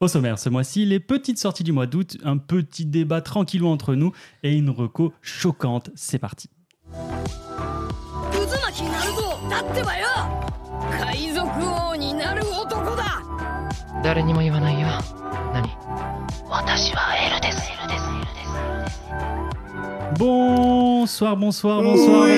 Au 0.00 0.08
sommaire 0.08 0.40
ce 0.40 0.48
mois-ci, 0.48 0.84
les 0.84 0.98
petites 0.98 1.38
sorties 1.38 1.62
du 1.62 1.70
mois 1.70 1.86
d'août, 1.86 2.18
un 2.24 2.36
petit 2.36 2.84
débat 2.84 3.20
tranquillou 3.20 3.68
entre 3.68 3.94
nous 3.94 4.12
et 4.42 4.52
une 4.52 4.70
reco 4.70 5.12
choquante. 5.22 5.90
C'est 5.94 6.18
parti. 6.18 6.50
Bonsoir, 20.18 21.36
bonsoir, 21.36 21.82
bonsoir. 21.82 22.24
Oui 22.24 22.30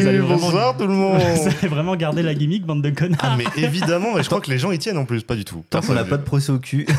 Vous 0.00 0.06
allez 0.06 0.18
vraiment- 0.18 0.36
Bonsoir 0.38 0.76
tout 0.76 0.86
le 0.86 0.92
monde 0.94 1.20
Vous 1.36 1.46
allez 1.48 1.68
vraiment 1.68 1.96
garder 1.96 2.22
la 2.22 2.34
gimmick, 2.34 2.64
bande 2.64 2.82
de 2.82 2.90
connards. 2.90 3.18
Ah 3.22 3.36
mais 3.36 3.44
évidemment, 3.62 4.14
mais 4.14 4.22
je 4.22 4.28
crois 4.28 4.40
que 4.40 4.50
les 4.50 4.58
gens 4.58 4.70
y 4.72 4.78
tiennent 4.78 4.98
en 4.98 5.04
plus, 5.04 5.22
pas 5.22 5.36
du 5.36 5.44
tout. 5.44 5.64
Tant 5.70 5.80
qu'on 5.80 5.94
n'a 5.94 6.04
pas 6.04 6.16
de 6.16 6.22
procès 6.24 6.50
au 6.52 6.58
cul. 6.58 6.86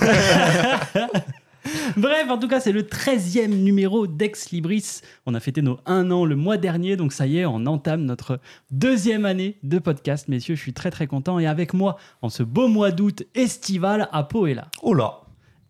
Bref, 1.98 2.30
en 2.30 2.38
tout 2.38 2.48
cas, 2.48 2.60
c'est 2.60 2.72
le 2.72 2.84
13e 2.84 3.48
numéro 3.50 4.08
d'Ex 4.08 4.52
Libris. 4.52 5.02
On 5.26 5.34
a 5.34 5.40
fêté 5.40 5.62
nos 5.62 5.78
un 5.86 6.10
an 6.12 6.24
le 6.26 6.36
mois 6.36 6.58
dernier, 6.58 6.96
donc 6.96 7.12
ça 7.14 7.28
y 7.28 7.40
est, 7.40 7.46
on 7.46 7.66
entame 7.66 8.06
notre 8.06 8.40
deuxième 8.72 9.26
année 9.26 9.58
de 9.64 9.78
podcast. 9.80 10.28
Messieurs, 10.30 10.56
je 10.56 10.62
suis 10.62 10.74
très 10.74 10.90
très 10.92 11.08
content. 11.08 11.38
Et 11.40 11.46
avec 11.48 11.74
moi, 11.74 11.98
en 12.22 12.30
ce 12.30 12.44
beau 12.44 12.68
mois 12.70 12.92
d'août 12.92 13.24
estival, 13.36 14.08
Apo 14.14 14.48
est 14.48 14.54
là. 14.54 14.68
Oh 14.82 14.94
là 14.94 15.22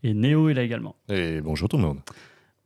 Et 0.03 0.13
Néo 0.13 0.49
est 0.49 0.53
là 0.53 0.61
également. 0.63 0.95
Et 1.09 1.41
bonjour 1.41 1.67
tout 1.67 1.77
le 1.77 1.83
monde. 1.83 1.99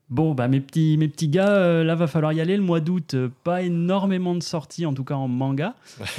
Bon, 0.09 0.35
bah 0.35 0.48
mes 0.48 0.59
petits, 0.59 0.95
mes 0.99 1.07
petits 1.07 1.27
gars, 1.30 1.49
euh, 1.49 1.84
là 1.84 1.95
va 1.95 2.05
falloir 2.05 2.34
y 2.34 2.41
aller. 2.41 2.55
Le 2.55 2.61
mois 2.61 2.81
d'août, 2.81 3.13
euh, 3.16 3.30
pas 3.44 3.63
énormément 3.63 4.35
de 4.35 4.44
sorties, 4.44 4.85
en 4.85 4.94
tout 4.94 5.03
cas 5.03 5.16
en 5.16 5.27
manga. 5.27 5.73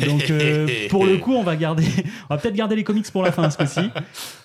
Donc 0.05 0.30
euh, 0.30 0.66
pour 0.91 1.06
le 1.06 1.19
coup, 1.19 1.34
on 1.34 1.45
va 1.45 1.55
garder, 1.55 1.84
on 2.28 2.34
va 2.34 2.41
peut-être 2.41 2.55
garder 2.56 2.75
les 2.75 2.83
comics 2.83 3.09
pour 3.12 3.23
la 3.23 3.30
fin 3.30 3.48
ce 3.51 3.56
coup-ci. 3.59 3.91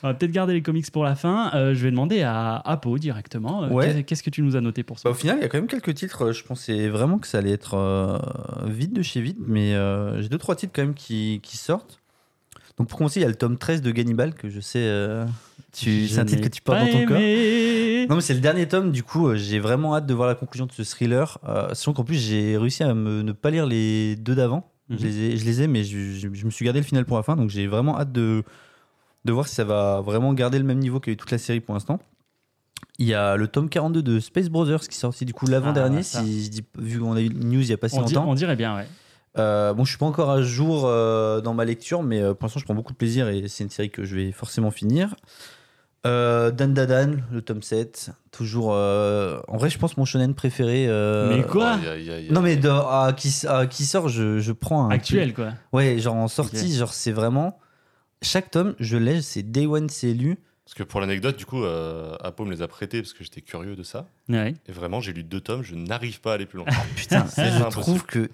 On 0.04 0.08
va 0.10 0.14
peut-être 0.14 0.32
garder 0.32 0.54
les 0.54 0.62
comics 0.62 0.92
pour 0.92 1.04
la 1.04 1.16
fin. 1.16 1.52
Euh, 1.56 1.74
je 1.74 1.84
vais 1.84 1.90
demander 1.90 2.22
à 2.22 2.58
Apo 2.58 3.00
directement. 3.00 3.64
euh, 3.64 3.70
Ouais. 3.70 4.04
Qu'est-ce 4.04 4.22
que 4.22 4.30
tu 4.30 4.44
nous 4.44 4.56
as 4.56 4.62
noté 4.62 4.84
pour 4.84 5.00
ça? 5.00 5.10
Bah, 5.10 5.12
Au 5.12 5.16
final, 5.16 5.38
il 5.40 5.42
y 5.42 5.46
a 5.46 5.48
quand 5.48 5.58
même 5.58 5.68
quelques 5.68 5.96
titres. 5.96 6.32
Je 6.32 6.44
pensais 6.44 6.88
vraiment 6.90 7.18
que 7.18 7.26
ça 7.26 7.40
allait 7.40 7.52
être 7.54 7.76
euh, 7.76 8.20
vite 8.68 8.94
de 8.94 9.02
chez 9.02 9.22
vite, 9.22 9.38
mais 9.48 9.74
euh, 9.74 10.22
j'ai 10.22 10.30
deux 10.30 10.38
trois 10.38 10.56
titres 10.56 10.74
quand 10.76 10.84
même 10.84 10.94
qui, 10.94 11.40
qui 11.42 11.58
sortent. 11.58 12.02
Donc 12.78 12.88
pour 12.88 12.98
commencer, 13.00 13.20
il 13.20 13.24
y 13.24 13.26
a 13.26 13.30
le 13.30 13.36
tome 13.36 13.58
13 13.58 13.82
de 13.82 13.90
Gannibal 13.92 14.34
que 14.36 14.50
je 14.50 14.60
sais. 14.60 14.86
C'est 15.72 16.20
un 16.20 16.26
titre 16.26 16.42
que 16.42 16.48
tu 16.48 16.62
portes 16.62 16.80
dans 16.80 16.86
ton 16.92 17.06
cœur. 17.06 17.18
aimé. 17.20 18.08
Non, 18.10 18.16
mais 18.16 18.22
c'est 18.22 18.34
le 18.34 18.40
dernier 18.40 18.68
tome, 18.68 18.92
du 18.92 19.04
coup, 19.04 19.28
euh, 19.28 19.36
j'ai 19.36 19.60
vraiment 19.60 19.96
hâte 19.96 20.06
de 20.06 20.14
voir 20.14 20.28
la 20.28 20.36
conclusion 20.36 20.66
de 20.66 20.72
ce 20.72 20.82
thriller. 20.84 21.38
Euh, 21.48 21.70
sachant 21.76 21.94
qu'en 21.94 22.04
plus, 22.04 22.16
j'ai 22.16 22.58
réussi 22.58 22.84
à 22.84 22.94
me, 22.94 23.22
ne 23.22 23.32
pas 23.32 23.52
lire 23.52 23.66
les 23.68 24.16
deux 24.16 24.36
d'avant. 24.36 24.72
Mhm. 24.90 24.98
je, 25.00 25.06
les 25.06 25.20
ai, 25.20 25.38
je 25.38 25.46
les 25.46 25.62
ai, 25.62 25.68
mais 25.68 25.84
je, 25.84 25.98
je- 26.16 26.34
je 26.34 26.46
me 26.46 26.50
suis 26.50 26.66
gardé 26.66 26.80
le 26.80 26.86
final 26.86 27.06
pour 27.06 27.18
la 27.18 27.24
fin, 27.24 27.36
donc 27.36 27.50
j'ai 27.52 27.68
vraiment 27.68 28.00
hâte 28.00 28.12
de, 28.12 28.44
de 29.26 29.32
voir 29.32 29.48
si 29.48 29.54
ça 29.54 29.64
va 29.64 30.02
vraiment 30.02 30.34
garder 30.34 30.58
le 30.58 30.64
même 30.66 30.80
niveau 30.80 31.00
que 31.00 31.12
toute 31.12 31.30
la 31.30 31.38
série 31.38 31.60
pour 31.60 31.76
l'instant. 31.76 32.00
Il 32.98 33.06
y 33.06 33.14
a 33.14 33.36
le 33.38 33.48
tome 33.48 33.70
42 33.70 34.02
de 34.02 34.20
Space 34.20 34.50
Brothers 34.50 34.80
qui 34.82 34.96
est 34.96 35.00
sorti 35.00 35.26
du 35.26 35.34
coup 35.34 35.46
l'avant-dernier, 35.46 36.00
Ah, 36.00 36.04
ça. 36.04 36.24
si 36.24 36.46
je 36.46 36.50
dis, 36.50 36.64
vu 36.80 37.00
qu'on 37.00 37.14
a 37.14 37.22
eu 37.22 37.28
une 37.28 37.50
news 37.52 37.62
il 37.62 37.70
y 37.70 37.74
a 37.74 37.78
pas 37.78 37.88
si 37.90 37.96
on, 37.98 38.02
longtemps. 38.02 38.28
on 38.28 38.34
dirait 38.34 38.56
bien, 38.56 38.76
ouais. 38.76 38.88
Euh, 39.38 39.74
bon, 39.74 39.86
je 39.86 39.90
suis 39.92 40.00
pas 40.00 40.08
encore 40.08 40.32
à 40.32 40.42
jour 40.42 40.84
euh, 40.86 41.40
dans 41.40 41.54
ma 41.54 41.64
lecture, 41.66 42.02
mais 42.02 42.20
euh, 42.20 42.34
pour 42.34 42.46
l'instant, 42.48 42.60
je 42.60 42.66
prends 42.66 42.74
beaucoup 42.74 42.92
de 42.94 42.98
plaisir 42.98 43.30
et 43.30 43.48
c'est 43.48 43.64
une 43.64 43.70
série 43.70 43.92
que 43.92 44.04
je 44.04 44.16
vais 44.16 44.32
forcément 44.32 44.72
finir. 44.72 45.16
Euh, 46.08 46.52
Dan 46.52 46.74
Dadan, 46.74 47.18
le 47.32 47.42
tome 47.42 47.62
7, 47.62 48.12
toujours. 48.32 48.72
euh, 48.74 49.42
en 49.50 49.58
vrai, 49.58 49.70
je 49.70 49.78
pense 49.78 49.98
mon 49.98 50.06
shonen 50.06 50.34
préféré. 50.34 50.86
euh, 50.88 51.36
Mais 51.36 51.44
quoi. 51.44 51.78
Non, 52.30 52.42
mais 52.42 52.56
de- 52.56 52.70
à 52.70 53.14
qui, 53.18 53.46
à 53.48 53.68
qui 53.68 53.86
sort, 53.86 54.08
je, 54.08 54.40
je 54.40 54.52
prends 54.54 54.86
un. 54.86 54.92
Actuel, 54.92 55.34
quoi. 55.34 55.50
Ouais, 55.74 56.00
genre 56.00 56.16
en 56.16 56.30
sortie, 56.30 56.74
genre 56.76 56.94
c'est 56.94 57.12
vraiment. 57.12 57.60
Chaque 58.22 58.50
tome, 58.52 58.76
je 58.80 58.96
l'ai, 58.98 59.22
c'est 59.22 59.44
Day 59.44 59.66
One, 59.66 59.90
c'est 59.90 60.14
lu. 60.14 60.38
Parce 60.66 60.76
que 60.76 60.84
pour 60.84 61.02
l'anecdote, 61.02 61.36
du 61.36 61.46
coup, 61.46 61.64
euh, 61.64 62.16
Apo 62.22 62.46
me 62.46 62.52
les 62.52 62.62
a 62.62 62.68
prêtés 62.68 63.02
parce 63.02 63.12
que 63.14 63.24
j'étais 63.24 63.42
curieux 63.42 63.76
de 63.76 63.84
ça. 63.84 64.06
Ouais. 64.30 64.54
Et 64.68 64.72
vraiment, 64.72 65.02
j'ai 65.02 65.12
lu 65.14 65.24
deux 65.24 65.42
tomes, 65.42 65.64
je 65.64 65.76
n'arrive 65.76 66.22
pas 66.22 66.32
à 66.32 66.36
aller 66.36 66.46
plus 66.46 66.58
loin. 66.60 66.68
Putain, 66.96 67.26
C'est 67.28 67.46
je 67.52 67.58
impossible. 67.58 67.82
trouve 67.82 68.06
que. 68.06 68.30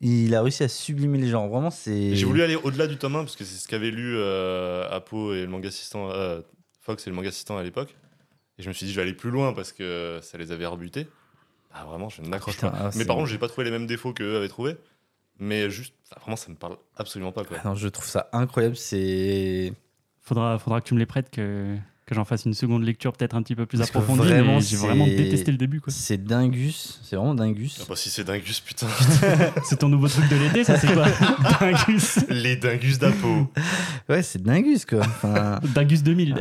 Il 0.00 0.34
a 0.34 0.42
réussi 0.42 0.62
à 0.64 0.68
sublimer 0.68 1.18
les 1.18 1.28
genres. 1.28 1.48
Vraiment, 1.48 1.70
c'est. 1.70 2.14
J'ai 2.14 2.24
voulu 2.26 2.42
aller 2.42 2.56
au-delà 2.56 2.86
du 2.86 2.96
tome 2.96 3.16
1 3.16 3.20
parce 3.20 3.36
que 3.36 3.44
c'est 3.44 3.56
ce 3.56 3.66
qu'avait 3.68 3.90
lu 3.90 4.14
euh, 4.16 4.86
Apo 4.90 5.32
et 5.34 5.42
le 5.42 5.48
manga 5.48 5.68
assistant, 5.68 6.10
euh, 6.10 6.40
Fox 6.84 7.06
et 7.06 7.10
le 7.10 7.16
manga 7.16 7.28
assistant 7.28 7.56
à 7.56 7.62
l'époque. 7.62 7.96
Et 8.58 8.62
je 8.62 8.68
me 8.68 8.74
suis 8.74 8.86
dit, 8.86 8.92
je 8.92 8.96
vais 8.96 9.02
aller 9.02 9.14
plus 9.14 9.30
loin 9.30 9.52
parce 9.52 9.72
que 9.72 10.20
ça 10.22 10.38
les 10.38 10.52
avait 10.52 10.66
rebutés. 10.66 11.08
Ah, 11.72 11.84
vraiment, 11.86 12.08
je 12.08 12.22
n'accroche 12.22 12.54
Putain, 12.54 12.70
pas. 12.70 12.78
ah, 12.82 12.90
Mais 12.94 13.04
par 13.04 13.16
contre, 13.16 13.28
j'ai 13.28 13.38
pas 13.38 13.48
trouvé 13.48 13.64
les 13.64 13.70
mêmes 13.72 13.86
défauts 13.86 14.12
qu'eux 14.12 14.36
avaient 14.36 14.48
trouvé. 14.48 14.76
Mais 15.40 15.68
juste, 15.70 15.94
vraiment, 16.20 16.36
ça 16.36 16.50
me 16.50 16.54
parle 16.54 16.76
absolument 16.96 17.32
pas. 17.32 17.44
Quoi. 17.44 17.56
Ah 17.60 17.68
non, 17.68 17.74
je 17.74 17.88
trouve 17.88 18.06
ça 18.06 18.28
incroyable. 18.32 18.76
C'est. 18.76 19.72
Faudra, 20.20 20.58
faudra 20.58 20.80
que 20.80 20.86
tu 20.86 20.94
me 20.94 21.00
les 21.00 21.06
prêtes, 21.06 21.30
que, 21.30 21.76
que 22.06 22.14
j'en 22.14 22.24
fasse 22.26 22.44
une 22.44 22.52
seconde 22.52 22.84
lecture 22.84 23.14
peut-être 23.14 23.34
un 23.34 23.42
petit 23.42 23.54
peu 23.56 23.64
plus 23.64 23.78
Parce 23.78 23.88
approfondie. 23.88 24.18
vraiment, 24.28 24.56
mais 24.56 24.60
j'ai 24.60 24.76
c'est- 24.76 24.86
vraiment 24.86 25.06
détesté 25.06 25.50
le 25.50 25.56
début, 25.56 25.80
quoi. 25.80 25.90
C'est 25.90 26.22
dingus. 26.22 27.00
C'est 27.02 27.16
vraiment 27.16 27.34
dingus. 27.34 27.78
Ah 27.80 27.84
bah, 27.88 27.96
si 27.96 28.10
c'est 28.10 28.24
Dingus, 28.24 28.60
putain. 28.60 28.86
C'est 29.64 29.78
ton 29.78 29.88
nouveau 29.88 30.08
truc 30.08 30.28
de 30.28 30.36
l'été, 30.36 30.64
ça 30.64 30.78
c'est 30.78 30.92
quoi 30.92 31.06
Dingus. 31.60 32.18
les 32.28 32.56
Dingus 32.56 32.98
d'Apo. 32.98 33.50
Ouais, 34.10 34.22
c'est 34.22 34.42
dingus, 34.42 34.84
quoi. 34.84 35.00
Enfin, 35.00 35.60
Dingus 35.74 36.02
2000. 36.02 36.34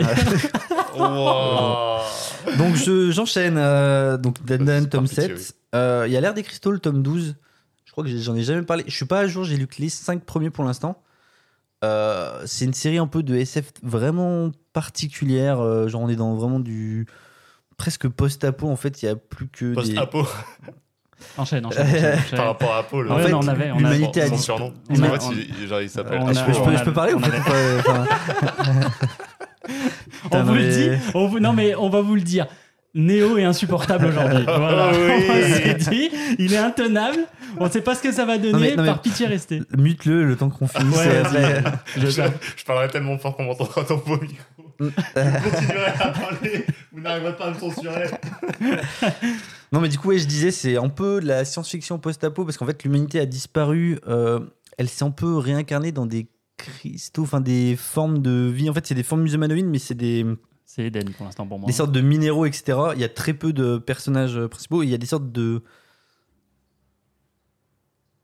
Wow. 0.98 2.00
donc, 2.58 2.76
je- 2.76 3.12
j'enchaîne. 3.12 3.56
euh, 3.58 4.18
donc, 4.18 4.44
Dan 4.46 4.66
Dan, 4.66 4.84
C'est 4.84 4.90
tome 4.90 5.08
par 5.08 5.10
pitié, 5.10 5.38
7. 5.38 5.56
Euh, 5.76 6.04
Il 6.08 6.14
y 6.14 6.18
a 6.18 6.22
l'air 6.22 6.34
des 6.34 6.44
cristaux, 6.44 6.72
le 6.72 6.80
tome 6.80 7.02
12. 7.04 7.36
Je 7.86 7.92
crois 7.92 8.04
que 8.04 8.10
j'en 8.18 8.36
ai 8.36 8.44
jamais 8.44 8.64
parlé. 8.64 8.84
Je 8.88 8.96
suis 8.96 9.06
pas 9.06 9.20
à 9.20 9.28
jour, 9.28 9.44
j'ai 9.44 9.56
lu 9.58 9.68
que 9.68 9.76
les 9.82 9.90
5 9.90 10.24
premiers 10.24 10.50
pour 10.50 10.64
l'instant. 10.66 11.02
Euh, 11.84 12.42
c'est 12.46 12.66
une 12.66 12.74
série 12.74 12.98
un 12.98 13.08
peu 13.08 13.24
de 13.24 13.36
SF 13.36 13.72
vraiment 13.84 14.52
particulière. 14.72 15.60
euh, 15.60 15.88
genre, 15.88 16.02
on 16.02 16.10
est 16.10 16.16
dans 16.16 16.34
vraiment 16.36 16.60
du. 16.60 17.06
presque 17.78 18.08
post-apo. 18.08 18.70
En 18.70 18.76
fait, 18.78 19.02
il 19.02 19.06
y 19.06 19.10
a 19.10 19.16
plus 19.16 19.48
que. 19.50 19.66
des- 19.66 19.74
Post-Apo, 19.76 20.24
Enchaîne, 21.38 21.66
enchaîne. 21.66 21.82
enchaîne, 21.88 22.20
enchaîne. 22.20 22.38
par 22.38 22.46
rapport 22.48 22.74
à 22.74 22.80
Apo. 22.80 23.02
Le 23.02 23.12
En 23.12 23.20
fait, 23.20 23.34
on 23.34 23.48
avait, 23.48 23.72
on 23.72 23.78
l'humanité 23.78 24.22
avait- 24.22 24.28
a 24.28 24.32
son 24.32 24.36
dit- 24.38 24.42
surnom. 24.42 24.74
on 24.90 24.96
Parce 24.96 25.02
a- 25.02 25.18
qu'en 25.18 25.30
fait, 25.32 25.42
il, 25.62 25.68
genre, 25.68 25.82
il 25.82 25.90
s'appelle 25.90 26.22
Ah, 26.26 26.34
je, 26.34 26.44
peux, 26.44 26.54
je 26.54 26.60
peux- 26.60 26.70
on 26.72 26.78
je 26.78 26.84
peux 26.84 26.94
parler 26.94 27.14
on 27.14 27.18
ou 27.18 27.22
pas, 27.22 27.28
Enfin, 27.80 28.06
On 30.32 30.44
vous 30.44 30.54
le 30.56 30.70
dit, 30.70 30.90
on 31.14 31.28
vous- 31.28 31.40
non 31.40 31.54
mais 31.54 31.76
on 31.76 31.90
va 31.90 32.02
vous 32.02 32.16
le 32.16 32.22
dire. 32.22 32.48
Néo 32.96 33.38
est 33.38 33.44
insupportable 33.44 34.06
aujourd'hui. 34.06 34.44
Voilà, 34.46 34.92
Oui. 34.92 35.24
c'est 35.64 35.90
dit. 35.90 36.10
Il 36.40 36.54
est 36.54 36.58
intenable. 36.58 37.18
On 37.58 37.66
ne 37.66 37.70
sait 37.70 37.82
pas 37.82 37.96
ce 37.96 38.04
que 38.04 38.12
ça 38.12 38.26
va 38.26 38.38
donner. 38.38 38.52
Non, 38.54 38.60
mais- 38.60 38.76
non, 38.76 38.84
mais- 38.84 38.90
Par 38.90 39.02
pitié, 39.02 39.26
restez. 39.28 39.62
Mute-le 39.78 40.26
le 40.26 40.36
temps 40.36 40.50
qu'on 40.50 40.68
finisse. 40.68 40.96
Ouais, 40.98 41.22
vas-y. 41.22 41.44
après. 41.44 41.72
Je- 41.98 42.08
Je, 42.08 42.22
je 42.58 42.64
parlerai 42.66 42.88
tellement 42.90 43.18
fort 43.18 43.36
qu'on 43.36 43.46
m'entendra 43.46 43.84
dans 43.84 43.98
vos 43.98 44.20
micros. 44.20 44.36
Vous 44.80 44.90
continuerez 44.92 45.92
à 46.00 46.10
parler, 46.10 46.66
vous 46.92 47.00
n'arriverez 47.02 47.36
pas 47.36 47.46
à 47.46 47.50
me 47.52 47.60
censurer. 47.60 48.06
Non, 49.72 49.80
mais 49.82 49.90
du 49.90 49.98
coup, 49.98 50.10
ouais, 50.10 50.18
je 50.20 50.26
disais, 50.28 50.52
c'est 50.52 50.78
un 50.78 50.90
peu 50.90 51.20
de 51.22 51.28
la 51.28 51.46
science-fiction 51.46 51.98
post-apo 52.00 52.44
parce 52.46 52.58
qu'en 52.58 52.66
fait, 52.66 52.84
l'humanité 52.84 53.20
a 53.20 53.26
disparu. 53.26 54.00
euh, 54.08 54.40
elle 54.78 54.90
s'est 54.90 55.04
un 55.04 55.12
peu 55.12 55.38
réincarnée 55.38 55.92
dans 55.92 56.06
des 56.08 56.28
cristaux, 56.58 57.24
enfin 57.24 57.42
des 57.42 57.76
formes 57.76 58.20
de 58.22 58.50
vie. 58.54 58.70
En 58.70 58.74
fait, 58.74 58.86
c'est 58.86 58.96
des 58.96 59.04
formes 59.04 59.26
humanoïdes, 59.28 59.68
mais 59.68 59.80
c'est 59.80 59.94
des, 59.96 60.26
C'est 60.76 60.86
Eden 60.86 61.12
pour 61.12 61.26
l'instant 61.26 61.46
pour 61.46 61.60
moi. 61.60 61.68
des 61.68 61.74
sortes 61.74 61.92
de 61.92 62.02
minéraux, 62.02 62.46
etc. 62.48 62.78
Il 62.96 63.00
y 63.02 63.04
a 63.04 63.10
très 63.10 63.34
peu 63.36 63.54
de 63.54 63.78
personnages 63.78 64.38
euh, 64.38 64.48
principaux. 64.48 64.82
Il 64.82 64.90
y 64.90 64.96
a 64.96 64.98
des 64.98 65.06
sortes 65.06 65.32
de 65.32 65.62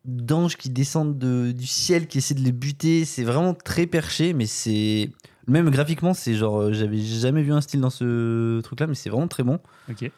d'anges 0.06 0.56
qui 0.58 0.70
descendent 0.70 1.18
de- 1.20 1.52
du 1.52 1.68
ciel, 1.68 2.08
qui 2.08 2.18
essaient 2.18 2.34
de 2.34 2.40
les 2.42 2.52
buter. 2.52 3.06
C'est 3.06 3.24
vraiment 3.24 3.54
très 3.54 3.86
perché, 3.86 4.34
mais 4.34 4.46
c'est 4.48 5.12
même 5.48 5.70
graphiquement, 5.70 6.14
c'est 6.16 6.34
genre, 6.36 6.62
euh, 6.62 6.74
j'avais 6.74 6.98
jamais 7.00 7.44
vu 7.44 7.52
un 7.54 7.62
style 7.62 7.82
dans 7.82 7.90
ce 7.90 8.60
truc-là, 8.62 8.88
mais 8.88 8.96
c'est 8.96 9.10
vraiment 9.10 9.28
très 9.28 9.44
bon. 9.44 9.60
Ok. 9.90 10.10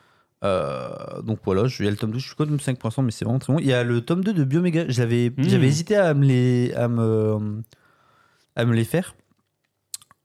Euh, 0.44 1.22
donc 1.24 1.40
voilà, 1.44 1.68
je- 1.68 1.84
il 1.84 1.86
y 1.86 1.88
a 1.88 1.92
le 1.92 1.98
tome 1.98 2.12
12, 2.12 2.22
je 2.22 2.28
suis 2.28 2.36
quoi 2.36 2.46
tome 2.46 2.60
5 2.60 2.78
pour 2.80 2.88
l'instant, 2.88 3.02
mais 3.04 3.12
c'est 3.12 3.26
vraiment 3.26 3.40
très 3.40 3.52
bon. 3.54 3.60
Il 3.60 3.66
y 3.66 3.74
a 3.74 3.84
le 3.84 4.02
tome 4.02 4.24
2 4.24 4.34
de 4.34 4.44
Bioméga, 4.44 4.86
j'avais 4.88 5.30
Mm. 5.36 5.44
j'avais 5.50 5.68
hésité 5.68 5.96
à 5.98 6.14
me, 6.14 6.26
les, 6.26 6.74
à, 6.76 6.88
me, 6.88 7.62
à 8.56 8.66
me 8.66 8.74
les 8.74 8.86
faire. 8.86 9.16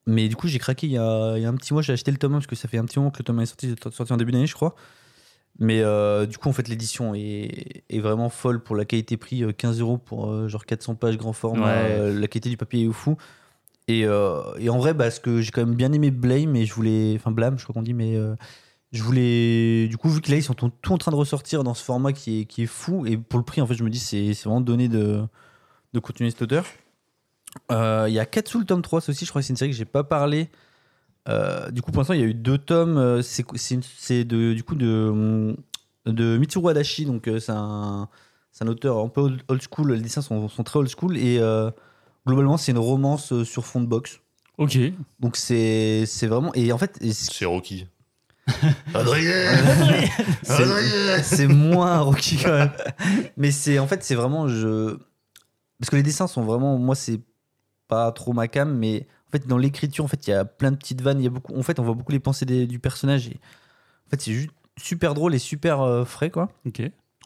Mais 0.06 0.28
du 0.28 0.36
coup, 0.36 0.46
j'ai 0.46 0.58
craqué 0.58 0.86
il 0.86 0.92
y, 0.92 0.98
a, 0.98 1.36
il 1.36 1.42
y 1.42 1.46
a 1.46 1.48
un 1.48 1.54
petit 1.54 1.72
mois, 1.72 1.82
j'ai 1.82 1.92
acheté 1.92 2.10
le 2.12 2.16
tome 2.16 2.34
1 2.34 2.36
parce 2.36 2.46
que 2.46 2.54
ça 2.56 2.68
fait 2.68 2.78
un 2.78 2.84
petit 2.84 2.98
moment 2.98 3.10
que 3.10 3.18
le 3.18 3.24
tome 3.24 3.40
1 3.40 3.42
est 3.42 3.46
sorti, 3.46 3.74
sorti 3.92 4.12
en 4.12 4.16
début 4.16 4.30
d'année, 4.32 4.46
je 4.46 4.54
crois. 4.54 4.74
Mais 5.58 5.80
euh, 5.80 6.26
du 6.26 6.36
coup, 6.38 6.48
en 6.48 6.52
fait, 6.52 6.68
l'édition 6.68 7.14
est, 7.14 7.82
est 7.88 7.98
vraiment 8.00 8.28
folle 8.28 8.62
pour 8.62 8.76
la 8.76 8.84
qualité-prix, 8.84 9.42
euh, 9.42 9.52
15 9.52 9.80
euros 9.80 9.96
pour 9.98 10.30
euh, 10.30 10.48
genre 10.48 10.66
400 10.66 10.94
pages 10.96 11.16
grand 11.16 11.32
format. 11.32 11.64
Ouais. 11.82 11.90
euh, 11.92 12.20
la 12.20 12.28
qualité 12.28 12.50
du 12.50 12.56
papier 12.56 12.84
est 12.86 12.92
fou. 12.92 13.16
Et, 13.88 14.04
euh, 14.04 14.42
et 14.58 14.68
en 14.68 14.78
vrai, 14.78 14.94
parce 14.96 15.18
que 15.18 15.40
j'ai 15.40 15.50
quand 15.50 15.64
même 15.64 15.74
bien 15.76 15.92
aimé 15.92 16.10
Blame, 16.10 16.54
et 16.56 16.66
je 16.66 16.74
voulais. 16.74 17.14
Enfin, 17.16 17.30
Blame, 17.30 17.58
je 17.58 17.64
crois 17.64 17.72
qu'on 17.74 17.82
dit, 17.82 17.94
mais. 17.94 18.16
euh, 18.16 18.34
je 18.92 19.02
voulais. 19.02 19.88
Du 19.88 19.96
coup, 19.96 20.08
vu 20.10 20.20
que 20.20 20.30
là, 20.30 20.36
ils 20.36 20.42
sont 20.42 20.54
tout 20.54 20.92
en 20.92 20.98
train 20.98 21.10
de 21.10 21.16
ressortir 21.16 21.64
dans 21.64 21.74
ce 21.74 21.82
format 21.82 22.12
qui 22.12 22.40
est, 22.42 22.44
qui 22.44 22.62
est 22.62 22.66
fou, 22.66 23.04
et 23.06 23.16
pour 23.16 23.38
le 23.38 23.44
prix, 23.44 23.60
en 23.60 23.66
fait, 23.66 23.74
je 23.74 23.82
me 23.84 23.90
dis, 23.90 23.98
c'est 23.98 24.34
c'est 24.34 24.44
vraiment 24.44 24.60
donné 24.60 24.88
de, 24.88 25.22
de 25.92 25.98
continuer 26.00 26.30
cette 26.30 26.42
auteur. 26.42 26.66
Euh, 27.70 28.06
Il 28.08 28.14
y 28.14 28.18
a 28.18 28.26
Katsu, 28.26 28.58
le 28.60 28.64
tome 28.64 28.82
3, 28.82 29.00
ça 29.00 29.10
aussi, 29.12 29.24
je 29.24 29.30
crois 29.30 29.40
que 29.42 29.46
c'est 29.46 29.52
une 29.52 29.56
série 29.56 29.70
que 29.70 29.76
j'ai 29.76 29.84
pas 29.84 30.04
parlé. 30.04 30.50
Euh, 31.28 31.70
du 31.70 31.82
coup, 31.82 31.90
pour 31.92 32.00
l'instant, 32.00 32.14
il 32.14 32.20
y 32.20 32.22
a 32.22 32.26
eu 32.26 32.34
deux 32.34 32.58
tomes. 32.58 32.98
euh, 32.98 33.22
C'est 33.22 33.44
c'est 33.56 33.74
une- 33.74 33.82
c'est 33.82 34.24
de, 34.24 34.52
du 34.54 34.62
coup 34.62 34.74
de, 34.76 35.56
de 36.06 36.36
Mitsuru 36.38 36.70
Adachi. 36.70 37.04
Donc, 37.06 37.24
c'est 37.40 37.50
un, 37.52 38.08
c'est 38.52 38.64
un 38.64 38.68
auteur 38.68 38.98
un 38.98 39.08
peu 39.08 39.20
old, 39.48 39.62
school. 39.62 39.92
Les 39.92 40.00
dessins 40.00 40.22
sont, 40.22 40.48
sont 40.48 40.62
très 40.62 40.78
old 40.78 40.88
school. 40.88 41.16
Et 41.18 41.38
euh, 41.40 41.70
globalement, 42.26 42.56
c'est 42.56 42.72
une 42.72 42.78
romance 42.78 43.42
sur 43.42 43.66
fond 43.66 43.80
de 43.80 43.86
boxe. 43.86 44.20
Ok. 44.58 44.78
Donc 45.20 45.36
c'est 45.36 46.04
c'est 46.06 46.26
vraiment 46.26 46.50
et 46.54 46.72
en 46.72 46.78
fait 46.78 46.96
c'est- 47.12 47.44
Rocky. 47.44 47.86
c'est 50.42 51.22
c'est 51.22 51.46
moins 51.46 51.98
Rocky 51.98 52.38
quand 52.42 52.52
même. 52.52 52.70
Mais 53.36 53.50
c'est 53.50 53.78
en 53.78 53.86
fait 53.86 54.02
c'est 54.02 54.14
vraiment 54.14 54.48
je 54.48 54.96
parce 55.78 55.90
que 55.90 55.96
les 55.96 56.02
dessins 56.02 56.26
sont 56.26 56.42
vraiment 56.42 56.78
moi 56.78 56.94
c'est 56.94 57.20
pas 57.88 58.10
trop 58.12 58.32
ma 58.32 58.48
cam 58.48 58.76
mais 58.76 59.06
en 59.28 59.30
fait 59.32 59.46
dans 59.46 59.58
l'écriture 59.58 60.04
en 60.04 60.08
fait 60.08 60.26
il 60.26 60.30
y 60.30 60.32
a 60.32 60.44
plein 60.44 60.70
de 60.72 60.76
petites 60.76 61.00
vannes 61.02 61.20
il 61.20 61.24
y 61.24 61.26
a 61.26 61.30
beaucoup 61.30 61.54
en 61.56 61.62
fait 61.62 61.78
on 61.78 61.82
voit 61.84 61.94
beaucoup 61.94 62.12
les 62.12 62.20
pensées 62.20 62.44
des- 62.46 62.66
du 62.66 62.78
personnage 62.78 63.28
et 63.28 63.38
en 64.06 64.10
fait 64.10 64.20
c'est 64.20 64.32
juste 64.32 64.50
super 64.78 65.14
drôle 65.14 65.34
et 65.34 65.38
super 65.38 65.80
euh, 65.82 66.04
frais 66.04 66.30
quoi. 66.30 66.50
Ok. 66.66 66.82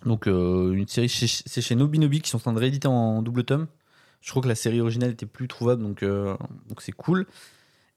Donc 0.07 0.27
euh, 0.29 0.73
une 0.73 0.87
série 0.89 1.09
chez- 1.09 1.27
c'est 1.27 1.61
chez 1.61 1.75
Nobinobi 1.75 2.21
qui 2.21 2.31
sont 2.31 2.39
en 2.39 2.41
train 2.41 2.53
de 2.53 2.59
rééditer 2.59 2.89
en 2.89 3.23
double 3.23 3.45
tome. 3.45 3.67
Je 4.21 4.31
crois 4.31 4.43
que 4.43 4.49
la 4.49 4.55
série 4.55 4.81
originale 4.81 5.11
était 5.11 5.27
plus 5.27 5.49
trouvable 5.49 5.83
donc 5.83 6.03
euh, 6.03 6.37
donc 6.69 6.81
c'est 6.83 6.93
cool. 6.93 7.27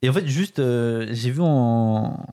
Et 0.02 0.10
en 0.10 0.14
fait 0.14 0.28
juste 0.28 0.58
j'ai 0.60 1.32
vu 1.32 1.42
en 1.42 2.26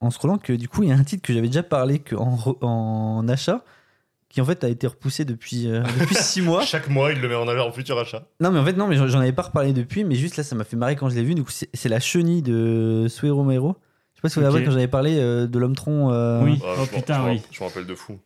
en 0.00 0.10
scrollant 0.10 0.38
que 0.38 0.52
du 0.52 0.68
coup 0.68 0.82
il 0.84 0.90
y 0.90 0.92
a 0.92 0.96
un 0.96 1.02
titre 1.04 1.22
que 1.22 1.32
j'avais 1.32 1.48
déjà 1.48 1.62
parlé 1.64 1.98
que 1.98 2.14
en, 2.16 2.38
en 2.62 3.26
achat 3.28 3.64
qui 4.28 4.40
en 4.40 4.44
fait 4.44 4.62
a 4.64 4.68
été 4.68 4.86
repoussé 4.86 5.24
depuis 5.24 5.70
euh, 5.70 5.82
depuis 6.00 6.14
six 6.14 6.42
mois. 6.42 6.62
Chaque 6.62 6.88
mois, 6.88 7.12
il 7.12 7.20
le 7.20 7.28
met 7.28 7.34
en 7.34 7.48
avant 7.48 7.66
en 7.68 7.72
futur 7.72 7.98
achat. 7.98 8.24
Non 8.40 8.50
mais 8.50 8.58
en 8.58 8.64
fait 8.64 8.74
non 8.74 8.86
mais 8.86 8.96
j'en 8.96 9.20
avais 9.20 9.32
pas 9.32 9.42
reparlé 9.42 9.72
depuis 9.72 10.04
mais 10.04 10.14
juste 10.16 10.36
là 10.36 10.42
ça 10.44 10.54
m'a 10.54 10.64
fait 10.64 10.76
marrer 10.76 10.96
quand 10.96 11.08
je 11.08 11.14
l'ai 11.14 11.22
vu 11.24 11.34
du 11.34 11.42
coup 11.44 11.50
c'est 11.50 11.88
la 11.88 12.00
chenille 12.00 12.42
de 12.42 13.06
Suero 13.08 13.42
Maero. 13.44 13.76
Je 14.14 14.18
sais 14.18 14.22
pas 14.22 14.28
si 14.28 14.34
vous 14.34 14.40
vous 14.40 14.46
Ok. 14.48 14.52
rappelez 14.52 14.66
quand 14.66 14.72
j'avais 14.72 14.88
parlé 14.88 15.16
euh, 15.18 15.46
de 15.46 15.58
l'homme 15.58 15.76
tronc. 15.76 16.10
euh, 16.12 16.42
Oui. 16.42 16.60
Ah, 16.64 16.74
Oh, 16.82 16.86
putain, 16.86 17.24
oui. 17.26 17.40
Je 17.52 17.62
me 17.62 17.68
rappelle 17.68 17.86
de 17.86 17.94
fou. 17.94 18.18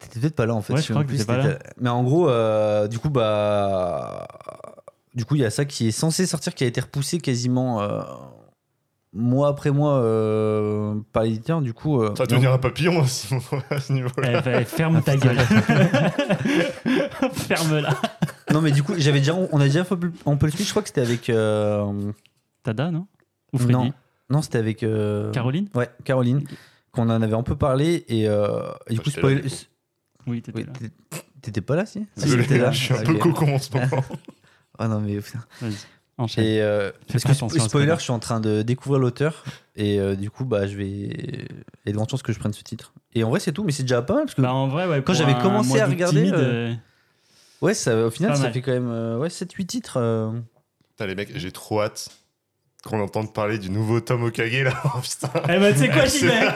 T'étais 0.00 0.20
peut-être 0.20 0.34
pas 0.34 0.46
là 0.46 0.54
en 0.54 0.60
fait. 0.62 0.72
Ouais, 0.74 0.80
je 0.82 0.86
sais 0.86 0.92
crois 0.92 1.02
même 1.02 1.06
que 1.06 1.14
plus 1.16 1.24
t'étais 1.24 1.32
si 1.42 1.48
pas 1.48 1.54
t'étais- 1.54 1.70
Mais 1.80 1.88
en 1.88 2.02
gros, 2.02 2.28
euh, 2.28 2.86
du 2.88 2.98
coup, 2.98 3.08
bah. 3.08 4.26
Du 5.14 5.24
coup, 5.24 5.36
il 5.36 5.40
y 5.40 5.44
a 5.46 5.50
ça 5.50 5.64
qui 5.64 5.88
est 5.88 5.92
censé 5.92 6.26
sortir, 6.26 6.54
qui 6.54 6.64
a 6.64 6.66
été 6.66 6.80
repoussé 6.80 7.18
quasiment 7.20 7.80
euh, 7.80 8.02
mois 9.16 9.48
après 9.48 9.70
mois 9.70 9.94
euh, 9.98 10.94
par 11.12 11.22
l'éditeur. 11.24 11.60
Du 11.62 11.72
coup. 11.74 12.00
euh, 12.00 12.08
Ça 12.16 12.22
va 12.24 12.26
devenir 12.26 12.52
un 12.52 12.58
papillon 12.58 13.00
aussi, 13.00 13.34
à 13.70 13.80
ce 13.80 13.92
niveau-là. 13.92 14.38
Eh 14.38 14.42
ben, 14.42 14.64
ferme 14.64 15.02
ta 15.02 15.16
gueule. 15.16 15.36
Ferme-la. 17.32 17.90
Non, 18.52 18.60
mais 18.60 18.70
du 18.70 18.82
coup, 18.82 18.94
j'avais 18.96 19.18
déjà. 19.18 19.34
On 19.34 19.60
a 19.60 19.64
déjà 19.64 19.84
fait 19.84 19.94
un 20.26 20.36
peu 20.36 20.46
le 20.46 20.52
speech, 20.52 20.66
je 20.66 20.70
crois 20.70 20.82
que 20.82 20.88
c'était 20.88 21.00
avec. 21.02 21.28
euh, 21.30 22.12
Tada, 22.62 22.90
non 22.90 23.06
Ou 23.52 23.58
Freddy 23.58 23.72
Non. 23.72 23.92
Non, 24.30 24.42
c'était 24.42 24.58
avec. 24.58 24.82
euh, 24.82 25.30
Caroline 25.32 25.68
Ouais, 25.74 25.88
Caroline. 26.04 26.44
Qu'on 26.92 27.10
en 27.10 27.22
avait 27.22 27.34
un 27.34 27.42
peu 27.42 27.56
parlé. 27.56 28.04
Et, 28.08 28.28
euh, 28.28 28.62
et 28.88 28.92
du 28.94 28.96
Bah, 28.98 29.02
coup, 29.04 29.10
spoil- 29.10 29.42
du 29.42 29.48
coup. 29.48 29.54
Oui, 30.26 30.42
t'étais 30.42 30.58
Oui, 30.58 30.64
là. 30.66 30.88
t'étais- 31.42 31.60
pas 31.60 31.76
là, 31.76 31.86
si? 31.86 32.06
Si, 32.16 32.24
Désolé, 32.24 32.42
t'étais 32.42 32.58
là. 32.58 32.72
je 32.72 32.78
suis 32.82 32.94
un 32.94 33.02
peu 33.02 33.14
cocon 33.14 33.54
en 33.54 33.58
ce 33.58 33.72
moment. 33.72 34.04
Ah 34.78 34.88
non, 34.88 35.00
mais 35.00 35.16
putain. 35.20 35.38
Vas-y, 35.60 35.74
enchaîne. 36.18 36.44
Et 36.44 36.60
euh, 36.60 36.90
parce 37.12 37.24
que 37.24 37.58
spoiler, 37.58 37.94
je 37.98 38.02
suis 38.02 38.12
en 38.12 38.18
train 38.18 38.40
de 38.40 38.62
découvrir 38.62 39.00
l'auteur 39.00 39.44
et 39.76 39.98
euh, 40.00 40.14
du 40.16 40.30
coup, 40.30 40.44
bah, 40.44 40.66
je 40.66 40.76
vais. 40.76 40.86
Il 40.86 41.48
y 41.86 41.88
a 41.88 41.92
de 41.92 41.96
grandes 41.96 42.08
chances 42.10 42.22
que 42.22 42.32
je 42.32 42.38
prenne 42.38 42.52
ce 42.52 42.62
titre. 42.62 42.92
Et 43.14 43.24
en 43.24 43.30
vrai, 43.30 43.40
c'est 43.40 43.52
tout, 43.52 43.64
mais 43.64 43.72
c'est 43.72 43.82
déjà 43.84 44.02
pas 44.02 44.14
mal 44.14 44.24
parce 44.24 44.34
que 44.34 44.42
Bah, 44.42 44.52
en 44.52 44.68
vrai, 44.68 44.86
ouais, 44.86 45.02
Quand 45.02 45.14
j'avais 45.14 45.34
commencé 45.34 45.78
à 45.80 45.86
regarder, 45.86 46.20
timide, 46.20 46.34
euh, 46.34 46.70
euh, 46.72 46.74
ouais, 47.60 47.74
ça, 47.74 48.06
au 48.06 48.10
final, 48.10 48.36
ça 48.36 48.44
mal. 48.44 48.52
fait 48.52 48.62
quand 48.62 48.72
même 48.72 48.90
euh, 48.90 49.18
ouais, 49.18 49.28
7-8 49.28 49.66
titres. 49.66 49.96
euh. 49.98 50.30
Putain, 50.90 51.06
les 51.06 51.14
mecs, 51.14 51.36
j'ai 51.36 51.52
trop 51.52 51.82
hâte 51.82 52.08
qu'on 52.84 53.00
entende 53.00 53.32
parler 53.34 53.58
du 53.58 53.68
nouveau 53.68 54.00
Tom 54.00 54.22
Okage 54.22 54.62
là. 54.62 54.72
Oh, 54.84 54.98
putain. 55.02 55.28
Eh 55.48 55.58
ben, 55.58 55.72
tu 55.74 55.80
sais 55.80 55.88
quoi, 55.88 56.04
j'y 56.06 56.24
vais. 56.24 56.48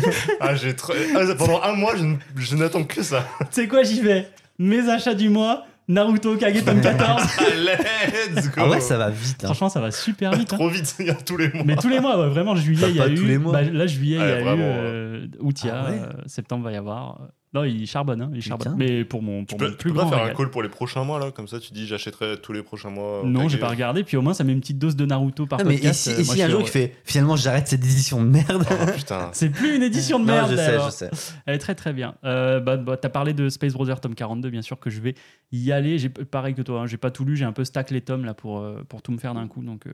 Ah, 0.40 0.54
j'ai 0.56 0.74
trop... 0.74 0.94
ah, 1.14 1.34
pendant 1.36 1.62
un 1.62 1.72
mois, 1.74 1.92
je 2.36 2.56
n'attends 2.56 2.84
que 2.84 3.02
ça. 3.02 3.26
Tu 3.40 3.46
sais 3.50 3.68
quoi, 3.68 3.82
j'y 3.82 4.00
vais 4.00 4.28
Mes 4.58 4.88
achats 4.88 5.14
du 5.14 5.28
mois, 5.28 5.66
Naruto 5.88 6.36
Kage 6.36 6.64
tome 6.64 6.80
14. 6.80 7.22
Ah, 7.38 7.42
let's 8.34 8.46
go. 8.48 8.54
Ah 8.56 8.68
ouais, 8.68 8.80
ça 8.80 8.96
va 8.98 9.10
vite. 9.10 9.36
hein. 9.44 9.46
Franchement, 9.46 9.68
ça 9.68 9.80
va 9.80 9.90
super 9.92 10.32
vite. 10.32 10.52
hein. 10.52 10.56
Trop 10.56 10.68
vite, 10.68 10.94
il 10.98 11.06
y 11.06 11.10
a 11.10 11.14
tous 11.14 11.36
les 11.36 11.48
mois. 11.52 11.62
Mais 11.64 11.76
tous 11.76 11.88
les 11.88 12.00
mois, 12.00 12.18
ouais, 12.18 12.28
vraiment, 12.28 12.56
juillet, 12.56 12.84
Enfin, 12.84 12.90
il 12.90 12.96
y 12.96 13.00
a 13.00 13.04
pas 13.04 13.10
eu. 13.10 13.14
tous 13.14 13.24
les 13.24 13.38
mois. 13.38 13.52
bah, 13.52 13.62
là, 13.62 13.86
juillet, 13.86 14.16
il 14.16 14.20
y 14.20 14.32
a 14.32 14.40
vraiment, 14.42 14.56
eu. 14.56 14.84
euh, 14.84 15.26
août, 15.40 15.62
il 15.62 15.66
y 15.66 15.70
a. 15.70 15.76
Ah 15.84 15.90
ouais. 15.90 15.98
euh, 16.02 16.12
septembre, 16.26 16.64
va 16.64 16.72
y 16.72 16.76
avoir. 16.76 17.20
Non, 17.54 17.64
il 17.64 17.86
charbonne, 17.86 18.20
hein, 18.20 18.30
il 18.34 18.42
charbonne. 18.42 18.74
Putain. 18.76 18.76
Mais 18.76 19.04
pour 19.04 19.22
mon, 19.22 19.40
Tu 19.40 19.46
pour 19.46 19.58
peux, 19.58 19.64
mon 19.66 19.70
tu 19.70 19.76
plus 19.78 19.90
peux 19.90 19.96
pas 19.96 20.02
grand 20.02 20.10
faire 20.12 20.24
un 20.24 20.34
call 20.34 20.50
pour 20.50 20.62
les 20.62 20.68
prochains 20.68 21.04
mois 21.04 21.18
là 21.18 21.30
Comme 21.30 21.48
ça, 21.48 21.58
tu 21.58 21.72
dis 21.72 21.86
j'achèterai 21.86 22.36
tous 22.42 22.52
les 22.52 22.62
prochains 22.62 22.90
mois. 22.90 23.22
Non, 23.24 23.40
Okage. 23.40 23.52
j'ai 23.52 23.58
pas 23.58 23.68
regardé. 23.68 24.04
Puis 24.04 24.16
au 24.16 24.22
moins, 24.22 24.34
ça 24.34 24.44
met 24.44 24.52
une 24.52 24.60
petite 24.60 24.78
dose 24.78 24.94
de 24.96 25.06
Naruto 25.06 25.46
par 25.46 25.60
Ah, 25.60 25.64
mais 25.64 25.76
et 25.76 25.92
si, 25.94 26.10
euh, 26.10 26.18
et 26.18 26.24
moi, 26.24 26.34
un 26.34 26.48
jour 26.50 26.60
il 26.60 26.66
fait 26.68 26.96
finalement 27.04 27.36
j'arrête 27.36 27.68
cette 27.68 27.82
édition 27.84 28.22
de 28.22 28.28
merde 28.28 28.66
Oh, 28.70 28.92
putain. 28.94 29.30
C'est 29.32 29.48
plus 29.48 29.76
une 29.76 29.82
édition 29.82 30.18
de 30.18 30.24
Non, 30.26 30.32
merde. 30.34 30.50
je 30.50 30.56
sais, 30.56 30.62
alors. 30.66 30.86
je 30.86 30.94
sais. 30.94 31.10
Elle 31.46 31.54
est 31.54 31.58
très 31.58 31.74
très 31.74 31.92
bien. 31.92 32.14
Euh, 32.24 32.60
bah, 32.60 32.76
bah, 32.76 32.96
T'as 32.96 33.08
parlé 33.08 33.32
de 33.32 33.48
Space 33.48 33.72
Brother 33.72 34.00
tome 34.00 34.14
42, 34.14 34.50
bien 34.50 34.62
sûr 34.62 34.78
que 34.78 34.90
je 34.90 35.00
vais 35.00 35.14
y 35.52 35.72
aller. 35.72 35.98
J'ai 35.98 36.08
pareil 36.10 36.54
que 36.54 36.62
toi, 36.62 36.80
hein, 36.82 36.86
j'ai 36.86 36.98
pas 36.98 37.10
tout 37.10 37.24
lu, 37.24 37.36
j'ai 37.36 37.44
un 37.46 37.52
peu 37.52 37.64
stack 37.64 37.90
les 37.90 38.00
tomes 38.02 38.24
là 38.24 38.34
pour, 38.34 38.58
euh, 38.58 38.82
pour 38.88 39.00
tout 39.02 39.12
me 39.12 39.18
faire 39.18 39.32
d'un 39.34 39.46
coup, 39.48 39.62
donc, 39.62 39.86
euh, 39.86 39.92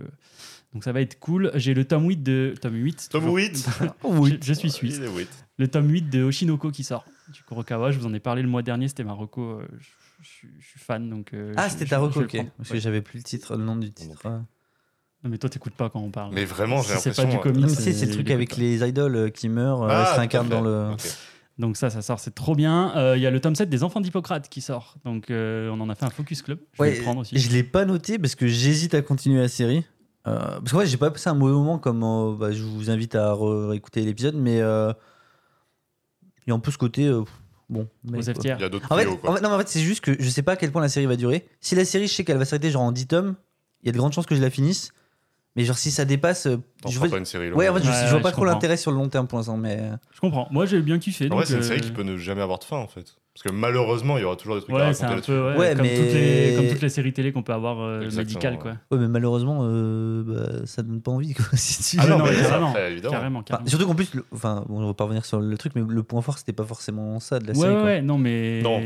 donc 0.73 0.83
ça 0.85 0.93
va 0.93 1.01
être 1.01 1.21
cool. 1.21 1.51
J'ai 1.55 1.75
le 1.75 1.85
tome 1.85 2.09
8 2.09 2.23
de 2.23 2.55
tome 2.61 2.75
8. 2.77 3.09
Tome 3.13 3.21
toujours. 3.21 3.37
8 3.37 3.69
je, 4.43 4.47
je 4.47 4.53
suis 4.53 4.71
suisse. 4.71 5.01
Il 5.59 5.65
est 5.65 5.67
8. 5.67 5.69
Le 5.69 5.69
tome 5.69 5.91
8 5.91 6.03
de 6.11 6.23
Oshinoko 6.23 6.71
qui 6.71 6.85
sort. 6.85 7.05
Du 7.33 7.43
Kurokawa, 7.45 7.91
je 7.93 7.99
vous 7.99 8.07
en 8.07 8.15
ai 8.15 8.21
parlé 8.21 8.43
le 8.43 8.49
mois 8.49 8.63
dernier, 8.63 8.89
c'était 8.89 9.05
ma 9.05 9.13
reco. 9.13 9.43
euh, 9.43 9.67
je, 9.79 9.87
je- 10.23 10.47
je 10.61 10.67
suis 10.67 10.81
fan 10.81 11.09
donc. 11.09 11.33
euh, 11.35 11.53
Ah, 11.57 11.69
c'était 11.69 11.87
ta 11.87 11.99
reco, 11.99 12.21
vais 12.21 12.25
ok. 12.27 12.35
prendre. 12.35 12.51
Parce 12.57 12.71
Ouais. 12.71 12.77
que 12.77 12.83
j'avais 12.83 13.03
plus 13.03 13.19
le 13.19 13.25
titre, 13.25 13.57
le 13.57 13.65
nom 13.65 13.77
du 13.77 13.93
titre. 13.93 14.23
Non, 14.25 15.31
mais 15.31 15.39
toi, 15.39 15.49
t'écoutes 15.49 15.75
pas 15.75 15.89
quand 15.89 16.01
on 16.01 16.11
parle. 16.11 16.35
Mais 16.35 16.45
vraiment, 16.45 16.83
j'ai 16.83 16.95
Si 16.97 17.01
c'est 17.01 17.11
l'impression. 17.11 17.25
pas 17.25 17.31
du 17.31 17.37
euh, 17.37 17.63
comics. 17.63 17.71
C'est 17.79 18.07
le 18.07 18.13
truc 18.13 18.31
avec 18.31 18.51
pas. 18.51 18.57
les 18.57 18.89
idoles 18.89 19.15
euh, 19.17 19.29
qui 19.31 19.49
meurent, 19.49 19.85
Ah, 19.89 20.15
s'incarnent 20.17 20.49
dans 20.49 20.61
le. 20.63 20.91
Donc 21.59 21.77
ça, 21.77 21.91
ça 21.91 22.01
sort, 22.03 22.19
c'est 22.19 22.35
trop 22.35 22.55
bien. 22.57 22.97
Euh, 22.97 23.17
Il 23.17 23.23
y 23.23 23.27
a 23.27 23.31
le 23.31 23.39
tome 23.39 23.55
7 23.55 23.69
des 23.69 23.85
Enfants 23.85 24.01
d'Hippocrate 24.01 24.49
qui 24.49 24.61
sort. 24.63 24.97
Donc 25.05 25.31
euh, 25.31 25.69
on 25.71 25.81
en 25.81 25.89
a 25.91 25.95
fait 25.95 26.05
un 26.07 26.11
focus 26.11 26.43
club. 26.43 26.59
Je 26.73 26.83
vais 26.83 26.89
Ouais, 26.91 26.97
le 26.97 27.03
prendre 27.03 27.21
aussi. 27.21 27.39
je 27.39 27.51
l'ai 27.53 27.63
pas 27.63 27.85
noté 27.85 28.19
parce 28.19 28.35
que 28.35 28.47
j'hésite 28.49 28.95
à 28.95 29.03
continuer 29.03 29.41
la 29.41 29.49
série. 29.49 29.85
Euh, 30.27 30.39
parce 30.61 30.73
que 30.73 30.77
ouais, 30.79 30.87
j'ai 30.87 30.97
pas 30.97 31.11
passé 31.11 31.29
un 31.29 31.35
mauvais 31.35 31.53
moment 31.53 31.79
comme 31.79 32.03
euh, 32.03 32.35
bah, 32.37 32.53
je 32.53 32.63
vous 32.63 32.91
invite 32.91 33.15
à 33.15 33.35
réécouter 33.35 34.01
l'épisode, 34.03 34.35
mais 34.35 34.61
euh, 34.61 34.93
il 36.47 36.51
y 36.51 36.53
a 36.53 36.57
un 36.57 36.59
peu 36.59 36.71
ce 36.71 36.79
côté 36.79 37.07
euh, 37.07 37.23
bon. 37.69 37.89
mais 38.05 38.19
Aux. 38.19 38.33
Il 38.43 38.47
y 38.47 38.51
a 38.51 38.69
d'autres 38.69 38.87
En 38.91 38.97
fait, 38.97 39.05
trios, 39.05 39.17
quoi. 39.19 39.31
en 39.31 39.35
fait- 39.37 39.41
non, 39.43 39.49
mais 39.51 39.55
en 39.57 39.59
fait, 39.59 39.69
c'est 39.69 39.81
juste 39.81 40.03
que 40.03 40.17
je 40.19 40.29
sais 40.29 40.43
pas 40.43 40.53
à 40.53 40.57
quel 40.57 40.73
point 40.73 40.83
la 40.83 40.89
série 40.89 41.07
va 41.07 41.17
durer. 41.17 41.47
Si 41.61 41.75
la 41.75 41.85
série, 41.85 42.07
je 42.09 42.13
sais 42.15 42.25
qu'elle 42.25 42.39
va 42.39 42.45
s'arrêter 42.45 42.71
genre 42.71 42.83
en 42.83 42.93
10 42.93 43.07
tomes, 43.07 43.37
il 43.83 43.87
y 43.87 43.89
a 43.89 43.93
de 43.93 43.99
grandes 43.99 44.13
chances 44.13 44.27
que 44.27 44.35
je 44.35 44.41
la 44.43 44.51
finisse. 44.51 44.93
Mais 45.55 45.65
genre 45.65 45.77
si 45.77 45.91
ça 45.91 46.05
dépasse, 46.07 46.47
euh, 46.47 46.57
je 46.89 46.99
vois- 46.99 47.09
pas 47.11 47.19
une 47.19 47.27
série 47.27 47.53
ouais, 47.53 47.69
en 47.69 47.75
fait, 47.75 47.83
je, 47.83 47.89
Ouais, 47.89 47.95
je 48.05 48.07
vois 48.09 48.17
ouais, 48.17 48.23
pas 48.23 48.31
je 48.31 48.35
trop 48.35 48.45
l'intérêt 48.47 48.79
sur 48.79 48.91
le 48.91 48.97
long 48.97 49.09
terme 49.09 49.27
pour 49.27 49.39
l'instant, 49.39 49.59
mais 49.59 49.77
euh, 49.81 49.97
Je 50.15 50.21
comprends. 50.21 50.49
Moi, 50.51 50.65
j'ai 50.65 50.81
bien 50.81 50.99
kiffé. 50.99 51.29
En 51.31 51.37
vrai, 51.37 51.45
c'est 51.45 51.53
une 51.55 51.59
euh, 51.61 51.63
série 51.63 51.81
qui 51.83 51.91
peut 51.91 52.03
ne 52.05 52.17
jamais 52.17 52.41
avoir 52.41 52.59
de 52.59 52.65
fin 52.65 52.79
en 52.79 52.89
fait. 52.89 53.15
Parce 53.35 53.45
que 53.45 53.53
malheureusement, 53.53 54.19
il 54.19 54.23
y 54.23 54.25
aura 54.25 54.37
toujours 54.37 54.57
des 54.57 54.61
trucs 54.63 54.75
à 54.75 54.79
Ouais, 54.79 54.83
raconter 54.85 54.99
c'est 54.99 55.05
un 55.07 55.11
là-dessus. 55.11 55.31
peu 55.31 55.49
ouais, 55.53 55.57
Ouais, 55.59 55.75
comme, 55.75 55.83
mais- 55.87 55.97
toutes 55.97 56.13
les, 56.15 56.55
comme 56.57 56.69
toutes 56.69 56.83
les 56.83 56.89
séries 56.91 57.13
télé 57.15 57.33
qu'on 57.33 57.43
peut 57.43 57.53
avoir 57.55 57.81
euh, 57.81 58.11
médicales. 58.11 58.59
Quoi. 58.59 58.73
ouais, 58.91 58.99
mais 58.99 59.09
malheureusement, 59.09 59.61
euh, 59.63 60.23
bah, 60.23 60.67
ça 60.67 60.83
donne 60.83 61.01
pas 61.03 61.11
envie. 61.13 61.35
Quoi, 61.35 61.45
si 61.55 61.83
tu- 61.83 61.97
Ah 61.99 62.05
Ah 62.07 62.11
non, 62.11 62.19
non, 62.19 62.25
mais 62.25 62.31
mais 62.31 62.37
ça, 62.43 62.49
carrément. 62.51 62.75
évidemment. 62.77 63.13
Carrément, 63.13 63.39
Enfin, 63.41 63.45
carrément. 63.45 63.69
surtout 63.69 63.87
qu'en 63.87 63.95
plus, 63.95 64.15
le- 64.15 64.25
enfin, 64.33 64.65
bon, 64.69 64.83
on 64.83 64.87
va 64.87 64.95
pas 64.95 65.05
revenir 65.05 65.25
sur 65.27 65.41
le 65.41 65.57
truc, 65.59 65.73
mais 65.75 65.83
le 65.87 66.03
point 66.03 66.21
fort, 66.23 66.37
c'était 66.39 66.53
pas 66.55 66.65
forcément 66.65 67.21
ça 67.21 67.39
de 67.39 67.47
la 67.47 67.53
ouais, 67.55 67.59
série. 67.59 67.75
ouais, 67.75 67.83
ouais, 67.83 68.03
non, 68.03 68.17
mais. 68.19 68.61
Non, 68.63 68.81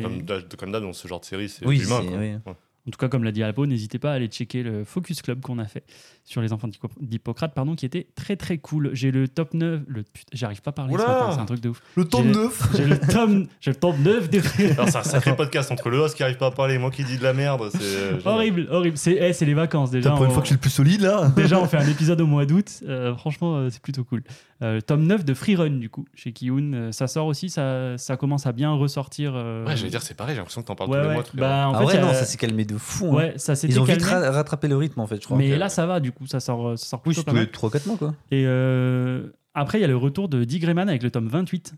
comme 0.59 0.71
d'hab, 0.73 0.83
dans 0.83 0.93
ce 0.93 1.07
genre 1.09 1.21
de 1.21 1.25
série, 1.25 1.49
c'est 1.49 1.64
Oui, 1.67 1.81
humain. 1.81 2.41
Ouais. 2.87 2.88
En 2.88 2.90
tout 2.93 2.99
cas, 2.99 3.09
comme 3.09 3.25
l'a 3.25 3.33
dit 3.33 3.43
Alpo, 3.43 3.66
n'hésitez 3.66 3.99
pas 3.99 4.12
à 4.12 4.14
aller 4.14 4.28
checker 4.28 4.62
le 4.62 4.85
Focus 4.85 5.23
Club 5.23 5.40
qu'on 5.40 5.59
a 5.59 5.64
fait 5.66 5.85
sur 6.25 6.40
les 6.43 6.52
enfants 6.52 6.69
d'Hippo- 6.69 6.88
d'Hippocrate, 7.00 7.52
pardon, 7.55 7.75
qui 7.75 7.85
était 7.87 8.07
très 8.14 8.37
très 8.37 8.59
cool. 8.59 8.90
J'ai 8.95 9.11
le 9.11 9.28
top 9.28 9.55
9. 9.55 9.83
Le, 9.87 10.02
putain, 10.02 10.31
j'arrive 10.33 10.62
pas 10.62 10.71
à 10.71 10.73
parler 10.73 10.95
c'est 10.97 11.40
un 11.40 11.45
truc 11.47 11.61
de 11.61 11.69
ouf. 11.71 11.83
Le 11.97 12.05
tome 12.05 12.31
9 12.33 12.69
J'ai 12.76 12.85
le 12.87 12.99
tome, 12.99 13.47
j'ai 13.61 13.71
le 13.71 13.76
top 13.76 13.97
9 13.99 14.31
des. 14.31 14.40
Alors, 14.73 14.88
c'est 14.88 14.97
un 14.99 15.02
sacré 15.02 15.35
podcast 15.37 15.71
entre 15.71 15.88
le 15.90 15.99
host 15.99 16.16
qui 16.16 16.23
arrive 16.23 16.37
pas 16.37 16.47
à 16.47 16.50
parler 16.50 16.75
et 16.75 16.78
moi 16.78 16.90
qui 16.90 17.05
dis 17.05 17.16
de 17.19 17.23
la 17.23 17.33
merde. 17.33 17.69
C'est 17.73 17.81
euh, 17.83 18.19
horrible, 18.25 18.66
horrible. 18.71 18.97
C'est 18.97 19.16
eh, 19.21 19.33
c'est 19.33 19.45
les 19.47 19.55
vacances 19.55 19.90
déjà. 19.90 20.11
pour 20.12 20.25
une 20.25 20.31
on- 20.31 20.35
fois 20.35 20.43
que 20.43 20.47
je 20.47 20.50
suis 20.50 20.57
le 20.57 20.61
plus 20.61 20.71
solide 20.71 21.00
là 21.00 21.28
Déjà, 21.37 21.61
on 21.61 21.66
fait 21.66 21.76
un 21.78 21.88
épisode 21.88 22.21
au 22.21 22.26
mois 22.26 22.47
d'août. 22.47 22.71
Euh, 22.88 23.14
franchement, 23.16 23.57
euh, 23.57 23.69
c'est 23.71 23.83
plutôt 23.83 24.05
cool. 24.05 24.23
Euh, 24.62 24.81
tome 24.81 25.05
9 25.07 25.25
de 25.25 25.35
Freerun, 25.35 25.71
du 25.78 25.90
coup, 25.90 26.07
chez 26.14 26.33
Kiyun. 26.33 26.73
Euh, 26.73 26.93
ça 26.93 27.07
sort 27.09 27.26
aussi, 27.26 27.50
ça, 27.50 27.99
ça 27.99 28.16
commence 28.16 28.47
à 28.47 28.52
bien 28.52 28.73
ressortir. 28.73 29.33
euh, 29.35 29.66
Ouais, 29.66 29.76
j'allais 29.76 29.90
dire, 29.90 30.02
c'est 30.02 30.14
pareil, 30.14 30.35
j'ai 30.35 30.38
l'impression 30.40 30.62
que 30.62 30.66
t'en 30.66 30.75
parles 30.75 30.90
ouais, 30.90 30.97
tous 30.97 31.02
les 31.02 31.09
ouais. 31.09 31.14
mois. 31.14 31.25
Bah, 31.49 31.69
en 31.69 31.75
Ah 31.75 31.78
fait, 31.81 31.85
ouais, 31.85 31.93
il 31.95 31.97
y 31.97 32.02
a- 32.02 32.07
non, 32.07 32.14
ça 32.14 32.25
s'est 32.25 32.38
calmé 32.38 32.64
de 32.64 32.75
fou. 32.78 33.06
hein. 33.09 33.14
ouais, 33.14 33.35
ça 33.37 33.54
s'était 33.54 33.73
Ils 33.75 33.80
ont 33.80 33.85
vite 33.85 33.99
calmé. 34.04 34.26
ra- 34.26 34.30
rattrapé 34.33 34.68
le 34.68 34.76
rythme 34.76 35.00
en 35.00 35.06
fait, 35.06 35.16
je 35.21 35.25
crois. 35.26 35.37
Mais 35.38 35.56
là, 35.56 35.68
ça 35.68 35.87
va, 35.87 36.00
du 36.00 36.12
coup, 36.12 36.26
ça 36.26 36.40
sort, 36.40 36.68
euh, 36.68 36.76
ça 36.76 36.87
sort 36.87 37.02
oui, 37.06 37.12
plutôt 37.14 37.25
pas 37.25 37.30
tous 37.33 37.37
mal. 37.37 37.45
les 37.47 37.50
3-4 37.50 37.87
mois 37.88 37.97
quoi. 37.97 38.14
Et 38.30 38.45
euh, 38.47 39.28
après, 39.54 39.78
il 39.78 39.83
y 39.83 39.85
a 39.85 39.88
le 39.88 39.97
retour 39.97 40.28
de 40.28 40.45
Dick 40.45 40.62
Grayman 40.62 40.88
avec 40.88 41.02
le 41.02 41.11
tome 41.11 41.28
28. 41.28 41.75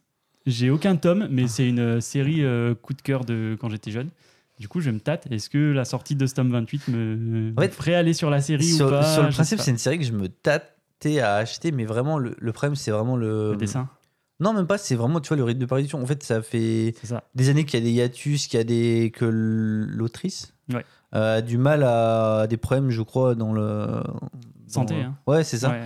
J'ai 0.47 0.71
aucun 0.71 0.97
tome, 0.97 1.29
mais 1.31 1.47
c'est 1.47 1.69
une 1.69 1.79
euh, 1.81 2.01
série 2.01 2.43
euh, 2.45 2.75
coup 2.75 2.95
de 2.95 3.03
cœur 3.03 3.25
de 3.25 3.57
quand 3.61 3.69
j'étais 3.69 3.91
jeune. 3.91 4.09
Du 4.59 4.67
coup, 4.67 4.81
je 4.81 4.91
me 4.91 4.99
tâte. 4.99 5.27
Est-ce 5.31 5.51
que 5.51 5.73
la 5.73 5.85
sortie 5.85 6.17
de 6.17 6.27
ce 6.27 6.35
tome 6.35 6.51
28 6.51 6.89
me 6.89 7.53
En 7.57 7.61
fait, 7.61 7.73
ferait 7.75 7.95
aller 7.95 8.13
sur 8.15 8.31
la 8.31 8.41
série 8.41 8.65
Sur, 8.65 8.87
ou 8.87 8.91
pas? 8.91 9.03
sur 9.15 9.23
le 9.23 9.29
principe, 9.29 9.61
c'est 9.61 9.71
une 9.71 9.79
série 9.79 9.99
que 9.99 10.05
je 10.05 10.13
me 10.13 10.29
tâtais 10.29 11.21
à 11.21 11.35
acheter, 11.37 11.71
mais 11.71 11.85
vraiment, 11.85 12.19
le, 12.19 12.35
le 12.39 12.53
problème, 12.53 12.75
c'est 12.75 12.91
vraiment 12.91 13.17
le. 13.17 13.53
le 13.53 13.57
dessin. 13.57 13.89
Non, 14.41 14.53
même 14.53 14.67
pas, 14.67 14.79
c'est 14.79 14.95
vraiment, 14.95 15.21
tu 15.21 15.29
vois, 15.29 15.37
le 15.37 15.45
rythme 15.45 15.61
de 15.61 15.67
parution. 15.67 16.01
En 16.03 16.07
fait, 16.07 16.23
ça 16.23 16.43
fait 16.43 16.95
ça. 17.03 17.25
des 17.35 17.49
années 17.49 17.65
qu'il 17.65 17.81
y 17.81 17.83
a 17.83 17.85
des 17.85 17.91
hiatus, 17.93 18.47
qu'il 18.47 18.59
y 18.59 18.61
a 18.61 18.65
des. 18.65 19.13
que 19.15 19.25
l'autrice 19.25 20.53
Ouais. 20.73 20.85
euh, 21.15 21.39
a 21.39 21.41
du 21.41 21.59
mal 21.59 21.83
à 21.83 22.47
des 22.49 22.57
problèmes, 22.57 22.91
je 22.91 23.03
crois, 23.03 23.35
dans 23.35 23.53
le. 23.53 23.87
Santé, 24.69 24.95
dans- 24.95 25.09
hein. 25.09 25.15
Ouais, 25.27 25.45
c'est 25.45 25.59
ça. 25.59 25.71
Ouais. 25.71 25.81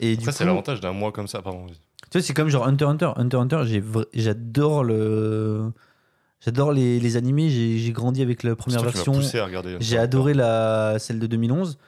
Et 0.00 0.16
du 0.16 0.24
Ça, 0.24 0.30
coup, 0.32 0.36
c'est 0.38 0.44
l'avantage 0.44 0.80
d'un 0.80 0.92
mois 0.92 1.10
comme 1.12 1.26
ça. 1.28 1.40
Pardon. 1.40 1.66
Tu 1.66 2.18
vois, 2.18 2.22
c'est 2.22 2.34
comme 2.34 2.48
genre 2.50 2.66
Hunter 2.66 2.84
x 2.84 2.90
Hunter. 2.92 3.12
Hunter 3.16 3.36
Hunter, 3.38 3.62
j'adore 4.14 4.84
le. 4.84 5.72
J'adore 6.44 6.72
les, 6.72 7.00
les 7.00 7.16
animés, 7.16 7.48
j'ai 7.48 7.78
j'ai 7.78 7.92
grandi 7.92 8.20
avec 8.20 8.42
la 8.42 8.54
première 8.54 8.82
version. 8.82 9.14
J'ai 9.80 9.96
adoré 9.98 10.34
la, 10.34 10.96
celle 10.98 11.18
de 11.18 11.26
2011. 11.26 11.78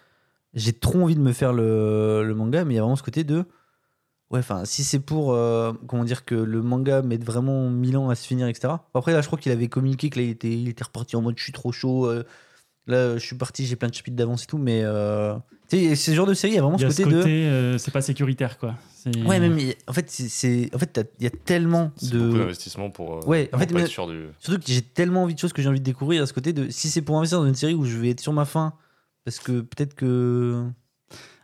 j'ai 0.54 0.72
trop 0.72 1.02
envie 1.02 1.14
de 1.14 1.20
me 1.20 1.32
faire 1.32 1.52
le, 1.52 2.24
le 2.24 2.34
manga, 2.34 2.64
mais 2.64 2.72
il 2.74 2.76
y 2.76 2.78
a 2.78 2.82
vraiment 2.82 2.96
ce 2.96 3.02
côté 3.02 3.24
de. 3.24 3.44
Ouais, 4.30 4.40
enfin, 4.40 4.64
si 4.66 4.84
c'est 4.84 4.98
pour. 5.00 5.32
euh, 5.32 5.72
comment 5.86 6.04
dire 6.04 6.24
que 6.26 6.34
le 6.34 6.60
manga 6.62 7.00
mette 7.02 7.24
vraiment 7.24 7.70
1000 7.70 7.96
ans 7.96 8.10
à 8.10 8.14
se 8.14 8.26
finir, 8.26 8.46
etc. 8.46 8.74
Après, 8.94 9.12
là, 9.12 9.22
je 9.22 9.26
crois 9.26 9.38
qu'il 9.38 9.52
avait 9.52 9.68
communiqué 9.68 10.10
que 10.10 10.18
là, 10.18 10.24
il 10.24 10.30
était, 10.30 10.52
il 10.52 10.68
était 10.68 10.84
reparti 10.84 11.16
en 11.16 11.22
mode 11.22 11.38
je 11.38 11.44
suis 11.44 11.52
trop 11.52 11.72
chaud. 11.72 12.06
euh, 12.06 12.24
là, 12.86 13.14
je 13.16 13.24
suis 13.24 13.36
parti, 13.36 13.64
j'ai 13.66 13.76
plein 13.76 13.88
de 13.88 13.94
chapitres 13.94 14.16
d'avance 14.16 14.44
et 14.44 14.46
tout, 14.46 14.58
mais. 14.58 14.82
euh, 14.84 15.34
tu 15.70 15.78
sais, 15.78 15.96
ce 15.96 16.10
genre 16.14 16.26
de 16.26 16.34
série, 16.34 16.52
il 16.54 16.56
y 16.56 16.58
a 16.58 16.62
vraiment 16.62 16.76
Il 16.78 16.82
y 16.82 16.84
a 16.84 16.90
ce 16.90 16.96
ce 16.98 17.02
côté, 17.04 17.16
côté, 17.16 17.30
euh, 17.48 17.78
c'est 17.78 17.90
pas 17.90 18.00
sécuritaire, 18.02 18.58
quoi. 18.58 18.74
De. 19.06 19.24
Ouais, 19.26 19.40
même. 19.40 19.58
En 19.86 19.92
fait, 19.94 20.10
c'est-. 20.10 20.68
En 20.74 20.78
fait, 20.78 21.00
il 21.20 21.24
y 21.24 21.26
a 21.26 21.30
tellement 21.30 21.92
C'est 21.96 22.12
beaucoup 22.16 22.34
de. 22.34 22.38
d'investissement 22.40 22.90
pour, 22.90 23.16
euh, 23.16 23.20
Ouais, 23.26 23.48
en 23.54 23.58
fait, 23.58 23.72
mais- 23.72 23.80
être 23.82 23.88
sûr 23.88 24.06
du. 24.06 24.24
Surtout 24.40 24.60
que 24.60 24.66
j'ai 24.70 24.82
tellement 24.82 25.22
envie 25.22 25.34
de 25.34 25.38
choses 25.38 25.54
que 25.54 25.62
j'ai 25.62 25.68
envie 25.70 25.80
de 25.80 25.84
découvrir 25.84 26.22
à 26.22 26.26
ce 26.26 26.34
côté 26.34 26.52
de. 26.52 26.68
Si 26.68 26.90
c'est 26.90 27.00
pour 27.02 27.16
investir 27.16 27.38
dans 27.40 27.46
une 27.46 27.54
série 27.54 27.74
où 27.74 27.84
je 27.86 27.96
vais 27.96 28.10
être 28.10 28.20
sur 28.20 28.34
ma 28.34 28.44
fin, 28.44 28.74
parce 29.24 29.38
que 29.38 29.60
peut-être 29.62 29.94
que. 29.94 30.64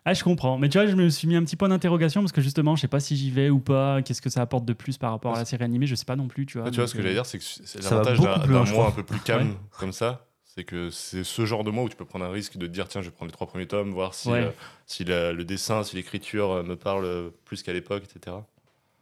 Ah, 0.06 0.12
je 0.12 0.22
comprends. 0.22 0.58
Mais 0.58 0.68
tu 0.68 0.76
vois, 0.78 0.86
je 0.86 0.94
me 0.96 1.08
suis 1.08 1.26
mis 1.26 1.34
un 1.36 1.42
petit 1.44 1.56
point 1.56 1.68
d'interrogation 1.70 2.20
parce 2.20 2.32
que 2.32 2.42
justement, 2.42 2.76
je 2.76 2.82
sais 2.82 2.88
pas 2.88 3.00
si 3.00 3.16
j'y 3.16 3.30
vais 3.30 3.48
ou 3.48 3.58
pas. 3.58 4.02
Qu'est-ce 4.02 4.20
que 4.20 4.28
ça 4.30 4.42
apporte 4.42 4.64
de 4.66 4.72
plus 4.74 4.98
par 4.98 5.10
rapport 5.12 5.34
à 5.34 5.38
la 5.38 5.44
série 5.46 5.64
animée 5.64 5.86
Je 5.86 5.94
sais 5.94 6.04
pas 6.04 6.16
non 6.16 6.28
plus, 6.28 6.44
tu 6.46 6.58
vois. 6.58 6.66
Ouais, 6.66 6.70
tu 6.70 6.76
vois, 6.76 6.86
ce 6.86 6.92
que 6.94 6.98
euh, 6.98 7.02
j'allais 7.02 7.14
dire, 7.14 7.24
c'est 7.26 7.38
que 7.38 7.82
l'avantage 7.82 8.20
d'un 8.20 8.64
mois 8.72 8.88
un 8.88 8.90
peu 8.90 9.02
plus 9.02 9.20
calme 9.20 9.48
Ouais. 9.50 9.56
comme 9.78 9.92
ça. 9.92 10.26
C'est 10.44 10.62
que 10.64 10.90
c'est 10.90 11.24
ce 11.24 11.46
genre 11.46 11.64
de 11.64 11.70
mois 11.70 11.82
où 11.84 11.88
tu 11.88 11.96
peux 11.96 12.04
prendre 12.04 12.24
un 12.24 12.30
risque 12.30 12.56
de 12.58 12.66
te 12.68 12.70
dire 12.72 12.86
tiens, 12.86 13.00
je 13.00 13.06
vais 13.08 13.12
prendre 13.14 13.28
les 13.30 13.32
trois 13.32 13.48
premiers 13.48 13.66
tomes, 13.66 13.90
voir 13.90 14.14
si, 14.14 14.28
Ouais. 14.28 14.44
euh, 14.44 14.50
si 14.86 15.02
la- 15.04 15.32
le 15.32 15.44
dessin, 15.44 15.82
si 15.82 15.96
l'écriture 15.96 16.52
euh, 16.52 16.62
me 16.62 16.76
parle 16.76 17.32
plus 17.44 17.62
qu'à 17.64 17.72
l'époque, 17.72 18.04
etc. 18.04 18.36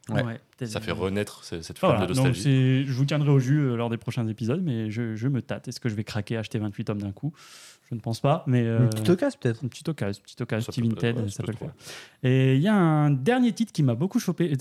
Ouais. 0.09 0.23
ouais, 0.23 0.39
peut-être- 0.57 0.71
Ça 0.71 0.81
fait 0.81 0.91
renaître 0.91 1.43
ce- 1.43 1.61
cette 1.61 1.79
Voilà, 1.79 2.05
de 2.07 2.13
nostalgie. 2.13 2.85
je 2.87 2.91
vous 2.93 3.05
tiendrai 3.05 3.29
au 3.29 3.39
jus 3.39 3.75
lors 3.75 3.89
des 3.89 3.97
prochains 3.97 4.27
épisodes, 4.27 4.61
mais 4.63 4.89
je, 4.89 5.15
je 5.15 5.27
me 5.27 5.41
tâte. 5.43 5.67
Est-ce 5.67 5.79
que 5.79 5.89
je 5.89 5.95
vais 5.95 6.03
craquer, 6.03 6.37
acheter 6.37 6.57
28 6.59 6.85
tomes 6.85 7.01
d'un 7.01 7.11
coup? 7.11 7.33
Je 7.89 7.95
ne 7.95 7.99
pense 7.99 8.19
pas, 8.21 8.43
mais. 8.47 8.63
euh, 8.63 8.83
Une 8.83 8.89
petite 8.89 9.09
occasion, 9.09 9.37
peut-être. 9.41 9.61
Une 9.63 9.69
petite 9.69 9.89
occasion, 9.89 10.21
petite 10.23 10.41
occasion, 10.41 10.71
petit 10.71 10.81
Vinted, 10.81 11.15
ouais, 11.17 11.29
ça, 11.29 11.37
ça 11.37 11.43
peut 11.43 11.51
le 11.51 11.57
faire. 11.57 11.73
Et 12.23 12.55
il 12.55 12.61
y 12.61 12.67
a 12.67 12.73
un 12.75 13.11
dernier 13.11 13.51
titre 13.51 13.71
qui 13.71 13.83
m'a 13.83 13.93
beaucoup 13.93 14.19
chopé, 14.19 14.53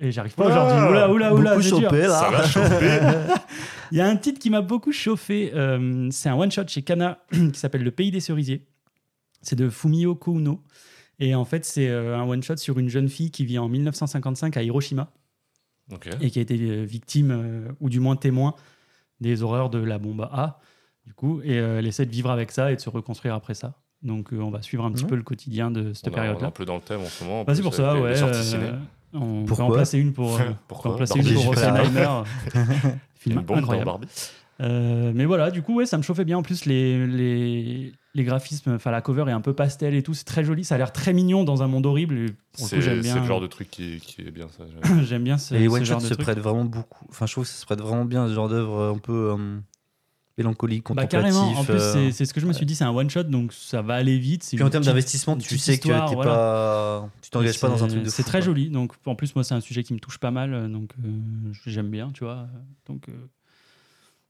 et- 0.00 0.10
j'arrive 0.10 0.34
pas 0.34 0.44
Ah, 0.44 0.48
aujourd'hui. 0.48 0.90
Oula, 0.90 1.10
oula, 1.10 1.34
oula, 1.34 1.50
Beaucoup 1.52 1.62
c'est 1.62 1.68
dur. 1.78 1.82
chopé, 1.90 2.00
là. 2.02 2.20
Ça 2.20 2.30
va 2.30 2.46
chauffer. 2.46 3.00
Il 3.92 3.98
y 3.98 4.00
a 4.00 4.06
un 4.08 4.16
titre 4.16 4.38
qui 4.40 4.50
m'a 4.50 4.60
beaucoup 4.60 4.92
chauffé. 4.92 5.52
euh, 5.54 6.08
c'est 6.10 6.28
un 6.28 6.34
one-shot 6.34 6.66
chez 6.68 6.82
Kana 6.82 7.18
qui 7.32 7.54
s'appelle 7.58 7.82
Le 7.84 7.90
Pays 7.90 8.10
des 8.10 8.20
Cerisiers. 8.20 8.66
C'est 9.40 9.56
de 9.56 9.68
Fumio 9.70 10.14
Kouno. 10.14 10.60
Et 11.20 11.34
en 11.34 11.44
fait, 11.44 11.64
c'est 11.64 11.88
euh, 11.88 12.18
un 12.18 12.28
one-shot 12.28 12.56
sur 12.56 12.78
une 12.78 12.88
jeune 12.88 13.08
fille 13.08 13.30
qui 13.30 13.44
vit 13.44 13.58
en 13.58 13.68
1955 13.68 14.56
à 14.56 14.62
Hiroshima 14.62 15.10
Ok. 15.92 16.08
et 16.20 16.30
qui 16.30 16.38
a 16.40 16.42
été 16.42 16.58
euh, 16.60 16.82
victime, 16.84 17.30
euh, 17.30 17.68
ou 17.80 17.88
du 17.88 18.00
moins 18.00 18.16
témoin, 18.16 18.54
des 19.20 19.42
horreurs 19.42 19.70
de 19.70 19.78
la 19.78 19.98
bombe 19.98 20.22
A. 20.32 20.58
Du 21.06 21.12
coup, 21.14 21.40
et 21.44 21.58
euh, 21.58 21.78
elle 21.78 21.86
essaie 21.86 22.06
de 22.06 22.10
vivre 22.10 22.30
avec 22.30 22.50
ça 22.50 22.72
et 22.72 22.76
de 22.76 22.80
se 22.80 22.88
reconstruire 22.88 23.34
après 23.34 23.54
ça. 23.54 23.74
Donc, 24.02 24.32
euh, 24.32 24.38
on 24.40 24.50
va 24.50 24.62
suivre 24.62 24.84
un 24.84 24.90
petit 24.92 25.04
Mhm. 25.04 25.10
peu 25.10 25.16
le 25.16 25.22
quotidien 25.22 25.70
de 25.70 25.92
cette 25.92 26.06
a- 26.08 26.10
on 26.10 26.12
est 26.12 26.14
période-là. 26.16 26.46
un 26.48 26.50
peu 26.50 26.64
dans 26.64 26.76
le 26.76 26.80
thème 26.82 27.00
en 27.00 27.06
ce 27.06 27.24
moment. 27.24 27.40
en 27.40 27.44
Bah, 27.44 27.54
c'est 27.54 27.62
pour 27.62 27.74
ça, 27.74 27.94
les- 27.94 28.00
ouais. 28.00 28.14
les 28.14 28.22
euh, 28.22 28.42
ciné. 28.42 28.70
on 29.14 29.44
peut 29.44 29.54
en 29.62 29.70
placer 29.70 29.98
une 29.98 30.12
pour, 30.12 30.38
euh, 30.40 30.44
Pourquoi 30.68 30.92
en 30.92 30.96
placer 30.96 31.14
Barbie, 31.18 31.30
une 31.34 31.42
pour. 31.42 31.48
Oppenheimer. 31.52 32.22
Film 33.16 33.38
Une 33.38 33.44
bombe 33.44 33.56
dans 33.56 33.62
incroyable. 33.62 33.86
Barbie. 33.86 34.08
Euh, 34.60 35.12
mais 35.14 35.24
voilà, 35.24 35.50
du 35.50 35.62
coup, 35.62 35.74
ouais, 35.76 35.86
ça 35.86 35.96
me 35.98 36.02
chauffait 36.02 36.24
bien. 36.24 36.38
En 36.38 36.42
plus, 36.42 36.64
les, 36.64 37.06
les, 37.06 37.92
les 38.14 38.24
graphismes, 38.24 38.74
enfin, 38.74 38.90
la 38.92 39.00
cover 39.00 39.24
est 39.28 39.32
un 39.32 39.40
peu 39.40 39.52
pastel 39.52 39.94
et 39.94 40.02
tout, 40.02 40.14
c'est 40.14 40.24
très 40.24 40.44
joli. 40.44 40.62
Ça 40.64 40.76
a 40.76 40.78
l'air 40.78 40.92
très 40.92 41.12
mignon 41.12 41.42
dans 41.42 41.62
un 41.62 41.66
monde 41.66 41.86
horrible. 41.86 42.14
Le 42.14 42.26
C'est 42.52 42.76
le 42.76 43.02
genre 43.24 43.40
de 43.40 43.46
truc 43.48 43.68
qui, 43.70 43.98
qui 44.00 44.22
est 44.22 44.30
bien 44.30 44.46
ça. 44.56 44.64
j'aime. 45.04 45.22
Bien 45.24 45.38
ce, 45.38 45.54
Et 45.54 45.64
ce 45.64 45.68
one 45.70 45.84
genre 45.84 46.00
de 46.00 46.06
se 46.06 46.14
truc. 46.14 46.24
prêtent 46.24 46.38
vraiment 46.38 46.64
beaucoup. 46.64 47.04
Enfin, 47.10 47.26
je 47.26 47.32
trouve 47.32 47.44
que 47.44 47.50
ça 47.50 47.56
se 47.60 47.66
prête 47.66 47.80
vraiment 47.80 48.04
bien 48.04 48.24
à 48.24 48.28
ce 48.28 48.34
genre 48.34 48.48
d'œuvre 48.48 48.92
un 48.94 48.98
peu 48.98 49.32
euh, 49.36 49.58
mélancolique, 50.38 50.82
Bah, 50.82 51.02
contemplatif. 51.02 51.18
carrément. 51.32 51.58
En 51.60 51.64
plus, 51.64 51.74
euh, 51.74 51.92
c'est 51.92 52.12
c'est 52.12 52.24
ce 52.24 52.34
que 52.34 52.40
je 52.40 52.46
me 52.46 52.52
suis 52.52 52.66
dit. 52.66 52.74
C'est 52.74 52.84
un 52.84 52.90
one 52.90 53.08
shot, 53.10 53.24
donc 53.24 53.52
ça 53.52 53.82
va 53.82 53.94
aller 53.94 54.18
vite. 54.18 54.42
C'est 54.42 54.56
Puis 54.56 54.64
en 54.64 54.70
termes 54.70 54.84
d'investissement, 54.84 55.36
tu 55.36 55.58
sais 55.58 55.78
que 55.78 55.84
t'es 55.88 56.14
voilà. 56.14 56.30
pas, 56.34 57.10
tu 57.22 57.30
t'engages 57.30 57.60
pas 57.60 57.68
dans 57.68 57.74
un 57.84 57.88
C'est- 57.88 57.94
truc 57.94 58.00
de 58.04 58.08
fou. 58.10 58.14
C'est 58.16 58.22
très 58.24 58.38
quoi. 58.38 58.46
joli. 58.46 58.70
Donc, 58.70 58.92
en 59.06 59.14
plus, 59.14 59.34
moi, 59.34 59.44
c'est 59.44 59.54
un 59.54 59.60
sujet 59.60 59.82
qui 59.84 59.94
me 59.94 59.98
touche 60.00 60.18
pas 60.18 60.30
mal. 60.30 60.52
euh, 60.54 60.68
Donc, 60.68 60.90
euh, 61.04 61.08
j'aime 61.66 61.88
bien, 61.90 62.10
tu 62.12 62.24
vois. 62.24 62.48
Donc, 62.86 63.08
euh, 63.08 63.12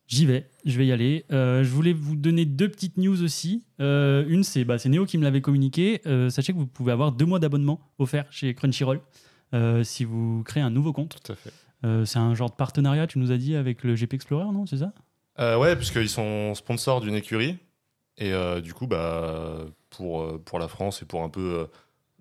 j'y 0.06 0.26
vais. 0.26 0.48
Je 0.66 0.76
vais 0.76 0.86
y 0.86 0.92
aller. 0.92 1.24
Euh, 1.32 1.64
je 1.64 1.70
voulais 1.70 1.92
vous 1.94 2.16
donner 2.16 2.44
deux 2.44 2.68
petites 2.68 2.98
news 2.98 3.22
aussi. 3.22 3.64
Euh, 3.80 4.24
une, 4.28 4.44
c'est 4.44 4.64
bah, 4.64 4.78
c'est 4.78 4.88
Néo 4.90 5.06
qui 5.06 5.16
me 5.18 5.24
l'avait 5.24 5.40
communiqué. 5.40 6.02
Euh, 6.06 6.28
sachez 6.28 6.52
que 6.52 6.58
vous 6.58 6.66
pouvez 6.66 6.92
avoir 6.92 7.12
deux 7.12 7.24
mois 7.26 7.38
d'abonnement 7.38 7.80
offert 7.98 8.26
chez 8.30 8.54
Crunchyroll 8.54 9.00
euh, 9.54 9.82
si 9.84 10.04
vous 10.04 10.42
créez 10.44 10.62
un 10.62 10.70
nouveau 10.70 10.92
compte. 10.92 11.16
Tout 11.24 11.32
à 11.32 11.36
fait. 11.36 11.52
Euh, 11.84 12.04
c'est 12.04 12.18
un 12.18 12.34
genre 12.34 12.50
de 12.50 12.54
partenariat, 12.56 13.06
tu 13.06 13.18
nous 13.18 13.30
as 13.30 13.36
dit, 13.36 13.54
avec 13.56 13.84
le 13.84 13.94
GP 13.94 14.14
Explorer, 14.14 14.44
non 14.52 14.64
C'est 14.66 14.78
ça? 14.78 14.92
Euh, 15.40 15.56
ouais, 15.58 15.74
puisqu'ils 15.76 16.08
sont 16.08 16.54
sponsors 16.54 17.00
d'une 17.00 17.14
écurie. 17.14 17.56
Et 18.18 18.32
euh, 18.32 18.60
du 18.60 18.72
coup, 18.74 18.86
bah, 18.86 19.56
pour, 19.90 20.22
euh, 20.22 20.42
pour 20.44 20.58
la 20.58 20.68
France 20.68 21.02
et 21.02 21.04
pour 21.04 21.22
un 21.22 21.28
peu 21.28 21.40
euh, 21.60 21.64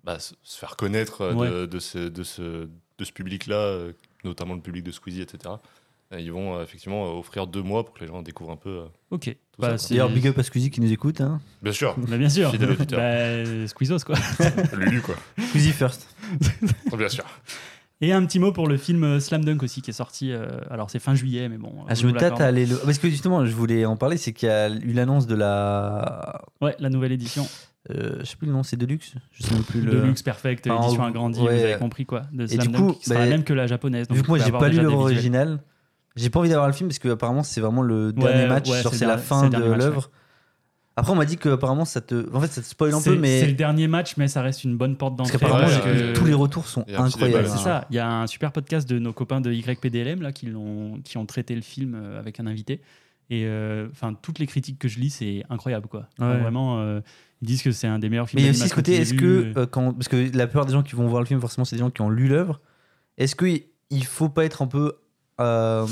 bah, 0.02 0.18
se 0.18 0.34
faire 0.58 0.76
connaître 0.76 1.20
euh, 1.22 1.32
de, 1.32 1.36
Ouais. 1.36 1.66
de 1.68 1.78
ce, 1.78 1.98
de 1.98 2.22
ce, 2.24 2.42
de 2.98 3.04
ce 3.04 3.12
public-là, 3.12 3.56
euh, 3.56 3.92
notamment 4.24 4.54
le 4.54 4.60
public 4.60 4.82
de 4.84 4.90
Squeezie, 4.90 5.20
etc., 5.22 5.54
ils 6.16 6.30
vont 6.30 6.56
euh, 6.58 6.62
effectivement 6.62 7.18
offrir 7.18 7.48
deux 7.48 7.62
mois 7.62 7.84
pour 7.84 7.92
que 7.94 8.00
les 8.00 8.06
gens 8.06 8.22
découvrent 8.22 8.52
un 8.52 8.56
peu. 8.56 8.70
euh, 8.70 8.86
Ok. 9.10 9.34
Bah, 9.58 9.74
D'ailleurs, 9.90 10.10
big 10.10 10.28
up 10.28 10.38
à 10.38 10.42
Squeezie 10.44 10.70
qui 10.70 10.80
nous 10.80 10.92
écoute. 10.92 11.20
Hein. 11.20 11.40
Bien 11.62 11.72
sûr, 11.72 11.96
Bah, 11.98 12.16
bien 12.18 12.28
sûr. 12.28 12.52
Bah, 12.90 13.66
Squeezos, 13.66 14.00
quoi. 14.04 14.14
Lulu, 14.76 15.00
quoi. 15.00 15.16
Squeezie 15.48 15.72
first. 15.72 16.06
Bien 16.96 17.08
sûr. 17.08 17.24
Et 18.04 18.12
un 18.12 18.24
petit 18.26 18.38
mot 18.38 18.52
pour 18.52 18.68
le 18.68 18.76
film 18.76 19.02
euh, 19.04 19.20
Slam 19.20 19.44
Dunk 19.44 19.62
aussi, 19.62 19.80
qui 19.80 19.90
est 19.90 19.94
sorti. 19.94 20.30
euh, 20.32 20.46
alors, 20.70 20.90
c'est 20.90 20.98
fin 20.98 21.14
juillet, 21.14 21.48
mais 21.48 21.56
bon. 21.58 21.72
Ah, 21.88 21.94
je 21.94 22.06
me 22.06 22.12
tâte 22.12 22.40
à 22.40 22.46
aller 22.46 22.66
le. 22.66 22.76
Parce 22.76 22.98
que 22.98 23.08
justement, 23.08 23.46
je 23.46 23.52
voulais 23.54 23.84
en 23.86 23.96
parler, 23.96 24.16
c'est 24.18 24.32
qu'il 24.32 24.48
y 24.48 24.52
a 24.52 24.68
eu 24.68 24.92
l'annonce 24.92 25.26
de 25.26 25.34
la. 25.34 26.42
Ouais, 26.60 26.76
la 26.78 26.90
nouvelle 26.90 27.12
édition. 27.12 27.46
Euh, 27.90 28.16
je 28.20 28.24
sais 28.24 28.36
plus 28.36 28.46
le 28.46 28.52
nom, 28.52 28.62
c'est 28.62 28.76
Deluxe 28.76 29.14
Je 29.32 29.42
sais 29.42 29.52
même 29.54 29.62
plus 29.62 29.80
le. 29.82 29.92
Deluxe 29.92 30.22
Perfect, 30.22 30.66
Ah, 30.70 30.78
édition 30.82 31.04
agrandie, 31.04 31.40
ouais. 31.40 31.56
vous 31.58 31.64
avez 31.64 31.76
compris 31.78 32.06
quoi. 32.06 32.22
De 32.32 32.44
Et 32.44 32.56
du 32.56 32.68
Dunk, 32.68 32.76
coup, 32.76 32.92
qui 32.94 33.04
sera 33.04 33.18
bah, 33.20 33.24
la 33.26 33.30
même 33.30 33.44
que 33.44 33.52
la 33.52 33.66
japonaise. 33.66 34.08
donc 34.08 34.16
Vu 34.16 34.22
que 34.22 34.28
moi 34.28 34.38
j'ai 34.38 34.50
pas 34.52 34.68
lu 34.68 34.80
l'œuvre 34.80 34.98
originale, 35.00 35.60
j'ai 36.16 36.30
pas 36.30 36.40
envie 36.40 36.48
d'avoir 36.48 36.66
le 36.66 36.72
film 36.72 36.88
parce 36.88 36.98
que 36.98 37.08
apparemment 37.10 37.42
c'est 37.42 37.60
vraiment 37.60 37.82
le 37.82 38.12
dernier 38.14 38.46
match, 38.46 38.70
ouais, 38.70 38.82
c'est 38.92 39.04
la 39.06 39.18
fin 39.18 39.48
de 39.50 39.58
l'œuvre. 39.58 40.10
Après 40.96 41.10
on 41.12 41.16
m'a 41.16 41.24
dit 41.24 41.36
que 41.36 41.48
apparemment 41.48 41.84
ça 41.84 42.00
te, 42.00 42.32
en 42.34 42.40
fait 42.40 42.46
ça 42.52 42.60
te 42.62 42.66
spoil 42.66 42.94
un 42.94 43.00
C'est 43.00 43.10
peu, 43.10 43.16
c'est 43.16 43.20
mais 43.20 43.46
le 43.46 43.52
dernier 43.54 43.88
match, 43.88 44.16
mais 44.16 44.28
ça 44.28 44.42
reste 44.42 44.62
une 44.62 44.76
bonne 44.76 44.96
porte 44.96 45.16
d'entrée. 45.16 45.38
parce 45.38 45.78
que- 45.80 46.12
tous 46.14 46.24
les 46.24 46.34
retours 46.34 46.68
sont 46.68 46.84
incroyables. 46.96 47.48
C'est 47.48 47.58
ça. 47.64 47.86
Il 47.90 47.96
y 47.96 47.98
a 47.98 48.08
un 48.08 48.26
super 48.28 48.52
podcast 48.52 48.88
de 48.88 48.98
nos 49.00 49.12
copains 49.12 49.40
de 49.40 49.52
YPDLM 49.52 50.22
là, 50.22 50.30
qui, 50.32 50.46
l'ont- 50.46 51.00
qui 51.04 51.18
ont 51.18 51.26
traité 51.26 51.54
le 51.56 51.62
film 51.62 51.94
euh, 51.96 52.18
avec 52.20 52.38
un 52.38 52.46
invité. 52.46 52.80
Et 53.30 53.44
euh, 53.46 53.88
enfin, 53.90 54.14
toutes 54.20 54.38
les 54.38 54.46
critiques 54.46 54.78
que 54.78 54.86
je 54.86 55.00
lis, 55.00 55.10
c'est 55.10 55.42
incroyable 55.50 55.88
quoi. 55.88 56.06
Ouais. 56.20 56.38
Vraiment, 56.38 56.78
euh, 56.80 57.00
ils 57.42 57.48
disent 57.48 57.62
que 57.62 57.72
c'est 57.72 57.86
un 57.88 57.98
des 57.98 58.08
meilleurs 58.08 58.28
films. 58.28 58.42
Mais 58.42 58.48
il 58.50 58.56
y 58.56 58.60
a 58.60 58.62
aussi 58.62 58.68
ce 58.68 58.74
côté, 58.74 58.94
est-ce 58.96 59.14
que 59.14 59.52
euh, 59.56 59.66
quand, 59.66 59.94
parce 59.94 60.08
que 60.08 60.30
la 60.36 60.46
plupart 60.46 60.66
des 60.66 60.72
gens 60.74 60.82
qui 60.82 60.94
vont 60.94 61.08
voir 61.08 61.22
le 61.22 61.26
film 61.26 61.40
forcément 61.40 61.64
c'est 61.64 61.74
des 61.76 61.80
gens 61.80 61.90
qui 61.90 62.02
ont 62.02 62.10
lu 62.10 62.28
l'œuvre, 62.28 62.60
est-ce 63.18 63.34
que 63.34 63.46
il 63.90 64.04
faut 64.04 64.28
pas 64.28 64.44
être 64.44 64.60
un 64.62 64.66
peu 64.68 64.92
euh, 65.40 65.86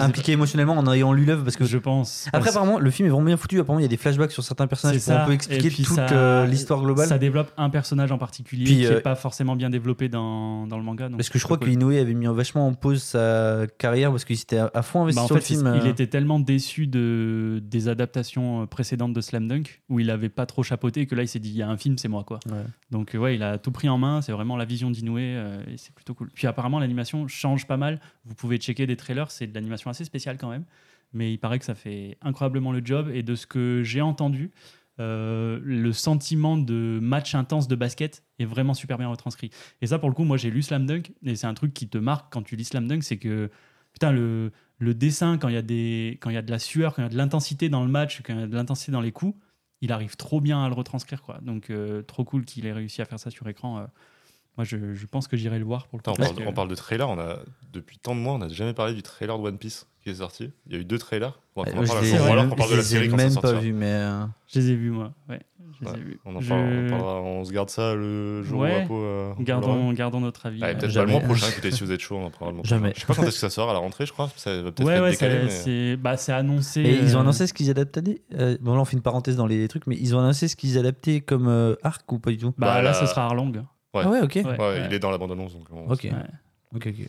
impliqué 0.00 0.32
émotionnellement 0.32 0.76
en 0.76 0.92
ayant 0.92 1.12
lu 1.12 1.24
l'œuvre 1.24 1.44
parce 1.44 1.56
que 1.56 1.64
je 1.64 1.78
pense. 1.78 2.28
après 2.32 2.50
apparemment 2.50 2.78
le 2.78 2.90
film 2.90 3.06
est 3.06 3.10
vraiment 3.10 3.26
bien 3.26 3.36
foutu. 3.36 3.60
Apparemment 3.60 3.80
il 3.80 3.82
y 3.82 3.86
a 3.86 3.88
des 3.88 3.96
flashbacks 3.96 4.32
sur 4.32 4.42
certains 4.42 4.66
personnages 4.66 5.02
pour 5.04 5.12
un 5.14 5.26
peu 5.26 5.32
expliquer 5.32 5.70
toute 5.70 5.98
euh, 5.98 6.46
l'histoire 6.46 6.80
globale. 6.82 7.08
Ça 7.08 7.18
développe 7.18 7.52
un 7.56 7.70
personnage 7.70 8.10
en 8.12 8.18
particulier 8.18 8.64
Puis, 8.64 8.76
qui 8.76 8.86
euh, 8.86 8.94
n'est 8.94 9.00
pas 9.00 9.14
forcément 9.14 9.56
bien 9.56 9.70
développé 9.70 10.08
dans, 10.08 10.66
dans 10.66 10.78
le 10.78 10.82
manga. 10.84 11.08
donc 11.08 11.18
Parce 11.18 11.28
que 11.28 11.38
je 11.38 11.44
crois 11.44 11.58
cool. 11.58 11.68
que 11.68 11.72
Inoue 11.72 11.90
avait 11.90 12.14
mis 12.14 12.26
vachement 12.26 12.66
en 12.66 12.74
pause 12.74 13.02
sa 13.02 13.66
carrière 13.78 14.10
parce 14.10 14.24
qu'il 14.24 14.36
s'était 14.36 14.58
à 14.72 14.82
fond 14.82 15.02
investi 15.02 15.16
Bah, 15.16 15.24
en 15.24 15.26
sur 15.26 15.36
fait, 15.36 15.40
le 15.40 15.46
film. 15.46 15.72
c'est- 15.72 15.78
il 15.84 15.88
euh. 15.88 15.90
était 15.92 16.06
tellement 16.06 16.38
déçu 16.40 16.86
de, 16.86 17.60
des 17.64 17.88
adaptations 17.88 18.62
euh, 18.62 18.66
précédentes 18.66 19.12
de 19.12 19.20
Slam 19.20 19.48
Dunk 19.48 19.82
où 19.88 20.00
il 20.00 20.10
avait 20.10 20.28
pas 20.28 20.46
trop 20.46 20.62
chapeauté 20.62 21.06
que 21.06 21.14
là 21.14 21.22
il 21.22 21.28
s'est 21.28 21.38
dit 21.38 21.50
il 21.50 21.56
y 21.56 21.62
a 21.62 21.68
un 21.68 21.76
film, 21.76 21.98
c'est 21.98 22.08
moi 22.08 22.24
quoi. 22.24 22.40
Ouais. 22.50 22.56
Donc 22.90 23.14
euh, 23.14 23.18
ouais, 23.18 23.34
il 23.34 23.42
a 23.42 23.58
tout 23.58 23.70
pris 23.72 23.88
en 23.88 23.98
main, 23.98 24.22
c'est 24.22 24.32
vraiment 24.32 24.56
la 24.56 24.64
vision 24.64 24.90
d'Inoue 24.90 25.18
euh, 25.18 25.62
et 25.66 25.76
c'est 25.76 25.94
plutôt 25.94 26.14
cool. 26.14 26.30
Puis 26.34 26.46
apparemment 26.46 26.78
l'animation 26.78 27.26
change 27.28 27.66
pas 27.66 27.76
mal. 27.76 28.00
Vous 28.24 28.34
pouvez 28.34 28.56
checker 28.58 28.86
des 28.86 28.96
trailers, 28.96 29.30
c'est 29.30 29.46
de 29.46 29.54
l'animation 29.54 29.81
assez 29.90 30.04
spéciale 30.04 30.38
quand 30.38 30.50
même, 30.50 30.64
mais 31.12 31.32
il 31.32 31.38
paraît 31.38 31.58
que 31.58 31.64
ça 31.64 31.74
fait 31.74 32.18
incroyablement 32.22 32.72
le 32.72 32.80
job 32.84 33.10
et 33.12 33.22
de 33.22 33.34
ce 33.34 33.46
que 33.46 33.82
j'ai 33.84 34.00
entendu. 34.00 34.50
euh, 35.00 35.58
le 35.64 35.92
sentiment 35.92 36.56
de 36.58 36.98
match 37.02 37.34
intense 37.34 37.66
de 37.66 37.74
basket 37.76 38.24
est 38.38 38.44
vraiment 38.44 38.74
super 38.74 38.98
bien 38.98 39.08
retranscrit. 39.08 39.50
Et 39.80 39.86
ça, 39.86 39.98
pour 39.98 40.08
le 40.10 40.14
coup, 40.14 40.24
moi 40.24 40.36
j'ai 40.36 40.50
lu 40.50 40.62
Slam 40.62 40.86
Dunk 40.86 41.12
et 41.24 41.34
c'est 41.34 41.46
un 41.46 41.54
truc 41.54 41.72
qui 41.72 41.88
te 41.88 41.98
marque 41.98 42.32
quand 42.32 42.42
tu 42.42 42.56
lis 42.56 42.64
Slam 42.66 42.86
Dunk, 42.86 43.02
c'est 43.02 43.18
que 43.18 43.50
putain, 43.92 44.12
le, 44.12 44.52
dessin, 44.80 45.38
quand 45.38 45.48
il 45.48 45.54
y, 45.54 45.56
a 45.56 45.60
y 46.32 46.36
a 46.36 46.42
de 46.42 46.50
la 46.50 46.58
sueur, 46.58 46.94
quand 46.94 47.02
il 47.02 47.04
y 47.04 47.08
a 47.08 47.10
de 47.10 47.16
l'intensité 47.16 47.68
dans 47.68 47.84
le 47.84 47.90
match, 47.90 48.22
quand 48.22 48.34
il 48.34 48.40
y 48.40 48.42
a 48.42 48.46
de 48.46 48.54
l'intensité 48.54 48.92
dans 48.92 49.00
les 49.00 49.12
coups, 49.12 49.36
il 49.80 49.92
arrive 49.92 50.16
trop 50.16 50.40
bien 50.40 50.64
à 50.64 50.68
le 50.68 50.74
retranscrire. 50.74 51.22
Donc, 51.42 51.70
euh, 51.70 52.02
trop 52.02 52.24
cool 52.24 52.44
qu'il 52.44 52.66
ait 52.66 52.72
réussi 52.72 53.02
à 53.02 53.04
faire 53.04 53.18
ça 53.18 53.30
sur 53.30 53.48
écran. 53.48 53.78
euh. 53.80 53.86
Moi, 54.56 54.64
je, 54.64 54.94
je 54.94 55.06
pense 55.06 55.28
que 55.28 55.36
j'irai 55.36 55.58
le 55.58 55.64
voir 55.64 55.86
pour 55.86 55.98
le. 55.98 56.00
Attends, 56.00 56.22
on, 56.22 56.34
que- 56.34 56.46
on 56.48 56.52
parle 56.52 56.68
de 56.68 56.74
trailer, 56.74 57.08
on 57.08 57.18
a, 57.18 57.38
depuis 57.72 57.98
tant 57.98 58.14
de 58.14 58.20
mois, 58.20 58.34
on 58.34 58.38
n'a 58.38 58.48
jamais 58.48 58.74
parlé 58.74 58.94
du 58.94 59.02
trailer 59.02 59.38
de 59.38 59.42
One 59.42 59.58
Piece. 59.58 59.86
qui 60.02 60.10
est 60.10 60.14
sorti. 60.16 60.50
Il 60.66 60.72
y 60.74 60.76
a 60.76 60.80
eu 60.80 60.84
deux 60.84 60.98
trailers. 60.98 61.38
Bon, 61.56 61.62
on 61.66 61.84
je 61.84 61.92
parle, 61.92 62.04
les- 62.04 62.12
ou 62.12 62.22
alors 62.24 62.44
on 62.46 62.50
je 62.50 62.54
parle 62.56 62.70
de 62.70 62.74
la 62.76 62.80
les 62.82 62.86
ai 62.86 62.90
série 62.90 63.08
quand 63.08 63.18
ça 63.18 63.24
même 63.24 63.34
pas 63.34 63.40
sortira. 63.40 63.60
vus, 63.60 63.72
mais. 63.72 63.86
euh, 63.92 64.24
Je 64.52 64.58
les 64.58 64.70
ai 64.70 64.74
vus, 64.74 64.90
moi. 64.90 65.12
Ouais, 65.28 65.40
je 65.80 65.84
les 65.86 65.90
Ouais, 65.92 65.96
ai 65.98 66.00
vus. 66.02 66.20
On 66.24 66.34
en 66.36 66.40
Je- 66.40 66.48
parle, 66.48 66.60
on, 66.60 66.88
parlera- 66.90 67.20
on 67.22 67.44
se 67.44 67.52
garde 67.52 67.70
ça 67.70 67.94
le 67.94 68.42
jour 68.42 68.60
Ouais. 68.60 68.86
où 68.90 68.96
euh. 68.96 69.32
Gardons, 69.40 69.92
gardons 69.92 70.20
notre 70.20 70.44
avis. 70.46 70.60
Ouais, 70.60 70.74
euh, 70.74 70.78
peut-être 70.78 70.92
pas 70.94 71.04
le 71.04 71.10
mois 71.12 71.20
prochain, 71.20 71.46
écoutez, 71.50 71.70
si 71.70 71.84
vous 71.84 71.92
êtes 71.92 72.00
chaud, 72.00 72.16
on 72.16 72.24
en 72.26 72.30
parlera 72.30 72.50
le 72.50 72.56
mois 72.56 72.64
Jamais. 72.64 72.90
prochain. 72.90 72.94
Je 72.96 73.00
sais 73.00 73.06
pas 73.06 73.14
quand 73.14 73.22
est-ce 73.28 73.34
que 73.36 73.40
ça 73.40 73.50
sort 73.50 73.70
à 73.70 73.72
la 73.74 73.78
rentrée, 73.78 74.04
je 74.06 74.12
crois. 74.12 74.28
Ça 74.36 74.50
va 74.60 74.72
peut-être 74.72 74.84
Ouais, 74.86 74.94
être 74.96 75.02
ouais, 75.02 75.10
décalé, 75.12 75.48
c'est- 75.50 75.70
mais... 75.70 75.92
c'est 75.92 75.96
bah, 75.96 76.16
c'est 76.16 76.32
annoncé. 76.32 76.80
Et 76.80 76.94
ils 76.98 77.14
ont 77.14 77.18
euh, 77.18 77.22
annoncé 77.22 77.46
ce 77.46 77.54
qu'ils 77.54 77.70
adaptaient. 77.70 78.02
bon, 78.60 78.74
là, 78.74 78.80
on 78.80 78.84
fait 78.84 78.96
une 78.96 79.02
parenthèse 79.02 79.36
dans 79.36 79.46
les 79.46 79.66
trucs, 79.68 79.86
mais 79.86 79.96
ils 80.00 80.14
ont 80.16 80.18
annoncé 80.18 80.48
ce 80.48 80.56
qu'ils 80.56 80.78
adaptaient 80.78 81.20
comme 81.20 81.76
arc 81.84 82.10
ou 82.10 82.18
pas 82.18 82.30
du 82.32 82.38
tout? 82.38 82.50
Bah, 82.58 82.66
Bah, 82.66 82.74
là, 82.82 82.90
la- 82.90 82.94
ce 82.94 83.06
sera 83.06 83.24
Arlong. 83.24 83.52
Ouais. 83.94 84.02
Ah 84.04 84.10
ouais, 84.10 84.20
ok. 84.20 84.32
Ouais, 84.36 84.44
Ouais, 84.44 84.58
ouais. 84.58 84.86
il 84.88 84.94
est 84.94 84.98
dans 84.98 85.10
la 85.10 85.18
bande-annonce. 85.18 85.52
Donc, 85.54 85.66
on- 85.72 85.90
Ok. 85.90 86.04
Ouais. 86.04 86.12
Ok, 86.74 86.86
ok. 86.88 87.08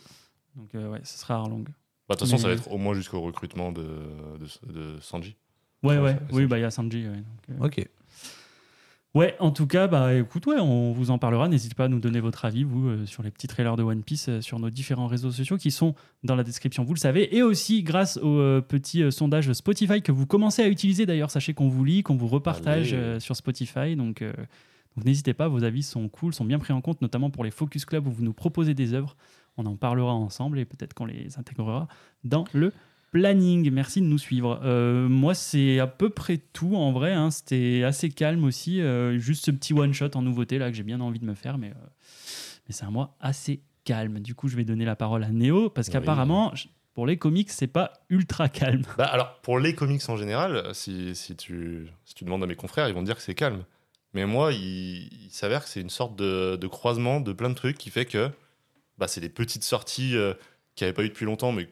Donc, 0.55 0.75
euh, 0.75 0.89
ouais, 0.89 0.99
ce 1.03 1.17
sera 1.17 1.35
Arlong. 1.35 1.63
Bah, 1.63 2.15
de 2.15 2.19
toute 2.19 2.27
façon, 2.29 2.37
ça 2.37 2.47
va 2.49 2.53
être 2.53 2.69
au 2.71 2.77
moins 2.77 2.93
jusqu'au 2.93 3.21
recrutement 3.21 3.71
de, 3.71 3.81
de, 3.81 4.71
de 4.73 4.99
Sanji. 4.99 5.35
Ouais, 5.81 5.97
Ouais, 5.97 6.17
Oui, 6.31 6.45
bah, 6.45 6.57
il 6.57 6.61
y 6.61 6.65
a 6.65 6.71
Sanji. 6.71 7.07
Ouais, 7.07 7.15
donc, 7.15 7.61
euh, 7.61 7.65
Ok. 7.65 7.87
Ouais, 9.15 9.35
en 9.39 9.51
tout 9.51 9.67
cas, 9.67 9.85
bah 9.87 10.15
écoute, 10.15 10.47
ouais, 10.47 10.59
on 10.59 10.91
vous 10.91 11.11
en 11.11 11.19
parlera. 11.19 11.47
N'hésitez 11.47 11.75
pas 11.75 11.85
à 11.85 11.87
nous 11.87 11.99
donner 11.99 12.19
votre 12.19 12.45
avis, 12.45 12.63
vous, 12.63 12.87
euh, 12.87 13.05
sur 13.05 13.21
les 13.21 13.29
petits 13.29 13.45
trailers 13.45 13.75
de 13.75 13.83
One 13.83 14.01
Piece, 14.01 14.27
euh, 14.27 14.41
sur 14.41 14.57
nos 14.57 14.71
différents 14.71 15.05
réseaux 15.05 15.29
sociaux 15.29 15.57
qui 15.57 15.69
sont 15.69 15.93
dans 16.23 16.35
la 16.35 16.43
description, 16.43 16.83
vous 16.83 16.95
le 16.95 16.99
savez. 16.99 17.35
Et 17.35 17.43
aussi, 17.43 17.83
grâce 17.83 18.17
au 18.17 18.39
euh, 18.39 18.59
petit 18.59 19.03
euh, 19.03 19.11
sondage 19.11 19.53
Spotify 19.53 20.01
que 20.01 20.11
vous 20.11 20.25
commencez 20.25 20.63
à 20.63 20.67
utiliser 20.67 21.05
d'ailleurs, 21.05 21.29
sachez 21.29 21.53
qu'on 21.53 21.67
vous 21.69 21.83
lit, 21.83 22.01
qu'on 22.01 22.15
vous 22.15 22.27
repartage 22.27 22.89
euh, 22.93 23.19
sur 23.19 23.35
Spotify. 23.35 23.95
Donc, 23.95 24.23
euh, 24.23 24.33
donc 24.95 25.05
n'hésitez 25.05 25.33
pas, 25.33 25.47
vos 25.47 25.63
avis 25.63 25.83
sont 25.83 26.07
cool, 26.09 26.33
sont 26.33 26.45
bien 26.45 26.59
pris 26.59 26.73
en 26.73 26.81
compte, 26.81 27.01
notamment 27.01 27.29
pour 27.29 27.43
les 27.43 27.51
Focus 27.51 27.85
Club 27.85 28.07
où 28.07 28.11
vous 28.11 28.23
nous 28.23 28.33
proposez 28.33 28.73
des 28.73 28.93
œuvres. 28.93 29.15
On 29.57 29.65
en 29.65 29.75
parlera 29.75 30.13
ensemble 30.13 30.59
et 30.59 30.65
peut-être 30.65 30.93
qu'on 30.93 31.05
les 31.05 31.37
intégrera 31.37 31.87
dans 32.23 32.45
le 32.53 32.71
planning. 33.11 33.69
Merci 33.71 34.01
de 34.01 34.07
nous 34.07 34.17
suivre. 34.17 34.59
Euh, 34.63 35.07
moi, 35.07 35.35
c'est 35.35 35.77
à 35.79 35.85
peu 35.87 36.09
près 36.09 36.37
tout 36.37 36.75
en 36.75 36.91
vrai. 36.91 37.13
hein. 37.13 37.29
C'était 37.29 37.83
assez 37.83 38.09
calme 38.09 38.43
aussi. 38.43 38.81
euh, 38.81 39.19
juste 39.19 39.45
ce 39.45 39.51
petit 39.51 39.73
one-shot 39.73 40.09
en 40.15 40.23
nouveauté 40.23 40.57
là 40.57 40.71
que 40.71 40.75
j'ai 40.75 40.81
bien 40.83 40.99
envie 41.01 41.19
de 41.19 41.25
me 41.25 41.35
faire. 41.35 41.57
Mais, 41.59 41.69
euh, 41.69 41.73
mais 42.67 42.73
c'est 42.73 42.85
un 42.85 42.91
mois 42.91 43.15
assez 43.19 43.61
calme. 43.83 44.19
Du 44.19 44.33
coup, 44.33 44.47
je 44.47 44.55
vais 44.55 44.65
donner 44.65 44.85
la 44.85 44.95
parole 44.95 45.23
à 45.23 45.29
Néo 45.29 45.69
parce 45.69 45.87
Oui. 45.87 45.93
qu'apparemment, 45.93 46.51
pour 46.95 47.05
les 47.05 47.17
comics, 47.17 47.51
c'est 47.51 47.67
pas 47.67 47.93
ultra 48.09 48.49
calme. 48.49 48.83
Bah, 48.97 49.05
alors, 49.05 49.39
pour 49.41 49.59
les 49.59 49.75
comics 49.75 50.01
en 50.09 50.17
général, 50.17 50.63
si, 50.73 51.13
si, 51.15 51.35
tu, 51.35 51.87
si 52.05 52.15
tu 52.15 52.23
demandes 52.25 52.41
à 52.43 52.47
mes 52.47 52.55
confrères, 52.55 52.87
ils 52.87 52.95
vont 52.95 53.01
te 53.01 53.05
dire 53.05 53.15
que 53.17 53.21
c'est 53.21 53.35
calme. 53.35 53.63
Mais 54.13 54.25
moi, 54.25 54.53
il, 54.53 55.07
il 55.25 55.29
s'avère 55.31 55.63
que 55.63 55.69
c'est 55.69 55.81
une 55.81 55.89
sorte 55.89 56.15
de, 56.15 56.55
de 56.55 56.67
croisement 56.67 57.19
de 57.19 57.33
plein 57.33 57.49
de 57.49 57.55
trucs 57.55 57.77
qui 57.77 57.89
fait 57.89 58.05
que 58.05 58.29
bah, 58.97 59.07
c'est 59.07 59.21
des 59.21 59.29
petites 59.29 59.63
sorties 59.63 60.15
euh, 60.15 60.33
qui 60.75 60.83
n'avaient 60.83 60.93
pas 60.93 61.03
eu 61.03 61.09
depuis 61.09 61.25
longtemps, 61.25 61.51
mais 61.51 61.67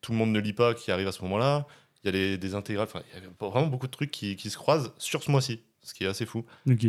tout 0.00 0.12
le 0.12 0.18
monde 0.18 0.30
ne 0.32 0.38
lit 0.38 0.52
pas, 0.52 0.74
qui 0.74 0.90
arrivent 0.90 1.08
à 1.08 1.12
ce 1.12 1.22
moment-là. 1.22 1.66
Il 2.04 2.06
y 2.06 2.08
a 2.10 2.12
les, 2.12 2.38
des 2.38 2.54
intégrales, 2.54 2.86
enfin, 2.86 3.02
il 3.16 3.22
y 3.22 3.26
a 3.26 3.48
vraiment 3.48 3.66
beaucoup 3.66 3.86
de 3.86 3.92
trucs 3.92 4.10
qui, 4.10 4.36
qui 4.36 4.50
se 4.50 4.56
croisent 4.56 4.92
sur 4.98 5.22
ce 5.22 5.30
mois-ci, 5.30 5.62
ce 5.82 5.94
qui 5.94 6.04
est 6.04 6.06
assez 6.06 6.26
fou. 6.26 6.44
Ok. 6.70 6.86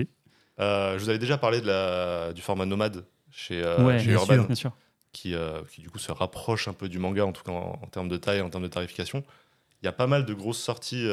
Euh, 0.59 0.97
je 0.99 1.03
vous 1.03 1.09
avais 1.09 1.17
déjà 1.17 1.37
parlé 1.37 1.61
de 1.61 1.67
la, 1.67 2.33
du 2.33 2.41
format 2.41 2.65
nomade 2.65 3.05
chez, 3.31 3.63
euh, 3.63 3.81
ouais, 3.85 3.99
chez 3.99 4.07
bien 4.07 4.15
Urban 4.15 4.33
sûr, 4.35 4.45
bien 4.45 4.55
sûr. 4.55 4.71
qui, 5.13 5.33
euh, 5.33 5.61
qui 5.71 5.79
du 5.81 5.89
coup 5.89 5.97
se 5.99 6.11
rapproche 6.11 6.67
un 6.67 6.73
peu 6.73 6.89
du 6.89 6.99
manga, 6.99 7.25
en 7.25 7.31
tout 7.31 7.43
cas 7.43 7.53
en, 7.53 7.79
en 7.81 7.87
termes 7.87 8.09
de 8.09 8.17
taille, 8.17 8.41
en 8.41 8.49
termes 8.49 8.63
de 8.63 8.67
tarification. 8.67 9.23
Il 9.81 9.85
y 9.85 9.87
a 9.87 9.93
pas 9.93 10.07
mal 10.07 10.25
de 10.25 10.33
grosses 10.33 10.59
sorties 10.59 11.05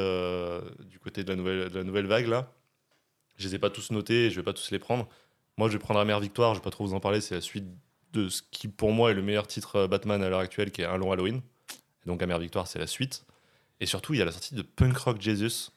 du 0.91 0.99
côté 0.99 1.23
de 1.23 1.31
la, 1.31 1.37
nouvelle, 1.37 1.71
de 1.71 1.79
la 1.79 1.85
nouvelle 1.85 2.07
vague 2.07 2.27
là. 2.27 2.51
Je 3.37 3.49
les 3.49 3.55
ai 3.55 3.59
pas 3.59 3.71
tous 3.71 3.91
notés, 3.91 4.31
je 4.31 4.37
vais 4.37 4.43
pas 4.43 4.53
tous 4.53 4.71
les 4.71 4.79
prendre. 4.79 5.09
Moi, 5.59 5.69
je 5.69 5.75
vais 5.75 5.79
prendre 5.79 6.01
Amère 6.01 6.21
Victoire, 6.21 6.55
je 6.55 6.61
vais 6.61 6.65
pas 6.65 6.71
trop 6.71 6.85
vous 6.87 6.95
en 6.95 7.01
parler, 7.01 7.21
c'est 7.21 7.35
la 7.35 7.41
suite 7.41 7.67
de 8.13 8.29
ce 8.29 8.43
qui 8.51 8.69
pour 8.69 8.93
moi 8.93 9.11
est 9.11 9.15
le 9.15 9.23
meilleur 9.23 9.47
titre 9.47 9.77
euh, 9.77 9.89
Batman 9.89 10.23
à 10.23 10.29
l'heure 10.29 10.41
actuelle, 10.41 10.71
qui 10.71 10.83
est 10.83 10.87
Un 10.87 10.97
long 10.97 11.13
Halloween. 11.13 11.41
Et 12.05 12.09
donc 12.09 12.23
Amère 12.23 12.39
Victoire, 12.39 12.67
c'est 12.67 12.79
la 12.79 12.87
suite. 12.87 13.25
Et 13.81 13.87
surtout, 13.87 14.15
il 14.15 14.19
y 14.19 14.23
a 14.23 14.25
la 14.25 14.33
sortie 14.33 14.55
de 14.55 14.63
Punk 14.63 14.97
Rock 14.97 15.21
Jesus. 15.21 15.71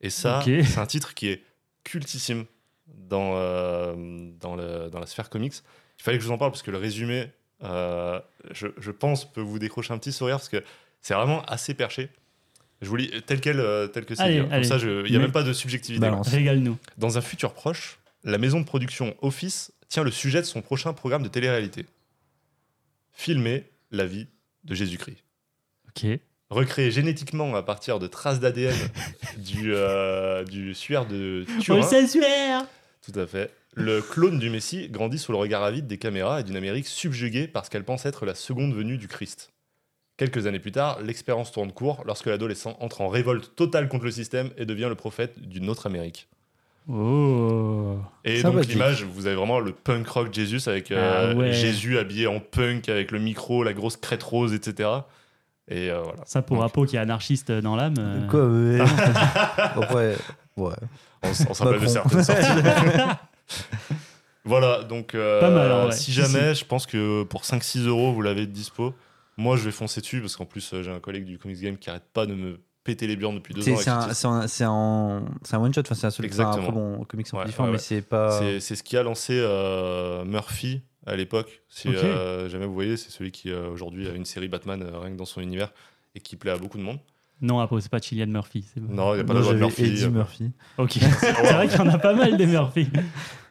Et 0.00 0.10
ça, 0.10 0.40
c'est 0.64 0.78
un 0.78 0.86
titre 0.86 1.14
qui 1.14 1.28
est 1.28 1.42
cultissime 1.84 2.44
dans, 2.86 3.32
euh, 3.36 3.94
dans, 4.40 4.56
le- 4.56 4.88
dans 4.90 4.98
la 5.00 5.06
sphère 5.06 5.30
comics. 5.30 5.54
Il 5.98 6.02
fallait 6.02 6.18
que 6.18 6.22
je 6.22 6.28
vous 6.28 6.34
en 6.34 6.38
parle 6.38 6.50
parce 6.50 6.62
que 6.62 6.70
le 6.70 6.78
résumé, 6.78 7.30
euh, 7.62 8.20
je, 8.52 8.68
je 8.78 8.90
pense, 8.90 9.30
peut 9.30 9.40
vous 9.40 9.58
décrocher 9.58 9.92
un 9.92 9.98
petit 9.98 10.12
sourire 10.12 10.36
parce 10.36 10.48
que 10.48 10.62
c'est 11.00 11.14
vraiment 11.14 11.42
assez 11.44 11.74
perché. 11.74 12.10
Je 12.80 12.88
vous 12.88 12.96
lis 12.96 13.10
tel 13.26 13.40
quel, 13.40 13.58
euh, 13.60 13.86
tel 13.88 14.04
que 14.04 14.14
c'est. 14.14 14.22
Hein. 14.22 14.42
Comme 14.44 14.52
allez. 14.52 14.64
ça, 14.64 14.76
il 14.78 14.86
n'y 14.86 14.92
a 14.92 15.02
Mais- 15.12 15.18
même 15.18 15.32
pas 15.32 15.42
de 15.42 15.52
subjectivité. 15.52 16.00
Balance. 16.00 16.28
Régale-nous. 16.28 16.76
Dans 16.96 17.18
un 17.18 17.20
futur 17.20 17.52
proche, 17.52 17.98
la 18.24 18.38
maison 18.38 18.60
de 18.60 18.64
production 18.64 19.16
Office 19.22 19.72
tient 19.88 20.04
le 20.04 20.10
sujet 20.10 20.40
de 20.40 20.46
son 20.46 20.62
prochain 20.62 20.92
programme 20.92 21.22
de 21.22 21.28
télé-réalité. 21.28 21.86
Filmer 23.12 23.64
la 23.90 24.06
vie 24.06 24.26
de 24.64 24.74
Jésus-Christ. 24.74 25.18
Ok. 25.88 26.06
Recréé 26.50 26.90
génétiquement 26.90 27.54
à 27.56 27.62
partir 27.62 27.98
de 27.98 28.06
traces 28.06 28.40
d'ADN 28.40 28.74
du, 29.38 29.72
euh, 29.74 30.44
du 30.44 30.74
suaire 30.74 31.04
de 31.06 31.44
Oh, 31.48 31.60
Turin. 31.60 32.06
super 32.06 32.64
Tout 33.04 33.18
à 33.18 33.26
fait. 33.26 33.52
Le 33.74 34.00
clone 34.00 34.38
du 34.38 34.50
Messie 34.50 34.88
grandit 34.88 35.18
sous 35.18 35.30
le 35.32 35.38
regard 35.38 35.62
avide 35.62 35.86
des 35.86 35.98
caméras 35.98 36.40
et 36.40 36.44
d'une 36.44 36.56
Amérique 36.56 36.86
subjuguée 36.86 37.46
parce 37.48 37.68
qu'elle 37.68 37.84
pense 37.84 38.06
être 38.06 38.24
la 38.24 38.34
seconde 38.34 38.74
venue 38.74 38.96
du 38.98 39.08
Christ. 39.08 39.52
Quelques 40.18 40.46
années 40.46 40.58
plus 40.58 40.72
tard, 40.72 40.98
l'expérience 41.00 41.52
tourne 41.52 41.72
court 41.72 42.02
lorsque 42.04 42.26
l'adolescent 42.26 42.76
entre 42.80 43.00
en 43.00 43.08
révolte 43.08 43.54
totale 43.56 43.88
contre 43.88 44.04
le 44.04 44.10
système 44.10 44.50
et 44.58 44.66
devient 44.66 44.88
le 44.90 44.94
prophète 44.96 45.40
d'une 45.40 45.70
autre 45.70 45.86
Amérique. 45.86 46.28
Oh 46.90 47.98
Et 48.24 48.42
donc 48.42 48.64
l'image, 48.66 49.04
vous 49.04 49.26
avez 49.26 49.36
vraiment 49.36 49.60
le 49.60 49.72
punk 49.72 50.08
rock 50.08 50.32
Jésus 50.32 50.60
avec 50.68 50.90
euh, 50.90 51.32
Ah 51.32 51.36
ouais. 51.36 51.52
Jésus 51.52 51.98
habillé 51.98 52.26
en 52.26 52.40
punk 52.40 52.88
avec 52.88 53.10
le 53.10 53.18
micro, 53.18 53.62
la 53.62 53.72
grosse 53.74 53.96
crête 53.96 54.22
rose, 54.22 54.54
etc. 54.54 54.88
Et 55.68 55.90
euh, 55.90 56.00
voilà. 56.02 56.18
Ça 56.24 56.40
pour 56.42 56.56
Donc, 56.56 56.66
Apo 56.66 56.84
qui 56.86 56.96
est 56.96 56.98
anarchiste 56.98 57.52
dans 57.52 57.76
l'âme. 57.76 57.94
euh, 57.98 58.26
Quoi 58.26 58.46
ouais. 58.46 58.80
Après, 59.58 60.16
ouais. 60.56 60.72
On, 61.22 61.28
on 61.28 61.54
se 61.54 61.62
rappelle 61.62 61.80
de 61.80 61.86
certaines 61.86 62.24
sorties. 62.24 62.42
voilà, 64.44 64.82
donc 64.82 65.14
euh, 65.14 65.40
Pas 65.40 65.50
mal, 65.50 65.68
vrai. 65.68 65.92
si 65.92 66.04
Si, 66.04 66.12
jamais, 66.12 66.54
je 66.54 66.64
pense 66.64 66.86
que 66.86 67.22
pour 67.24 67.42
5-6 67.42 67.86
euros, 67.86 68.12
vous 68.12 68.22
l'avez 68.22 68.46
de 68.46 68.52
dispo. 68.52 68.94
Moi, 69.38 69.56
je 69.56 69.64
vais 69.64 69.72
foncer 69.72 70.02
dessus 70.02 70.20
parce 70.20 70.36
qu'en 70.36 70.44
plus, 70.44 70.74
euh, 70.74 70.82
j'ai 70.82 70.90
un 70.90 71.00
collègue 71.00 71.24
du 71.24 71.38
Comics 71.38 71.60
Game 71.60 71.78
qui 71.78 71.88
arrête 71.88 72.10
pas 72.12 72.26
de 72.26 72.34
me 72.34 72.60
péter 72.84 73.06
les 73.06 73.16
burnes 73.16 73.36
depuis 73.36 73.54
deux 73.54 73.66
ans. 73.72 73.76
c'est 74.12 74.26
un, 74.26 74.46
c'est 74.46 74.64
one 75.56 75.74
shot, 75.74 75.80
enfin, 75.80 75.94
c'est 75.94 76.06
un 76.06 76.10
seul 76.10 76.26
Exactement. 76.26 76.58
Après, 76.58 76.72
bon, 76.72 77.04
comics 77.04 77.26
sont 77.26 77.38
Ouais, 77.38 77.44
ouais, 77.44 77.52
mais 77.60 77.70
ouais. 77.70 77.78
c'est 77.78 78.02
pas. 78.02 78.40
C'est 78.60 78.76
ce 78.76 78.82
qui 78.82 78.96
a 78.96 79.02
lancé 79.02 79.34
euh, 79.34 80.24
Murphy 80.24 80.82
à 81.08 81.16
l'époque. 81.16 81.62
Si 81.68 81.88
euh, 81.88 82.48
jamais 82.48 82.66
vous 82.66 82.74
voyez, 82.74 82.96
c'est 82.96 83.10
celui 83.10 83.30
qui 83.32 83.50
euh, 83.50 83.68
aujourd'hui 83.70 84.08
a 84.08 84.12
une 84.12 84.24
série 84.24 84.48
Batman 84.48 84.82
euh, 84.82 84.98
rien 84.98 85.12
que 85.12 85.16
dans 85.16 85.24
son 85.24 85.40
univers 85.40 85.72
et 86.14 86.20
qui 86.20 86.36
plaît 86.36 86.50
à 86.50 86.58
beaucoup 86.58 86.78
de 86.78 86.82
monde. 86.82 86.98
Non, 87.40 87.60
Apo, 87.60 87.78
c'est 87.80 87.90
pas 87.90 88.00
Cillian 88.00 88.26
Murphy. 88.26 88.66
Non, 88.76 89.14
il 89.14 89.16
n'y 89.16 89.20
a 89.22 89.24
pas 89.24 89.34
Non, 89.34 89.52
de 89.52 89.56
Murphy. 89.56 89.84
Eddie. 89.84 90.08
Murphy. 90.08 90.52
Ok. 90.76 90.92
c'est 91.20 91.32
vrai 91.52 91.68
qu'il 91.68 91.78
y 91.78 91.80
en 91.80 91.88
a 91.88 91.98
pas 91.98 92.12
mal 92.12 92.36
des 92.36 92.46
Murphy. 92.46 92.88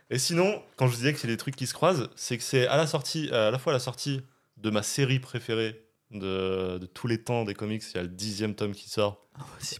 Et 0.10 0.20
sinon, 0.20 0.62
quand 0.76 0.88
je 0.88 0.96
disais 0.96 1.14
que 1.14 1.20
c'est 1.20 1.28
des 1.28 1.38
trucs 1.38 1.56
qui 1.56 1.68
se 1.68 1.74
croisent, 1.74 2.10
c'est 2.16 2.38
que 2.38 2.44
c'est 2.44 2.68
à 2.68 2.78
la 2.78 2.86
sortie, 2.86 3.30
à 3.32 3.50
la 3.50 3.58
fois 3.60 3.74
la 3.74 3.80
sortie 3.80 4.22
de 4.58 4.70
ma 4.70 4.84
série 4.84 5.20
préférée 5.20 5.82
de, 6.12 6.78
de 6.78 6.86
tous 6.86 7.08
les 7.08 7.22
temps 7.22 7.44
des 7.44 7.54
comics. 7.54 7.84
Il 7.94 7.98
y 7.98 8.00
a 8.00 8.04
le 8.04 8.08
dixième 8.10 8.56
tome 8.56 8.72
qui 8.72 8.90
sort, 8.90 9.22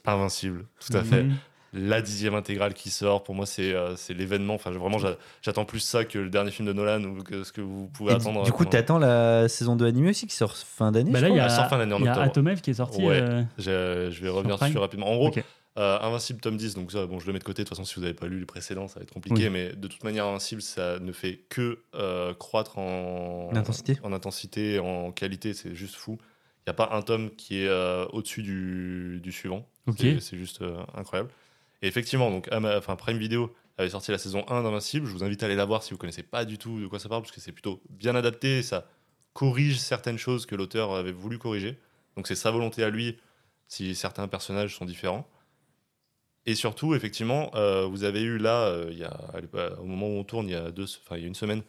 Invincible, 0.06 0.66
tout 0.80 0.96
à 0.96 1.04
fait. 1.04 1.24
Mhm. 1.24 1.36
La 1.74 2.02
dixième 2.02 2.34
intégrale 2.34 2.74
qui 2.74 2.90
sort, 2.90 3.24
pour 3.24 3.36
moi, 3.36 3.46
c'est 3.46 3.74
euh, 3.74 3.96
c'est 3.98 4.14
l'événement. 4.14 4.54
Enfin, 4.56 4.72
vraiment, 4.72 4.98
j'a- 5.00 5.18
j'attends 5.42 5.66
plus 5.66 5.82
ça 5.82 6.06
que 6.06 6.18
le 6.18 6.30
dernier 6.30 6.50
film 6.50 6.66
de 6.68 6.74
Nolan 6.74 7.04
ou 7.04 7.22
que 7.24 7.44
ce 7.44 7.52
que 7.52 7.60
vous 7.60 7.88
pouvez 7.90 8.14
Et 8.14 8.16
attendre. 8.16 8.44
du 8.44 8.52
coup, 8.52 8.60
pendant- 8.60 8.70
t'attends 8.72 8.98
la 9.00 9.50
saison 9.50 9.76
2 9.76 9.86
animée 9.86 10.12
aussi 10.12 10.28
qui 10.28 10.36
sort 10.36 10.56
fin 10.56 10.92
d'année 10.94 11.12
Bah 11.12 11.20
là, 11.20 11.28
il 11.30 11.36
y 11.36 11.40
a, 11.40 11.50
sort 11.50 11.68
fin 11.68 11.78
d'année 11.78 11.94
en 11.94 12.00
il 12.00 12.06
y 12.06 12.08
a 12.08 12.12
octobre. 12.12 12.28
Atomev 12.28 12.62
qui 12.62 12.70
est 12.72 12.76
sorti. 12.76 13.04
Ouais. 13.06 13.20
euh, 13.22 14.10
Je 14.12 14.22
vais 14.22 14.30
revenir 14.30 14.56
Prime 14.56 14.70
dessus 14.70 14.80
rapidement. 14.80 15.12
En 15.12 15.18
gros. 15.18 15.32
Euh, 15.78 16.00
Invincible 16.02 16.40
tome 16.40 16.58
10, 16.58 16.74
donc 16.76 16.92
ça, 16.92 17.06
bon, 17.06 17.20
je 17.20 17.28
le 17.28 17.34
mets 17.34 17.40
de 17.40 17.44
côté. 17.44 17.64
De 17.64 17.68
toute 17.68 17.78
façon, 17.78 17.86
si 17.86 17.96
vous 17.96 18.02
n'avez 18.02 18.14
pas 18.14 18.28
lu 18.28 18.40
les 18.40 18.46
précédents, 18.46 18.88
ça 18.88 19.00
va 19.00 19.04
être 19.04 19.14
compliqué. 19.14 19.44
Oui. 19.46 19.50
Mais 19.50 19.74
de 19.74 19.88
toute 19.88 20.04
manière, 20.04 20.26
Invincible, 20.26 20.62
ça 20.62 21.00
ne 21.00 21.12
fait 21.12 21.42
que 21.50 21.80
euh, 21.96 22.34
croître 22.34 22.78
en... 22.78 23.50
En 23.52 23.56
intensité. 23.56 23.98
en 24.04 24.12
intensité, 24.14 24.80
en 24.80 25.12
qualité. 25.12 25.54
C'est 25.54 25.76
juste 25.76 25.96
fou. 25.96 26.18
Il 26.22 26.70
n'y 26.70 26.72
a 26.72 26.74
pas 26.74 26.90
un 26.94 27.02
tome 27.02 27.30
qui 27.36 27.62
est 27.62 27.68
euh, 27.68 28.06
au-dessus 28.12 28.44
du, 28.44 29.20
du 29.22 29.32
suivant. 29.32 29.68
C'est- 29.98 30.36
juste 30.36 30.64
incroyable. 30.96 31.30
Et 31.82 31.88
effectivement, 31.88 32.30
donc, 32.32 32.50
enfin, 32.52 32.96
Prime 32.96 33.18
Video 33.18 33.54
avait 33.78 33.90
sorti 33.92 34.12
la 34.12 34.18
saison 34.18 34.44
1 34.50 34.64
d'Invincible. 34.64 35.06
Je 35.06 35.12
vous 35.14 35.24
invite 35.24 35.44
à 35.44 35.46
aller 35.46 35.56
la 35.56 35.66
voir 35.66 35.84
si 35.84 35.92
vous 35.92 35.98
connaissez 35.98 36.24
pas 36.24 36.44
du 36.46 36.58
tout 36.58 36.80
de 36.82 36.88
quoi 36.88 36.98
ça 37.00 37.08
parle, 37.08 37.22
parce 37.22 37.32
que 37.32 37.40
c'est 37.40 37.52
plutôt 37.52 37.82
bien 37.90 38.16
adapté. 38.16 38.64
Ça 38.64 38.86
corrige 39.34 39.78
certaines 39.80 40.18
choses 40.18 40.46
que 40.48 40.56
l'auteur 40.56 40.92
avait 40.96 41.12
voulu 41.12 41.38
corriger. 41.38 41.78
Donc 42.16 42.28
c'est 42.28 42.36
sa 42.36 42.50
volonté 42.50 42.84
à 42.84 42.90
lui 42.90 43.18
si 43.68 43.94
certains 43.94 44.28
personnages 44.28 44.76
sont 44.76 44.86
différents. 44.86 45.30
Et 46.48 46.56
surtout, 46.56 46.96
effectivement, 46.96 47.52
euh, 47.56 47.86
vous 47.86 48.04
avez 48.06 48.22
eu 48.22 48.38
là, 48.38 48.68
euh, 48.68 48.88
il 48.90 48.98
y 48.98 49.04
a, 49.04 49.32
au 49.80 49.84
moment 49.86 50.08
où 50.08 50.18
on 50.18 50.24
tourne, 50.24 50.48
il 50.48 50.54
y 50.54 50.56
a, 50.56 50.72
deux, 50.72 50.86
enfin, 51.06 51.18
il 51.18 51.22
y 51.22 51.24
a 51.26 51.28
une 51.28 51.36
semaine, 51.36 51.62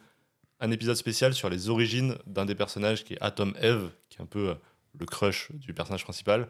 un 0.61 0.71
épisode 0.71 0.95
spécial 0.95 1.33
sur 1.33 1.49
les 1.49 1.69
origines 1.69 2.15
d'un 2.25 2.45
des 2.45 2.55
personnages 2.55 3.03
qui 3.03 3.13
est 3.13 3.17
Atom 3.21 3.53
Eve, 3.61 3.91
qui 4.09 4.17
est 4.17 4.21
un 4.21 4.25
peu 4.25 4.49
euh, 4.49 4.55
le 4.97 5.05
crush 5.05 5.51
du 5.51 5.73
personnage 5.73 6.03
principal 6.03 6.47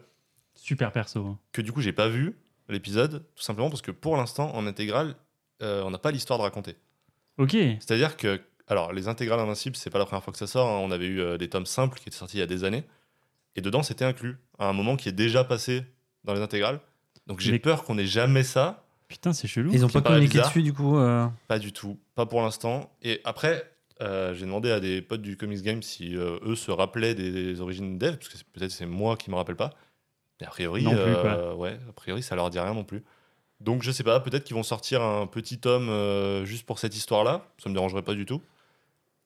Super 0.54 0.92
perso. 0.92 1.24
hein. 1.26 1.38
que 1.52 1.60
du 1.62 1.72
coup 1.72 1.80
j'ai 1.80 1.92
pas 1.92 2.08
vu 2.08 2.36
l'épisode 2.68 3.24
tout 3.36 3.42
simplement 3.42 3.68
parce 3.70 3.82
que 3.82 3.90
pour 3.92 4.16
l'instant 4.16 4.54
en 4.54 4.66
intégrale 4.66 5.14
euh, 5.62 5.82
on 5.84 5.90
n'a 5.90 5.98
pas 5.98 6.10
l'histoire 6.10 6.38
de 6.38 6.42
raconter 6.44 6.76
Ok. 7.38 7.52
c'est 7.52 7.90
à 7.92 7.96
dire 7.96 8.16
que 8.16 8.40
alors 8.66 8.92
les 8.92 9.06
intégrales 9.08 9.38
invincibles 9.40 9.76
c'est 9.76 9.90
pas 9.90 9.98
la 9.98 10.06
première 10.06 10.22
fois 10.24 10.32
que 10.32 10.38
ça 10.38 10.46
sort 10.48 10.68
hein. 10.68 10.78
on 10.82 10.90
avait 10.90 11.06
eu 11.06 11.20
euh, 11.20 11.38
des 11.38 11.48
tomes 11.48 11.66
simples 11.66 11.98
qui 11.98 12.08
étaient 12.08 12.16
sortis 12.16 12.38
il 12.38 12.40
y 12.40 12.42
a 12.42 12.46
des 12.46 12.64
années 12.64 12.84
Et 13.56 13.60
dedans, 13.60 13.82
c'était 13.82 14.04
inclus 14.04 14.36
à 14.58 14.68
un 14.68 14.72
moment 14.72 14.96
qui 14.96 15.08
est 15.08 15.12
déjà 15.12 15.44
passé 15.44 15.84
dans 16.24 16.34
les 16.34 16.40
intégrales. 16.40 16.80
Donc 17.30 17.38
j'ai 17.40 17.52
Mais- 17.52 17.58
peur 17.60 17.84
qu'on 17.84 17.96
ait 17.96 18.06
jamais 18.06 18.42
ça. 18.42 18.84
Putain, 19.06 19.32
c'est 19.32 19.46
chelou. 19.48 19.70
Ils 19.72 19.84
ont 19.84 19.88
pas 19.88 20.00
paraît 20.02 20.14
communiqué 20.16 20.32
bizarre. 20.38 20.48
dessus, 20.48 20.62
du 20.62 20.72
coup. 20.72 20.98
euh, 20.98 21.26
Pas 21.48 21.58
du 21.60 21.72
tout, 21.72 21.96
pas 22.16 22.26
pour 22.26 22.42
l'instant. 22.42 22.90
Et 23.02 23.20
après, 23.24 23.72
euh, 24.02 24.34
j'ai 24.34 24.46
demandé 24.46 24.70
à 24.70 24.80
des 24.80 25.00
potes 25.00 25.22
du 25.22 25.36
Comics 25.36 25.62
Game 25.62 25.80
si 25.82 26.16
euh, 26.16 26.38
eux 26.44 26.56
se 26.56 26.70
rappelaient 26.72 27.14
des, 27.14 27.30
des 27.30 27.60
origines 27.60 27.98
dev, 27.98 28.16
parce 28.16 28.28
que 28.28 28.36
c'est- 28.36 28.46
peut-être 28.52 28.70
c'est 28.72 28.86
moi 28.86 29.16
qui 29.16 29.30
me 29.30 29.36
rappelle 29.36 29.56
pas. 29.56 29.70
Mais 30.40 30.46
a 30.46 30.50
priori, 30.50 30.82
Non 30.82 30.90
plus, 30.90 30.98
euh, 31.00 31.54
ouais, 31.54 31.78
a 31.88 31.92
priori, 31.92 32.22
ça 32.22 32.34
leur 32.34 32.50
dit 32.50 32.58
rien 32.58 32.74
non 32.74 32.84
plus. 32.84 33.04
Donc 33.60 33.82
je 33.82 33.90
sais 33.92 34.02
pas, 34.04 34.18
peut-être 34.20 34.42
qu'ils 34.44 34.56
vont 34.56 34.62
sortir 34.62 35.02
un 35.02 35.26
petit 35.26 35.58
tome 35.58 35.88
euh, 35.88 36.44
juste 36.44 36.64
pour 36.66 36.78
cette 36.80 36.96
histoire-là. 36.96 37.46
Ça 37.62 37.68
me 37.68 37.74
dérangerait 37.74 38.02
pas 38.02 38.14
du 38.14 38.26
tout. 38.26 38.40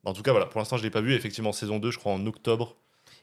En 0.04 0.12
tout 0.12 0.22
cas, 0.22 0.32
voilà, 0.32 0.46
pour 0.46 0.58
l'instant, 0.60 0.76
je 0.76 0.82
l'ai 0.82 0.90
pas 0.90 1.00
vu. 1.00 1.14
Effectivement, 1.14 1.52
saison 1.52 1.78
2, 1.78 1.90
je 1.90 1.98
crois 1.98 2.12
en 2.12 2.26
octobre. 2.26 2.76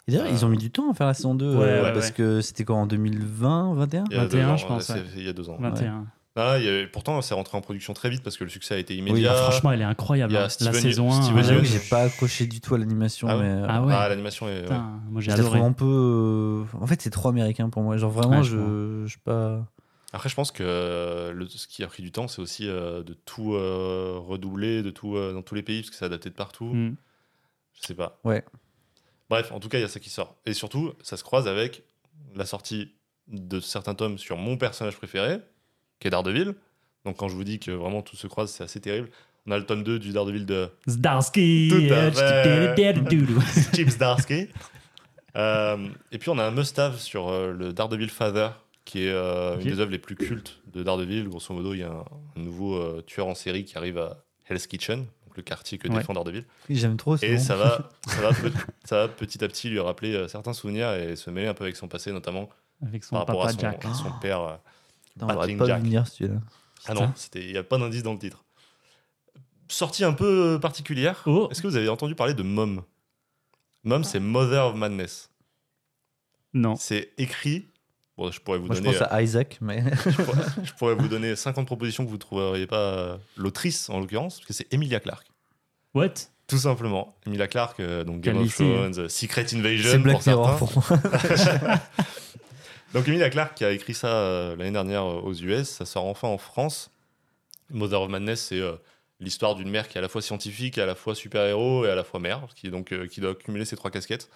Et 0.08 0.12
d'ailleurs, 0.14 0.28
Euh, 0.28 0.32
ils 0.32 0.46
ont 0.46 0.50
mis 0.50 0.58
du 0.58 0.72
temps 0.72 0.90
à 0.92 0.94
faire 0.94 1.08
la 1.08 1.14
saison 1.14 1.36
2 1.36 1.56
Ouais, 1.56 1.64
euh, 1.64 1.84
ouais, 1.84 1.94
parce 1.94 2.08
ouais. 2.08 2.14
que 2.14 2.42
c'était 2.42 2.66
quoi 2.66 2.76
en 2.78 2.88
2020, 2.88 3.74
21 3.76 4.04
Il 4.10 4.14
y 4.14 4.20
a 4.20 4.24
21, 4.24 4.40
deux 4.46 4.52
ans, 4.52 4.58
je 4.58 4.66
pense, 4.68 4.92
Il 5.16 5.24
y 5.24 5.30
a 5.30 5.34
deux 5.34 5.50
ans. 5.50 5.58
21. 5.60 6.06
Ah, 6.38 6.56
il 6.58 6.64
y 6.64 6.70
a- 6.70 6.88
pourtant, 6.88 7.22
c'est 7.22 7.34
rentré 7.34 7.58
en 7.58 7.62
production 7.62 7.94
très 7.94 8.10
vite 8.10 8.24
parce 8.24 8.38
que 8.38 8.46
le 8.46 8.50
succès 8.50 8.74
a 8.76 8.78
été 8.78 8.94
Oui, 8.94 9.00
immédiat. 9.02 9.34
Franchement, 9.34 9.74
elle 9.74 9.82
est 9.82 9.86
incroyable. 9.86 10.36
hein. 10.38 10.48
Steven- 10.48 10.74
la 10.74 10.80
saison 10.80 11.12
1. 11.12 11.16
Steven 11.22 11.34
Moi, 11.34 11.42
j'avoue 11.44 11.54
Yeun. 11.56 11.62
que 11.64 11.68
j'ai 11.84 11.90
pas 11.90 12.04
accroché 12.04 12.48
du 12.48 12.62
tout 12.62 12.74
à 12.74 12.78
l'animation, 12.78 13.28
Ah 13.30 13.36
ouais 13.38 13.44
mais 13.44 13.50
euh, 13.50 13.66
Ah 13.68 13.82
ouais. 13.84 13.94
Ah, 13.96 14.08
l'animation 14.08 14.48
est. 14.48 14.62
ouais. 14.70 14.78
Moi 15.10 15.20
j'ai 15.22 15.32
adoré. 15.34 15.60
un 15.60 15.74
peu. 15.74 15.86
euh, 15.86 16.64
En 16.80 16.88
fait, 16.88 17.02
c'est 17.02 17.10
trop 17.10 17.28
américain 17.30 17.70
pour 17.70 17.84
moi. 17.84 17.98
Genre 17.98 18.12
vraiment, 18.12 18.38
Ouais, 18.38 18.44
je 18.44 19.04
je, 19.08 19.18
pas. 19.24 19.66
Après, 20.14 20.30
je 20.30 20.36
pense 20.36 20.52
que 20.52 20.64
euh, 20.66 21.32
le- 21.34 21.48
ce 21.48 21.68
qui 21.68 21.84
a 21.84 21.88
pris 21.88 22.02
du 22.02 22.12
temps, 22.14 22.28
c'est 22.30 22.42
aussi 22.42 22.68
euh, 22.68 23.04
de 23.04 23.14
tout 23.14 23.54
euh, 23.54 24.16
redoubler, 24.18 24.84
de 24.84 24.90
tout 24.90 25.16
euh, 25.18 25.34
dans 25.34 25.42
tous 25.42 25.56
les 25.56 25.64
pays, 25.64 25.82
parce 25.82 25.90
que 25.90 25.96
c'est 25.98 26.06
adapté 26.06 26.30
de 26.30 26.36
partout. 26.36 26.66
Mm. 26.74 26.96
Je 27.82 27.88
sais 27.88 27.94
pas. 27.94 28.20
Ouais. 28.24 28.44
Bref, 29.32 29.54
en 29.54 29.62
tout 29.62 29.70
cas, 29.70 29.78
il 29.78 29.82
y 29.82 29.86
a 29.86 29.88
ça 29.88 30.02
qui 30.02 30.10
sort. 30.10 30.36
Et 30.46 30.52
surtout, 30.52 30.92
ça 31.02 31.16
se 31.16 31.24
croise 31.24 31.48
avec 31.48 31.84
la 32.36 32.46
sortie 32.46 32.92
de 33.30 33.62
certains 33.62 33.96
tomes 33.96 34.18
sur 34.18 34.36
mon 34.36 34.58
personnage 34.58 34.98
préféré, 34.98 35.38
qui 36.02 36.08
est 36.08 36.12
Daredevil. 36.12 36.54
Donc, 37.06 37.16
quand 37.16 37.30
je 37.30 37.36
vous 37.36 37.46
dis 37.46 37.58
que 37.58 37.72
vraiment 37.72 38.02
tout 38.02 38.18
se 38.18 38.28
croise, 38.28 38.52
c'est 38.52 38.66
assez 38.66 38.82
terrible. 38.82 39.10
On 39.48 39.52
a 39.52 39.58
le 39.58 39.66
tome 39.66 39.84
2 39.84 40.00
du 40.00 40.12
Daredevil 40.12 40.46
de 40.46 40.70
Zdarsky. 40.86 41.70
Euh, 41.72 42.12
fait. 42.12 42.94
doudou. 42.94 43.42
Chips 43.74 43.98
Darsky. 43.98 44.50
Euh, 45.38 45.88
et 46.12 46.18
puis, 46.18 46.30
on 46.30 46.38
a 46.38 46.44
un 46.44 46.52
must-have 46.52 47.00
sur 47.00 47.30
euh, 47.30 47.54
le 47.54 47.72
Daredevil 47.72 48.10
Father, 48.10 48.50
qui 48.84 49.06
est 49.06 49.14
euh, 49.14 49.58
une 49.60 49.64
des 49.64 49.80
œuvres 49.80 49.92
les 49.92 49.98
plus 49.98 50.18
cultes 50.18 50.60
de 50.74 50.84
Daredevil. 50.84 51.30
Grosso 51.30 51.54
modo, 51.54 51.74
il 51.74 51.80
y 51.80 51.84
a 51.84 51.92
un, 51.92 52.04
un 52.36 52.42
nouveau 52.42 53.02
tueur 53.04 53.28
en 53.28 53.36
série 53.36 53.64
qui 53.64 53.78
arrive 53.78 53.98
à 53.98 54.26
Hell's 54.50 54.68
Kitchen, 54.68 55.06
le 55.38 55.44
quartier 55.44 55.78
que 55.78 55.88
Ouais. 55.88 55.98
défend 55.98 56.14
Daredevil. 56.14 56.46
J'aime 56.70 56.98
trop. 56.98 57.18
c'est 57.18 57.28
Et 57.30 57.38
ça 57.38 57.56
va, 57.56 57.90
ça, 58.08 58.22
va 58.22 58.30
pe- 58.34 58.52
ça 58.86 58.96
va 58.98 59.08
petit 59.08 59.44
à 59.44 59.48
petit 59.48 59.70
lui 59.70 59.80
rappeler 59.80 60.14
euh, 60.14 60.28
certains 60.28 60.54
souvenirs 60.54 60.92
et 60.94 61.16
se 61.16 61.30
mêler 61.30 61.48
un 61.48 61.54
peu 61.54 61.64
avec 61.64 61.76
son 61.76 61.88
passé, 61.88 62.12
notamment 62.12 62.50
Avec 62.86 63.04
son 63.04 63.12
par 63.16 63.20
rapport 63.28 63.42
papa 63.42 63.50
à 63.50 63.54
son, 63.54 63.60
Jack. 63.60 63.84
son 63.96 64.12
père. 64.20 64.42
euh. 64.42 64.56
Putain, 65.14 65.28
on 65.30 65.58
pas 65.58 65.66
Jack. 65.68 65.82
venir 65.82 66.08
celui-là. 66.08 66.40
Ah 66.88 66.94
non, 66.94 67.14
il 67.36 67.52
n'y 67.52 67.58
a 67.58 67.64
pas 67.64 67.78
d'indice 67.78 68.02
dans 68.04 68.14
le 68.14 68.20
titre. 68.20 68.44
Sortie 69.68 70.04
un 70.04 70.14
peu 70.14 70.60
particulière. 70.62 71.22
Oh. 71.26 71.48
Est-ce 71.52 71.62
que 71.62 71.68
vous 71.68 71.76
avez 71.78 71.90
entendu 71.90 72.16
parler 72.16 72.34
de 72.34 72.44
Mom? 72.44 72.84
Mom, 73.84 74.04
c'est 74.04 74.20
Mother 74.20 74.66
of 74.68 74.76
Madness. 74.76 75.30
Non. 76.54 76.76
C'est 76.76 77.14
écrit. 77.18 77.68
Bon, 78.22 78.32
je 78.32 78.40
pourrais 78.40 78.60
vous 78.60 78.68
Moi, 78.68 78.76
je 78.76 78.82
donner. 78.82 78.98
pense 78.98 79.08
à 79.10 79.22
Isaac, 79.24 79.58
mais. 79.62 79.84
je, 80.06 80.22
pourrais, 80.22 80.44
je 80.64 80.74
pourrais 80.74 80.96
vous 80.96 81.08
donner 81.08 81.36
50 81.36 81.66
propositions 81.66 82.04
que 82.04 82.10
vous 82.10 82.18
ne 82.18 82.22
trouveriez 82.22 82.68
pas 82.68 82.78
euh, 82.78 83.18
l'autrice 83.36 83.90
en 83.90 84.00
l'occurrence, 84.00 84.36
parce 84.36 84.48
que 84.48 84.54
c'est 84.54 84.72
Emilia 84.72 85.00
Clarke. 85.00 85.26
What? 85.96 86.14
Tout 86.48 86.60
simplement. 86.60 87.16
Emilia 87.26 87.48
Clarke, 87.48 87.80
euh, 87.80 88.04
donc 88.04 88.22
Game 88.22 88.38
of 88.38 88.62
hein. 88.62 88.66
Thrones, 88.66 89.00
euh, 89.00 89.10
Secret 89.10 89.46
Invasion. 89.54 89.90
c'est 89.92 89.98
Black 89.98 90.16
pour 90.18 90.24
certains. 90.24 90.54
Pour 90.58 90.72
moi. 90.76 91.80
Donc 92.94 93.08
Emilia 93.08 93.30
Clarke 93.30 93.56
qui 93.56 93.64
a 93.64 93.72
écrit 93.72 93.94
ça 93.94 94.08
euh, 94.08 94.56
l'année 94.58 94.72
dernière 94.72 95.04
euh, 95.04 95.22
aux 95.22 95.34
US, 95.34 95.70
ça 95.70 95.86
sort 95.86 96.06
enfin 96.06 96.28
en 96.28 96.38
France. 96.38 96.92
Mother 97.70 98.02
of 98.02 98.10
Madness, 98.10 98.48
c'est 98.48 98.60
euh, 98.60 98.74
l'histoire 99.22 99.56
d'une 99.56 99.70
mère 99.70 99.88
qui 99.88 99.98
est 99.98 100.00
à 100.00 100.02
la 100.02 100.10
fois 100.10 100.22
scientifique, 100.22 100.78
à 100.78 100.86
la 100.86 100.96
fois 100.96 101.16
super-héros 101.16 101.86
et 101.86 101.90
à 101.90 101.96
la 101.96 102.04
fois 102.04 102.20
mère, 102.20 102.48
qui, 102.56 102.70
donc, 102.70 102.92
euh, 102.92 103.08
qui 103.08 103.22
doit 103.22 103.34
cumuler 103.34 103.64
ces 103.64 103.78
trois 103.78 103.92
casquettes. 103.92 104.30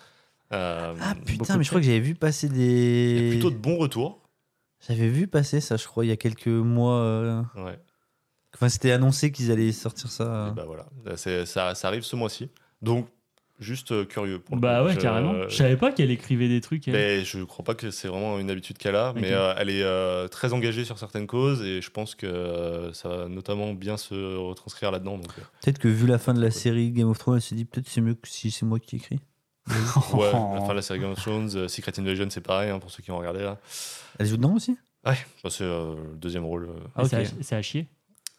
Euh, 0.54 0.94
Ah 1.02 1.16
putain, 1.26 1.58
mais 1.58 1.64
je 1.64 1.70
crois 1.70 1.82
que 1.82 1.86
j'avais 1.88 2.00
vu 2.00 2.16
passer 2.16 2.50
des. 2.50 3.30
plutôt 3.32 3.50
de 3.52 3.56
bons 3.58 3.78
retours. 3.78 4.22
J'avais 4.88 5.08
vu 5.10 5.28
passer 5.28 5.62
ça, 5.62 5.78
je 5.78 5.86
crois, 5.88 6.06
il 6.06 6.10
y 6.10 6.12
a 6.12 6.18
quelques 6.18 6.48
mois. 6.48 7.00
euh, 7.00 7.42
Ouais. 7.56 7.80
Enfin, 8.54 8.70
c'était 8.70 8.92
annoncé 8.92 9.32
qu'ils 9.32 9.52
allaient 9.52 9.72
sortir 9.72 10.10
ça. 10.10 10.50
Et 10.52 10.56
bah 10.56 10.64
voilà, 10.66 10.86
ça, 11.18 11.74
ça 11.76 11.88
arrive 11.88 12.04
ce 12.04 12.16
mois-ci. 12.16 12.50
Donc 12.82 13.08
juste 13.60 13.92
euh, 13.92 14.06
curieux. 14.06 14.40
Pour 14.40 14.56
le 14.56 14.62
Bah 14.62 14.84
ouais, 14.84 14.94
Je- 14.94 15.00
carrément. 15.00 15.34
Je 15.50 15.56
savais 15.56 15.76
pas 15.76 15.92
qu'elle 15.92 16.12
écrivait 16.12 16.48
des 16.48 16.62
trucs. 16.62 16.88
elle. 16.88 16.94
Mais 16.94 17.26
je 17.26 17.44
crois 17.44 17.66
pas 17.66 17.74
que 17.74 17.90
c'est 17.92 18.08
vraiment 18.08 18.38
une 18.40 18.50
habitude 18.52 18.78
qu'elle 18.78 18.96
a, 18.96 19.12
mais 19.14 19.32
euh, 19.34 19.54
elle 19.58 19.70
est 19.70 19.82
euh, 19.84 20.28
très 20.30 20.54
engagée 20.54 20.86
sur 20.86 21.00
certaines 21.00 21.26
causes 21.28 21.64
et 21.64 21.82
je 21.82 21.90
pense 21.90 22.16
que 22.16 22.28
euh, 22.28 22.94
ça 22.94 23.10
va 23.10 23.28
notamment 23.28 23.74
bien 23.74 23.98
se 23.98 24.14
retranscrire 24.38 24.92
là-dedans. 24.92 25.16
Euh, 25.16 25.42
Peut-être 25.64 25.80
que 25.80 25.88
vu 25.90 26.06
la 26.08 26.18
fin 26.20 26.34
de 26.34 26.42
la 26.42 26.52
série 26.52 26.92
Game 26.92 27.10
of 27.10 27.18
Thrones, 27.18 27.38
elle 27.38 27.42
s'est 27.42 27.56
dit 27.56 27.66
peut-être 27.66 27.90
c'est 27.90 28.02
mieux 28.02 28.14
que 28.14 28.28
si 28.28 28.52
c'est 28.52 28.66
moi 28.66 28.80
qui 28.80 28.98
écris. 28.98 29.20
Ouais, 30.14 30.32
la 30.32 30.62
fin 30.62 30.70
de 30.70 30.74
la 30.74 30.82
série 30.82 31.00
Game 31.00 31.12
of 31.12 31.20
Thrones, 31.22 31.50
euh, 31.56 31.68
Secret 31.68 31.94
Invasion, 32.00 32.28
c'est 32.30 32.42
pareil 32.42 32.70
hein, 32.70 32.80
pour 32.80 32.92
ceux 32.92 33.02
qui 33.02 33.12
ont 33.12 33.18
regardé 33.18 33.40
là. 33.42 33.58
Elle 34.20 34.28
joue 34.28 34.38
dedans 34.38 34.54
aussi? 34.56 34.78
Ouais, 35.06 35.18
bah, 35.44 35.50
c'est 35.50 35.64
euh, 35.64 35.96
le 36.12 36.18
deuxième 36.18 36.46
rôle. 36.46 36.70
euh, 36.70 36.80
Ah, 36.96 37.04
ok. 37.04 37.10
C'est 37.10 37.16
à- 37.18 37.26
C'est 37.42 37.56
à 37.56 37.62
chier. 37.62 37.88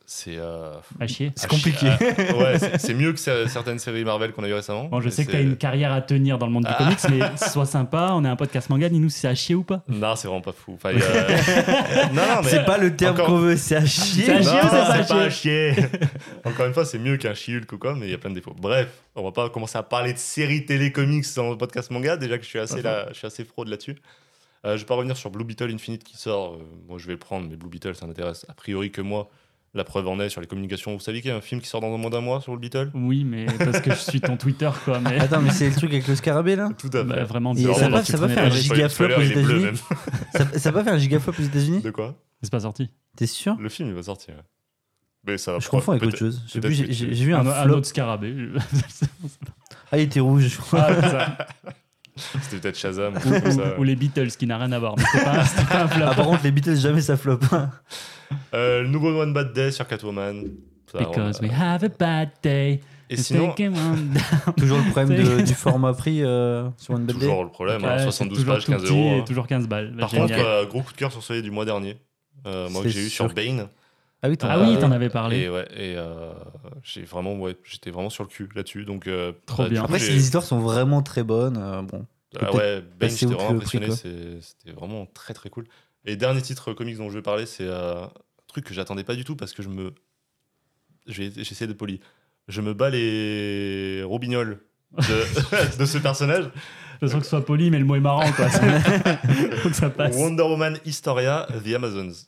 C'est 0.09 0.37
euh, 0.39 0.71
À 1.01 1.07
chier. 1.09 1.33
C'est 1.35 1.49
compliqué. 1.51 1.89
à- 1.89 1.99
ouais, 2.37 2.59
c'est- 2.79 2.95
mieux 2.95 3.13
que 3.13 3.19
cer- 3.19 3.49
certaines 3.49 3.81
séries 3.81 4.05
Marvel 4.05 4.33
qu'on 4.33 4.45
a 4.45 4.49
eu 4.49 4.55
récemment. 4.55 4.85
Bon, 4.85 5.01
je 5.01 5.09
sais 5.09 5.25
que 5.25 5.33
c'est- 5.33 5.39
t'as 5.39 5.43
une 5.43 5.57
carrière 5.57 5.93
à 5.93 6.01
tenir 6.01 6.39
dans 6.39 6.47
le 6.47 6.53
monde 6.53 6.65
du 6.65 6.71
Ah. 6.73 6.77
comics, 6.79 6.99
mais 7.11 7.19
sois 7.49 7.67
sympa, 7.67 8.11
on 8.13 8.25
est 8.25 8.29
un 8.29 8.37
podcast 8.37 8.71
manga, 8.71 8.89
dis-nous 8.89 9.11
si 9.11 9.21
c'est 9.21 9.29
à 9.29 9.35
chier 9.35 9.55
ou 9.57 9.65
pas. 9.65 9.83
Non, 9.89 10.15
c'est 10.15 10.29
vraiment 10.29 10.41
pas 10.43 10.53
fou. 10.53 10.75
Enfin, 10.75 10.91
a- 10.91 10.93
non, 12.13 12.23
non, 12.23 12.43
mais 12.45 12.49
C'est 12.51 12.65
pas 12.65 12.79
le 12.79 12.95
terme 12.95 13.15
encore- 13.15 13.27
qu'on 13.27 13.39
veut, 13.39 13.57
c'est 13.57 13.77
à 13.77 13.85
chier. 13.85 14.25
C'est 14.27 14.33
à 14.33 14.43
chier 14.43 14.53
Non, 14.53 14.59
ou 14.59 14.63
c'est 14.63 14.69
pas 14.71 14.83
à 14.93 15.03
c'est 15.03 15.15
pas 15.15 15.21
à 15.23 15.31
chier 15.31 15.75
Encore 16.45 16.67
une 16.67 16.73
fois, 16.75 16.85
c'est 16.85 16.99
mieux 16.99 17.17
qu'un 17.17 17.35
She-Hulk 17.35 17.73
ou 17.73 17.79
quoi, 17.79 17.95
mais 17.97 18.07
il 18.07 18.11
y 18.13 18.15
a 18.15 18.19
plein 18.19 18.31
de 18.31 18.37
défauts. 18.37 18.55
Bref, 18.57 18.89
on 19.17 19.25
va 19.25 19.33
pas 19.33 19.51
commencer 19.51 19.77
à 19.79 19.83
parler 19.83 20.13
de 20.13 20.19
séries 20.19 20.65
télécomics 20.67 21.27
dans 21.35 21.51
le 21.51 21.57
podcast 21.59 21.91
manga, 21.91 22.17
déjà 22.17 22.39
que 22.39 22.45
je 22.45 22.49
suis 22.49 22.59
assez, 22.61 22.81
là, 22.81 23.07
je 23.11 23.15
suis 23.19 23.27
assez 23.27 23.45
fraude 23.45 23.69
là-dessus. 23.69 23.97
Euh, 24.65 24.77
je 24.77 24.83
vais 24.83 24.87
pas 24.87 24.95
revenir 24.95 25.17
sur 25.17 25.31
Blue 25.31 25.45
Beetle 25.45 25.71
Infinite 25.73 26.03
qui 26.03 26.17
sort. 26.17 26.55
euh, 26.55 26.59
moi, 26.89 26.99
je 26.99 27.07
vais 27.07 27.13
le 27.13 27.19
prendre, 27.19 27.49
mais 27.49 27.57
Blue 27.57 27.69
Beetle, 27.69 27.95
ça 27.95 28.07
n'intéresse 28.07 28.47
a 28.49 28.55
priori 28.55 28.91
que 28.91 29.01
moi. 29.01 29.29
La 29.77 29.85
preuve 29.85 30.09
en 30.09 30.19
est 30.21 30.31
sur 30.31 30.41
les 30.41 30.47
communications. 30.47 30.95
Vous 30.95 31.01
savez 31.01 31.21
qu'il 31.21 31.31
y 31.31 31.33
a 31.35 31.37
un 31.37 31.41
film 31.43 31.61
qui 31.61 31.69
sort 31.69 31.81
dans 31.83 31.97
moins 31.99 32.09
d'un 32.11 32.23
mois 32.23 32.41
sur 32.41 32.53
Blue 32.53 32.61
Beetle 32.61 32.91
Oui, 32.95 33.25
mais 33.25 33.45
parce 33.59 33.81
que 33.81 33.91
je 33.91 33.97
suis 34.01 34.21
ton 34.23 34.37
Twitter, 34.39 34.71
quoi. 34.87 34.99
Mais 35.05 35.21
Attends, 35.21 35.43
mais 35.43 35.51
c'est 35.51 35.69
le 35.69 35.75
truc 35.75 35.91
avec 35.93 36.09
le 36.09 36.17
scarabée 36.17 36.57
là? 36.57 36.71
Tout 36.79 36.89
à 36.89 36.99
fait. 36.99 37.05
bah, 37.05 37.25
vraiment, 37.25 37.53
Et 37.53 37.57
bizarre, 37.57 37.77
ça 37.77 37.89
va- 37.91 38.03
ça 38.03 38.17
va 38.17 38.29
faire 38.29 38.45
un 38.47 38.49
risque. 38.49 38.73
giga 38.73 38.85
Le 38.85 38.89
flop 38.89 39.11
spoiler, 39.11 39.27
aux 39.37 39.39
États-Unis. 39.39 39.79
ça, 40.33 40.59
ça 40.59 40.71
va 40.71 40.83
faire 40.83 40.95
un 40.95 40.99
gigaflop 40.99 41.33
aux 41.39 41.43
États-Unis? 41.43 41.83
De 41.83 41.91
quoi? 41.91 42.15
C'est 42.43 42.51
pas 42.51 42.61
sorti. 42.61 42.91
T'es 43.19 43.27
sûr? 43.27 43.55
Le 43.61 43.69
film, 43.69 43.91
il 43.91 43.95
va 43.95 44.03
sortir. 44.03 44.35
ouais. 44.35 44.41
Mais 45.27 45.37
ça 45.39 45.53
va 45.53 45.59
Je 45.59 45.69
confonds 45.69 45.93
avec 45.93 46.05
autre 46.05 46.17
chose. 46.17 46.43
J'ai 46.47 46.61
tu- 46.61 46.69
vu 47.25 47.35
un, 47.35 47.47
Un, 47.47 47.69
autre 47.71 47.87
scarabée. 47.87 48.35
Ah, 49.93 49.99
il 49.99 50.05
était 50.05 50.21
rouge. 50.21 50.49
je 50.49 50.57
crois. 50.59 50.87
Ah, 50.89 51.03
ça. 51.11 51.39
C'était 52.43 52.57
peut-être 52.61 52.79
Shazam. 52.79 53.15
ou 53.15 53.51
ça. 53.51 53.75
les 53.85 53.97
Beatles, 53.97 54.29
qui 54.39 54.47
n'a 54.47 54.59
rien 54.59 54.73
à 54.73 54.79
voir. 54.79 54.95
Mais 54.97 55.05
c'était 55.13 55.25
pas, 55.25 55.45
c'était 55.45 55.65
pas 55.65 55.83
un 55.83 55.89
flop. 55.89 56.05
Ah, 56.09 56.15
par 56.15 56.27
contre, 56.27 56.45
les 56.45 56.51
Beatles, 56.51 56.77
jamais 56.77 57.01
ça 57.03 57.17
flop. 57.17 57.41
Euh, 58.55 58.83
le 58.83 58.89
nouveau 58.89 59.21
One 59.21 59.33
Bad 59.33 59.53
Day 59.53 59.71
sur 59.71 59.87
Catwoman. 59.87 60.45
Ça, 60.91 60.99
Because 60.99 61.41
we 61.41 61.51
have 61.51 61.85
a 61.85 61.89
bad 61.89 62.31
day. 62.43 62.81
Et 63.09 63.17
sinon. 63.17 63.55
Toujours 64.57 64.79
le 64.79 64.91
problème 64.91 65.17
de- 65.39 65.43
du 65.43 65.55
format 65.55 65.93
prix 65.93 66.23
euh, 66.25 66.69
sur 66.77 66.95
One 66.95 67.05
Bad 67.05 67.17
Day. 67.17 67.23
toujours 67.27 67.45
le 67.45 67.51
problème, 67.51 67.85
hein, 67.85 67.99
c'est 67.99 68.05
72 68.05 68.39
toujours 68.39 68.55
pages, 68.55 68.65
tout 68.65 68.73
15 68.73 68.83
petit 68.83 68.93
euros. 68.93 69.09
et 69.17 69.19
hein. 69.19 69.25
toujours 69.27 69.47
15 69.47 69.69
balles. 69.69 69.95
Par 69.99 70.09
Génial. 70.09 70.29
contre, 70.29 70.41
euh, 70.45 70.67
gros 70.67 70.83
coup 70.83 70.93
de 70.93 70.97
cœur 70.97 71.13
sur 71.13 71.23
celui 71.23 71.43
du 71.43 71.51
mois 71.51 71.65
dernier. 71.65 71.97
euh, 72.47 72.69
moi 72.71 72.83
que 72.83 72.89
j'ai 72.89 73.07
eu 73.07 73.09
sur 73.11 73.33
Bane. 73.33 73.69
Ah 74.23 74.29
oui, 74.29 74.37
t'en 74.37 74.49
ah 74.49 74.59
oui, 74.59 74.77
avais 74.77 75.11
parlé. 75.11 75.41
Et 75.41 75.51
ouais, 75.51 75.69
et 75.77 75.95
euh, 75.97 76.33
j'ai 76.83 77.03
vraiment, 77.03 77.35
ouais, 77.35 77.57
j'étais 77.65 77.91
vraiment 77.91 78.11
sur 78.11 78.25
le 78.25 78.29
cul 78.29 78.49
là-dessus. 78.55 78.85
Donc, 78.85 79.07
euh, 79.07 79.33
Trop 79.45 79.69
bien. 79.69 79.85
Après, 79.85 79.99
les 79.99 80.17
histoires 80.17 80.45
sont 80.45 80.59
vraiment 80.59 81.03
très 81.03 81.23
bonnes, 81.23 81.59
euh, 81.59 81.83
bon. 81.83 82.07
Ah 82.41 82.55
ouais, 82.55 82.83
passer 82.99 83.19
j'étais 83.19 83.35
vraiment 83.35 83.51
impressionné. 83.51 83.91
C'était 83.91 84.73
vraiment 84.75 85.07
très 85.07 85.35
très 85.35 85.51
cool. 85.51 85.65
Et 86.05 86.17
dernier 86.17 86.43
titre 86.43 86.73
comics 86.73 86.97
dont 86.97 87.11
je 87.11 87.15
vais 87.15 87.23
parler, 87.23 87.47
c'est 87.47 87.67
euh, 87.67 88.05
un 88.05 88.11
truc 88.47 88.65
que 88.65 88.75
j'attendais 88.75 89.05
pas 89.05 89.15
du 89.15 89.25
tout 89.25 89.37
parce 89.37 89.53
que 89.53 89.63
je 89.63 89.69
me. 89.69 89.95
J'essaie 91.07 91.67
d'être 91.67 91.79
poli. 91.79 92.01
Je 92.49 92.61
me 92.61 92.75
bats 92.75 92.91
les 92.91 94.03
robignoles 94.05 94.61
de, 94.97 95.79
de 95.79 95.85
ce 95.85 95.99
personnage. 95.99 96.45
De 96.45 96.51
toute 96.51 97.09
façon, 97.09 97.19
que 97.19 97.25
ce 97.25 97.31
soit 97.31 97.45
poli, 97.45 97.71
mais 97.71 97.79
le 97.79 97.85
mot 97.85 97.97
est 97.97 98.01
marrant, 98.01 98.31
quoi. 98.33 98.49
Faut 99.59 99.69
que 99.69 99.75
ça 99.77 99.91
passe. 99.91 100.17
Wonder 100.17 100.45
Woman 100.45 100.79
Historia, 100.85 101.47
The 101.65 101.75
Amazons. 101.75 102.27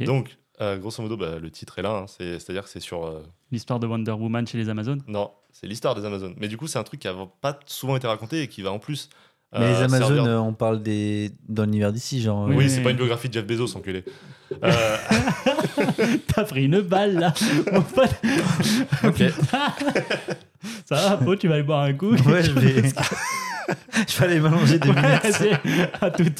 Donc, 0.00 0.36
euh, 0.60 0.76
grosso 0.78 1.02
modo, 1.02 1.16
bah, 1.16 1.38
le 1.40 1.50
titre 1.50 1.78
est 1.78 1.82
là. 1.82 1.90
hein. 1.90 2.06
C'est- 2.06 2.38
C'est-à-dire 2.38 2.64
que 2.64 2.68
c'est 2.70 2.80
sur. 2.80 3.04
euh, 3.06 3.22
L'histoire 3.50 3.80
de 3.80 3.86
Wonder 3.86 4.12
Woman 4.12 4.46
chez 4.46 4.58
les 4.58 4.68
Amazones. 4.68 5.02
Non, 5.08 5.30
c'est 5.52 5.66
l'histoire 5.66 5.94
des 5.94 6.04
Amazones. 6.04 6.34
Mais 6.38 6.48
du 6.48 6.56
coup, 6.56 6.66
c'est 6.66 6.78
un 6.78 6.84
truc 6.84 7.00
qui 7.00 7.08
n'a 7.08 7.14
pas 7.40 7.58
souvent 7.66 7.96
été 7.96 8.06
raconté 8.06 8.42
et 8.42 8.48
qui 8.48 8.62
va 8.62 8.70
en 8.72 8.78
plus. 8.78 9.08
Mais 9.54 9.60
euh, 9.64 9.68
les 9.70 9.82
Amazones, 9.84 10.16
servir- 10.16 10.24
euh, 10.26 10.38
on 10.38 10.54
parle 10.54 10.82
des... 10.82 11.30
dans 11.48 11.64
l'univers 11.64 11.92
d'ici, 11.92 12.22
genre. 12.22 12.46
Oui, 12.48 12.54
Oui, 12.56 12.70
c'est 12.70 12.78
mais- 12.78 12.84
pas 12.84 12.90
une 12.90 12.96
biographie 12.96 13.28
de 13.28 13.34
Jeff 13.34 13.46
Bezos, 13.46 13.76
enculé. 13.76 14.04
Euh, 14.62 14.96
T'as 16.26 16.44
pris 16.44 16.64
une 16.66 16.82
balle, 16.82 17.14
là. 17.18 17.32
Mon 17.72 17.80
pote. 17.80 18.10
Ok. 19.02 19.22
Ça 20.84 20.94
va, 20.94 21.16
Po, 21.16 21.34
tu 21.36 21.48
vas 21.48 21.54
aller 21.54 21.62
boire 21.62 21.84
un 21.84 21.94
coup 21.94 22.10
Ouais, 22.14 22.42
je 22.42 22.50
vais. 22.52 22.82
Je 24.06 24.18
vais 24.18 24.24
aller 24.26 24.40
m'allonger 24.40 24.78
minutes. 24.78 24.94
Ouais, 25.24 25.32
c'est- 25.32 26.02
à 26.04 26.10
toutes. 26.10 26.38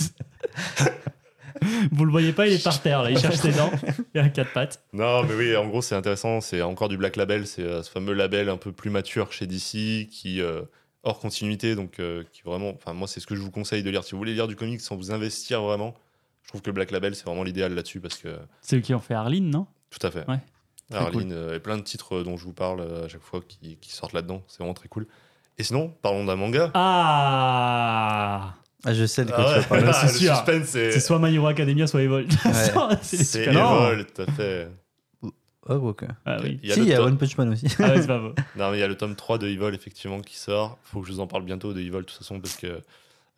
Vous 1.92 2.04
le 2.04 2.10
voyez 2.10 2.32
pas, 2.32 2.46
il 2.46 2.54
est 2.54 2.62
par 2.62 2.80
terre 2.80 3.02
là, 3.02 3.10
il 3.10 3.18
cherche 3.18 3.36
ses 3.36 3.52
dents. 3.52 3.70
Il 4.14 4.20
a 4.20 4.28
quatre 4.28 4.52
pattes. 4.52 4.82
Non, 4.92 5.22
mais 5.24 5.34
oui, 5.34 5.56
en 5.56 5.66
gros, 5.66 5.82
c'est 5.82 5.94
intéressant. 5.94 6.40
C'est 6.40 6.62
encore 6.62 6.88
du 6.88 6.96
Black 6.96 7.16
Label. 7.16 7.46
C'est 7.46 7.62
euh, 7.62 7.82
ce 7.82 7.90
fameux 7.90 8.12
label 8.12 8.48
un 8.48 8.56
peu 8.56 8.72
plus 8.72 8.90
mature 8.90 9.32
chez 9.32 9.46
DC 9.46 10.08
qui, 10.10 10.40
euh, 10.40 10.62
hors 11.02 11.18
continuité, 11.18 11.74
donc 11.74 11.98
euh, 11.98 12.24
qui 12.32 12.42
vraiment. 12.42 12.70
Enfin, 12.70 12.92
moi, 12.92 13.08
c'est 13.08 13.20
ce 13.20 13.26
que 13.26 13.34
je 13.34 13.40
vous 13.40 13.50
conseille 13.50 13.82
de 13.82 13.90
lire. 13.90 14.04
Si 14.04 14.12
vous 14.12 14.18
voulez 14.18 14.34
lire 14.34 14.48
du 14.48 14.56
comics 14.56 14.80
sans 14.80 14.96
vous 14.96 15.12
investir 15.12 15.62
vraiment, 15.62 15.94
je 16.42 16.48
trouve 16.48 16.62
que 16.62 16.70
le 16.70 16.74
Black 16.74 16.90
Label, 16.90 17.14
c'est 17.14 17.24
vraiment 17.24 17.44
l'idéal 17.44 17.74
là-dessus 17.74 18.00
parce 18.00 18.16
que. 18.16 18.36
C'est 18.60 18.76
eux 18.76 18.80
qui 18.80 18.94
ont 18.94 19.00
fait 19.00 19.14
Arline, 19.14 19.50
non? 19.50 19.66
Tout 19.90 20.06
à 20.06 20.10
fait. 20.10 20.28
Ouais. 20.28 20.40
Arline 20.92 21.32
euh, 21.32 21.56
et 21.56 21.60
plein 21.60 21.76
de 21.76 21.82
titres 21.82 22.22
dont 22.22 22.36
je 22.36 22.44
vous 22.44 22.52
parle 22.52 22.82
à 23.04 23.08
chaque 23.08 23.22
fois 23.22 23.40
qui, 23.46 23.76
qui 23.76 23.92
sortent 23.92 24.12
là-dedans. 24.12 24.42
C'est 24.46 24.58
vraiment 24.58 24.74
très 24.74 24.88
cool. 24.88 25.06
Et 25.58 25.62
sinon, 25.62 25.94
parlons 26.02 26.24
d'un 26.24 26.36
manga. 26.36 26.70
Ah 26.74 28.54
Ah, 28.84 28.92
je 28.94 29.04
sais 29.06 29.24
de 29.24 29.30
quoi 29.30 29.38
Ah 29.38 29.44
tu 29.44 29.50
vas 29.54 29.58
ouais, 29.60 29.66
parler. 29.66 29.84
bah, 29.84 29.92
c'est 30.00 30.06
le 30.06 30.12
sûr. 30.18 30.34
suspense, 30.36 30.66
c'est. 30.66 30.92
C'est 30.92 31.00
soit 31.00 31.18
My 31.18 31.34
Hero 31.34 31.46
Academia, 31.46 31.86
soit 31.86 32.02
Evolve. 32.02 32.28
c'est 33.02 33.16
les 33.16 33.24
C'est 33.24 33.46
Evol, 33.46 34.06
tout 34.06 34.22
à 34.22 34.26
fait. 34.32 34.68
Oh, 35.68 35.74
ok. 35.74 36.04
Ah 36.26 36.38
oui. 36.42 36.58
Il 36.62 36.68
y 36.68 36.72
a 36.72 36.74
Si, 36.74 36.80
il 36.80 36.88
y 36.88 36.92
a 36.92 36.96
tome- 36.96 37.06
One 37.06 37.18
Punch 37.18 37.38
Man 37.38 37.50
aussi. 37.50 37.66
Ah 37.78 37.90
ouais, 37.90 38.00
c'est 38.00 38.08
pas 38.08 38.18
beau. 38.18 38.34
Non, 38.56 38.70
mais 38.72 38.78
il 38.78 38.80
y 38.80 38.82
a 38.82 38.88
le 38.88 38.96
tome 38.96 39.14
3 39.14 39.38
de 39.38 39.46
Evil 39.46 39.72
effectivement 39.74 40.20
qui 40.20 40.36
sort. 40.36 40.78
Faut 40.82 41.00
que 41.00 41.06
je 41.06 41.12
vous 41.12 41.20
en 41.20 41.28
parle 41.28 41.44
bientôt 41.44 41.72
de 41.72 41.78
Evil 41.80 41.90
de 41.92 41.98
toute 42.00 42.10
façon 42.18 42.40
parce 42.40 42.56
que 42.56 42.80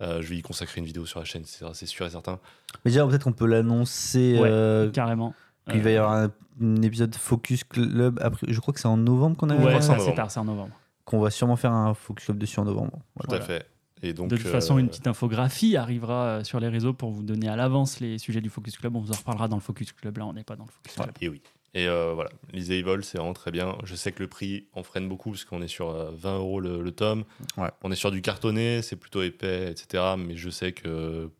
euh, 0.00 0.22
je 0.22 0.26
vais 0.28 0.36
y 0.36 0.42
consacrer 0.42 0.80
une 0.80 0.86
vidéo 0.86 1.04
sur 1.04 1.18
la 1.18 1.26
chaîne, 1.26 1.42
c'est 1.44 1.86
sûr 1.86 2.06
et 2.06 2.10
certain. 2.10 2.38
Mais 2.84 2.90
déjà, 2.90 3.06
peut-être 3.06 3.24
qu'on 3.24 3.32
peut 3.32 3.46
l'annoncer 3.46 4.38
Ouais. 4.40 4.48
euh, 4.50 4.90
Carrément. 4.90 5.34
qu'il 5.70 5.82
va 5.82 5.90
y 5.90 5.96
avoir 5.98 6.12
un, 6.14 6.30
un 6.62 6.82
épisode 6.82 7.14
Focus 7.14 7.62
Club. 7.64 8.18
Après, 8.22 8.46
je 8.48 8.58
crois 8.58 8.72
que 8.72 8.80
c'est 8.80 8.88
en 8.88 8.96
novembre 8.96 9.36
qu'on 9.36 9.50
a 9.50 9.56
Ouais, 9.56 9.80
c'est 9.82 10.14
tard, 10.14 10.30
c'est 10.30 10.40
en 10.40 10.44
novembre. 10.46 10.74
qu'on 11.04 11.20
va 11.20 11.30
sûrement 11.30 11.56
faire 11.56 11.72
un 11.72 11.92
Focus 11.92 12.24
Club 12.24 12.38
dessus 12.38 12.58
en 12.58 12.64
novembre. 12.64 12.92
Tout 13.20 13.26
Voilà. 13.28 13.44
à 13.44 13.46
fait. 13.46 13.66
Et 14.02 14.12
donc, 14.12 14.28
de 14.28 14.36
toute 14.36 14.46
euh, 14.46 14.52
façon, 14.52 14.78
une 14.78 14.88
petite 14.88 15.06
infographie 15.06 15.76
arrivera 15.76 16.24
euh, 16.26 16.44
sur 16.44 16.60
les 16.60 16.68
réseaux 16.68 16.92
pour 16.92 17.10
vous 17.10 17.22
donner 17.22 17.48
à 17.48 17.56
l'avance 17.56 18.00
les 18.00 18.18
sujets 18.18 18.40
du 18.40 18.50
Focus 18.50 18.76
Club. 18.76 18.96
On 18.96 19.00
vous 19.00 19.12
en 19.12 19.16
reparlera 19.16 19.48
dans 19.48 19.56
le 19.56 19.62
Focus 19.62 19.92
Club. 19.92 20.18
Là, 20.18 20.26
on 20.26 20.32
n'est 20.32 20.44
pas 20.44 20.56
dans 20.56 20.64
le 20.64 20.70
Focus 20.70 20.94
Club. 20.94 21.12
Et 21.20 21.28
oui. 21.28 21.40
Et 21.74 21.88
euh, 21.88 22.12
voilà, 22.14 22.30
lisez 22.52 22.78
Evil, 22.78 23.02
c'est 23.02 23.18
vraiment 23.18 23.34
très 23.34 23.50
bien. 23.50 23.76
Je 23.82 23.96
sais 23.96 24.12
que 24.12 24.22
le 24.22 24.28
prix 24.28 24.68
en 24.74 24.84
freine 24.84 25.08
beaucoup 25.08 25.30
parce 25.30 25.44
qu'on 25.44 25.60
est 25.60 25.68
sur 25.68 25.90
euh, 25.90 26.12
20 26.14 26.36
euros 26.36 26.60
le, 26.60 26.80
le 26.80 26.92
tome. 26.92 27.24
Ouais. 27.56 27.70
On 27.82 27.90
est 27.90 27.96
sur 27.96 28.12
du 28.12 28.22
cartonné, 28.22 28.80
c'est 28.80 28.94
plutôt 28.94 29.22
épais, 29.22 29.72
etc. 29.72 30.14
Mais 30.16 30.36
je 30.36 30.50
sais 30.50 30.72
que 30.72 31.30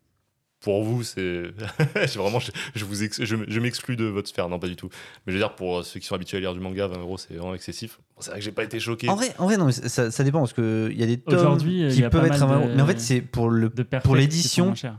pour 0.65 0.83
vous, 0.83 1.03
c'est. 1.03 1.43
Vraiment, 2.17 2.39
je, 2.39 2.51
je 2.75 2.83
vous 2.83 3.03
ex- 3.03 3.23
je, 3.23 3.35
je 3.47 3.59
m'exclus 3.61 3.95
de 3.95 4.03
votre 4.05 4.27
sphère, 4.27 4.49
non 4.49 4.59
pas 4.59 4.67
du 4.67 4.75
tout. 4.75 4.89
Mais 5.25 5.31
je 5.31 5.37
veux 5.37 5.39
dire, 5.39 5.55
pour 5.55 5.85
ceux 5.85 5.99
qui 6.01 6.05
sont 6.07 6.15
habitués 6.15 6.37
à 6.37 6.39
lire 6.41 6.53
du 6.53 6.59
manga, 6.59 6.87
20 6.87 6.99
euros, 6.99 7.17
c'est 7.17 7.35
vraiment 7.35 7.53
excessif. 7.55 7.99
Bon, 8.15 8.21
c'est 8.21 8.31
vrai 8.31 8.39
que 8.39 8.45
j'ai 8.45 8.51
pas 8.51 8.63
été 8.65 8.79
choqué. 8.81 9.07
En 9.07 9.15
vrai, 9.15 9.33
en 9.37 9.45
vrai, 9.45 9.55
non, 9.57 9.65
mais 9.67 9.71
ça, 9.71 10.11
ça 10.11 10.23
dépend 10.25 10.39
parce 10.39 10.51
qu'il 10.53 10.93
y 10.99 11.03
a 11.03 11.05
des 11.05 11.17
tomes 11.21 11.57
il 11.61 11.89
qui 11.93 12.01
y 12.01 12.03
a 12.03 12.09
peuvent 12.09 12.27
pas 12.27 12.35
être 12.35 12.41
à 12.43 12.45
mal 12.47 12.55
20 12.57 12.61
euros. 12.61 12.69
de- 12.69 12.75
Mais 12.75 12.81
en 12.81 12.87
fait, 12.87 12.99
c'est 12.99 13.21
pour 13.21 13.49
le. 13.49 13.69
De 13.69 13.83
perfect, 13.83 14.05
Pour 14.05 14.15
qui 14.15 14.21
l'édition, 14.21 14.75
chers. 14.75 14.97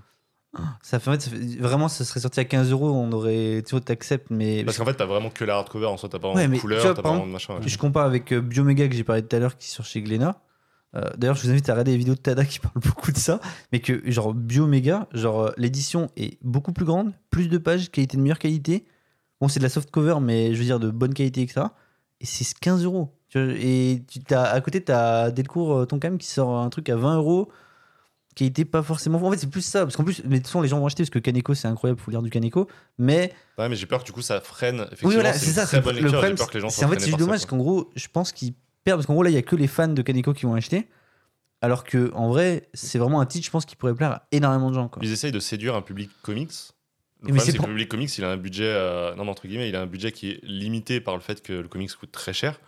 Ça 0.81 0.99
fait, 0.99 1.11
en 1.11 1.13
fait, 1.15 1.21
ça 1.21 1.31
fait- 1.31 1.59
vraiment, 1.61 1.89
ça 1.89 2.03
serait 2.05 2.21
sorti 2.21 2.41
à 2.41 2.45
15 2.45 2.71
euros, 2.71 2.89
on 2.91 3.13
aurait. 3.13 3.63
Tu 3.67 3.73
vois, 3.73 3.81
t'acceptes, 3.81 4.29
mais. 4.31 4.65
Parce 4.65 4.79
qu'en 4.79 4.87
fait, 4.87 4.95
t'as 4.95 5.05
vraiment 5.05 5.29
que 5.29 5.45
la 5.45 5.57
hardcover 5.57 5.85
en 5.87 5.97
soi, 5.99 6.09
t'as 6.09 6.19
pas 6.19 6.29
Ouais, 6.29 6.35
vraiment 6.35 6.51
mais 6.51 6.57
de 6.57 6.61
couleur, 6.63 6.95
t'as 6.95 7.03
pas 7.03 7.11
vraiment 7.11 7.27
de 7.27 7.33
machin. 7.33 7.55
ouais. 7.55 7.61
Je 7.69 7.77
compare 7.77 8.07
avec 8.07 8.33
euh, 8.33 8.41
Biomega 8.41 8.89
que 8.89 8.95
j'ai 8.95 9.05
parlé 9.05 9.23
tout 9.23 9.37
à 9.37 9.39
l'heure 9.39 9.59
qui 9.59 9.69
sort 9.69 9.85
chez 9.85 10.01
Glénat. 10.01 10.41
Euh, 10.95 11.11
D'ailleurs, 11.19 11.37
je 11.37 11.43
vous 11.43 11.51
invite 11.51 11.69
à 11.69 11.73
regarder 11.73 11.91
les 11.93 11.99
vidéos 11.99 12.15
de 12.15 12.21
Tada 12.21 12.45
qui 12.45 12.59
parlent 12.61 12.81
beaucoup 12.83 13.13
de 13.13 13.19
ça. 13.19 13.41
Mais 13.73 13.81
que, 13.81 14.01
genre, 14.11 14.33
Biomega, 14.35 15.09
genre, 15.13 15.41
euh, 15.47 15.53
l'édition 15.57 16.11
est 16.17 16.39
beaucoup 16.43 16.73
plus 16.73 16.85
grande, 16.85 17.13
plus 17.31 17.49
de 17.49 17.59
pages, 17.59 17.91
qualité 17.91 18.17
de 18.17 18.23
meilleure 18.23 18.39
qualité. 18.39 18.85
Bon, 19.41 19.49
c'est 19.49 19.59
de 19.61 19.65
la 19.65 19.69
soft 19.71 19.91
cover, 19.91 20.17
mais 20.21 20.55
je 20.55 20.59
veux 20.59 20.65
dire 20.65 20.81
de 20.81 20.91
bonne 20.91 21.13
qualité, 21.13 21.43
etc. 21.43 21.67
Et 22.21 22.27
c'est 22.27 22.47
15 22.59 22.85
euros. 22.85 23.13
Et 23.35 24.03
tu 24.09 24.35
as, 24.35 24.45
à 24.45 24.61
côté, 24.63 24.83
tu 24.83 24.93
as 24.93 25.31
Delcourt 25.31 25.75
euh, 25.77 25.85
Tonkam 25.85 26.17
qui 26.17 26.27
sort 26.29 26.57
un 26.57 26.71
truc 26.71 26.89
à 26.89 26.97
20 26.97 27.17
euros. 27.17 27.51
Qualité 28.35 28.65
pas 28.65 28.83
forcément. 28.83 29.23
En 29.23 29.31
fait, 29.31 29.39
c'est 29.39 29.51
plus 29.51 29.63
ça. 29.63 29.85
Parce 29.85 29.97
qu'en 29.97 30.05
plus, 30.05 30.23
mais 30.25 30.31
de 30.31 30.37
toute 30.37 30.47
façon, 30.47 30.61
les 30.63 30.69
gens 30.69 30.79
vont 30.79 30.87
acheter 30.87 31.03
parce 31.03 31.11
que 31.11 31.19
Kaneko, 31.19 31.55
c'est 31.55 31.69
incroyable, 31.69 32.01
faut 32.01 32.11
lire 32.11 32.23
du 32.23 32.31
Kaneko. 32.31 32.69
Mais 32.99 33.33
Ouais, 33.59 33.69
mais 33.69 33.77
j'ai 33.77 33.87
peur 33.87 34.01
que 34.01 34.05
du 34.07 34.13
coup, 34.13 34.23
ça 34.23 34.41
freine. 34.41 34.81
Effectivement, 34.81 35.09
oui, 35.09 35.15
voilà, 35.15 35.33
c'est 35.33 35.51
ça. 35.51 35.65
très 35.67 35.79
c'est 35.79 35.83
bonne 35.83 35.97
le 35.97 36.03
lecture. 36.03 36.19
Problème, 36.19 36.37
peur 36.37 36.49
que 36.49 36.55
les 36.55 36.61
gens 36.61 36.69
c'est 36.71 36.85
en 36.85 36.89
fait, 36.89 37.01
c'est 37.01 37.11
dommage 37.13 37.45
qu'en 37.47 37.57
gros, 37.57 37.91
je 37.97 38.07
pense 38.13 38.33
qu'ils 38.33 38.55
parce 38.95 39.07
qu'en 39.07 39.15
gros 39.15 39.23
là, 39.23 39.31
il 39.31 39.35
y 39.35 39.39
a 39.39 39.43
que 39.43 39.57
les 39.57 39.67
fans 39.67 39.89
de 39.89 40.03
Kaneko 40.03 40.33
qui 40.33 40.45
vont 40.47 40.55
acheter. 40.55 40.87
Alors 41.63 41.85
que 41.85 42.13
en 42.15 42.29
vrai, 42.29 42.69
c'est 42.75 42.99
vraiment 42.99 43.21
un 43.21 43.27
titre, 43.27 43.47
je 43.47 43.51
pense, 43.51 43.65
qui 43.65 43.75
pourrait 43.77 43.95
plaire 43.95 44.13
à 44.13 44.27
énormément 44.31 44.69
de 44.71 44.75
gens. 44.75 44.89
Quoi. 44.89 45.01
Ils 45.03 45.11
essayent 45.11 45.33
de 45.33 45.41
séduire 45.41 45.75
un 45.75 45.83
public 45.83 46.11
comics. 46.23 46.51
Le 47.23 47.29
Mais 47.33 47.39
problème, 47.39 47.47
c'est 47.47 47.53
que 47.59 47.63
le 47.63 47.69
public 47.69 47.89
comics, 47.89 48.19
il 48.19 48.25
a 48.25 48.31
un 48.31 48.37
budget, 48.37 48.65
euh, 48.69 49.15
non, 49.17 49.25
mais 49.25 49.31
entre 49.31 49.49
guillemets, 49.49 49.69
il 49.71 49.75
a 49.75 49.81
un 49.81 49.87
budget 49.87 50.13
qui 50.13 50.31
est 50.33 50.41
limité 50.45 51.01
par 51.01 51.15
le 51.15 51.21
fait 51.23 51.43
que 51.43 51.55
le 51.55 51.67
comics 51.67 51.91
coûte 51.97 52.13
très 52.13 52.35
cher. 52.35 52.61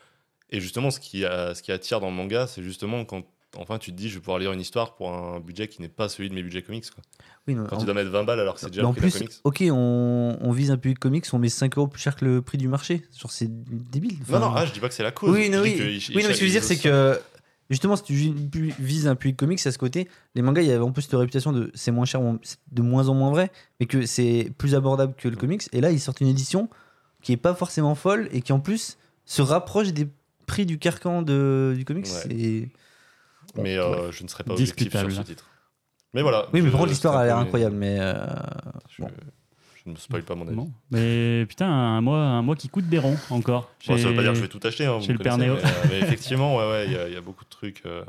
Et 0.50 0.60
justement, 0.60 0.90
ce 0.90 0.98
qui, 1.00 1.24
a- 1.26 1.54
ce 1.54 1.62
qui 1.62 1.70
attire 1.70 2.00
dans 2.00 2.08
le 2.08 2.16
manga, 2.16 2.46
c'est 2.46 2.62
justement 2.62 3.04
quand 3.04 3.22
enfin 3.58 3.78
tu 3.78 3.92
te 3.92 3.96
dis, 3.96 4.08
je 4.08 4.14
vais 4.14 4.20
pouvoir 4.20 4.38
lire 4.38 4.52
une 4.52 4.60
histoire 4.60 4.94
pour 4.94 5.12
un 5.12 5.40
budget 5.40 5.68
qui 5.68 5.82
n'est 5.82 5.88
pas 5.88 6.08
celui 6.08 6.28
de 6.30 6.34
mes 6.34 6.42
budgets 6.42 6.62
comics. 6.62 6.90
Quoi. 6.90 7.02
Oui, 7.46 7.54
non, 7.54 7.64
Quand 7.68 7.76
tu 7.78 7.84
dois 7.84 7.94
mettre 7.94 8.10
20 8.10 8.24
balles 8.24 8.40
alors 8.40 8.54
que 8.54 8.60
c'est 8.60 8.70
déjà 8.70 8.86
en 8.86 8.92
plus, 8.94 9.12
comics. 9.12 9.32
ok, 9.44 9.64
on, 9.70 10.36
on 10.40 10.52
vise 10.52 10.70
un 10.70 10.76
public 10.76 10.98
comics, 10.98 11.26
on 11.32 11.38
met 11.38 11.48
5 11.48 11.76
euros 11.78 11.88
plus 11.88 12.00
cher 12.00 12.16
que 12.16 12.24
le 12.24 12.42
prix 12.42 12.58
du 12.58 12.68
marché. 12.68 13.02
Genre, 13.18 13.30
c'est 13.30 13.48
débile. 13.50 14.12
Non, 14.14 14.18
Enfin, 14.22 14.38
non, 14.40 14.52
ah, 14.54 14.64
je 14.66 14.72
dis 14.72 14.80
pas 14.80 14.88
que 14.88 14.94
c'est 14.94 15.02
la 15.02 15.10
cause. 15.12 15.30
oui, 15.34 15.50
non, 15.50 15.60
oui. 15.62 15.76
que 15.76 15.82
oui, 15.82 16.00
non, 16.14 16.14
mais 16.14 16.22
ce 16.22 16.28
que 16.28 16.34
je 16.34 16.44
veux 16.44 16.50
dire, 16.50 16.64
c'est 16.64 16.78
que 16.78 17.18
justement, 17.70 17.96
si 17.96 18.02
tu 18.04 18.12
vi- 18.14 18.74
vises 18.78 19.06
un 19.06 19.14
public 19.16 19.36
comics, 19.36 19.66
à 19.66 19.72
ce 19.72 19.78
côté, 19.78 20.08
les 20.34 20.42
mangas, 20.42 20.62
il 20.62 20.68
y 20.68 20.72
avait 20.72 20.82
en 20.84 20.92
plus 20.92 21.02
cette 21.02 21.14
réputation 21.14 21.52
de 21.52 21.70
c'est 21.74 21.90
moins 21.90 22.04
cher, 22.04 22.20
de 22.72 22.82
moins 22.82 23.08
en 23.08 23.14
moins 23.14 23.30
vrai, 23.30 23.50
mais 23.80 23.86
que 23.86 24.06
c'est 24.06 24.52
plus 24.58 24.74
abordable 24.74 25.14
que 25.16 25.28
le 25.28 25.36
Mm. 25.36 25.38
comics. 25.40 25.68
Et 25.72 25.80
là, 25.80 25.90
ils 25.90 26.00
sortent 26.00 26.20
une 26.20 26.28
édition 26.28 26.68
qui 27.22 27.32
est 27.32 27.36
pas 27.38 27.54
forcément 27.54 27.94
folle 27.94 28.28
et 28.32 28.42
qui 28.42 28.52
en 28.52 28.60
plus 28.60 28.96
se 29.24 29.42
rapproche 29.42 29.92
des 29.92 30.06
prix 30.46 30.64
du 30.66 30.78
carcan 30.78 31.20
de, 31.22 31.74
du 31.76 31.84
comics. 31.84 32.06
Ouais. 32.26 32.68
Mais 33.56 33.76
euh, 33.78 34.12
je 34.12 34.22
ne 34.22 34.28
serais 34.28 34.44
pas 34.44 34.52
objectif 34.52 34.90
sur 34.90 35.00
Discutable. 35.00 35.12
ce 35.26 35.32
titre. 35.32 35.44
Mais 36.14 36.22
voilà. 36.22 36.46
Oui, 36.52 36.62
mais 36.62 36.70
contre, 36.70 36.86
l'histoire 36.86 37.16
a 37.16 37.24
l'air 37.24 37.36
incroyable. 37.38 37.76
Mais 37.76 37.98
euh, 38.00 38.14
Je, 38.88 39.02
Bon. 39.02 39.10
Je 39.88 39.92
ne 39.92 39.96
spoil 39.98 40.22
pas 40.22 40.34
mon 40.34 40.46
avis. 40.46 40.56
Bon. 40.56 40.70
Mais 40.90 41.44
putain, 41.48 41.66
un 41.68 42.00
mois, 42.00 42.18
un 42.18 42.42
mois 42.42 42.56
qui 42.56 42.68
coûte 42.68 42.88
des 42.88 42.98
ronds 42.98 43.16
encore. 43.30 43.70
Bon, 43.86 43.96
ça 43.96 44.02
Chez- 44.02 44.08
veut 44.08 44.14
pas 44.14 44.22
dire 44.22 44.32
que 44.32 44.36
je 44.38 44.42
vais 44.42 44.48
tout 44.48 44.60
acheter. 44.62 44.86
Hein, 44.86 45.00
chez 45.00 45.12
le 45.12 45.18
Père 45.18 45.32
connaissez, 45.36 45.50
Néo. 45.52 45.60
Mais, 45.62 45.68
euh, 45.70 45.88
mais 45.90 45.98
effectivement, 46.00 46.56
ouais, 46.56 46.68
ouais, 46.70 46.86
il 46.86 46.92
y 46.92 46.96
a- 46.96 47.08
il 47.08 47.14
y, 47.14 47.16
a 47.16 47.20
beaucoup 47.20 47.44
de 47.44 47.48
trucs. 47.50 47.82
euh, 47.86 48.04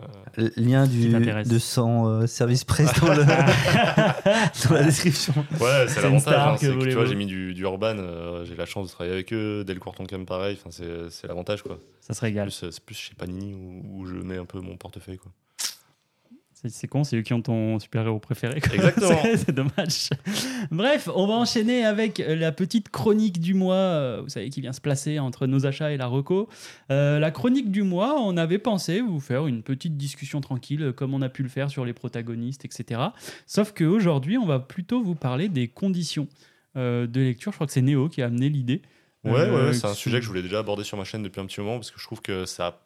lien 0.58 0.86
du, 0.88 1.10
de 1.10 1.60
100 1.60 2.08
euh, 2.08 2.28
service 2.28 2.64
presse 2.64 2.94
dans, 3.00 3.14
le- 3.14 3.24
dans 4.70 4.74
la 4.76 4.84
description. 4.84 5.34
Ouais, 5.60 5.86
c'est 5.88 6.02
l'avantage. 6.02 6.36
hein, 6.36 6.54
que 6.60 6.60
c'est 6.68 6.78
que, 6.78 6.84
tu 6.86 6.96
vois, 6.96 7.06
j'ai 7.06 7.16
mis 7.16 7.26
du, 7.26 7.54
du 7.54 7.62
Urban, 7.64 7.96
euh, 7.98 8.46
j'ai 8.46 8.56
la 8.56 8.66
chance 8.66 8.88
de 8.88 8.92
travailler 8.92 9.14
avec 9.14 9.32
eux. 9.34 9.64
Delcourt 9.64 9.96
Tonkam, 9.96 10.26
pareil. 10.26 10.58
Enfin, 10.60 10.70
c'est 10.72 11.10
c'est 11.10 11.28
l'avantage, 11.28 11.62
quoi. 11.64 11.80
Ça 12.02 12.14
se 12.14 12.22
régale. 12.22 12.48
Plus, 12.48 12.64
euh, 12.64 12.72
C'est 12.72 12.84
plus 12.84 12.96
chez 12.96 13.14
Panini 13.16 13.54
où, 13.54 13.84
où 14.02 14.06
je 14.06 14.16
mets 14.16 14.38
un 14.38 14.46
peu 14.46 14.60
mon 14.60 14.78
portefeuille, 14.78 15.18
quoi. 15.18 15.32
C'est- 16.68 16.88
con, 16.88 17.04
c'est 17.06 17.16
eux 17.18 17.22
qui 17.22 17.34
ont 17.34 17.42
ton 17.42 17.80
super-héros 17.80 18.20
préféré. 18.20 18.60
quoi. 18.60 18.74
Exactement. 18.76 19.18
C'est- 19.38 19.52
dommage. 19.52 20.10
Bref, 20.72 21.08
on 21.16 21.26
va 21.28 21.36
enchaîner 21.36 21.86
avec 21.86 22.18
la 22.28 22.52
petite 22.52 22.90
chronique 22.90 23.40
du 23.40 23.54
mois, 23.54 23.76
euh, 23.76 24.20
vous 24.24 24.30
savez, 24.30 24.50
qui 24.50 24.60
vient 24.62 24.74
se 24.74 24.82
placer 24.82 25.20
entre 25.20 25.48
nos 25.48 25.66
achats 25.66 25.92
et 25.92 25.98
la 25.98 26.08
reco. 26.08 26.50
Euh, 26.92 27.18
la 27.20 27.32
chronique 27.32 27.72
du 27.72 27.84
mois, 27.84 28.20
on 28.22 28.36
avait 28.38 28.60
pensé 28.60 29.00
vous 29.02 29.20
faire 29.20 29.48
une 29.48 29.64
petite 29.64 29.96
discussion 29.98 30.42
tranquille, 30.42 30.84
euh, 30.84 30.92
comme 30.92 31.14
on 31.14 31.22
a 31.22 31.30
pu 31.30 31.44
le 31.44 31.50
faire 31.50 31.70
sur 31.70 31.86
les 31.86 31.94
protagonistes, 31.94 32.66
etc. 32.66 33.00
Sauf 33.46 33.72
qu'aujourd'hui, 33.74 34.38
on 34.38 34.46
va 34.46 34.60
plutôt 34.60 35.02
vous 35.02 35.16
parler 35.16 35.48
des 35.50 35.68
conditions 35.70 36.28
euh, 36.78 37.08
de 37.08 37.22
lecture. 37.22 37.52
Je 37.52 37.58
crois 37.58 37.68
que 37.68 37.74
c'est 37.74 37.82
Néo 37.82 38.10
qui 38.10 38.22
a 38.22 38.26
amené 38.26 38.50
l'idée. 38.50 38.82
Ouais, 39.24 39.32
ouais, 39.32 39.40
Euh, 39.40 39.68
ouais, 39.68 39.74
c'est 39.74 39.88
un 39.88 39.94
sujet 39.94 40.18
que 40.20 40.24
je 40.24 40.28
voulais 40.30 40.42
déjà 40.44 40.60
aborder 40.60 40.84
sur 40.84 40.98
ma 40.98 41.04
chaîne 41.04 41.24
depuis 41.24 41.42
un 41.42 41.46
petit 41.46 41.60
moment 41.62 41.76
parce 41.76 41.92
que 41.92 42.00
je 42.00 42.04
trouve 42.06 42.22
que 42.22 42.46
ça. 42.46 42.82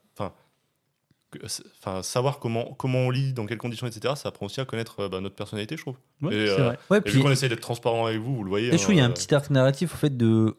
Enfin. 1.39 1.47
c'est- 1.47 1.63
Enfin, 1.79 2.01
savoir 2.03 2.39
comment, 2.39 2.73
comment 2.77 2.99
on 2.99 3.09
lit, 3.09 3.33
dans 3.33 3.45
quelles 3.45 3.57
conditions, 3.57 3.87
etc., 3.87 4.13
ça 4.17 4.29
apprend 4.29 4.45
aussi 4.47 4.59
à 4.61 4.65
connaître 4.65 5.01
euh, 5.01 5.09
bah, 5.09 5.19
notre 5.21 5.35
personnalité, 5.35 5.75
je 5.77 5.81
trouve. 5.81 5.95
Ouais, 6.21 6.33
Et, 6.35 6.47
c'est 6.47 6.53
euh, 6.59 6.63
vrai. 6.65 6.79
Ouais, 6.89 6.97
Et 6.97 7.01
puis, 7.01 7.13
vu 7.13 7.21
qu'on 7.21 7.31
essaie 7.31 7.49
d'être 7.49 7.59
transparent 7.61 8.05
avec 8.05 8.19
vous, 8.21 8.35
vous 8.35 8.43
le 8.43 8.49
voyez. 8.49 8.67
Et 8.69 8.71
je 8.73 8.77
trouve 8.77 8.87
qu'il 8.89 8.97
y 8.97 9.01
a 9.01 9.05
hein, 9.05 9.09
un 9.09 9.11
petit 9.11 9.33
arc 9.33 9.49
narratif 9.49 9.93
au 9.93 9.97
fait 9.97 10.15
de. 10.15 10.55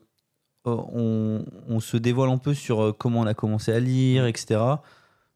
euh, 0.66 0.76
on, 0.92 1.44
on 1.68 1.80
se 1.80 1.96
dévoile 1.96 2.30
un 2.30 2.38
peu 2.38 2.54
sur 2.54 2.82
euh, 2.82 2.92
comment 2.92 3.20
on 3.20 3.26
a 3.26 3.34
commencé 3.34 3.72
à 3.72 3.80
lire, 3.80 4.26
etc. 4.26 4.60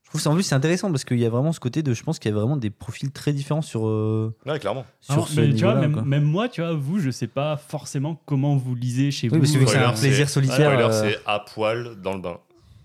Je 0.03 0.11
trouve 0.13 0.23
ça 0.23 0.31
en 0.31 0.35
plus 0.35 0.43
c'est 0.43 0.55
intéressant 0.55 0.91
parce 0.91 1.05
qu'il 1.05 1.19
y 1.19 1.27
a 1.27 1.29
vraiment 1.29 1.53
ce 1.53 1.61
côté 1.61 1.83
de. 1.83 1.93
Je 1.93 2.03
pense 2.03 2.19
qu'il 2.19 2.31
y 2.31 2.35
a 2.35 2.39
vraiment 2.39 2.57
des 2.57 2.71
profils 2.71 3.11
très 3.13 3.35
différents 3.35 3.61
sur. 3.61 3.87
euh, 3.87 4.35
euh, 4.47 4.51
Ouais, 4.51 4.59
clairement. 4.59 4.87
sur 5.01 5.13
Alors, 5.13 5.29
ce 5.29 5.39
mais 5.39 5.53
tu 5.55 5.65
vois, 5.65 5.75
niveau-là, 5.85 6.03
même, 6.03 6.25
moi, 6.25 6.49
tu 6.49 6.63
vois, 6.63 6.73
vous, 6.73 6.99
je 6.99 7.11
sais 7.11 7.27
pas 7.27 7.59
forcément 7.59 8.19
comment 8.25 8.57
vous 8.57 8.75
lisez 8.75 9.11
chez 9.11 9.29
Oui, 9.29 9.35
vous. 9.39 9.45
parce 9.45 9.53
que 9.53 9.67
c'est 9.67 9.77
un 9.77 9.93
plaisir 9.93 10.31
solitaire. 10.31 10.71
Euh, 10.79 10.91
c'est 11.11 11.19
à 11.27 11.41
poil 11.41 12.01
dans 12.01 12.15
le 12.15 12.21
bain. 12.23 12.39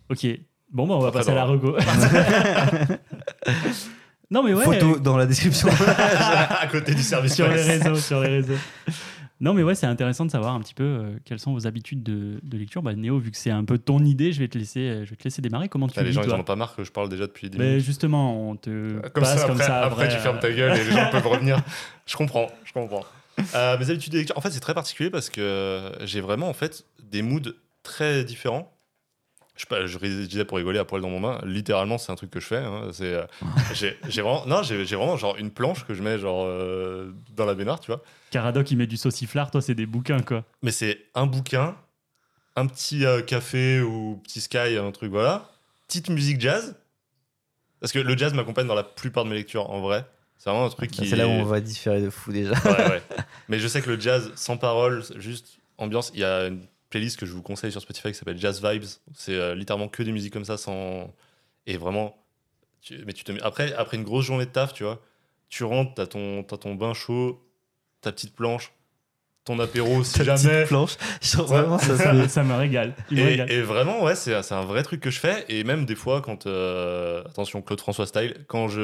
Ok. 0.10 0.28
Bon, 0.74 0.88
bah, 0.88 0.96
on 0.96 1.00
va 1.00 1.12
passer 1.12 1.30
à 1.30 1.36
la 1.36 1.46
reco. 1.46 1.78
non, 4.32 4.44
mais 4.44 4.54
ouais. 4.54 4.64
Photo 4.64 5.00
dans 5.00 5.18
la 5.18 5.26
description. 5.26 5.70
à 5.88 6.68
côté 6.68 6.96
du 6.96 7.04
service 7.04 7.36
sur 7.36 7.48
les 7.48 7.62
réseaux, 7.62 7.96
sur 7.96 8.22
les 8.22 8.30
réseaux. 8.30 8.58
Non, 9.40 9.54
mais 9.54 9.62
ouais, 9.62 9.76
c'est 9.76 9.86
intéressant 9.88 10.26
de 10.26 10.32
savoir 10.32 10.54
un 10.56 10.62
petit 10.62 10.74
peu 10.74 10.84
euh, 10.84 11.18
quelles 11.26 11.40
sont 11.40 11.52
vos 11.54 11.68
habitudes 11.68 12.02
de, 12.02 12.40
de 12.44 12.58
lecture. 12.58 12.82
Bah, 12.82 12.94
Néo, 12.96 13.20
vu 13.20 13.30
que 13.30 13.38
c'est 13.38 13.52
un 13.52 13.66
peu 13.66 13.78
ton 13.78 14.00
idée, 14.00 14.32
je 14.32 14.40
vais 14.40 14.48
te 14.48 14.58
laisser, 14.58 14.80
euh, 14.80 15.06
je 15.06 15.10
vais 15.12 15.16
te 15.16 15.24
laisser 15.26 15.42
démarrer. 15.42 15.68
Comment 15.70 15.88
tu 15.88 16.00
Ah, 16.00 16.02
les 16.02 16.10
lis, 16.10 16.14
gens, 16.14 16.22
ils 16.22 16.28
toi 16.28 16.38
en 16.38 16.40
ont 16.42 16.44
pas 16.46 16.56
marre 16.56 16.76
que 16.76 16.84
je 16.84 16.92
parle 16.92 17.10
déjà 17.10 17.28
depuis 17.28 17.50
10 17.50 17.58
Mais 17.60 17.70
minutes. 17.72 17.84
justement, 17.86 18.50
on 18.50 18.56
te 18.56 19.00
Comme 19.10 19.24
passe 19.24 19.40
ça, 19.42 19.48
comme 19.48 19.56
après, 19.56 19.66
ça 19.68 19.82
après, 19.84 20.08
tu 20.08 20.16
euh, 20.16 20.20
fermes 20.20 20.40
ta 20.40 20.52
gueule 20.52 20.78
et 20.80 20.84
les 20.84 20.92
gens 20.92 21.10
peuvent 21.12 21.28
revenir. 21.28 21.60
Je 22.06 22.16
comprends, 22.16 22.48
je 22.64 22.72
comprends. 22.74 23.04
Euh, 23.56 23.78
mes 23.78 23.90
habitudes 23.90 24.14
de 24.14 24.20
lecture, 24.20 24.38
en 24.38 24.42
fait, 24.42 24.52
c'est 24.52 24.60
très 24.62 24.74
particulier 24.76 25.10
parce 25.10 25.30
que 25.30 25.92
j'ai 26.06 26.22
vraiment 26.22 26.48
en 26.48 26.54
fait 26.54 26.86
des 27.12 27.22
moods 27.22 27.54
très 27.84 28.24
différents. 28.24 28.73
Je, 29.56 29.62
sais 29.62 29.68
pas, 29.68 29.86
je 29.86 29.98
disais 29.98 30.46
pour 30.46 30.58
rigoler 30.58 30.80
à 30.80 30.86
poil 30.86 31.02
dans 31.02 31.10
mon 31.10 31.20
main, 31.20 31.40
littéralement 31.44 31.98
c'est 31.98 32.12
un 32.12 32.16
truc 32.16 32.32
que 32.32 32.40
je 32.40 32.48
fais. 32.48 32.58
hein. 32.58 32.90
C'est, 32.92 33.14
euh, 33.14 33.26
j'ai, 33.74 33.98
j'ai 34.08 34.22
vraiment, 34.22 34.46
non, 34.46 34.64
j'ai, 34.64 34.86
j'ai 34.86 34.96
vraiment 34.96 35.18
genre 35.18 35.36
une 35.38 35.52
planche 35.52 35.86
que 35.86 35.94
je 35.94 36.02
mets 36.02 36.18
genre 36.18 36.46
euh, 36.46 37.12
dans 37.36 37.46
la 37.46 37.54
baignoire, 37.54 37.80
tu 37.80 37.92
vois. 37.92 38.02
Caradoc, 38.32 38.72
il 38.72 38.78
met 38.78 38.88
du 38.88 38.98
sauciflard, 38.98 39.52
toi, 39.52 39.62
c'est 39.62 39.76
des 39.76 39.86
bouquins, 39.86 40.22
quoi. 40.22 40.44
Mais 40.64 40.72
c'est 40.72 41.00
un 41.14 41.28
bouquin, 41.28 41.76
un 42.56 42.66
petit 42.66 43.06
euh, 43.06 43.22
café 43.22 43.82
ou 43.82 44.20
petit 44.24 44.42
sky, 44.42 44.78
un 44.78 44.92
truc 44.92 45.12
voilà, 45.12 45.52
petite 45.88 46.10
musique 46.10 46.42
jazz. 46.42 46.76
Parce 47.80 47.92
que 47.92 48.00
le 48.00 48.18
jazz 48.18 48.34
m'accompagne 48.34 48.66
dans 48.68 48.76
la 48.76 48.84
plupart 48.84 49.26
de 49.26 49.30
mes 49.30 49.36
lectures, 49.36 49.70
en 49.70 49.82
vrai. 49.82 50.06
C'est 50.38 50.50
vraiment 50.50 50.66
un 50.66 50.70
truc 50.70 50.90
qui. 50.90 51.08
C'est 51.08 51.16
là 51.16 51.28
où 51.28 51.32
on 51.32 51.44
va 51.44 51.62
différer 51.62 52.02
de 52.02 52.10
fou 52.10 52.32
déjà. 52.34 52.54
Ouais, 52.66 52.90
ouais. 52.90 53.02
Mais 53.50 53.60
je 53.60 53.68
sais 53.68 53.82
que 53.82 53.90
le 53.90 54.00
jazz 54.00 54.32
sans 54.36 54.58
parole, 54.58 55.04
juste 55.18 55.60
ambiance, 55.78 56.12
il 56.14 56.22
y 56.22 56.24
a 56.24 56.48
une 56.48 56.66
playlist 56.94 57.20
que 57.20 57.26
je 57.26 57.32
vous 57.34 57.42
conseille 57.42 57.72
sur 57.72 57.82
Spotify 57.82 58.10
qui 58.10 58.14
s'appelle 58.16 58.38
Jazz 58.38 58.64
Vibes. 58.64 58.86
C'est 59.16 59.34
euh, 59.36 59.56
littéralement 59.56 59.88
que 59.88 60.04
des 60.04 60.12
musiques 60.12 60.34
comme 60.34 60.46
ça 60.46 60.58
sans. 60.58 61.12
Et 61.68 61.78
vraiment. 61.78 62.16
tu- 62.82 63.04
Mais 63.06 63.14
tu 63.14 63.24
te 63.24 63.32
mets... 63.32 63.42
après, 63.42 63.74
après 63.74 63.98
une 63.98 64.04
grosse 64.04 64.26
journée 64.26 64.46
de 64.46 64.52
taf, 64.52 64.74
tu 64.74 64.84
vois, 64.84 65.02
tu 65.50 65.64
rentres, 65.64 65.94
t'as 65.96 66.06
ton, 66.06 66.44
t'as 66.44 66.58
ton 66.58 66.76
bain 66.76 66.94
chaud, 66.94 67.42
ta 68.02 68.12
petite 68.12 68.36
planche, 68.36 68.72
ton 69.46 69.58
apéro 69.60 70.04
si 70.04 70.14
Ta 70.20 70.24
petite 70.26 70.38
jamais. 70.48 70.66
planche. 70.66 70.98
Genre 71.22 71.50
Ouais. 71.52 71.58
vraiment, 71.62 71.78
ça, 71.80 71.98
Ça, 71.98 72.04
ça 72.04 72.14
me- 72.14 72.28
ça 72.28 72.44
me 72.44 72.54
régale. 72.54 72.94
Me 73.12 73.18
Et, 73.20 73.24
régale. 73.24 73.52
et 73.52 73.62
vraiment, 73.62 74.04
ouais, 74.04 74.16
c'est 74.16 74.42
c'est 74.44 74.54
un 74.56 74.66
vrai 74.66 74.84
truc 74.84 75.00
que 75.02 75.10
je 75.10 75.20
fais. 75.20 75.46
Et 75.50 75.64
même 75.64 75.86
des 75.86 75.96
fois, 75.96 76.22
quand. 76.22 76.46
euh, 76.48 77.24
attention, 77.26 77.62
Claude 77.62 77.80
François 77.82 78.06
style, 78.06 78.36
quand 78.48 78.68
je 78.68 78.80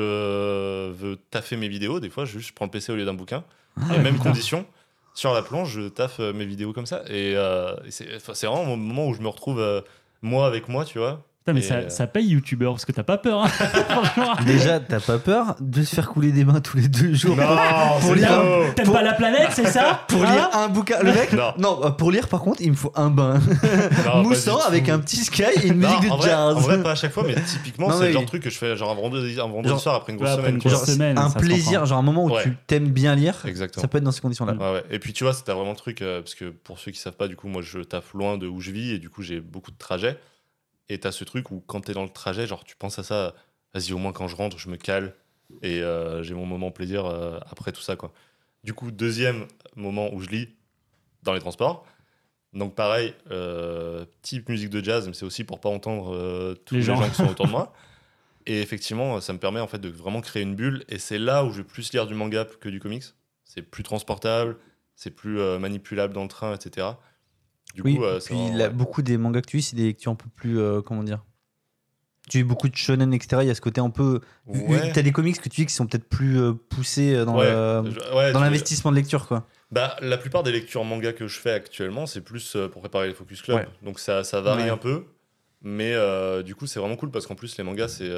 veux 0.91 1.17
taffer 1.31 1.57
mes 1.57 1.67
vidéos, 1.67 1.99
des 1.99 2.09
fois, 2.09 2.25
je, 2.25 2.33
juste, 2.39 2.49
je 2.49 2.53
prends 2.53 2.65
le 2.65 2.71
PC 2.71 2.91
au 2.91 2.95
lieu 2.95 3.05
d'un 3.05 3.13
bouquin. 3.13 3.43
Ah, 3.79 3.95
et 3.95 3.99
même 3.99 4.15
putain. 4.15 4.29
condition, 4.31 4.65
sur 5.13 5.33
la 5.33 5.41
planche, 5.41 5.69
je 5.69 5.87
taffe 5.89 6.19
euh, 6.19 6.33
mes 6.33 6.45
vidéos 6.45 6.73
comme 6.73 6.85
ça. 6.85 7.03
Et, 7.07 7.35
euh, 7.35 7.75
c'est 7.89 8.45
vraiment 8.45 8.65
mon 8.65 8.77
moment 8.77 9.07
où 9.07 9.13
je 9.13 9.21
me 9.21 9.27
retrouve, 9.27 9.59
euh, 9.59 9.81
moi 10.21 10.47
avec 10.47 10.69
moi, 10.69 10.85
tu 10.85 10.99
vois. 10.99 11.23
Putain, 11.45 11.53
mais 11.53 11.61
ça, 11.61 11.75
euh, 11.75 11.89
ça 11.89 12.05
paye 12.05 12.27
youtubeur 12.27 12.73
parce 12.73 12.83
que 12.83 12.91
t'as 12.91 13.03
pas 13.03 13.17
peur. 13.17 13.43
hein. 13.43 13.47
Franchement. 13.89 14.35
Déjà, 14.45 14.81
t'as 14.81 14.99
pas 14.99 15.17
peur 15.19 15.55
de 15.61 15.83
se 15.83 15.95
faire 15.95 16.09
couler 16.09 16.33
des 16.33 16.43
mains 16.43 16.59
tous 16.59 16.75
les 16.75 16.89
deux 16.89 17.13
jours 17.13 17.37
Non, 17.37 17.45
pour 18.01 18.13
lire. 18.13 18.27
T'aimes 18.75 18.85
Pour- 18.85 18.93
pas 18.93 19.01
la 19.01 19.13
planète, 19.13 19.49
c'est 19.53 19.67
ça 19.67 20.03
pour 20.09 20.21
Hein 20.25 20.33
lire 20.33 20.49
un 20.53 20.67
bouquin 20.67 20.97
Le 21.01 21.13
mec 21.13 21.31
Non. 21.31 21.53
Non, 21.57 21.79
euh, 21.85 21.89
pour 21.91 22.11
lire 22.11 22.27
par 22.27 22.41
contre, 22.41 22.61
il 22.61 22.71
me 22.71 22.75
faut 22.75 22.91
un 22.95 23.09
bain 23.09 23.39
Non, 24.05 24.23
moussant 24.23 24.59
avec 24.67 24.89
un 24.89 24.99
petit 24.99 25.15
sky 25.23 25.43
et 25.63 25.67
une 25.67 25.79
Non, 25.79 25.87
musique 25.97 26.11
en 26.11 26.17
de 26.17 26.21
vrai, 26.21 26.29
jazz. 26.29 26.55
en 26.57 26.59
vrai, 26.59 26.83
pas 26.83 26.91
à 26.91 26.95
chaque 26.95 27.13
fois, 27.13 27.23
mais 27.25 27.35
typiquement, 27.35 27.89
c'est 27.93 28.07
le 28.07 28.11
genre 28.11 28.21
de 28.23 28.27
truc 28.27 28.43
que 28.43 28.49
je 28.49 28.57
fais 28.57 28.75
genre 28.75 28.91
un 28.91 28.95
vendredi, 28.95 29.39
un 29.39 29.43
vendredi 29.47 29.69
Genre- 29.69 29.79
soir 29.79 29.95
après 29.95 30.11
une 30.11 30.17
grosse 30.19 30.31
Ouais, 30.31 30.35
semaine. 30.37 30.53
une 30.55 30.59
grosse 30.59 30.85
semaine, 30.85 31.17
un 31.17 31.29
plaisir, 31.31 31.85
genre 31.85 31.99
un 31.99 32.03
moment 32.03 32.25
où 32.25 32.31
Ouais. 32.35 32.43
tu 32.43 32.57
t'aimes 32.67 32.89
bien 32.89 33.15
lire. 33.15 33.35
Exactement. 33.45 33.81
Ça 33.81 33.87
peut 33.87 33.97
être 33.99 34.03
dans 34.03 34.11
ces 34.11 34.21
conditions-là. 34.21 34.53
Ouais, 34.55 34.73
ouais. 34.73 34.83
Et 34.91 34.99
puis 34.99 35.13
tu 35.13 35.23
vois, 35.23 35.31
c'était 35.33 35.53
vraiment 35.53 35.71
le 35.71 35.77
truc, 35.77 36.01
euh, 36.01 36.19
parce 36.21 36.35
que 36.35 36.49
pour 36.49 36.79
ceux 36.79 36.91
qui 36.91 36.99
savent 36.99 37.15
pas, 37.15 37.29
du 37.29 37.37
coup, 37.37 37.47
moi 37.47 37.61
je 37.61 37.79
taffe 37.79 38.13
loin 38.13 38.37
de 38.37 38.45
où 38.47 38.59
je 38.59 38.71
vis 38.71 38.91
et 38.91 38.99
du 38.99 39.09
coup 39.09 39.21
j'ai 39.23 39.39
beaucoup 39.39 39.71
de 39.71 39.77
trajets. 39.77 40.19
Et 40.89 40.99
t'as 40.99 41.11
ce 41.11 41.23
truc 41.23 41.51
où 41.51 41.63
quand 41.65 41.81
t'es 41.81 41.93
dans 41.93 42.03
le 42.03 42.09
trajet, 42.09 42.47
genre 42.47 42.63
tu 42.63 42.75
penses 42.75 42.97
à 42.99 43.03
ça, 43.03 43.35
vas-y, 43.73 43.93
au 43.93 43.97
moins 43.97 44.11
quand 44.11 44.27
je 44.27 44.35
rentre, 44.35 44.57
je 44.57 44.69
me 44.69 44.77
cale 44.77 45.15
et 45.61 45.81
euh, 45.81 46.23
j'ai 46.23 46.33
mon 46.33 46.45
moment 46.45 46.71
plaisir 46.71 47.05
euh, 47.05 47.39
après 47.49 47.71
tout 47.71 47.81
ça, 47.81 47.95
quoi. 47.95 48.11
Du 48.63 48.73
coup, 48.73 48.91
deuxième 48.91 49.47
moment 49.75 50.13
où 50.13 50.19
je 50.19 50.29
lis, 50.29 50.49
dans 51.23 51.33
les 51.33 51.39
transports. 51.39 51.85
Donc 52.53 52.75
pareil, 52.75 53.13
euh, 53.29 54.05
petite 54.21 54.49
musique 54.49 54.69
de 54.69 54.83
jazz, 54.83 55.07
mais 55.07 55.13
c'est 55.13 55.25
aussi 55.25 55.43
pour 55.43 55.59
pas 55.59 55.69
entendre 55.69 56.55
tous 56.65 56.75
Les 56.75 56.81
les, 56.81 56.85
gens. 56.85 56.95
gens. 56.95 57.09
qui 57.09 57.15
sont 57.15 57.29
autour 57.29 57.45
de 57.45 57.51
moi. 57.51 57.73
Et 58.45 58.61
effectivement, 58.61 59.21
ça 59.21 59.33
me 59.33 59.37
permet 59.37 59.59
en 59.59 59.67
fait 59.67 59.77
de 59.77 59.89
vraiment 59.89 60.21
créer 60.21 60.41
une 60.41 60.55
bulle. 60.55 60.83
Et 60.87 60.97
c'est 60.97 61.19
là 61.19 61.45
où 61.45 61.51
je 61.51 61.57
vais 61.57 61.63
plus 61.63 61.91
lire 61.93 62.07
du 62.07 62.15
manga 62.15 62.45
que 62.45 62.69
du 62.69 62.79
comics. 62.79 63.03
C'est 63.43 63.61
plus 63.61 63.83
transportable, 63.83 64.57
c'est 64.95 65.11
plus 65.11 65.37
manipulable 65.59 66.13
dans 66.13 66.23
le 66.23 66.29
train, 66.29 66.55
etc. 66.55 66.87
Du 67.75 67.81
Oui, 67.81 67.97
coup, 67.97 68.03
euh, 68.03 68.19
puis 68.23 68.35
là, 68.53 68.69
beaucoup 68.69 69.01
des 69.01 69.17
mangas 69.17 69.41
que 69.41 69.47
tu 69.47 69.57
lis, 69.57 69.63
c'est 69.63 69.75
des 69.75 69.85
lectures 69.85 70.11
un 70.11 70.15
peu 70.15 70.29
plus. 70.35 70.59
euh, 70.59 70.81
comment 70.81 71.03
dire 71.03 71.23
Tu 72.29 72.39
lis 72.39 72.43
beaucoup 72.43 72.67
de 72.67 72.75
shonen, 72.75 73.13
etc. 73.13 73.41
Il 73.43 73.47
y 73.47 73.51
a 73.51 73.55
ce 73.55 73.61
côté 73.61 73.79
un 73.79 73.89
peu. 73.91 74.21
Ouais. 74.47 74.91
T'as 74.91 75.01
des 75.01 75.11
comics 75.11 75.39
que 75.39 75.49
tu 75.49 75.61
lis 75.61 75.67
qui 75.67 75.73
sont 75.73 75.85
peut-être 75.87 76.09
plus 76.09 76.39
euh, 76.41 76.53
poussés 76.53 77.23
dans 77.25 77.37
Ouais, 77.37 77.53
ouais, 78.15 78.33
l'investissement 78.33 78.91
de 78.91 78.95
lecture, 78.95 79.27
quoi. 79.27 79.45
Bah, 79.71 79.95
la 80.01 80.17
plupart 80.17 80.41
des 80.41 80.51
lectures 80.51 80.83
manga 80.83 81.13
que 81.13 81.27
je 81.27 81.39
fais 81.39 81.51
actuellement, 81.51 82.07
c'est 82.07 82.21
plus 82.21 82.57
pour 82.71 82.81
préparer 82.81 83.07
les 83.07 83.13
Focus 83.13 83.41
Club. 83.43 83.67
Donc 83.83 83.99
ça, 83.99 84.23
ça 84.23 84.41
varie 84.41 84.69
un 84.69 84.77
peu. 84.77 85.05
Mais 85.61 85.93
du 86.43 86.55
coup, 86.55 86.65
c'est 86.67 86.79
vraiment 86.79 86.95
cool 86.95 87.11
parce 87.11 87.27
qu'en 87.27 87.35
plus, 87.35 87.55
les 87.57 87.63
mangas, 87.63 87.89
c'est. 87.89 88.09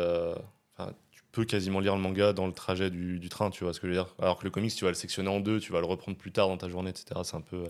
enfin, 0.77 0.93
tu 1.11 1.21
peux 1.33 1.43
quasiment 1.45 1.79
lire 1.81 1.95
le 1.95 2.01
manga 2.01 2.31
dans 2.33 2.47
le 2.47 2.53
trajet 2.53 2.89
du, 2.89 3.19
du 3.19 3.29
train, 3.29 3.49
tu 3.49 3.63
vois 3.65 3.73
ce 3.73 3.79
que 3.79 3.87
je 3.87 3.91
veux 3.93 3.97
dire. 3.97 4.13
Alors 4.21 4.37
que 4.39 4.43
le 4.45 4.49
comics, 4.49 4.73
tu 4.73 4.85
vas 4.85 4.91
le 4.91 4.95
sectionner 4.95 5.29
en 5.29 5.39
deux, 5.41 5.59
tu 5.59 5.71
vas 5.73 5.79
le 5.81 5.85
reprendre 5.85 6.17
plus 6.17 6.31
tard 6.31 6.47
dans 6.47 6.57
ta 6.57 6.67
journée, 6.69 6.89
etc. 6.89 7.05
C'est 7.23 7.35
un 7.35 7.41
peu, 7.41 7.63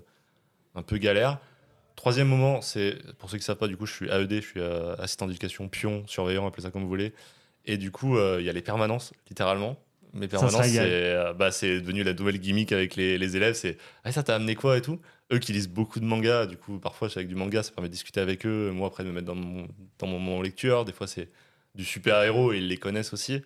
un 0.76 0.82
peu 0.84 0.98
galère. 0.98 1.40
Troisième 2.02 2.30
moment, 2.30 2.62
c'est. 2.62 2.98
Pour 3.20 3.30
ceux 3.30 3.38
qui 3.38 3.44
ne 3.44 3.46
savent 3.46 3.58
pas, 3.58 3.68
du 3.68 3.78
coup, 3.78 3.86
je 3.86 3.94
suis 3.94 4.10
AED, 4.10 4.32
je 4.32 4.40
suis 4.40 4.60
euh, 4.60 4.96
assistant 4.96 5.28
d'éducation, 5.28 5.68
pion, 5.68 6.04
surveillant, 6.08 6.48
appelez 6.48 6.64
ça 6.64 6.72
comme 6.72 6.82
vous 6.82 6.88
voulez. 6.88 7.14
Et 7.68 7.78
du 7.78 7.92
coup, 7.92 8.18
euh, 8.18 8.38
il 8.40 8.46
y 8.48 8.50
a 8.50 8.54
les 8.54 8.64
permanences, 8.64 9.14
littéralement. 9.30 9.78
Mes 10.14 10.28
permanences, 10.28 10.66
c'est 10.66 10.80
euh, 10.80 11.34
bah, 11.34 11.52
c'est 11.52 11.80
devenu 11.80 12.02
la 12.02 12.16
nouvelle 12.16 12.40
gimmick 12.40 12.72
avec 12.72 12.96
les, 12.96 13.20
les 13.20 13.38
élèves. 13.38 13.54
C'est 13.54 13.78
ah, 14.04 14.12
ça 14.12 14.24
t'a 14.24 14.34
amené 14.34 14.56
quoi 14.56 14.80
et 14.80 14.82
tout? 14.82 15.00
Eux 15.32 15.38
qui 15.38 15.54
lisent 15.54 15.70
beaucoup 15.70 16.00
de 16.00 16.06
mangas, 16.06 16.48
du 16.48 16.58
coup, 16.58 16.80
parfois, 16.80 17.08
c'est 17.08 17.20
avec 17.20 17.28
du 17.28 17.36
manga, 17.36 17.62
ça 17.62 17.72
permet 17.72 17.88
de 17.88 17.94
discuter 17.94 18.20
avec 18.20 18.48
eux. 18.48 18.72
Moi, 18.72 18.88
après, 18.88 19.04
de 19.04 19.10
me 19.10 19.14
mettre 19.14 19.28
dans 19.28 19.36
mon, 19.36 19.68
dans 20.00 20.08
mon, 20.08 20.42
lecture. 20.42 20.86
Des 20.86 20.94
fois, 20.94 21.06
c'est 21.06 21.30
du 21.76 21.86
super-héros 21.86 22.52
et 22.52 22.58
ils 22.58 22.68
les 22.68 22.78
connaissent 22.78 23.14
aussi. 23.14 23.44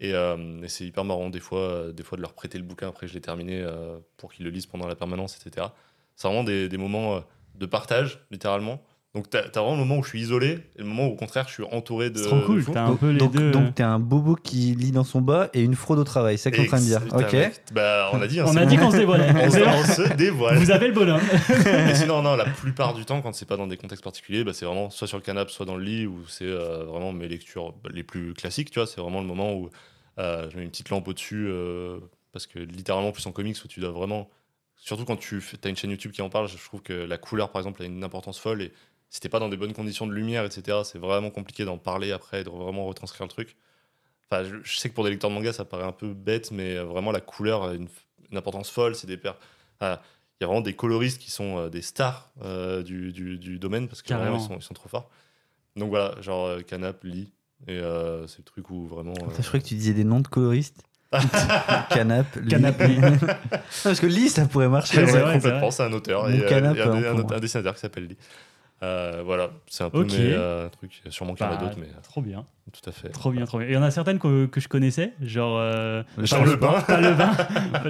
Et, 0.00 0.14
euh, 0.14 0.62
et 0.62 0.68
c'est 0.68 0.86
hyper 0.86 1.04
marrant, 1.04 1.28
des 1.28 1.40
fois, 1.40 1.92
des 1.92 2.04
fois, 2.04 2.16
de 2.16 2.22
leur 2.22 2.32
prêter 2.32 2.56
le 2.56 2.64
bouquin 2.64 2.88
après 2.88 3.04
que 3.04 3.10
je 3.10 3.14
l'ai 3.14 3.20
terminé 3.20 3.62
pour 4.16 4.32
qu'ils 4.32 4.46
le 4.46 4.50
lisent 4.50 4.64
pendant 4.64 4.88
la 4.88 4.96
permanence, 4.96 5.36
etc. 5.36 5.66
C'est 6.16 6.26
vraiment 6.26 6.42
des, 6.42 6.70
des 6.70 6.78
moments 6.78 7.22
de 7.58 7.66
partage, 7.66 8.20
littéralement. 8.30 8.82
Donc, 9.14 9.28
t'as 9.28 9.40
as 9.40 9.50
vraiment 9.60 9.72
le 9.72 9.80
moment 9.80 9.98
où 9.98 10.02
je 10.02 10.08
suis 10.08 10.22
isolé 10.22 10.60
et 10.74 10.78
le 10.78 10.84
moment 10.86 11.06
où, 11.06 11.10
au 11.12 11.16
contraire, 11.16 11.44
je 11.46 11.52
suis 11.52 11.64
entouré 11.70 12.08
de. 12.08 12.16
C'est 12.16 12.28
trop 12.28 12.40
cool. 12.46 12.64
T'as 12.64 12.84
un 12.84 12.88
donc, 12.92 13.00
peu 13.00 13.10
les 13.10 13.18
donc, 13.18 13.32
deux. 13.32 13.50
donc 13.50 13.74
t'es 13.74 13.82
un 13.82 13.98
bobo 13.98 14.36
qui 14.36 14.74
lit 14.74 14.90
dans 14.90 15.04
son 15.04 15.20
bas 15.20 15.50
et 15.52 15.60
une 15.60 15.74
fraude 15.74 15.98
au 15.98 16.04
travail, 16.04 16.38
c'est 16.38 16.44
ça 16.44 16.50
que 16.50 16.56
t'es 16.56 16.62
en 16.62 16.66
train 16.66 16.80
de 16.80 16.84
dire. 16.86 17.02
Ok. 17.12 17.52
Bah, 17.74 18.08
on 18.14 18.22
a 18.22 18.26
dit. 18.26 18.40
hein, 18.40 18.46
On 18.48 18.56
a 18.56 18.64
dit 18.64 18.78
qu'on 18.78 18.90
se 18.90 18.96
dévoilait. 18.96 19.28
On 19.44 19.50
se- 19.50 20.14
dévoile. 20.14 20.56
Vous 20.56 20.70
avez 20.70 20.86
le 20.86 20.94
bonhomme. 20.94 21.20
Mais 21.66 21.94
sinon, 21.94 22.22
non, 22.22 22.36
la 22.36 22.46
plupart 22.46 22.94
du 22.94 23.04
temps, 23.04 23.20
quand 23.20 23.34
c'est 23.34 23.44
pas 23.46 23.58
dans 23.58 23.66
des 23.66 23.76
contextes 23.76 24.02
particuliers, 24.02 24.44
bah, 24.44 24.52
c'est 24.54 24.64
vraiment 24.64 24.88
soit 24.88 25.06
sur 25.06 25.18
le 25.18 25.22
canapé, 25.22 25.52
soit 25.52 25.66
dans 25.66 25.76
le 25.76 25.84
lit, 25.84 26.06
où 26.06 26.20
c'est 26.26 26.46
euh, 26.46 26.84
vraiment 26.84 27.12
mes 27.12 27.28
lectures 27.28 27.74
bah, 27.84 27.90
les 27.92 28.04
plus 28.04 28.32
classiques, 28.32 28.70
tu 28.70 28.78
vois. 28.78 28.86
C'est 28.86 29.02
vraiment 29.02 29.20
le 29.20 29.26
moment 29.26 29.52
où 29.52 29.68
euh, 30.20 30.48
je 30.50 30.56
mets 30.56 30.62
une 30.62 30.70
petite 30.70 30.88
lampe 30.88 31.06
au-dessus, 31.06 31.48
euh, 31.50 31.98
parce 32.32 32.46
que 32.46 32.58
littéralement, 32.60 33.12
plus 33.12 33.26
en 33.26 33.32
comics, 33.32 33.58
où 33.62 33.68
tu 33.68 33.80
dois 33.80 33.90
vraiment. 33.90 34.30
Surtout 34.84 35.04
quand 35.04 35.16
tu 35.16 35.40
as 35.62 35.68
une 35.68 35.76
chaîne 35.76 35.90
YouTube 35.92 36.10
qui 36.10 36.22
en 36.22 36.28
parle, 36.28 36.48
je 36.48 36.56
trouve 36.56 36.82
que 36.82 36.92
la 36.92 37.16
couleur, 37.16 37.50
par 37.52 37.60
exemple, 37.60 37.82
a 37.82 37.84
une 37.86 38.02
importance 38.02 38.38
folle. 38.40 38.62
Et 38.62 38.72
si 39.10 39.20
t'es 39.20 39.28
pas 39.28 39.38
dans 39.38 39.48
des 39.48 39.56
bonnes 39.56 39.72
conditions 39.74 40.08
de 40.08 40.12
lumière, 40.12 40.44
etc., 40.44 40.78
c'est 40.84 40.98
vraiment 40.98 41.30
compliqué 41.30 41.64
d'en 41.64 41.78
parler 41.78 42.10
après, 42.10 42.40
et 42.40 42.44
de 42.44 42.50
vraiment 42.50 42.84
retranscrire 42.86 43.24
le 43.24 43.30
truc. 43.30 43.56
Enfin, 44.28 44.42
je, 44.42 44.56
je 44.64 44.78
sais 44.78 44.88
que 44.88 44.94
pour 44.94 45.04
des 45.04 45.10
lecteurs 45.10 45.30
de 45.30 45.36
manga, 45.36 45.52
ça 45.52 45.64
paraît 45.64 45.84
un 45.84 45.92
peu 45.92 46.12
bête, 46.14 46.50
mais 46.50 46.76
euh, 46.76 46.84
vraiment, 46.84 47.12
la 47.12 47.20
couleur 47.20 47.62
a 47.62 47.74
une, 47.74 47.86
une 48.32 48.36
importance 48.36 48.70
folle. 48.70 48.96
C'est 48.96 49.06
des 49.06 49.16
paires. 49.16 49.36
ah, 49.80 50.02
il 50.40 50.42
y 50.42 50.44
a 50.44 50.48
vraiment 50.48 50.62
des 50.62 50.74
coloristes 50.74 51.20
qui 51.20 51.30
sont 51.30 51.58
euh, 51.58 51.68
des 51.68 51.82
stars 51.82 52.32
euh, 52.42 52.82
du, 52.82 53.12
du- 53.12 53.38
du 53.38 53.60
domaine 53.60 53.86
parce 53.86 54.02
que 54.02 54.08
Carrément. 54.08 54.30
vraiment, 54.32 54.44
ils, 54.44 54.48
sont, 54.48 54.56
ils 54.58 54.62
sont 54.62 54.74
trop 54.74 54.88
forts. 54.88 55.08
Donc 55.76 55.90
voilà, 55.90 56.20
genre 56.20 56.46
euh, 56.46 56.60
Canap, 56.62 57.04
Lee, 57.04 57.32
et 57.68 57.78
euh, 57.78 58.26
c'est 58.26 58.38
le 58.38 58.44
truc 58.44 58.68
où 58.70 58.86
vraiment. 58.88 59.12
Putain, 59.14 59.42
Je 59.42 59.46
croyais 59.46 59.62
que 59.62 59.68
tu 59.68 59.74
disais 59.76 59.94
des 59.94 60.02
noms 60.02 60.18
de 60.18 60.26
coloristes. 60.26 60.82
Canap. 61.90 62.26
Non, 62.46 63.18
Parce 63.84 64.00
que 64.00 64.06
Lee, 64.06 64.28
ça 64.28 64.46
pourrait 64.46 64.68
marcher. 64.68 65.04
C'est 65.06 65.20
vrai, 65.20 65.34
complètement, 65.34 65.60
vrai. 65.60 65.70
c'est 65.70 65.82
un 65.84 65.92
auteur. 65.92 66.28
Et, 66.30 66.40
euh, 66.40 66.48
canap, 66.48 66.74
il 66.74 66.78
y 66.78 66.82
a 66.82 66.86
un, 66.90 66.96
hein, 67.02 67.24
un- 67.30 67.36
un 67.36 67.40
dessinateur 67.40 67.74
qui 67.74 67.80
s'appelle 67.80 68.06
Lee. 68.06 68.16
Euh, 68.82 69.22
voilà, 69.24 69.50
c'est 69.68 69.84
un 69.84 69.90
peu 69.90 70.00
Ok. 70.00 70.10
mes, 70.10 70.32
euh, 70.32 70.68
trucs. 70.70 71.02
Sûrement 71.10 71.34
qu'il 71.34 71.46
y 71.46 71.48
en 71.48 71.52
a 71.52 71.56
d'autres, 71.56 71.76
mais 71.78 71.86
Trop 72.02 72.20
bien. 72.20 72.44
tout 72.72 72.90
à 72.90 72.92
fait. 72.92 73.10
Trop 73.10 73.30
bien, 73.30 73.44
trop 73.44 73.58
bien. 73.58 73.68
Et 73.68 73.70
il 73.70 73.74
y 73.74 73.76
en 73.76 73.82
a 73.82 73.92
certaines 73.92 74.18
que, 74.18 74.46
que 74.46 74.60
je 74.60 74.66
connaissais, 74.66 75.12
genre. 75.22 75.56
euh, 75.60 76.02
Genre 76.18 76.40
pas 76.42 76.46
le 76.50 76.56
bain. 76.56 76.80
Pas 76.80 77.00
le 77.00 77.14
bain. 77.14 77.30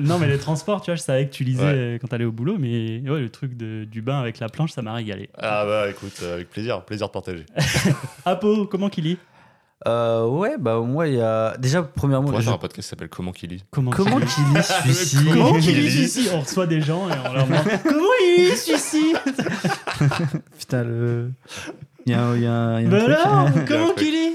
non, 0.02 0.18
mais 0.18 0.26
les 0.26 0.36
transports, 0.38 0.82
tu 0.82 0.90
vois, 0.90 0.96
je 0.96 1.00
savais 1.00 1.26
que 1.28 1.32
tu 1.32 1.44
lisais 1.44 1.62
Ouais. 1.64 1.72
euh, 1.74 1.98
quand 1.98 2.08
t'allais 2.08 2.26
au 2.26 2.32
boulot, 2.32 2.56
mais 2.58 3.00
ouais, 3.08 3.20
le 3.20 3.30
truc 3.30 3.56
de- 3.56 3.84
du 3.84 4.02
bain 4.02 4.20
avec 4.20 4.38
la 4.38 4.50
planche, 4.50 4.72
ça 4.72 4.82
m'a 4.82 4.92
régalé. 4.92 5.30
Ah 5.38 5.64
bah 5.64 5.88
écoute, 5.88 6.22
avec 6.30 6.50
plaisir, 6.50 6.82
plaisir 6.82 7.06
de 7.06 7.12
partager. 7.12 7.46
Apo, 8.26 8.66
comment 8.66 8.90
qu'il 8.90 9.04
lit? 9.04 9.18
Euh, 9.86 10.26
ouais, 10.26 10.56
bah 10.58 10.78
moi, 10.80 11.08
il 11.08 11.14
y 11.14 11.20
a. 11.20 11.56
Déjà, 11.58 11.82
premièrement, 11.82 12.28
pourrait 12.28 12.42
je- 12.42 12.50
un 12.50 12.58
podcast 12.58 12.82
qui 12.84 12.88
s'appelle 12.90 13.08
Comment 13.08 13.32
qu'il 13.32 13.50
lit 13.50 13.64
Comment, 13.70 13.90
comment 13.90 14.18
qu'il 14.20 14.44
lit 14.54 14.62
celui-ci 14.62 15.16
Comment 15.32 15.58
qu'il 15.58 15.76
lit 15.76 15.90
celui-ci 16.08 16.28
On 16.34 16.40
reçoit 16.40 16.66
des 16.68 16.80
gens 16.80 17.08
et 17.08 17.12
on 17.28 17.32
leur 17.32 17.46
demande 17.46 17.62
Comment 17.82 18.06
il 18.24 18.44
lit 18.50 18.56
celui-ci 18.56 19.14
Putain, 20.58 20.84
le. 20.84 21.30
Il 22.06 22.12
y 22.12 22.14
a, 22.14 22.34
y 22.36 22.38
a 22.38 22.40
y 22.40 22.46
a 22.46 22.52
un 22.52 22.80
Mais 22.82 22.98
truc. 22.98 23.14
alors, 23.16 23.48
comment 23.66 23.92
qu'il 23.94 24.10
lit 24.12 24.32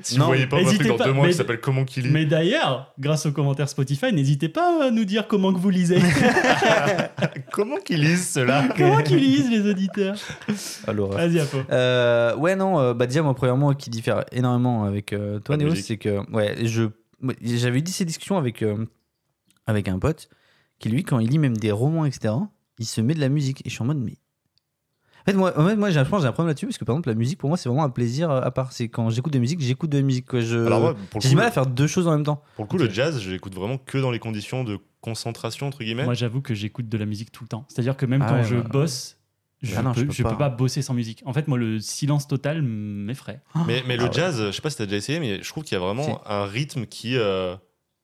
Si 0.00 0.16
Non, 0.16 0.26
vous 0.26 0.30
voyez 0.30 0.46
pas 0.46 0.58
un 0.58 0.64
truc 0.64 0.86
dans 0.86 0.96
pas, 0.96 1.04
deux 1.06 1.12
mois 1.12 1.24
mais- 1.26 1.32
qui 1.32 1.36
s'appelle 1.36 1.60
Comment 1.60 1.84
qu'il 1.84 2.04
lit 2.04 2.10
Mais 2.10 2.24
d'ailleurs, 2.24 2.94
grâce 3.00 3.26
aux 3.26 3.32
commentaires 3.32 3.68
Spotify, 3.68 4.12
n'hésitez 4.12 4.48
pas 4.48 4.86
à 4.86 4.90
nous 4.92 5.04
dire 5.04 5.26
comment 5.26 5.52
que 5.52 5.58
vous 5.58 5.70
lisez. 5.70 5.98
Comment 7.52 7.78
qu'ils 7.78 8.00
lisent 8.02 8.28
cela 8.28 8.68
comment 8.76 9.02
qu'ils 9.02 9.18
lisent 9.18 9.50
les 9.50 9.68
auditeurs 9.68 10.16
l'horreur. 10.92 11.18
Vas-y, 11.18 11.40
Apo. 11.40 11.58
Euh, 11.70 12.36
ouais, 12.36 12.54
non, 12.54 12.78
euh, 12.78 12.94
bah 12.94 13.06
déjà, 13.06 13.22
moi, 13.22 13.34
premièrement, 13.34 13.74
qui 13.74 13.90
diffère 13.90 14.24
énormément 14.30 14.84
avec 14.84 15.12
euh, 15.12 15.40
toi, 15.40 15.56
Néo, 15.56 15.74
c'est 15.74 15.96
que, 15.96 16.20
ouais, 16.32 16.66
je, 16.66 16.84
j'avais 17.42 17.80
eu 17.80 17.86
ces 17.86 18.04
discussions 18.04 18.36
avec, 18.38 18.62
euh, 18.62 18.86
avec 19.66 19.88
un 19.88 19.98
pote 19.98 20.28
qui, 20.78 20.88
lui, 20.90 21.02
quand 21.02 21.18
il 21.18 21.28
lit 21.30 21.38
même 21.38 21.56
des 21.56 21.72
romans, 21.72 22.04
etc., 22.04 22.34
il 22.78 22.86
se 22.86 23.00
met 23.00 23.14
de 23.14 23.20
la 23.20 23.28
musique. 23.28 23.62
Et 23.66 23.70
je 23.70 23.74
suis 23.74 23.82
en 23.82 23.86
mode, 23.86 23.98
mais. 23.98 24.14
Fait, 25.30 25.36
moi, 25.36 25.52
en 25.58 25.66
fait, 25.66 25.76
moi 25.76 25.90
j'ai, 25.90 25.98
je 26.04 26.08
pense 26.08 26.18
que 26.18 26.22
j'ai 26.22 26.28
un 26.28 26.32
problème 26.32 26.48
là-dessus 26.48 26.66
parce 26.66 26.78
que 26.78 26.84
par 26.84 26.94
exemple, 26.96 27.08
la 27.08 27.14
musique 27.14 27.38
pour 27.38 27.48
moi, 27.48 27.56
c'est 27.56 27.68
vraiment 27.68 27.84
un 27.84 27.90
plaisir 27.90 28.30
euh, 28.30 28.40
à 28.42 28.50
part. 28.50 28.72
C'est 28.72 28.88
quand 28.88 29.10
j'écoute 29.10 29.32
de 29.32 29.38
la 29.38 29.42
musique, 29.42 29.60
j'écoute 29.60 29.90
de 29.90 29.96
la 29.98 30.02
musique. 30.02 30.26
Quoi. 30.26 30.40
Je, 30.40 30.58
Alors 30.66 30.80
moi, 30.80 30.94
pour 30.94 31.20
le 31.20 31.22
j'ai 31.22 31.28
coup, 31.28 31.30
du 31.30 31.36
mal 31.36 31.46
à 31.46 31.50
faire 31.50 31.66
deux 31.66 31.86
choses 31.86 32.06
en 32.08 32.12
même 32.12 32.24
temps. 32.24 32.42
Pour 32.56 32.64
le 32.64 32.68
coup, 32.68 32.78
le 32.78 32.88
jazz, 32.90 33.20
je 33.20 33.30
l'écoute 33.30 33.54
vraiment 33.54 33.78
que 33.78 33.98
dans 33.98 34.10
les 34.10 34.18
conditions 34.18 34.64
de 34.64 34.78
concentration, 35.00 35.66
entre 35.68 35.78
guillemets. 35.84 36.04
Moi, 36.04 36.14
j'avoue 36.14 36.40
que 36.40 36.54
j'écoute 36.54 36.88
de 36.88 36.98
la 36.98 37.06
musique 37.06 37.30
tout 37.32 37.44
le 37.44 37.48
temps. 37.48 37.64
C'est-à-dire 37.68 37.96
que 37.96 38.06
même 38.06 38.22
Ah 38.22 38.28
quand 38.30 38.36
ouais, 38.38 38.44
je 38.44 38.56
bosse, 38.56 39.16
je, 39.62 39.74
Ah 39.76 39.82
non, 39.82 39.92
je 39.92 40.00
peux, 40.00 40.06
peux 40.08 40.12
je 40.12 40.22
peux 40.22 40.28
pas. 40.30 40.36
pas 40.36 40.48
bosser 40.50 40.82
sans 40.82 40.94
musique. 40.94 41.22
En 41.24 41.32
fait, 41.32 41.46
moi, 41.48 41.56
le 41.58 41.78
silence 41.80 42.26
total 42.28 42.62
m'effraie. 42.62 43.40
Mais, 43.66 43.82
mais 43.86 43.94
Ah 43.94 44.02
le 44.02 44.04
ouais. 44.04 44.12
jazz, 44.12 44.42
je 44.46 44.50
sais 44.52 44.60
pas 44.62 44.70
si 44.70 44.76
t'as 44.76 44.84
déjà 44.86 44.96
essayé, 44.96 45.20
mais 45.20 45.42
je 45.42 45.48
trouve 45.48 45.64
qu'il 45.64 45.74
y 45.74 45.80
a 45.80 45.84
vraiment 45.84 46.02
Si. 46.04 46.10
un 46.26 46.44
rythme 46.44 46.86
qui. 46.86 47.16
euh, 47.16 47.54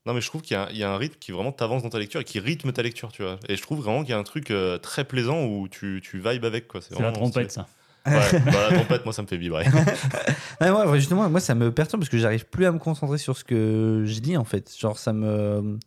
Non, 0.07 0.13
mais 0.15 0.21
je 0.21 0.29
trouve 0.29 0.43
qu'il 0.43 0.55
y, 0.55 0.59
a 0.59 0.65
un- 0.65 0.69
il 0.71 0.77
y 0.77 0.83
a 0.85 0.91
un 0.93 0.99
rythme 0.99 1.17
qui 1.19 1.33
vraiment 1.33 1.51
t'avance 1.53 1.83
dans 1.83 1.89
ta 1.89 1.99
lecture 1.99 2.21
et 2.21 2.25
qui 2.25 2.39
rythme 2.39 2.73
ta 2.73 2.83
lecture, 2.83 3.11
tu 3.11 3.23
vois. 3.23 3.39
Et 3.49 3.57
je 3.57 3.63
trouve 3.63 3.81
vraiment 3.81 4.03
qu'il 4.03 4.11
y 4.11 4.13
a 4.13 4.19
un 4.19 4.23
truc 4.23 4.51
euh, 4.51 4.77
très 4.79 5.05
plaisant 5.05 5.45
où 5.45 5.67
tu, 5.69 6.01
tu 6.05 6.19
vibes 6.19 6.45
avec, 6.45 6.69
quoi. 6.69 6.81
C'est 6.83 6.99
la 7.01 7.11
trompette, 7.13 7.53
ça. 7.53 7.67
Ouais, 8.07 8.13
bah, 8.45 8.71
la 8.71 8.77
trompette, 8.77 9.05
moi, 9.07 9.15
ça 9.15 9.23
me 9.23 9.27
fait 9.27 9.39
vibrer. 9.39 9.65
Ouais, 10.61 10.99
justement, 10.99 11.29
moi, 11.31 11.41
ça 11.41 11.55
me 11.55 11.73
perturbe 11.73 12.01
parce 12.03 12.11
que 12.11 12.19
j'arrive 12.19 12.47
plus 12.47 12.67
à 12.67 12.73
me 12.73 12.79
concentrer 12.79 13.19
sur 13.19 13.37
ce 13.37 13.45
que 13.45 14.03
je 14.07 14.21
lis 14.21 14.37
en 14.37 14.45
fait. 14.45 14.75
Genre, 14.79 14.99
ça 14.99 15.13
me. 15.13 15.79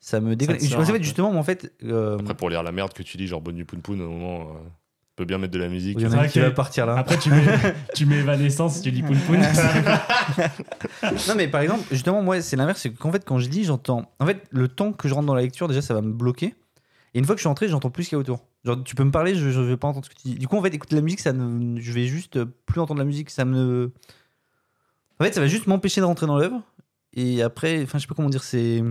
Ça 0.00 0.20
me 0.20 0.36
déconne. 0.36 0.56
te 0.58 0.64
sort 0.64 0.78
en 0.78 0.82
un 0.82 0.86
fait, 0.86 0.98
peu. 0.98 1.02
justement, 1.02 1.30
moi, 1.32 1.40
en 1.40 1.44
fait. 1.44 1.72
euh, 1.82 2.18
Après, 2.18 2.34
pour 2.34 2.50
lire 2.50 2.62
la 2.62 2.72
merde 2.72 2.92
que 2.92 3.02
tu 3.02 3.16
lis, 3.18 3.26
genre 3.26 3.40
Bonne 3.40 3.56
nuit 3.56 3.64
Poun 3.64 3.80
Poun, 3.82 4.00
à 4.00 4.04
un 4.04 4.06
moment, 4.06 4.40
euh, 4.42 4.68
tu 5.18 5.22
peux 5.24 5.26
bien 5.26 5.38
mettre 5.38 5.52
de 5.52 5.58
la 5.58 5.66
musique. 5.66 5.96
il 5.98 6.04
y 6.04 6.06
en 6.06 6.12
a 6.12 6.28
qui 6.28 6.38
va 6.38 6.52
partir 6.52 6.86
là. 6.86 6.96
Après, 6.96 7.18
tu 7.18 7.28
mets, 7.30 7.44
tu 7.94 8.06
mets 8.06 8.18
Evanescence, 8.18 8.80
tu 8.82 8.92
dis 8.92 9.02
Poun 9.02 9.18
Poun. 9.18 9.40
Non, 11.02 11.34
mais 11.36 11.48
par 11.48 11.60
exemple, 11.60 11.82
justement, 11.90 12.22
moi, 12.22 12.40
c'est 12.40 12.54
l'inverse. 12.54 12.80
C'est 12.80 12.90
qu'en 12.94 13.10
fait, 13.10 13.24
quand 13.24 13.40
je 13.40 13.48
lis, 13.48 13.64
j'entends. 13.64 14.12
En 14.20 14.26
fait, 14.26 14.44
le 14.50 14.68
temps 14.68 14.92
que 14.92 15.08
je 15.08 15.14
rentre 15.14 15.26
dans 15.26 15.34
la 15.34 15.42
lecture, 15.42 15.66
déjà, 15.66 15.82
ça 15.82 15.92
va 15.92 16.02
me 16.02 16.12
bloquer. 16.12 16.54
Et 17.14 17.18
une 17.18 17.24
fois 17.24 17.34
que 17.34 17.40
je 17.40 17.42
suis 17.42 17.48
entré, 17.48 17.66
j'entends 17.66 17.90
plus 17.90 18.04
ce 18.04 18.10
qu'il 18.10 18.16
y 18.16 18.18
a 18.18 18.20
autour. 18.20 18.44
Genre, 18.64 18.80
tu 18.84 18.94
peux 18.94 19.02
me 19.02 19.10
parler, 19.10 19.34
je, 19.34 19.50
je 19.50 19.60
vais 19.60 19.76
pas 19.76 19.88
entendre 19.88 20.04
ce 20.04 20.10
que 20.10 20.14
tu 20.14 20.28
dis. 20.28 20.34
Du 20.36 20.46
coup, 20.46 20.56
en 20.56 20.62
fait, 20.62 20.72
écouter 20.72 20.94
la 20.94 21.02
musique, 21.02 21.18
ça 21.18 21.32
ne, 21.32 21.80
je 21.80 21.92
vais 21.92 22.06
juste 22.06 22.44
plus 22.44 22.80
entendre 22.80 23.00
la 23.00 23.04
musique. 23.04 23.30
Ça 23.30 23.44
me. 23.44 23.90
En 25.18 25.24
fait, 25.24 25.32
ça 25.32 25.40
va 25.40 25.48
juste 25.48 25.66
m'empêcher 25.66 26.00
de 26.00 26.06
rentrer 26.06 26.26
dans 26.26 26.38
l'œuvre. 26.38 26.62
Et 27.12 27.42
après, 27.42 27.82
enfin, 27.82 27.98
je 27.98 28.02
sais 28.02 28.08
pas 28.08 28.14
comment 28.14 28.30
dire, 28.30 28.44
c'est. 28.44 28.84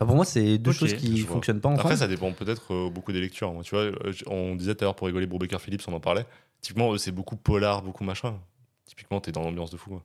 Enfin, 0.00 0.06
pour 0.06 0.16
moi, 0.16 0.24
c'est 0.24 0.58
deux 0.58 0.70
choses 0.72 0.94
qui 0.94 1.22
vois. 1.22 1.34
fonctionnent 1.34 1.60
pas 1.60 1.68
ensemble. 1.70 1.80
Après, 1.80 1.96
ça 1.96 2.06
dépend 2.06 2.32
peut-être 2.32 2.72
euh, 2.72 2.88
beaucoup 2.90 3.10
des 3.12 3.20
lectures. 3.20 3.52
Moi, 3.52 3.62
tu 3.64 3.74
vois, 3.74 3.84
euh, 3.84 4.12
on 4.28 4.54
disait 4.54 4.74
tout 4.74 4.84
à 4.84 4.86
l'heure 4.86 4.94
pour 4.94 5.06
rigoler, 5.08 5.26
Brubaker 5.26 5.58
Phillips, 5.60 5.82
on 5.88 5.92
en 5.92 6.00
parlait. 6.00 6.24
Typiquement, 6.60 6.92
eux, 6.92 6.98
c'est 6.98 7.10
beaucoup 7.12 7.36
polar, 7.36 7.82
beaucoup 7.82 8.04
machin. 8.04 8.34
Typiquement, 8.86 9.20
t'es 9.20 9.32
dans 9.32 9.42
l'ambiance 9.42 9.70
de 9.70 9.76
fou. 9.76 9.90
quoi. 9.90 10.04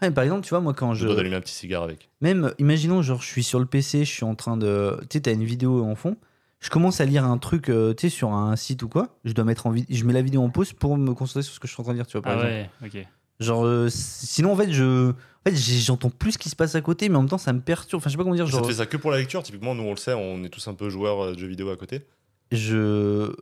Ouais, 0.00 0.08
mais 0.08 0.10
par 0.10 0.24
exemple, 0.24 0.42
tu 0.42 0.50
vois, 0.50 0.60
moi, 0.60 0.74
quand 0.74 0.94
Je 0.94 1.02
je. 1.02 1.06
dois 1.06 1.14
d'allumer 1.14 1.36
un 1.36 1.40
petit 1.40 1.54
cigare 1.54 1.84
avec. 1.84 2.10
Même, 2.20 2.52
imaginons, 2.58 3.00
genre, 3.02 3.22
je 3.22 3.28
suis 3.28 3.44
sur 3.44 3.60
le 3.60 3.66
PC, 3.66 4.04
je 4.04 4.10
suis 4.10 4.24
en 4.24 4.34
train 4.34 4.56
de. 4.56 4.98
Tu 5.02 5.18
sais, 5.18 5.20
t'as 5.22 5.32
une 5.32 5.44
vidéo 5.44 5.84
en 5.84 5.94
fond. 5.94 6.16
Je 6.60 6.70
commence 6.70 7.00
à 7.00 7.04
lire 7.04 7.24
un 7.24 7.38
truc, 7.38 7.70
euh, 7.70 7.92
tu 7.94 8.02
sais, 8.08 8.16
sur 8.16 8.32
un 8.32 8.54
site 8.56 8.82
ou 8.82 8.88
quoi. 8.88 9.16
Je 9.24 9.32
dois 9.32 9.44
mettre 9.44 9.66
en 9.66 9.74
Je 9.88 10.04
mets 10.04 10.12
la 10.12 10.22
vidéo 10.22 10.42
en 10.42 10.50
pause 10.50 10.72
pour 10.72 10.96
me 10.96 11.12
concentrer 11.14 11.42
sur 11.42 11.54
ce 11.54 11.60
que 11.60 11.66
je 11.68 11.72
suis 11.72 11.80
en 11.80 11.84
train 11.84 11.92
de 11.92 11.98
lire, 11.98 12.06
tu 12.06 12.12
vois, 12.12 12.22
par 12.22 12.32
Ah 12.38 12.48
exemple. 12.48 12.70
ouais, 12.92 13.00
ok. 13.00 13.08
Genre, 13.42 13.64
euh, 13.66 13.88
sinon, 13.90 14.52
en 14.52 14.56
fait, 14.56 14.72
je. 14.72 15.10
En 15.10 15.50
fait, 15.50 15.56
j'ai- 15.56 15.80
j'entends 15.80 16.10
plus 16.10 16.32
ce 16.32 16.38
qui 16.38 16.48
se 16.48 16.56
passe 16.56 16.74
à 16.76 16.80
côté, 16.80 17.08
mais 17.08 17.16
en 17.16 17.22
même 17.22 17.28
temps, 17.28 17.36
ça 17.38 17.52
me 17.52 17.60
perturbe. 17.60 18.00
Enfin, 18.00 18.08
je 18.08 18.12
sais 18.12 18.16
pas 18.16 18.22
comment 18.22 18.34
dire. 18.36 18.46
Ça 18.46 18.52
Genre, 18.52 18.62
te 18.62 18.68
fait 18.68 18.74
ça 18.74 18.86
que 18.86 18.96
pour 18.96 19.10
la 19.10 19.18
lecture 19.18 19.42
Typiquement, 19.42 19.74
nous, 19.74 19.82
on 19.82 19.90
le 19.90 19.96
sait, 19.96 20.14
on 20.14 20.44
est 20.44 20.48
tous 20.48 20.66
un 20.68 20.74
peu 20.74 20.88
joueurs 20.88 21.20
euh, 21.24 21.32
de 21.34 21.38
jeux 21.38 21.48
vidéo 21.48 21.70
à 21.70 21.76
côté. 21.76 22.06
je. 22.52 23.32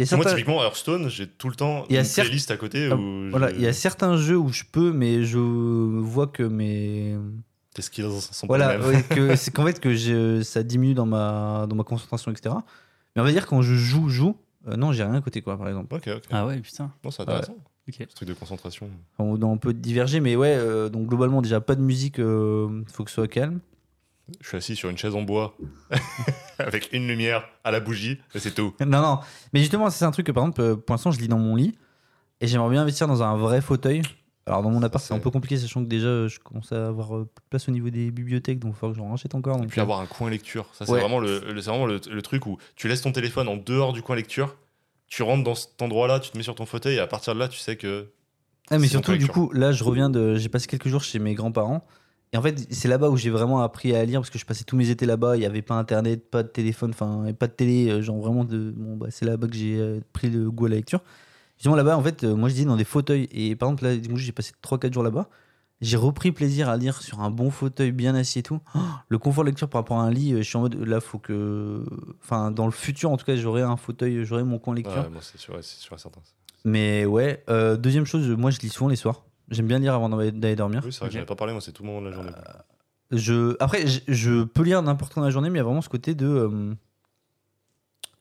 Il 0.00 0.04
y 0.08 0.14
a 0.14 0.16
Moi, 0.16 0.26
typiquement, 0.26 0.62
Hearthstone, 0.62 1.08
j'ai 1.08 1.26
tout 1.26 1.48
le 1.48 1.56
temps 1.56 1.84
Il 1.88 1.94
y 1.94 1.96
a 1.96 2.00
une 2.00 2.06
certes- 2.06 2.28
playlist 2.28 2.52
à 2.52 2.56
côté 2.56 2.88
Ah, 2.92 2.94
où 2.94 3.30
Voilà, 3.30 3.50
je- 3.50 3.54
il 3.56 3.62
y 3.62 3.66
a 3.66 3.72
certains 3.72 4.16
jeux 4.16 4.36
où 4.38 4.48
je 4.52 4.62
peux, 4.70 4.92
mais 4.92 5.24
je 5.24 5.38
vois 5.38 6.28
que 6.28 6.44
mes. 6.44 7.16
tes 7.74 7.82
skills 7.82 8.20
sont 8.20 8.46
Voilà, 8.46 8.78
pas 8.78 8.86
ouais, 8.86 9.02
que 9.02 9.34
c'est 9.36 9.50
qu'en 9.52 9.66
fait 9.66 9.80
que 9.80 9.94
je, 9.94 10.42
ça 10.42 10.62
diminue 10.62 10.94
dans 10.94 11.06
ma, 11.06 11.66
dans 11.68 11.74
ma 11.74 11.82
concentration, 11.84 12.30
etc. 12.30 12.54
Mais 13.16 13.22
on 13.22 13.24
va 13.24 13.32
dire 13.32 13.46
quand 13.46 13.60
je 13.62 13.74
joue, 13.74 14.08
joue, 14.08 14.36
euh, 14.68 14.76
non, 14.76 14.92
j'ai 14.92 15.02
rien 15.02 15.14
à 15.14 15.20
côté, 15.20 15.42
quoi, 15.42 15.58
par 15.58 15.66
exemple. 15.68 15.92
Ok, 15.94 16.08
ok. 16.16 16.22
Ah 16.30 16.46
ouais, 16.46 16.60
putain. 16.60 16.92
Bon, 17.02 17.10
c'est 17.10 17.22
intéressant. 17.22 17.56
Ok. 17.88 17.96
Ce 18.08 18.14
truc 18.14 18.28
de 18.28 18.34
concentration. 18.34 18.90
On, 19.18 19.40
on 19.42 19.56
peut 19.58 19.72
diverger, 19.72 20.20
mais 20.20 20.36
ouais, 20.36 20.54
euh, 20.54 20.88
donc 20.88 21.06
globalement, 21.08 21.40
déjà, 21.42 21.60
pas 21.60 21.74
de 21.74 21.80
musique, 21.80 22.18
euh, 22.18 22.82
faut 22.92 23.04
que 23.04 23.10
ce 23.10 23.14
soit 23.16 23.28
calme. 23.28 23.60
Je 24.42 24.48
suis 24.48 24.56
assis 24.58 24.76
sur 24.76 24.90
une 24.90 24.98
chaise 24.98 25.14
en 25.14 25.22
bois 25.22 25.56
avec 26.58 26.90
une 26.92 27.06
lumière 27.08 27.48
à 27.64 27.70
la 27.70 27.80
bougie, 27.80 28.18
et 28.34 28.38
c'est 28.38 28.54
tout. 28.54 28.74
Non, 28.80 29.00
non, 29.00 29.18
mais 29.52 29.60
justement, 29.60 29.88
c'est 29.90 30.04
un 30.04 30.10
truc 30.10 30.26
que 30.26 30.32
par 30.32 30.44
exemple, 30.44 30.60
euh, 30.60 30.76
pour 30.76 30.92
l'instant, 30.94 31.10
je 31.10 31.18
lis 31.20 31.28
dans 31.28 31.38
mon 31.38 31.56
lit 31.56 31.76
et 32.40 32.46
j'aimerais 32.46 32.70
bien 32.70 32.82
investir 32.82 33.06
dans 33.06 33.22
un 33.22 33.36
vrai 33.36 33.60
fauteuil. 33.60 34.02
Alors, 34.46 34.62
dans 34.62 34.70
mon 34.70 34.82
appart, 34.82 35.04
c'est 35.04 35.12
un 35.14 35.18
peu 35.18 35.30
compliqué, 35.30 35.58
sachant 35.58 35.82
que 35.82 35.88
déjà, 35.88 36.26
je 36.26 36.38
commence 36.38 36.72
à 36.72 36.88
avoir 36.88 37.14
euh, 37.16 37.24
plus 37.24 37.42
de 37.44 37.48
place 37.50 37.68
au 37.68 37.72
niveau 37.72 37.90
des 37.90 38.10
bibliothèques, 38.10 38.58
donc 38.58 38.74
il 38.76 38.78
faut 38.78 38.88
que 38.90 38.96
j'en 38.96 39.10
rachète 39.10 39.34
encore. 39.34 39.56
Et 39.56 39.60
Donc, 39.60 39.68
puis 39.70 39.80
euh, 39.80 39.82
avoir 39.82 40.00
un 40.00 40.06
coin 40.06 40.30
lecture. 40.30 40.66
Ça, 40.72 40.86
c'est 40.86 40.92
Ouais. 40.92 41.00
vraiment, 41.00 41.20
le, 41.20 41.40
le- 41.52 41.60
c'est 41.60 41.68
vraiment 41.70 41.84
le, 41.86 42.00
le 42.10 42.22
truc 42.22 42.46
où 42.46 42.56
tu 42.74 42.88
laisses 42.88 43.02
ton 43.02 43.12
téléphone 43.12 43.46
en 43.48 43.56
dehors 43.56 43.92
du 43.92 44.00
coin 44.02 44.16
lecture, 44.16 44.56
tu 45.08 45.22
rentres 45.22 45.44
dans 45.44 45.54
cet 45.54 45.80
endroit-là, 45.82 46.20
tu 46.20 46.30
te 46.30 46.36
mets 46.36 46.42
sur 46.42 46.54
ton 46.54 46.66
fauteuil, 46.66 46.96
et 46.96 47.00
à 47.00 47.06
partir 47.06 47.34
de 47.34 47.38
là, 47.38 47.48
tu 47.48 47.58
sais 47.58 47.76
que. 47.76 48.08
Ah, 48.70 48.78
mais 48.78 48.86
surtout, 48.88 49.16
du 49.16 49.26
coup, 49.28 49.50
là, 49.52 49.72
je 49.72 49.82
reviens 49.82 50.10
de. 50.10 50.34
J'ai 50.36 50.48
passé 50.48 50.66
quelques 50.66 50.88
jours 50.88 51.02
chez 51.02 51.18
mes 51.18 51.34
grands-parents. 51.34 51.86
Et 52.34 52.36
en 52.36 52.42
fait, 52.42 52.66
c'est 52.70 52.88
là-bas 52.88 53.08
où 53.08 53.16
j'ai 53.16 53.30
vraiment 53.30 53.62
appris 53.62 53.96
à 53.96 54.04
lire 54.04 54.20
parce 54.20 54.28
que 54.28 54.38
je 54.38 54.44
passais 54.44 54.64
tous 54.64 54.76
mes 54.76 54.90
étés 54.90 55.06
là-bas. 55.06 55.36
Il 55.36 55.40
n'y 55.40 55.46
avait 55.46 55.62
pas 55.62 55.76
internet, 55.76 56.30
pas 56.30 56.42
de 56.42 56.48
téléphone, 56.48 56.90
enfin, 56.90 57.24
pas 57.32 57.46
de 57.46 57.52
télé. 57.52 57.88
euh, 57.88 58.02
Genre 58.02 58.18
vraiment, 58.18 58.44
de... 58.44 58.70
bon, 58.76 58.96
bah, 58.98 59.06
c'est 59.08 59.24
là-bas 59.24 59.46
que 59.48 59.54
j'ai 59.56 59.78
euh, 59.78 60.00
pris 60.12 60.28
le 60.28 60.50
goût 60.50 60.66
à 60.66 60.68
la 60.68 60.76
lecture. 60.76 61.00
Justement, 61.56 61.74
là-bas, 61.74 61.96
en 61.96 62.02
fait, 62.02 62.24
euh, 62.24 62.34
moi, 62.36 62.50
je 62.50 62.54
dis 62.54 62.66
dans 62.66 62.76
des 62.76 62.84
fauteuils. 62.84 63.28
Et 63.32 63.56
par 63.56 63.70
exemple, 63.70 63.84
là, 63.84 63.96
du 63.96 64.08
coup, 64.10 64.16
j'ai 64.16 64.32
passé 64.32 64.52
3-4 64.62 64.92
jours 64.92 65.02
là-bas. 65.02 65.30
J'ai 65.80 65.96
repris 65.96 66.32
plaisir 66.32 66.68
à 66.68 66.76
lire 66.76 67.00
sur 67.02 67.20
un 67.20 67.30
bon 67.30 67.50
fauteuil 67.50 67.92
bien 67.92 68.14
assis 68.16 68.40
et 68.40 68.42
tout. 68.42 68.60
Oh, 68.74 68.78
le 69.08 69.18
confort 69.18 69.44
de 69.44 69.50
lecture 69.50 69.68
par 69.68 69.82
rapport 69.82 69.98
à 70.00 70.02
un 70.02 70.10
lit, 70.10 70.32
euh, 70.34 70.38
je 70.38 70.42
suis 70.42 70.56
en 70.56 70.62
mode 70.62 70.74
là, 70.74 71.00
faut 71.00 71.18
que. 71.20 71.84
Enfin, 72.22 72.50
dans 72.50 72.66
le 72.66 72.72
futur, 72.72 73.10
en 73.12 73.16
tout 73.16 73.24
cas, 73.24 73.36
j'aurai 73.36 73.62
un 73.62 73.76
fauteuil, 73.76 74.24
j'aurai 74.24 74.42
mon 74.42 74.58
coin 74.58 74.74
lecture. 74.74 75.02
Ouais, 75.02 75.08
c'est 75.20 75.38
sûr, 75.38 75.54
c'est 75.62 75.78
sûr 75.78 75.94
et 75.94 75.98
certain. 75.98 76.20
Mais 76.64 77.04
ouais, 77.06 77.44
euh, 77.48 77.76
deuxième 77.76 78.04
chose, 78.06 78.28
moi, 78.30 78.50
je 78.50 78.58
lis 78.58 78.70
souvent 78.70 78.88
les 78.88 78.96
soirs. 78.96 79.24
J'aime 79.50 79.68
bien 79.68 79.78
lire 79.78 79.94
avant 79.94 80.08
d'aller 80.08 80.56
dormir. 80.56 80.82
Oui, 80.84 80.92
c'est 80.92 80.98
vrai 80.98 81.06
Ok. 81.08 81.12
que 81.12 81.18
j'en 81.18 81.22
ai 81.22 81.26
pas 81.26 81.36
parlé, 81.36 81.52
moi, 81.52 81.62
c'est 81.62 81.72
tout 81.72 81.84
le 81.84 81.88
moment 81.88 82.00
de 82.02 82.06
la 82.08 82.12
journée. 82.12 82.32
Je, 83.12 83.56
après, 83.60 83.86
je, 83.86 84.00
je 84.08 84.42
peux 84.44 84.62
lire 84.62 84.82
n'importe 84.82 85.14
quand 85.14 85.20
dans 85.20 85.26
la 85.26 85.30
journée, 85.30 85.48
mais 85.48 85.58
il 85.58 85.60
y 85.60 85.62
a 85.62 85.64
vraiment 85.64 85.80
ce 85.80 85.88
côté 85.88 86.14
de. 86.14 86.26
euh, 86.26 86.74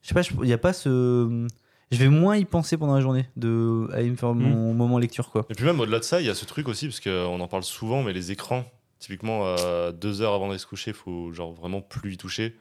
je 0.01 0.07
sais 0.09 0.13
pas, 0.13 0.21
je- 0.21 0.31
il 0.33 0.41
n'y 0.45 0.53
a 0.53 0.57
pas 0.59 0.73
ce. 0.73 1.47
Je 1.91 1.97
vais 1.97 2.09
moins 2.09 2.35
y 2.35 2.45
penser 2.45 2.77
pendant 2.77 2.95
la 2.95 3.01
journée, 3.01 3.29
de 3.37 3.87
aller 3.93 4.09
me 4.09 4.15
faire 4.15 4.33
mon 4.33 4.73
moment 4.73 4.99
lecture, 4.99 5.31
quoi. 5.31 5.45
Et 5.49 5.53
puis 5.53 5.65
même 5.65 5.79
au-delà 5.79 5.99
de 5.99 6.03
ça, 6.03 6.19
il 6.19 6.27
y 6.27 6.29
a 6.29 6.35
ce 6.35 6.45
truc 6.45 6.67
aussi, 6.67 6.87
parce 6.87 6.99
qu'on 6.99 7.39
en 7.39 7.47
parle 7.47 7.63
souvent, 7.63 8.03
mais 8.03 8.13
les 8.13 8.31
écrans, 8.31 8.65
typiquement, 8.99 9.43
euh, 9.45 9.91
deux 9.91 10.21
heures 10.21 10.33
avant 10.33 10.47
d'aller 10.47 10.59
se 10.59 10.67
coucher, 10.67 10.91
faut 10.91 11.31
genre 11.31 11.53
vraiment 11.53 11.81
plus 11.81 12.13
y 12.13 12.17
toucher. 12.17 12.55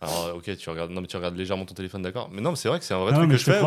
Alors, 0.00 0.36
ok, 0.36 0.56
tu 0.56 0.70
regardes, 0.70 0.92
non, 0.92 1.00
mais 1.00 1.08
tu 1.08 1.16
regardes 1.16 1.36
légèrement 1.36 1.64
ton 1.64 1.74
téléphone, 1.74 2.02
d'accord. 2.02 2.28
Mais 2.32 2.40
non, 2.40 2.50
mais 2.50 2.56
c'est 2.56 2.68
vrai 2.68 2.78
que 2.78 2.84
c'est 2.84 2.94
un 2.94 3.00
vrai 3.00 3.10
non, 3.10 3.18
truc 3.18 3.32
que 3.32 3.36
je 3.36 3.42
fais. 3.42 3.60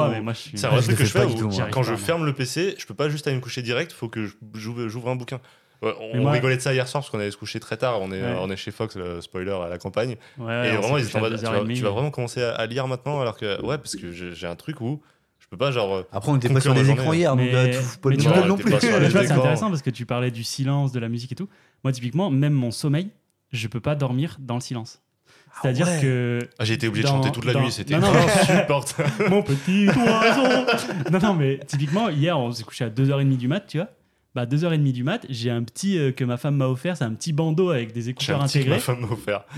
C'est 0.55 0.65
un 0.65 0.69
vrai 0.69 0.81
truc 0.81 0.97
que 0.97 1.03
je 1.03 1.11
fais 1.11 1.27
quand 1.71 1.83
je 1.83 1.95
ferme 1.95 2.25
le 2.25 2.33
PC, 2.33 2.75
je 2.77 2.85
peux 2.85 2.93
pas 2.93 3.09
juste 3.09 3.27
aller 3.27 3.35
me 3.35 3.41
coucher 3.41 3.61
direct, 3.61 3.91
faut 3.91 4.07
que 4.07 4.27
j'ouvre 4.53 5.09
un 5.09 5.15
bouquin. 5.17 5.41
Ouais, 5.81 5.93
on 5.99 6.13
Mais 6.13 6.19
moi- 6.19 6.31
rigolait 6.31 6.57
de 6.57 6.61
ça 6.61 6.73
hier 6.73 6.87
soir 6.87 7.01
parce 7.01 7.09
qu'on 7.09 7.19
allait 7.19 7.31
se 7.31 7.37
coucher 7.37 7.59
très 7.59 7.75
tard. 7.77 7.99
On 8.01 8.11
est, 8.11 8.21
Ouais. 8.21 8.35
on 8.39 8.49
est 8.51 8.55
chez 8.55 8.71
Fox, 8.71 8.95
le 8.95 9.19
spoiler 9.21 9.51
à 9.51 9.67
la 9.69 9.77
campagne. 9.79 10.15
Ouais, 10.37 10.69
et 10.73 10.77
vraiment, 10.77 10.97
ils 10.97 11.05
étaient 11.05 11.17
en 11.17 11.21
mode, 11.21 11.31
tu 11.37 11.43
2h30, 11.43 11.51
vas, 11.67 11.73
tu 11.73 11.81
vas 11.81 11.89
mais- 11.89 11.93
vraiment 11.95 12.11
commencer 12.11 12.43
à, 12.43 12.51
à 12.53 12.65
lire 12.67 12.87
maintenant 12.87 13.19
alors 13.19 13.35
que, 13.37 13.59
ouais, 13.63 13.77
parce 13.77 13.95
que 13.95 14.11
j'ai 14.11 14.47
un 14.47 14.55
truc 14.55 14.79
où 14.81 15.01
je 15.39 15.47
peux 15.47 15.57
pas, 15.57 15.71
genre, 15.71 15.95
euh, 15.95 16.03
Après, 16.11 16.31
on 16.31 16.35
était 16.37 16.49
pas 16.49 16.61
sur 16.61 16.73
les 16.75 16.89
écrans 16.89 17.13
hier, 17.13 17.35
donc 17.35 17.45
Mais- 17.45 17.55
euh, 17.55 17.73
tout, 17.73 17.79
faut 17.83 17.99
pas 17.99 18.09
mais 18.09 18.15
le 18.17 18.21
tu 18.21 18.27
vois, 18.29 18.45
non 18.47 18.57
plus. 18.57 18.71
c'est 18.79 19.31
intéressant 19.31 19.69
parce 19.69 19.81
que 19.81 19.89
tu 19.89 20.05
parlais 20.05 20.29
du 20.31 20.43
silence, 20.43 20.91
de 20.91 20.99
la 20.99 21.09
musique 21.09 21.31
et 21.31 21.35
tout. 21.35 21.49
Moi, 21.83 21.91
typiquement, 21.93 22.29
même 22.29 22.53
mon 22.53 22.69
sommeil, 22.71 23.09
je 23.51 23.67
peux 23.67 23.79
pas 23.81 23.95
dormir 23.95 24.37
dans 24.39 24.55
le 24.55 24.61
silence. 24.61 25.01
C'est-à-dire 25.61 25.87
ouais. 25.87 25.99
que 26.01 26.39
ah, 26.59 26.63
j'ai 26.63 26.75
été 26.75 26.87
obligé 26.87 27.03
de 27.03 27.09
chanter 27.09 27.31
toute 27.31 27.43
la 27.43 27.51
dans- 27.53 27.61
nuit, 27.61 27.71
c'était 27.71 27.95
insupportable. 27.95 29.09
mon 29.29 29.41
petit 29.43 29.87
oiseau. 29.87 30.65
non, 31.11 31.19
non, 31.19 31.33
mais 31.33 31.59
typiquement, 31.67 32.07
hier, 32.09 32.37
on 32.39 32.51
s'est 32.51 32.63
couché 32.63 32.85
à 32.85 32.89
2h30 32.89 33.35
du 33.37 33.47
mat, 33.47 33.61
tu 33.67 33.77
vois. 33.77 33.87
Bah, 34.33 34.45
2h30 34.45 34.91
du 34.93 35.03
mat, 35.03 35.25
j'ai 35.29 35.49
un 35.49 35.61
petit 35.63 35.97
euh, 35.97 36.11
que 36.13 36.23
ma 36.23 36.37
femme 36.37 36.55
m'a 36.55 36.67
offert, 36.67 36.95
c'est 36.95 37.03
un 37.03 37.13
petit 37.13 37.33
bandeau 37.33 37.69
avec 37.69 37.91
des 37.91 38.07
écouteurs 38.09 38.41
un 38.41 38.47
petit 38.47 38.63
que 38.63 38.69
ma 38.69 38.75
intégrés. 38.75 38.79
femme 38.79 39.01
m'a 39.01 39.11
offert. 39.11 39.43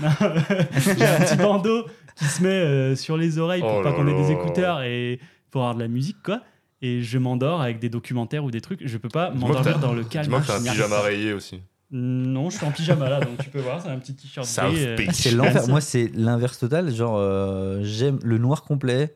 j'ai 0.98 1.04
un 1.06 1.20
petit 1.20 1.36
bandeau 1.36 1.84
qui 2.16 2.24
se 2.24 2.42
met 2.42 2.48
euh, 2.48 2.96
sur 2.96 3.16
les 3.16 3.38
oreilles 3.38 3.60
pour 3.60 3.76
Oh 3.78 3.82
pas 3.82 3.92
qu'on 3.92 4.08
ait 4.08 4.14
des 4.20 4.32
écouteurs 4.32 4.82
et 4.82 5.20
pour 5.52 5.62
avoir 5.62 5.74
de 5.76 5.80
la 5.80 5.88
musique, 5.88 6.22
quoi. 6.24 6.40
Et 6.82 7.02
je 7.02 7.18
m'endors 7.18 7.62
avec 7.62 7.78
des 7.78 7.88
documentaires 7.88 8.44
ou 8.44 8.50
des 8.50 8.60
trucs. 8.60 8.86
Je 8.86 8.98
peux 8.98 9.08
pas 9.08 9.30
m'endormir 9.30 9.78
dans 9.78 9.92
le 9.92 10.02
calme. 10.04 10.24
Dis-moi 10.24 10.40
que 10.40 10.46
t'as 10.48 10.58
un 10.58 10.62
pyjama 10.62 11.00
rayé 11.00 11.32
aussi. 11.32 11.62
Non, 11.92 12.50
je 12.50 12.56
suis 12.56 12.66
en 12.66 12.72
pyjama 12.72 13.08
là, 13.08 13.20
donc 13.20 13.38
tu 13.38 13.50
peux 13.50 13.60
voir, 13.60 13.80
c'est 13.80 13.88
un 13.88 13.98
petit 13.98 14.14
t-shirt 14.16 14.46
gris. 14.46 14.84
euh. 14.84 14.96
Ah, 15.06 15.12
c'est 15.12 15.30
l'enfer. 15.30 15.68
Moi, 15.68 15.80
c'est 15.80 16.10
l'inverse 16.14 16.58
total. 16.58 16.92
Genre, 16.92 17.16
euh, 17.16 17.78
j'aime 17.84 18.18
le 18.24 18.38
noir 18.38 18.62
complet, 18.64 19.14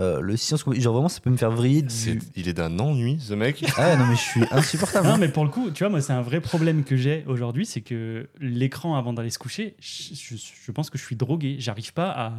euh, 0.00 0.20
le 0.20 0.36
silence. 0.36 0.64
Genre, 0.76 0.92
vraiment, 0.94 1.08
ça 1.08 1.20
peut 1.20 1.30
me 1.30 1.36
faire 1.36 1.50
vriller. 1.50 1.82
du- 1.82 2.20
Il 2.36 2.48
est 2.48 2.52
d'un 2.52 2.78
ennui, 2.78 3.18
ce 3.20 3.34
mec. 3.34 3.64
Ah 3.76 3.96
non, 3.96 4.06
mais 4.06 4.14
je 4.16 4.20
suis 4.20 4.42
insupportable. 4.50 5.08
Non, 5.08 5.18
mais 5.18 5.28
pour 5.28 5.44
le 5.44 5.50
coup, 5.50 5.70
tu 5.70 5.82
vois, 5.84 5.90
moi, 5.90 6.00
c'est 6.00 6.12
un 6.12 6.22
vrai 6.22 6.40
problème 6.40 6.84
que 6.84 6.96
j'ai 6.96 7.24
aujourd'hui, 7.26 7.66
c'est 7.66 7.80
que 7.80 8.28
l'écran 8.40 8.96
avant 8.96 9.12
d'aller 9.12 9.30
se 9.30 9.38
coucher, 9.38 9.74
je, 9.80 10.14
je- 10.14 10.36
je 10.66 10.72
pense 10.72 10.90
que 10.90 10.98
je 10.98 11.04
suis 11.04 11.16
drogué. 11.16 11.56
J'arrive 11.58 11.92
pas 11.92 12.10
à, 12.10 12.32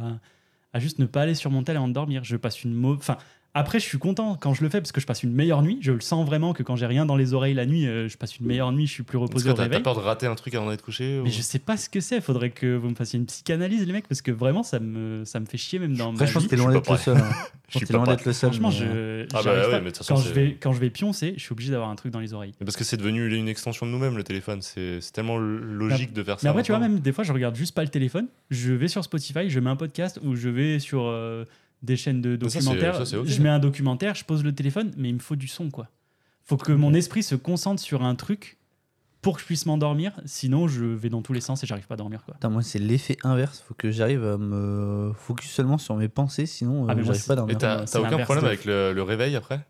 à 0.72 0.78
juste 0.80 0.98
ne 0.98 1.06
pas 1.06 1.22
aller 1.22 1.34
sur 1.34 1.50
mon 1.50 1.62
tel 1.62 1.76
et 1.76 1.78
endormir. 1.78 2.24
Je 2.24 2.36
passe 2.36 2.64
une 2.64 2.72
mauvaise. 2.74 3.00
Enfin, 3.00 3.18
Après, 3.52 3.80
je 3.80 3.84
suis 3.84 3.98
content 3.98 4.36
quand 4.40 4.54
je 4.54 4.62
le 4.62 4.68
fais 4.68 4.80
parce 4.80 4.92
que 4.92 5.00
je 5.00 5.06
passe 5.06 5.24
une 5.24 5.32
meilleure 5.32 5.62
nuit. 5.62 5.78
Je 5.80 5.90
le 5.90 6.00
sens 6.00 6.24
vraiment 6.24 6.52
que 6.52 6.62
quand 6.62 6.76
j'ai 6.76 6.86
rien 6.86 7.04
dans 7.04 7.16
les 7.16 7.34
oreilles 7.34 7.54
la 7.54 7.66
nuit, 7.66 7.84
euh, 7.88 8.08
je 8.08 8.16
passe 8.16 8.38
une 8.38 8.46
meilleure 8.46 8.70
nuit, 8.70 8.86
je 8.86 8.92
suis 8.92 9.02
plus 9.02 9.18
reposé 9.18 9.44
que 9.46 9.50
au 9.50 9.52
t'as 9.54 9.56
t'as 9.56 9.62
réveil. 9.64 9.82
peur 9.82 9.96
de 9.96 10.00
rater 10.00 10.26
un 10.26 10.36
truc 10.36 10.54
avant 10.54 10.70
d'être 10.70 10.84
couché 10.84 11.18
ou- 11.18 11.24
Mais 11.24 11.30
je 11.30 11.42
sais 11.42 11.58
pas 11.58 11.76
ce 11.76 11.88
que 11.90 11.98
c'est. 11.98 12.20
Faudrait 12.20 12.50
que 12.50 12.76
vous 12.76 12.88
me 12.88 12.94
fassiez 12.94 13.18
une 13.18 13.26
psychanalyse, 13.26 13.84
les 13.84 13.92
mecs, 13.92 14.06
parce 14.06 14.22
que 14.22 14.30
vraiment, 14.30 14.62
ça 14.62 14.78
me, 14.78 15.24
ça 15.24 15.40
me 15.40 15.46
fait 15.46 15.58
chier 15.58 15.80
même 15.80 15.96
dans 15.96 16.12
Après, 16.12 16.26
ma 16.26 16.26
je 16.26 16.32
pense 16.34 16.42
vie. 16.44 16.48
que 16.48 16.50
t'es 16.54 16.56
je 16.58 16.62
loin 16.62 16.72
d'être 16.72 16.90
le 16.92 16.96
seul. 16.98 17.16
hein. 17.16 17.30
Je 17.72 17.78
suis 17.78 17.86
que 17.86 17.92
t'es 17.92 17.92
pas 17.98 18.04
loin 18.04 18.14
d'être 18.14 18.24
le 18.24 18.32
seul. 18.32 18.50
Franchement, 18.52 18.70
mais, 18.70 18.84
euh, 18.86 19.26
je, 19.30 19.36
Ah 19.36 19.42
bah 19.44 19.68
ouais, 19.68 19.80
mais 19.80 19.90
façon, 19.90 20.14
quand 20.14 20.20
je 20.20 20.32
vais 20.32 20.56
quand 20.60 20.72
je 20.72 20.80
vais 20.80 20.90
pioncer, 20.90 21.34
je 21.36 21.40
suis 21.40 21.52
obligé 21.52 21.70
d'avoir 21.70 21.88
un 21.90 21.94
truc 21.94 22.12
dans 22.12 22.18
les 22.18 22.34
oreilles. 22.34 22.52
Mais 22.60 22.64
Parce 22.64 22.76
que 22.76 22.82
c'est 22.82 22.96
devenu 22.96 23.32
une 23.32 23.46
extension 23.48 23.86
de 23.86 23.92
nous-mêmes, 23.92 24.16
le 24.16 24.24
téléphone. 24.24 24.60
C'est 24.60 25.00
c'est 25.00 25.12
tellement 25.12 25.38
logique 25.38 26.12
de 26.12 26.22
faire 26.24 26.40
ça. 26.40 26.44
Mais 26.46 26.50
après, 26.50 26.62
tu 26.64 26.72
vois, 26.72 26.80
même 26.80 26.98
des 26.98 27.12
fois, 27.12 27.22
je 27.22 27.32
regarde 27.32 27.54
juste 27.54 27.74
pas 27.76 27.82
le 27.84 27.88
téléphone. 27.88 28.26
Je 28.50 28.72
vais 28.72 28.88
sur 28.88 29.04
Spotify, 29.04 29.48
je 29.50 29.60
mets 29.60 29.70
un 29.70 29.76
podcast 29.76 30.18
ou 30.24 30.34
je 30.34 30.48
vais 30.48 30.80
sur 30.80 31.02
euh, 31.04 31.44
des 31.82 31.96
chaînes 31.96 32.20
de 32.22 32.32
ça, 32.48 32.58
documentaires. 32.60 33.06
ça. 33.06 33.18
Je 33.24 33.42
mets 33.42 33.48
un 33.48 33.58
documentaire, 33.58 34.14
je 34.14 34.24
pose 34.24 34.44
le 34.44 34.54
téléphone, 34.54 34.92
mais 34.96 35.08
il 35.08 35.14
me 35.14 35.18
faut 35.20 35.36
du 35.36 35.48
son, 35.48 35.70
quoi. 35.70 35.88
Faut 36.44 36.56
que 36.56 36.72
mon 36.72 36.92
esprit 36.94 37.22
se 37.22 37.34
concentre 37.34 37.80
sur 37.82 38.02
un 38.02 38.14
truc 38.14 38.58
pour 39.22 39.34
que 39.36 39.40
je 39.42 39.46
puisse 39.46 39.66
m'endormir. 39.66 40.12
Sinon, 40.24 40.66
je 40.66 40.84
vais 40.84 41.10
dans 41.10 41.22
tous 41.22 41.32
les 41.32 41.40
sens 41.40 41.62
et 41.62 41.66
j'arrive 41.66 41.86
pas 41.86 41.94
à 41.94 41.96
dormir, 41.98 42.24
quoi. 42.24 42.34
Putain, 42.34 42.48
moi, 42.48 42.62
c'est 42.62 42.78
l'effet 42.78 43.16
inverse. 43.22 43.62
Faut 43.66 43.74
que 43.74 43.90
j'arrive 43.90 44.24
à 44.24 44.36
me 44.38 45.12
focus 45.14 45.50
seulement 45.50 45.78
sur 45.78 45.94
mes 45.96 46.08
pensées, 46.08 46.46
sinon 46.46 46.86
Ah, 46.88 46.92
euh, 46.92 46.94
mais 46.96 47.02
moi, 47.02 47.12
j'arrive 47.14 47.26
pas 47.26 47.32
à 47.32 47.36
Et 47.50 47.54
dormir. 47.56 47.82
c'est 47.86 47.92
t'as 47.92 48.00
aucun 48.00 48.18
problème 48.24 48.44
de- 48.44 48.48
avec 48.48 48.64
le, 48.64 48.92
le 48.92 49.02
réveil 49.02 49.36
après? 49.36 49.60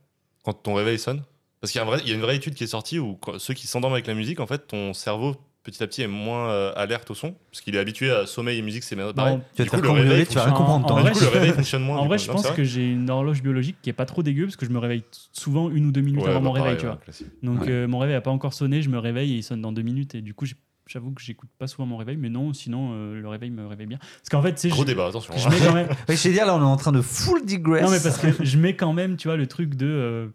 Quand 0.45 0.53
ton 0.55 0.75
réveil 0.75 0.99
sonne? 0.99 1.23
Parce 1.61 1.73
qu'il 1.73 1.81
y, 1.81 1.85
a 1.85 1.99
y 2.07 2.13
une 2.13 2.21
vraie 2.23 2.37
étude 2.37 2.55
qui 2.55 2.65
est 2.65 2.69
sortie 2.69 2.99
où 2.99 3.17
quand- 3.17 3.39
ceux 3.39 3.53
qui 3.53 3.67
s'endorment 3.67 3.93
avec 3.95 4.07
la 4.07 4.15
musique, 4.15 4.41
en 4.41 4.47
fait, 4.47 4.67
ton 4.69 4.95
cerveau 4.95 5.37
petit 5.63 5.83
à 5.83 5.87
petit 5.87 6.03
est 6.03 6.07
moins 6.09 6.49
euh, 6.51 6.73
alerte 6.77 7.11
au 7.11 7.15
son, 7.15 7.35
parce 7.51 7.61
qu'il 7.61 7.75
est 7.77 7.79
habitué 7.79 8.11
à 8.11 8.27
sommeil 8.27 8.59
et 8.59 8.63
musique, 8.63 8.83
c'est 8.83 8.97
pareil. 8.97 9.37
Non, 9.37 9.43
Tu 9.55 9.63
vas 9.63 9.69
coup, 9.69 9.77
faire 9.77 9.95
le 9.95 10.01
réveil 10.03 10.27
tu 10.27 10.35
vas 10.35 10.45
rien 10.45 10.53
comprendre. 10.55 10.87
en- 10.87 10.91
en 10.93 10.97
Du 10.97 11.03
vrai, 11.03 11.13
coup, 11.13 11.19
je- 11.21 11.25
le 11.25 11.31
réveil 11.31 11.53
fonctionne 11.53 11.83
moins. 11.83 11.99
En 11.99 12.07
vrai, 12.07 12.17
coup. 12.17 12.23
je 12.25 12.29
Non, 12.29 12.35
pense 12.35 12.47
c'est 12.49 12.55
que 12.55 12.65
j'ai 12.65 12.91
une 12.91 13.11
horloge 13.11 13.43
biologique 13.43 13.77
qui 13.83 13.91
est 13.91 13.95
pas 13.95 14.07
trop 14.07 14.23
dégueu 14.23 14.45
parce 14.45 14.57
que 14.57 14.65
je 14.67 14.71
me 14.71 14.79
réveille 14.79 15.05
souvent 15.33 15.71
une 15.71 15.87
ou 15.87 15.93
deux 15.93 16.01
minutes 16.01 16.23
Ouais, 16.23 16.29
avant 16.31 16.41
bah, 16.41 16.45
mon 16.47 16.53
réveil, 16.53 16.77
pareil, 16.77 16.81
tu 16.81 16.87
vois. 16.87 16.97
classique. 16.97 17.27
Donc 17.43 17.61
Ouais. 17.63 17.71
euh, 17.71 17.89
mon 17.89 17.99
réveil 17.99 18.17
a 18.17 18.21
pas 18.21 18.31
encore 18.31 18.55
sonné, 18.55 18.83
je 18.83 18.89
me 18.89 18.99
réveille 18.99 19.33
et 19.35 19.37
il 19.37 19.43
sonne 19.43 19.61
dans 19.61 19.73
deux 19.73 19.83
minutes 19.83 20.15
et 20.15 20.23
du 20.23 20.35
coup 20.35 20.47
j'avoue 20.87 21.13
que 21.13 21.23
j'écoute 21.23 21.51
pas 21.57 21.69
souvent 21.69 21.87
mon 21.87 21.97
réveil, 21.99 22.17
mais 22.17 22.31
non, 22.31 22.53
sinon 22.53 22.91
euh, 22.95 23.21
le 23.21 23.29
réveil 23.29 23.51
me 23.51 23.65
réveille 23.67 23.87
bien. 23.87 23.99
Parce 23.99 24.29
qu'en 24.31 24.43
fait, 24.43 24.59
sais, 24.59 24.71
Gros 24.71 24.83
je, 24.83 24.87
débat, 24.89 25.07
attention. 25.07 25.33
je 25.37 25.47
hein. 25.47 25.51
mets 25.51 25.59
quand 25.65 25.75
même. 25.75 25.87
Ouais, 26.09 26.17
je 26.17 26.23
vais 26.29 26.33
dire, 26.35 26.47
là, 26.47 26.57
on 26.57 26.61
est 26.61 26.65
en 26.65 26.77
train 26.77 26.91
de 26.91 27.01
full 27.01 27.45
digress. 27.45 27.85
non 27.85 27.91
mais 27.91 28.01
parce 28.03 28.19
que 28.19 28.45
je 28.45 28.59
mets 28.59 28.75
quand 28.75 28.93
même, 28.93 29.17
tu 29.17 29.29
vois, 29.29 29.37
le 29.37 29.47
truc 29.47 29.77
de 29.77 29.87
euh, 29.87 30.27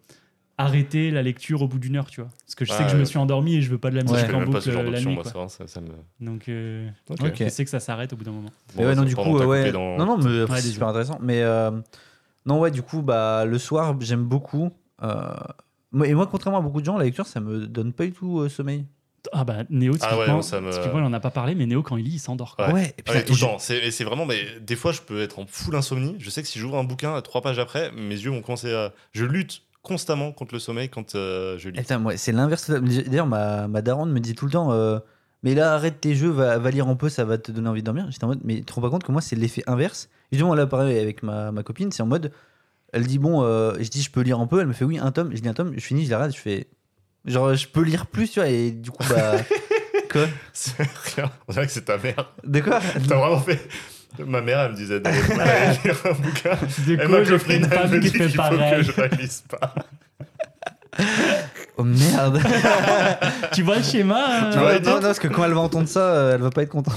arrêter 0.57 1.11
la 1.11 1.21
lecture 1.21 1.61
au 1.61 1.67
bout 1.67 1.79
d'une 1.79 1.95
heure, 1.97 2.09
tu 2.09 2.21
vois. 2.21 2.29
Parce 2.45 2.55
que 2.55 2.63
je 2.65 2.71
sais 2.71 2.77
Ah, 2.79 2.83
que 2.85 2.89
je 2.91 2.95
me 2.95 3.01
ouais. 3.01 3.05
suis 3.05 3.17
endormi 3.17 3.55
et 3.55 3.61
je 3.61 3.69
veux 3.69 3.77
pas 3.77 3.89
de 3.89 3.95
la 3.95 4.03
Ouais. 4.03 4.11
musique 4.11 4.25
Je 4.25 4.31
fais 4.31 4.37
en 4.37 4.45
boucle 4.45 4.61
ce 4.61 4.71
genre 4.71 4.83
euh, 4.83 4.91
la 4.91 5.01
nuit. 5.01 5.13
moi, 5.15 5.23
ça, 5.49 5.67
ça 5.67 5.81
me. 5.81 5.89
Donc 6.21 6.47
euh, 6.47 6.89
je 7.09 7.49
sais 7.49 7.63
que 7.65 7.69
ça 7.69 7.79
s'arrête 7.79 8.13
au 8.13 8.15
bout 8.15 8.23
d'un 8.23 8.31
moment. 8.31 8.51
Mais 8.77 8.83
Bon, 8.83 8.89
ouais, 8.89 8.95
non, 8.95 9.03
du 9.03 9.15
coup, 9.15 9.37
ouais. 9.39 9.71
dans- 9.71 9.97
Non, 9.97 10.05
non, 10.05 10.17
mais 10.17 10.43
Ouais, 10.43 10.61
c'est 10.61 10.69
super 10.69 10.87
intéressant. 10.87 11.19
Mais 11.21 11.41
euh, 11.41 11.71
non, 12.45 12.59
ouais, 12.59 12.71
du 12.71 12.81
coup, 12.83 13.01
bah, 13.01 13.43
le 13.45 13.57
soir, 13.59 13.95
j'aime 13.99 14.23
beaucoup. 14.23 14.71
euh, 15.03 15.33
Et 16.03 16.13
moi, 16.13 16.27
contrairement 16.27 16.59
à 16.59 16.61
beaucoup 16.61 16.81
de 16.81 16.85
gens, 16.85 16.97
la 16.97 17.05
lecture, 17.05 17.25
ça 17.25 17.39
me 17.39 17.67
donne 17.67 17.93
pas 17.93 18.05
du 18.05 18.11
tout 18.13 18.39
euh, 18.39 18.49
sommeil. 18.49 18.85
Ah 19.33 19.43
bah 19.43 19.63
Néo, 19.71 19.93
Ah 20.01 20.05
ouais, 20.05 20.11
typiquement, 20.17 20.35
non, 20.35 20.41
ça 20.43 20.61
me- 20.61 20.71
typiquement, 20.71 20.99
il 20.99 21.05
en 21.05 21.13
a 21.13 21.19
pas 21.19 21.31
parlé, 21.31 21.55
mais 21.55 21.65
Néo 21.65 21.81
quand 21.81 21.97
il 21.97 22.05
lit, 22.05 22.11
il 22.15 22.19
s'endort. 22.19 22.55
Ouais. 22.59 22.71
Ouais, 22.71 22.87
et 22.97 23.01
putain, 23.01 23.13
ouais, 23.13 23.25
tout 23.25 23.33
le 23.33 23.39
temps. 23.39 23.57
C'est 23.59 24.03
vraiment, 24.03 24.25
mais 24.25 24.45
des 24.61 24.75
fois, 24.75 24.91
je 24.91 25.01
peux 25.01 25.19
être 25.21 25.39
en 25.39 25.45
full 25.47 25.75
insomnie. 25.75 26.15
Je 26.19 26.29
sais 26.29 26.41
que 26.43 26.47
si 26.47 26.59
j'ouvre 26.59 26.77
un 26.77 26.83
bouquin 26.83 27.19
trois 27.21 27.41
pages 27.41 27.57
après, 27.59 27.91
mes 27.91 28.13
yeux 28.15 28.29
vont 28.29 28.41
commencer 28.41 28.71
à. 28.73 28.93
Je 29.13 29.25
lutte 29.25 29.63
constamment 29.85 30.31
contre 30.31 30.55
le 30.55 30.59
sommeil 30.59 30.89
quand 30.89 31.15
euh, 31.15 31.57
je 31.57 31.69
lis. 31.69 31.81
C'est 32.17 32.31
l'inverse. 32.31 32.69
D'ailleurs, 32.69 33.27
ma, 33.27 33.67
ma 33.67 33.81
daronne 33.81 34.11
me 34.11 34.19
dit 34.19 34.33
tout 34.33 34.45
le 34.45 34.51
temps 34.51 34.71
euh, 34.73 34.99
Mais 35.43 35.53
là, 35.53 35.73
arrête 35.73 36.01
tes 36.01 36.15
jeux, 36.15 36.29
va, 36.29 36.57
va 36.57 36.71
lire 36.71 36.87
un 36.87 36.95
peu, 36.95 37.07
ça 37.07 37.23
va 37.23 37.37
te 37.37 37.51
donner 37.51 37.69
envie 37.69 37.81
de 37.81 37.85
dormir. 37.85 38.07
J'étais 38.09 38.25
en 38.25 38.29
mode 38.29 38.41
Mais 38.43 38.55
tu 38.55 38.65
te 38.65 38.73
rends 38.73 38.81
pas 38.81 38.89
compte 38.89 39.03
que 39.03 39.11
moi, 39.11 39.21
c'est 39.21 39.35
l'effet 39.35 39.63
inverse? 39.67 40.09
Coup, 40.33 40.53
là, 40.53 40.67
pareil, 40.67 40.99
avec 40.99 41.23
ma, 41.23 41.51
ma 41.51 41.63
copine, 41.63 41.91
c'est 41.91 42.03
en 42.03 42.07
mode 42.07 42.31
Elle 42.91 43.05
dit 43.05 43.19
Bon, 43.19 43.43
euh, 43.43 43.75
je 43.79 43.87
dis 43.87 44.01
Je 44.01 44.11
peux 44.11 44.21
lire 44.21 44.39
un 44.39 44.47
peu. 44.47 44.59
Elle 44.59 44.67
me 44.67 44.73
fait 44.73 44.85
Oui, 44.85 44.97
un 44.97 45.11
tome. 45.11 45.29
Je 45.33 45.41
lis 45.41 45.47
un 45.47 45.53
tome, 45.53 45.73
je 45.75 45.85
finis, 45.85 46.05
je 46.05 46.09
l'arrête, 46.09 46.35
je 46.35 46.41
fais 46.41 46.67
Genre, 47.25 47.55
je 47.55 47.67
peux 47.67 47.81
lire 47.81 48.07
plus, 48.07 48.29
tu 48.29 48.39
vois. 48.39 48.49
Et 48.49 48.71
du 48.71 48.91
coup, 48.91 49.03
bah. 49.09 49.37
quoi? 50.11 50.25
C'est 50.53 50.81
rien. 51.15 51.31
On 51.47 51.53
dirait 51.53 51.67
que 51.67 51.71
c'est 51.71 51.85
ta 51.85 51.97
mère. 51.97 52.33
De 52.43 52.59
quoi? 52.59 52.79
T'as 53.07 53.15
vraiment 53.15 53.39
fait. 53.39 53.59
Ma 54.25 54.41
mère, 54.41 54.59
elle 54.59 54.71
me 54.71 54.75
disait 54.77 54.99
d'aller 54.99 55.17
lire 55.21 55.95
un 56.05 56.13
bouquin. 56.13 56.57
Ma 57.07 57.23
je 57.23 57.37
ferai 57.37 57.37
copine, 57.37 57.55
une 57.55 57.63
elle 57.63 57.63
me 57.63 57.67
femme 57.67 57.91
qui 57.91 57.99
dit 57.99 58.09
fait 58.09 58.19
qu'il 58.19 58.29
faut 58.29 58.37
pareil 58.37 58.77
que 58.77 58.83
je 58.83 58.91
réalise 58.91 59.43
pas. 59.49 59.75
Oh 61.77 61.83
merde 61.83 62.39
Tu 63.51 63.61
vois 63.63 63.77
le 63.77 63.83
schéma 63.83 64.49
Tu 64.53 64.57
euh, 64.57 64.61
vois, 64.61 64.79
non, 64.79 64.95
non, 64.95 65.01
parce 65.01 65.19
que 65.19 65.27
quand 65.27 65.43
elle 65.43 65.51
va 65.53 65.59
entendre 65.59 65.89
ça, 65.89 65.99
euh, 65.99 66.35
elle 66.35 66.41
va 66.41 66.49
pas 66.49 66.63
être 66.63 66.69
contente. 66.69 66.95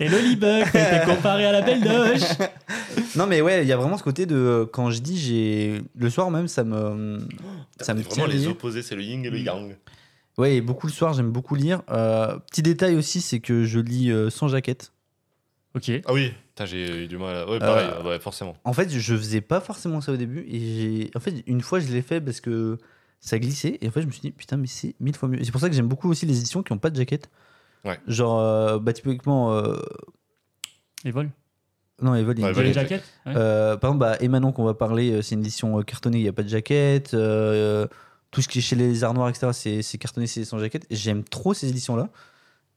Et 0.00 0.08
Lolibug, 0.08 0.64
t'as 0.72 0.96
été 0.96 1.06
comparé 1.06 1.44
à 1.46 1.52
la 1.52 1.60
belle 1.60 1.82
doche. 1.82 2.28
non, 3.16 3.26
mais 3.26 3.40
ouais, 3.42 3.62
il 3.62 3.68
y 3.68 3.72
a 3.72 3.76
vraiment 3.76 3.98
ce 3.98 4.02
côté 4.02 4.24
de. 4.26 4.36
euh, 4.36 4.66
Quand 4.70 4.90
je 4.90 5.00
dis, 5.00 5.18
j'ai. 5.18 5.82
Le 5.98 6.08
soir 6.10 6.30
même, 6.30 6.48
ça 6.48 6.64
me. 6.64 7.18
Ça 7.80 7.92
me 7.94 8.02
vraiment 8.02 8.26
les 8.26 8.38
lié. 8.38 8.46
opposés, 8.48 8.82
c'est 8.82 8.94
le 8.94 9.02
yin 9.02 9.24
et 9.24 9.30
le 9.30 9.38
yang. 9.38 9.76
Ouais, 10.38 10.56
et 10.56 10.60
beaucoup 10.62 10.86
le 10.86 10.92
soir, 10.92 11.12
j'aime 11.12 11.30
beaucoup 11.30 11.54
lire. 11.54 11.82
Euh, 11.90 12.38
petit 12.50 12.62
détail 12.62 12.96
aussi, 12.96 13.20
c'est 13.20 13.40
que 13.40 13.64
je 13.64 13.78
lis 13.80 14.10
euh, 14.10 14.30
sans 14.30 14.48
jaquette. 14.48 14.91
Ok. 15.74 15.90
Ah 16.06 16.12
oui, 16.12 16.32
j'ai 16.64 17.04
eu 17.04 17.06
du 17.08 17.16
mal. 17.16 17.34
à- 17.36 17.48
Ouais, 17.50 17.58
pareil, 17.58 17.88
Euh, 17.94 18.02
ouais, 18.08 18.18
forcément. 18.20 18.54
En 18.64 18.72
fait, 18.72 18.90
je 18.90 19.14
faisais 19.16 19.40
pas 19.40 19.60
forcément 19.60 20.00
ça 20.00 20.12
au 20.12 20.16
début. 20.16 20.44
Et 20.48 20.58
j'ai. 20.60 21.10
En 21.14 21.20
fait, 21.20 21.42
une 21.46 21.60
fois, 21.62 21.80
je 21.80 21.90
l'ai 21.92 22.02
fait 22.02 22.20
parce 22.20 22.40
que 22.40 22.78
ça 23.20 23.38
glissait. 23.38 23.78
Et 23.80 23.88
en 23.88 23.90
fait, 23.90 24.02
je 24.02 24.06
me 24.06 24.12
suis 24.12 24.20
dit, 24.20 24.30
putain, 24.32 24.56
mais 24.58 24.66
c'est 24.66 24.94
mille 25.00 25.16
fois 25.16 25.28
mieux. 25.28 25.42
C'est 25.44 25.50
pour 25.52 25.60
ça 25.60 25.68
que 25.70 25.74
j'aime 25.74 25.88
beaucoup 25.88 26.10
aussi 26.10 26.26
les 26.26 26.36
éditions 26.38 26.62
qui 26.62 26.72
ont 26.72 26.78
pas 26.78 26.90
de 26.90 26.96
jaquette. 26.96 27.30
Ouais. 27.84 27.98
Genre, 28.06 28.38
euh, 28.40 28.78
bah, 28.78 28.92
typiquement. 28.92 29.54
euh, 29.56 29.76
Et 31.04 31.10
vol. 31.10 31.30
Non, 32.00 32.14
Evol, 32.16 32.36
il 32.36 32.40
y 32.40 32.44
a 32.44 32.46
Ouais, 32.48 32.52
une 32.52 32.58
Evol, 32.60 32.72
jaquette. 32.74 32.88
jaquettes 32.90 33.04
ouais. 33.26 33.32
Euh, 33.36 33.76
par 33.76 33.90
exemple, 33.90 34.00
bah, 34.00 34.16
Emmanon 34.20 34.50
qu'on 34.52 34.64
va 34.64 34.74
parler, 34.74 35.22
c'est 35.22 35.36
une 35.36 35.40
édition 35.42 35.80
cartonnée, 35.82 36.18
il 36.18 36.22
n'y 36.22 36.28
a 36.28 36.32
pas 36.32 36.42
de 36.42 36.48
jaquette. 36.48 37.14
euh, 37.14 37.86
tout 38.32 38.40
ce 38.42 38.48
qui 38.48 38.58
est 38.58 38.62
chez 38.62 38.76
les 38.76 39.04
arts 39.04 39.14
noirs, 39.14 39.28
etc., 39.28 39.80
c'est 39.82 39.98
cartonné, 39.98 40.26
c'est 40.26 40.44
sans 40.44 40.58
jaquette. 40.58 40.86
J'aime 40.90 41.22
trop 41.22 41.54
ces 41.54 41.68
éditions-là. 41.68 42.08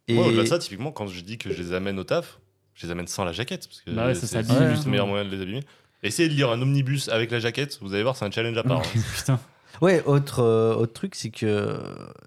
Et 0.07 0.13
Moi, 0.15 0.27
au-delà 0.27 0.43
de 0.43 0.47
ça, 0.47 0.59
typiquement, 0.59 0.91
quand 0.91 1.07
je 1.07 1.21
dis 1.21 1.37
que 1.37 1.49
je 1.51 1.61
les 1.63 1.73
amène 1.73 1.97
au 1.97 2.03
taf, 2.03 2.39
je 2.75 2.85
les 2.85 2.91
amène 2.91 3.07
sans 3.07 3.25
la 3.25 3.31
jaquette. 3.31 3.67
Parce 3.67 3.81
que 3.81 3.91
Bah 3.91 4.05
ouais, 4.07 4.15
c'est 4.15 4.37
justement. 4.37 4.59
le 4.59 4.89
meilleur 4.91 5.07
moyen 5.07 5.25
de 5.25 5.29
les 5.35 5.41
abîmer. 5.41 5.63
Essayez 6.03 6.29
de 6.29 6.33
lire 6.33 6.51
un 6.51 6.61
omnibus 6.61 7.09
avec 7.09 7.31
la 7.31 7.39
jaquette, 7.39 7.79
vous 7.81 7.93
allez 7.93 8.03
voir, 8.03 8.15
c'est 8.15 8.25
un 8.25 8.31
challenge 8.31 8.57
à 8.57 8.63
part. 8.63 8.79
hein. 8.79 8.99
Putain. 9.17 9.39
ouais, 9.81 10.03
autre, 10.05 10.39
euh, 10.41 10.75
autre 10.75 10.93
truc, 10.93 11.15
c'est 11.15 11.31
que 11.31 11.45
euh, 11.45 11.77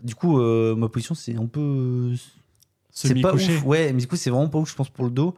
du 0.03 0.15
coup, 0.17 0.41
euh, 0.41 0.75
ma 0.75 0.89
position, 0.89 1.15
c'est 1.15 1.37
un 1.37 1.47
peu. 1.47 2.13
C'est 2.91 3.15
pas 3.21 3.35
ouf. 3.35 3.65
Ouais, 3.65 3.93
mais 3.93 4.01
du 4.01 4.09
coup, 4.09 4.17
c'est 4.17 4.31
vraiment 4.31 4.49
pas 4.49 4.59
ouf, 4.59 4.71
je 4.71 4.75
pense, 4.75 4.89
pour 4.89 5.05
le 5.05 5.11
dos. 5.13 5.37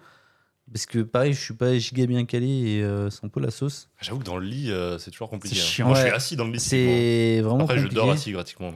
Parce 0.73 0.87
que 0.87 1.01
pareil, 1.01 1.33
je 1.33 1.41
suis 1.41 1.55
pas 1.55 1.77
giga 1.77 2.07
bien 2.07 2.25
calé 2.25 2.47
et 2.47 2.83
euh, 2.83 3.11
c'est 3.11 3.25
un 3.25 3.29
peu 3.29 3.41
la 3.41 3.51
sauce. 3.51 3.89
J'avoue 4.01 4.21
que 4.21 4.25
dans 4.25 4.39
le 4.39 4.47
lit, 4.47 4.71
euh, 4.71 4.99
c'est 4.99 5.11
toujours 5.11 5.29
compliqué. 5.29 5.57
C'est 5.57 5.63
hein. 5.63 5.67
chiant. 5.67 5.87
Moi, 5.89 5.97
je 5.97 6.03
suis 6.03 6.11
assis 6.11 6.37
dans 6.37 6.45
le 6.45 6.53
lit. 6.53 6.61
C'est 6.61 7.41
vraiment 7.43 7.65
Après, 7.65 7.79
je 7.79 7.89
dors 7.89 8.11
assis 8.11 8.31
gratuitement. 8.33 8.73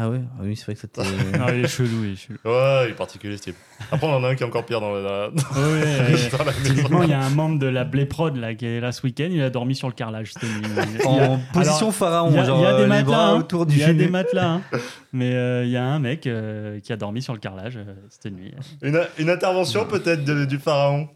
Ah 0.00 0.08
ouais, 0.08 0.20
ah 0.38 0.42
oui, 0.44 0.54
c'est 0.54 0.64
vrai 0.66 0.74
que 0.74 0.80
ça 0.80 0.86
t'est. 0.88 1.02
Ah, 1.40 1.52
il 1.52 1.64
est 1.64 1.68
chelou, 1.68 2.04
il 2.04 2.12
est 2.12 2.16
chelou. 2.16 2.38
Ouais, 2.44 2.84
il 2.86 2.90
est 2.90 2.94
particulier, 2.94 3.36
ce 3.36 3.42
type. 3.42 3.56
Après, 3.90 4.06
on 4.06 4.14
en 4.14 4.22
a 4.22 4.28
un 4.28 4.34
qui 4.36 4.44
est 4.44 4.46
encore 4.46 4.64
pire 4.64 4.80
dans 4.80 4.92
la, 4.94 5.28
Ouais, 5.28 5.34
euh, 5.56 6.16
dans 6.38 6.44
la. 6.44 6.52
Typiquement, 6.64 7.02
il 7.02 7.10
y 7.10 7.12
a 7.12 7.20
un 7.20 7.30
membre 7.30 7.58
de 7.58 7.66
la 7.66 7.84
Blé 7.84 8.06
Prod 8.06 8.36
là, 8.36 8.54
qui 8.54 8.64
est 8.66 8.80
là 8.80 8.92
ce 8.92 9.02
week-end, 9.02 9.28
il 9.30 9.42
a 9.42 9.50
dormi 9.50 9.74
sur 9.74 9.88
le 9.88 9.94
carrelage. 9.94 10.32
cette 10.34 10.44
nuit. 10.44 11.02
A- 11.04 11.08
en 11.08 11.40
position 11.52 11.76
alors, 11.88 11.94
pharaon, 11.94 12.30
il 12.30 12.36
y 12.36 12.38
a, 12.38 12.44
genre 12.44 12.58
il 12.58 12.62
y 12.62 12.66
a 12.66 12.70
euh, 12.70 12.76
des 12.76 12.82
les 12.84 12.88
matelas, 12.88 13.04
bras 13.06 13.28
hein. 13.30 13.38
autour 13.38 13.66
du 13.66 13.74
il 13.74 13.80
y 13.80 13.82
a 13.84 13.92
des 13.92 13.98
genou. 14.00 14.12
matelas, 14.12 14.46
hein. 14.48 14.62
mais 15.12 15.32
euh, 15.34 15.64
il 15.64 15.70
y 15.70 15.76
a 15.76 15.84
un 15.84 15.98
mec 15.98 16.26
euh, 16.28 16.78
qui 16.80 16.92
a 16.92 16.96
dormi 16.96 17.20
sur 17.20 17.32
le 17.32 17.40
carrelage 17.40 17.76
euh, 17.76 17.94
cette 18.08 18.32
nuit. 18.32 18.52
Une, 18.82 19.00
une 19.18 19.30
intervention 19.30 19.84
peut-être 19.84 20.24
de- 20.24 20.44
du 20.44 20.58
pharaon. 20.58 21.08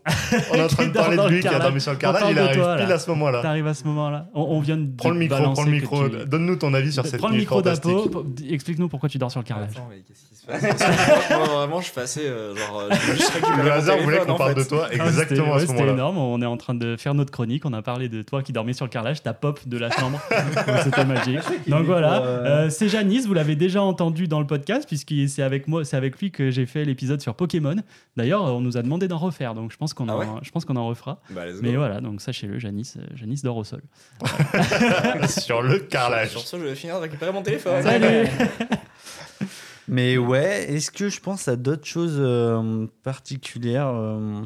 On 0.53 0.55
est 0.57 0.63
en 0.63 0.67
train 0.67 0.87
de 0.89 0.93
parler 0.93 1.17
de 1.17 1.29
lui 1.29 1.41
qui 1.41 1.47
a 1.49 1.59
dormi 1.61 1.81
sur 1.81 1.93
le 1.93 1.99
carrelage, 1.99 2.25
il 2.31 2.39
arrive 2.39 2.57
toi, 2.61 2.77
pile 2.79 2.89
là. 2.89 2.95
à 2.95 2.99
ce 2.99 3.11
moment-là. 3.11 3.43
T'arrives 3.43 3.67
à 3.69 3.75
ce 3.75 3.85
moment-là. 3.85 4.29
On, 4.35 4.43
on 4.43 4.61
vient 4.61 4.77
de 4.77 4.89
Prends 4.97 5.11
le 5.11 5.19
micro, 5.19 5.53
prends 5.53 5.65
le 5.65 5.71
micro. 5.71 6.09
Donne-nous 6.09 6.57
ton 6.57 6.75
avis 6.75 6.93
sur 6.93 7.07
cette 7.07 7.19
Prends 7.21 7.29
le 7.29 7.35
nuit 7.35 7.41
micro 7.41 7.57
fantastique. 7.59 7.93
d'Apo. 7.93 8.09
pour- 8.09 8.25
Explique-nous 8.73 8.89
pourquoi 8.89 9.09
tu 9.11 9.19
dors 9.19 9.31
sur 9.31 9.41
le 9.41 9.45
carrelage. 9.45 9.71
Attends, 9.73 9.89
mais 9.91 9.99
qu'est-ce 9.99 10.25
qui 10.29 10.35
se 10.35 10.47
passe 10.47 11.31
moi, 11.31 11.47
vraiment, 11.59 11.81
je 11.83 11.93
passais. 11.93 12.25
euh, 12.27 12.57
genre, 12.57 12.81
euh, 12.81 12.89
je 12.91 13.63
Le 13.63 13.71
hasard 13.71 13.99
voulait 13.99 14.21
qu'on 14.21 14.35
parle 14.37 14.55
de 14.55 14.65
toi 14.65 14.87
Ah, 14.91 14.95
exactement 14.95 15.19
c'était- 15.21 15.41
à 15.41 15.53
ouais, 15.55 15.61
ce 15.61 15.67
C'était 15.67 15.73
moment-là. 15.81 15.93
énorme. 15.93 16.17
On 16.19 16.41
est 16.41 16.47
en 16.47 16.57
train 16.57 16.75
de 16.75 16.97
faire 16.97 17.13
notre 17.13 17.31
chronique. 17.31 17.67
On 17.67 17.73
a 17.75 17.83
parlé 17.83 18.09
de 18.09 18.23
toi 18.23 18.43
qui 18.43 18.53
dormais 18.55 18.73
sur 18.73 18.87
le 18.87 18.91
carrelage, 18.91 19.23
ta 19.23 19.35
pop 19.35 19.61
de 19.69 19.77
la 19.77 19.91
chambre. 19.91 20.19
Donc, 20.31 20.77
C'était 20.85 21.05
magique. 21.05 21.41
Donc 21.69 21.85
voilà, 21.85 22.23
euh, 22.23 22.45
Euh, 22.67 22.71
c'est 22.71 22.89
Janice. 22.89 23.27
Vous 23.27 23.35
l'avez 23.35 23.57
déjà 23.57 23.83
entendu 23.83 24.27
dans 24.27 24.41
le 24.41 24.47
podcast 24.47 24.87
puisque 24.89 25.13
c'est 25.29 25.43
avec 25.43 25.69
moi, 25.69 25.85
c'est 25.85 25.97
avec 25.99 26.19
lui 26.19 26.31
que 26.31 26.51
j'ai 26.51 26.65
fait 26.65 26.85
l'épisode 26.87 27.21
sur 27.21 27.35
Pokémon. 27.35 27.77
D'ailleurs, 28.17 28.43
on 28.45 28.61
nous 28.61 28.77
a 28.79 28.83
demandé 28.83 29.07
d'en 29.09 29.19
refaire, 29.19 29.55
donc 29.55 29.71
je 29.73 29.77
pense 29.77 29.93
qu'on 29.95 30.09
Ah 30.09 30.15
en, 30.17 30.19
ouais 30.21 30.27
je 30.43 30.51
pense 30.51 30.65
qu'on 30.65 30.77
en 30.77 30.87
refera. 30.87 31.21
Bah. 31.31 31.43
Mais 31.63 31.77
voilà, 31.77 32.01
donc 32.01 32.21
sachez-le, 32.23 32.59
Janice, 32.59 32.97
euh, 32.99 33.05
Janice 33.17 33.43
dort 33.43 33.57
au 33.59 33.65
sol. 33.65 33.83
Sur 35.29 35.63
le 35.63 35.79
carrelage. 35.79 36.31
Sur 36.31 36.41
ce, 36.41 36.57
je 36.59 36.65
vais 36.65 36.75
finir 36.75 36.97
de 36.97 37.03
récupérer 37.03 37.33
mon 37.33 37.43
téléphone. 37.43 37.83
Salut. 37.83 38.29
Mais 39.89 40.17
ouais, 40.17 40.73
est-ce 40.73 40.91
que 40.91 41.09
je 41.09 41.21
pense 41.21 41.49
à 41.49 41.57
d'autres 41.57 41.85
choses 41.87 42.17
euh, 42.19 42.87
particulières 43.03 43.89
euh, 43.89 44.41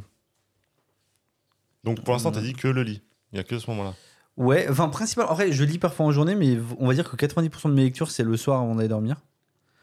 Donc 1.84 2.02
pour 2.02 2.14
l'instant, 2.14 2.32
t'as 2.32 2.40
dit 2.40 2.54
que 2.54 2.68
le 2.68 2.82
lit. 2.82 3.02
Il 3.32 3.36
n'y 3.36 3.40
a 3.40 3.44
que 3.44 3.58
ce 3.58 3.68
moment-là. 3.70 3.94
Ouais, 4.36 4.66
enfin, 4.70 4.88
principalement. 4.88 5.32
En 5.32 5.34
vrai, 5.34 5.52
je 5.52 5.64
lis 5.64 5.78
parfois 5.78 6.06
en 6.06 6.12
journée, 6.12 6.34
mais 6.34 6.58
on 6.78 6.86
va 6.88 6.94
dire 6.94 7.08
que 7.08 7.16
90% 7.16 7.68
de 7.68 7.74
mes 7.74 7.84
lectures, 7.84 8.10
c'est 8.10 8.22
le 8.22 8.36
soir 8.36 8.60
avant 8.60 8.74
d'aller 8.74 8.88
dormir. 8.88 9.16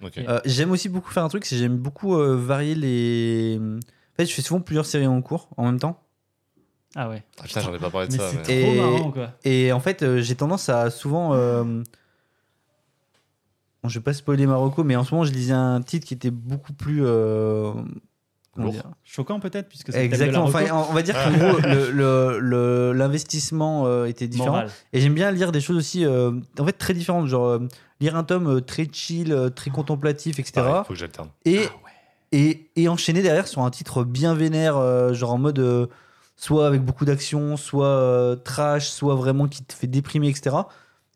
Ok. 0.03 0.17
Et- 0.17 0.27
Euh, 0.27 0.39
j'aime 0.45 0.71
aussi 0.71 0.89
beaucoup 0.89 1.11
faire 1.11 1.23
un 1.23 1.29
truc, 1.29 1.45
c'est 1.45 1.57
j'aime 1.57 1.77
beaucoup 1.77 2.15
euh, 2.15 2.35
varier 2.35 2.75
les. 2.75 3.59
En 3.61 4.15
fait, 4.17 4.25
je 4.25 4.33
fais 4.33 4.41
souvent 4.41 4.59
plusieurs 4.61 4.85
séries 4.85 5.07
en 5.07 5.21
cours 5.21 5.49
en 5.57 5.65
même 5.65 5.79
temps. 5.79 5.99
Ah 6.95 7.09
ouais. 7.09 7.23
Ah, 7.39 7.43
putain, 7.43 7.61
j'en 7.61 7.73
ai 7.73 7.79
pas 7.79 7.89
parlé 7.89 8.07
de 8.07 8.11
Mais 8.13 8.19
ça. 8.19 8.29
c'est 8.29 8.37
mais- 8.37 8.43
trop 8.63 8.73
Et- 8.73 8.77
marrant, 8.77 9.11
quoi. 9.11 9.31
Et 9.43 9.71
en 9.71 9.79
fait, 9.79 10.03
euh, 10.03 10.21
j'ai 10.21 10.35
tendance 10.35 10.69
à 10.69 10.89
souvent. 10.91 11.33
Bon, 13.83 13.89
je 13.89 13.99
vais 13.99 14.03
pas 14.03 14.13
spoiler 14.13 14.47
Marocco, 14.47 14.83
mais 14.83 14.95
en 14.95 15.03
ce 15.03 15.13
moment, 15.13 15.25
je 15.25 15.31
lisais 15.33 15.53
un 15.53 15.81
titre 15.81 16.07
qui 16.07 16.13
était 16.13 16.31
beaucoup 16.31 16.73
plus. 16.73 17.01
euh, 17.05 17.73
dire 18.57 18.83
Choquant 19.03 19.39
peut-être, 19.39 19.67
puisque 19.67 19.91
c'est 19.91 20.03
Exactement. 20.05 20.43
Enfin, 20.43 20.65
on 20.89 20.93
va 20.93 21.01
dire 21.01 21.15
qu'en 21.15 21.31
gros, 21.31 21.57
le- 21.59 21.91
le- 21.91 22.39
le- 22.39 22.93
l'investissement 22.93 23.85
euh, 23.87 24.05
était 24.05 24.27
différent. 24.27 24.51
Moral. 24.51 24.69
Et 24.93 25.01
j'aime 25.01 25.15
bien 25.15 25.31
lire 25.31 25.51
des 25.51 25.59
choses 25.61 25.77
aussi, 25.77 26.05
euh, 26.05 26.31
en 26.59 26.65
fait, 26.65 26.73
très 26.73 26.93
différentes. 26.93 27.27
Genre, 27.27 27.45
euh, 27.47 27.59
lire 27.99 28.15
un 28.15 28.23
tome 28.23 28.61
très 28.61 28.87
chill, 28.91 29.35
très 29.55 29.71
contemplatif, 29.71 30.37
etc. 30.39 30.51
Pareil, 30.55 30.83
faut 30.85 30.93
que 30.93 30.99
j'alterne. 30.99 31.29
et, 31.45 31.61
et, 32.31 32.69
et 32.75 32.87
enchaîner 32.89 33.21
derrière 33.21 33.47
sur 33.47 33.61
un 33.61 33.69
titre 33.71 34.03
bien 34.03 34.33
vénère, 34.35 34.77
euh, 34.77 35.13
genre 35.13 35.33
en 35.33 35.37
mode 35.37 35.59
euh, 35.59 35.87
soit 36.35 36.65
avec 36.67 36.83
beaucoup 36.83 37.05
d'action, 37.05 37.57
soit 37.57 37.85
euh, 37.87 38.35
trash, 38.35 38.87
soit 38.89 39.15
vraiment 39.15 39.47
qui 39.47 39.63
te 39.63 39.73
fait 39.73 39.87
déprimer, 39.87 40.29
etc. 40.29 40.55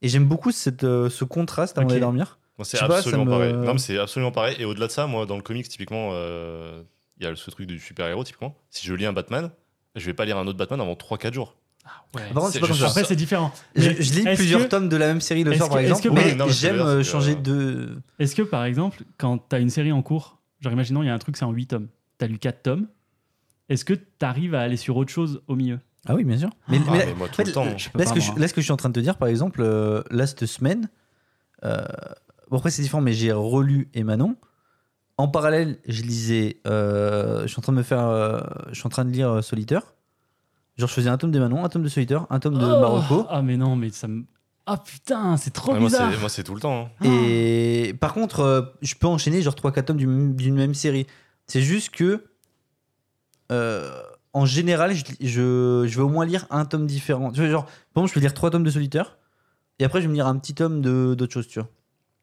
Et 0.01 0.09
j'aime 0.09 0.25
beaucoup 0.25 0.51
cette, 0.51 0.83
euh, 0.83 1.09
ce 1.09 1.23
contraste 1.25 1.77
avant 1.77 1.85
Ok. 1.85 1.89
d'aller 1.89 2.01
dormir. 2.01 2.37
C'est 2.63 2.79
pas, 2.79 2.97
absolument 2.97 3.25
me- 3.25 3.29
pareil. 3.31 3.53
Non, 3.53 3.73
mais 3.73 3.79
c'est 3.79 3.97
absolument 3.97 4.31
pareil. 4.31 4.55
Et 4.59 4.65
au-delà 4.65 4.87
de 4.87 4.91
ça, 4.91 5.05
moi, 5.07 5.25
dans 5.25 5.35
le 5.35 5.41
comics, 5.43 5.67
typiquement, 5.67 6.09
euh, 6.13 6.81
il 7.19 7.25
y 7.25 7.29
a 7.29 7.35
ce 7.35 7.49
truc 7.51 7.67
du 7.67 7.79
super-héros, 7.79 8.23
typiquement. 8.23 8.55
Si 8.69 8.85
je 8.87 8.93
lis 8.93 9.05
un 9.05 9.13
Batman, 9.13 9.51
je 9.95 10.05
vais 10.05 10.13
pas 10.13 10.25
lire 10.25 10.37
un 10.37 10.47
autre 10.47 10.57
Batman 10.57 10.81
avant 10.81 10.93
3-4 10.95 11.33
jours. 11.33 11.55
Ouais. 12.15 12.23
Contre, 12.33 12.59
pas 12.59 12.67
je 12.67 12.73
ça. 12.73 12.73
suis- 12.73 12.83
Après, 12.85 13.03
c'est 13.05 13.15
différent. 13.15 13.53
Je, 13.75 13.89
Mais 13.89 14.01
je 14.01 14.13
lis 14.13 14.27
est-ce 14.27 14.35
plusieurs 14.41 14.61
que- 14.63 14.67
tomes 14.67 14.89
de 14.89 14.97
la 14.97 15.07
même 15.07 15.21
série 15.21 15.43
le 15.43 15.53
soir, 15.55 15.69
par 15.69 15.79
exemple, 15.79 16.01
que- 16.01 16.09
mais 16.09 16.35
mais 16.35 16.49
j'aime 16.51 16.79
euh, 16.81 16.97
que- 16.97 17.03
changer 17.03 17.35
de. 17.35 17.97
Est-ce 18.19 18.35
que 18.35 18.41
par 18.41 18.65
exemple, 18.65 19.03
quand 19.17 19.37
tu 19.49 19.55
as 19.55 19.59
une 19.59 19.69
série 19.69 19.91
en 19.93 20.01
cours, 20.01 20.37
genre 20.59 20.73
imaginons 20.73 21.01
il 21.01 21.05
y 21.05 21.09
a 21.09 21.13
un 21.13 21.17
truc, 21.19 21.37
c'est 21.37 21.45
en 21.45 21.51
8 21.51 21.67
tomes, 21.67 21.87
tu 22.19 22.25
as 22.25 22.27
lu 22.27 22.39
4 22.39 22.61
tomes, 22.63 22.87
est-ce 23.69 23.85
que 23.85 23.93
tu 23.93 24.01
arrives 24.21 24.53
à 24.53 24.61
aller 24.61 24.75
sur 24.77 24.97
autre 24.97 25.11
chose 25.11 25.41
au 25.47 25.55
milieu? 25.55 25.79
Ah 26.07 26.15
oui, 26.15 26.23
bien 26.25 26.37
sûr. 26.37 26.49
Mais, 26.67 26.79
Ah, 26.87 26.91
mais- 26.91 27.05
mais 27.05 27.13
moi, 27.13 27.27
tout 27.27 27.33
en 27.33 27.35
fait, 27.37 27.43
le 27.45 27.51
temps. 27.53 27.63
peux 27.93 27.99
Là, 27.99 28.05
ce 28.05 28.13
que 28.13 28.19
je, 28.19 28.31
moi. 28.31 28.39
là, 28.39 28.47
ce 28.49 28.53
que 28.53 28.61
je 28.61 28.65
suis 28.65 28.71
en 28.73 28.77
train 28.77 28.89
de 28.89 28.93
te 28.93 28.99
dire, 28.99 29.15
par 29.17 29.27
exemple, 29.29 29.61
euh, 29.61 30.03
là, 30.11 30.27
cette 30.27 30.45
semaine, 30.45 30.89
euh, 31.63 31.85
bon, 32.49 32.57
après, 32.57 32.69
c'est 32.71 32.81
différent, 32.81 33.01
mais 33.01 33.13
j'ai 33.13 33.31
relu 33.31 33.89
Emanon. 33.93 34.35
En 35.17 35.27
parallèle, 35.27 35.79
je 35.87 36.03
lisais. 36.03 36.61
euh, 36.67 37.41
je 37.43 37.47
suis 37.47 37.59
en 37.59 37.61
train 37.61 37.73
de 37.73 37.77
me 37.77 37.83
faire. 37.83 38.05
euh, 38.05 38.39
je 38.69 38.75
suis 38.75 38.85
en 38.85 38.89
train 38.89 39.05
de 39.05 39.09
lire 39.11 39.29
euh, 39.31 39.41
Solitaire. 39.41 39.81
Genre, 40.77 40.87
je 40.87 40.93
faisais 40.93 41.09
un 41.09 41.17
tome 41.17 41.31
d'Emanon, 41.31 41.63
un 41.65 41.69
tome 41.69 41.81
de 41.83 41.89
Solitaire, 41.89 42.27
un 42.29 42.39
tome 42.39 42.53
de 42.59 42.65
Oh 42.65 42.77
Marocco. 42.77 43.25
Ah 43.29 43.41
mais 43.41 43.57
non, 43.57 43.75
mais 43.75 43.89
ça 43.89 44.07
me... 44.07 44.25
Ah 44.67 44.77
putain, 44.77 45.37
c'est 45.37 45.49
trop 45.51 45.71
Ouais, 45.73 45.79
moi, 45.79 45.87
bizarre 45.89 46.11
c'est- 46.13 46.19
moi, 46.19 46.29
c'est 46.29 46.43
tout 46.43 46.53
le 46.53 46.59
temps. 46.61 46.91
hein. 47.01 47.05
Et 47.07 47.95
par 47.99 48.13
contre, 48.13 48.41
euh, 48.41 48.61
je 48.81 48.93
peux 48.95 49.07
enchaîner 49.07 49.41
genre 49.41 49.55
3-4 49.55 49.85
tomes 49.85 49.97
d'une 49.97 50.35
d'une 50.35 50.55
même 50.55 50.73
série. 50.75 51.07
C'est 51.47 51.61
juste 51.61 51.89
que. 51.91 52.25
euh, 53.51 54.01
en 54.33 54.45
général, 54.45 54.93
je, 54.93 55.03
je, 55.21 55.85
je 55.87 55.95
vais 55.97 56.03
au 56.03 56.09
moins 56.09 56.25
lire 56.25 56.45
un 56.51 56.65
tome 56.65 56.85
différent. 56.85 57.31
Tu 57.31 57.39
vois, 57.39 57.49
genre, 57.49 57.65
par 57.93 58.03
exemple, 58.03 58.09
je 58.09 58.13
vais 58.15 58.21
lire 58.21 58.33
3 58.33 58.51
tomes 58.51 58.63
de 58.63 58.69
Solitaire. 58.69 59.17
Et 59.79 59.85
après, 59.85 59.99
je 60.01 60.05
vais 60.05 60.09
me 60.09 60.15
lire 60.15 60.27
un 60.27 60.37
petit 60.37 60.53
tome 60.53 60.81
de- 60.81 61.15
d'autre 61.17 61.33
chose, 61.33 61.47
tu 61.47 61.59
vois. 61.59 61.69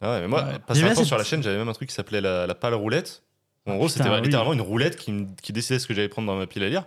Ah 0.05 0.11
ouais, 0.12 0.20
mais 0.20 0.28
moi, 0.28 0.42
Ouais. 0.44 0.59
passé 0.66 0.80
J'aime 0.80 0.88
un 0.88 0.90
bien 0.90 0.94
temps 0.94 1.00
cette- 1.00 1.07
sur 1.09 1.18
la 1.18 1.24
chaîne, 1.24 1.42
j'avais 1.42 1.57
même 1.59 1.68
un 1.68 1.72
truc 1.72 1.88
qui 1.88 1.94
s'appelait 1.94 2.20
la, 2.20 2.46
la 2.46 2.55
pâle 2.55 2.74
roulette. 2.74 3.22
En 3.66 3.76
gros, 3.76 3.86
putain, 3.86 4.05
c'était 4.05 4.14
oui. 4.14 4.20
littéralement 4.22 4.52
une 4.52 4.61
roulette 4.61 4.96
qui, 4.96 5.11
me- 5.12 5.26
qui 5.42 5.52
décidait 5.52 5.78
ce 5.78 5.86
que 5.86 5.94
j'allais 5.94 6.09
prendre 6.09 6.26
dans 6.28 6.36
ma 6.36 6.46
pile 6.46 6.62
à 6.64 6.68
lire. 6.68 6.84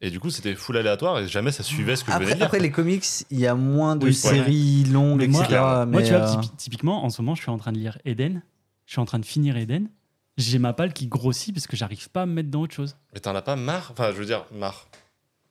Et 0.00 0.10
du 0.10 0.20
coup, 0.20 0.30
c'était 0.30 0.54
full 0.54 0.76
aléatoire 0.76 1.18
et 1.20 1.28
jamais 1.28 1.52
ça 1.52 1.62
suivait 1.62 1.96
ce 1.96 2.04
que 2.04 2.10
je 2.10 2.16
venais 2.16 2.24
Après, 2.26 2.34
de 2.34 2.38
lire. 2.38 2.46
après, 2.46 2.58
les 2.60 2.70
comics, 2.70 3.04
il 3.30 3.38
y 3.38 3.46
a 3.46 3.54
moins 3.54 3.96
de 3.96 4.06
Oui, 4.06 4.14
c'est 4.14 4.28
vrai. 4.28 4.38
séries 4.38 4.84
longues, 4.84 5.18
Mais 5.20 5.26
moi- 5.28 5.44
etc. 5.44 5.58
Moi, 5.60 5.86
mais, 5.86 6.02
tu 6.02 6.10
vois, 6.10 6.20
euh, 6.28 6.34
typi- 6.36 6.56
typiquement, 6.56 7.04
en 7.04 7.10
ce 7.10 7.20
moment, 7.22 7.34
je 7.34 7.42
suis 7.42 7.50
en 7.50 7.58
train 7.58 7.72
de 7.72 7.78
lire 7.78 7.98
Eden. 8.04 8.42
Je 8.86 8.92
suis 8.92 9.00
en 9.00 9.04
train 9.04 9.18
de 9.18 9.24
finir 9.26 9.56
Eden. 9.56 9.88
J'ai 10.36 10.58
ma 10.58 10.72
palle 10.72 10.92
qui 10.92 11.06
grossit 11.06 11.54
parce 11.54 11.66
que 11.66 11.76
j'arrive 11.76 12.10
pas 12.10 12.22
à 12.22 12.26
me 12.26 12.32
mettre 12.32 12.50
dans 12.50 12.62
autre 12.62 12.74
chose. 12.74 12.96
Mais 13.14 13.20
t'en 13.20 13.34
as 13.36 13.42
pas 13.42 13.54
marre? 13.56 13.90
Enfin, 13.92 14.08
je 14.12 14.16
veux 14.16 14.26
dire, 14.26 14.44
marre. 14.52 14.88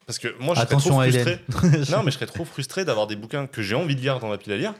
Parce 0.05 0.19
que 0.19 0.27
moi, 0.39 0.53
je 0.55 0.59
serais 0.59 0.63
Attention 0.71 0.89
trop 0.91 1.01
à 1.01 1.09
frustré. 1.09 1.39
Non, 1.91 2.03
mais 2.03 2.11
je 2.11 2.15
serais 2.17 2.25
trop 2.25 2.43
frustré 2.45 2.83
d'avoir 2.83 3.07
des 3.07 3.15
bouquins 3.15 3.47
que 3.47 3.61
j'ai 3.61 3.75
envie 3.75 3.95
de 3.95 4.01
lire 4.01 4.19
dans 4.19 4.27
ma 4.27 4.37
pile 4.37 4.51
à 4.53 4.57
lire, 4.57 4.73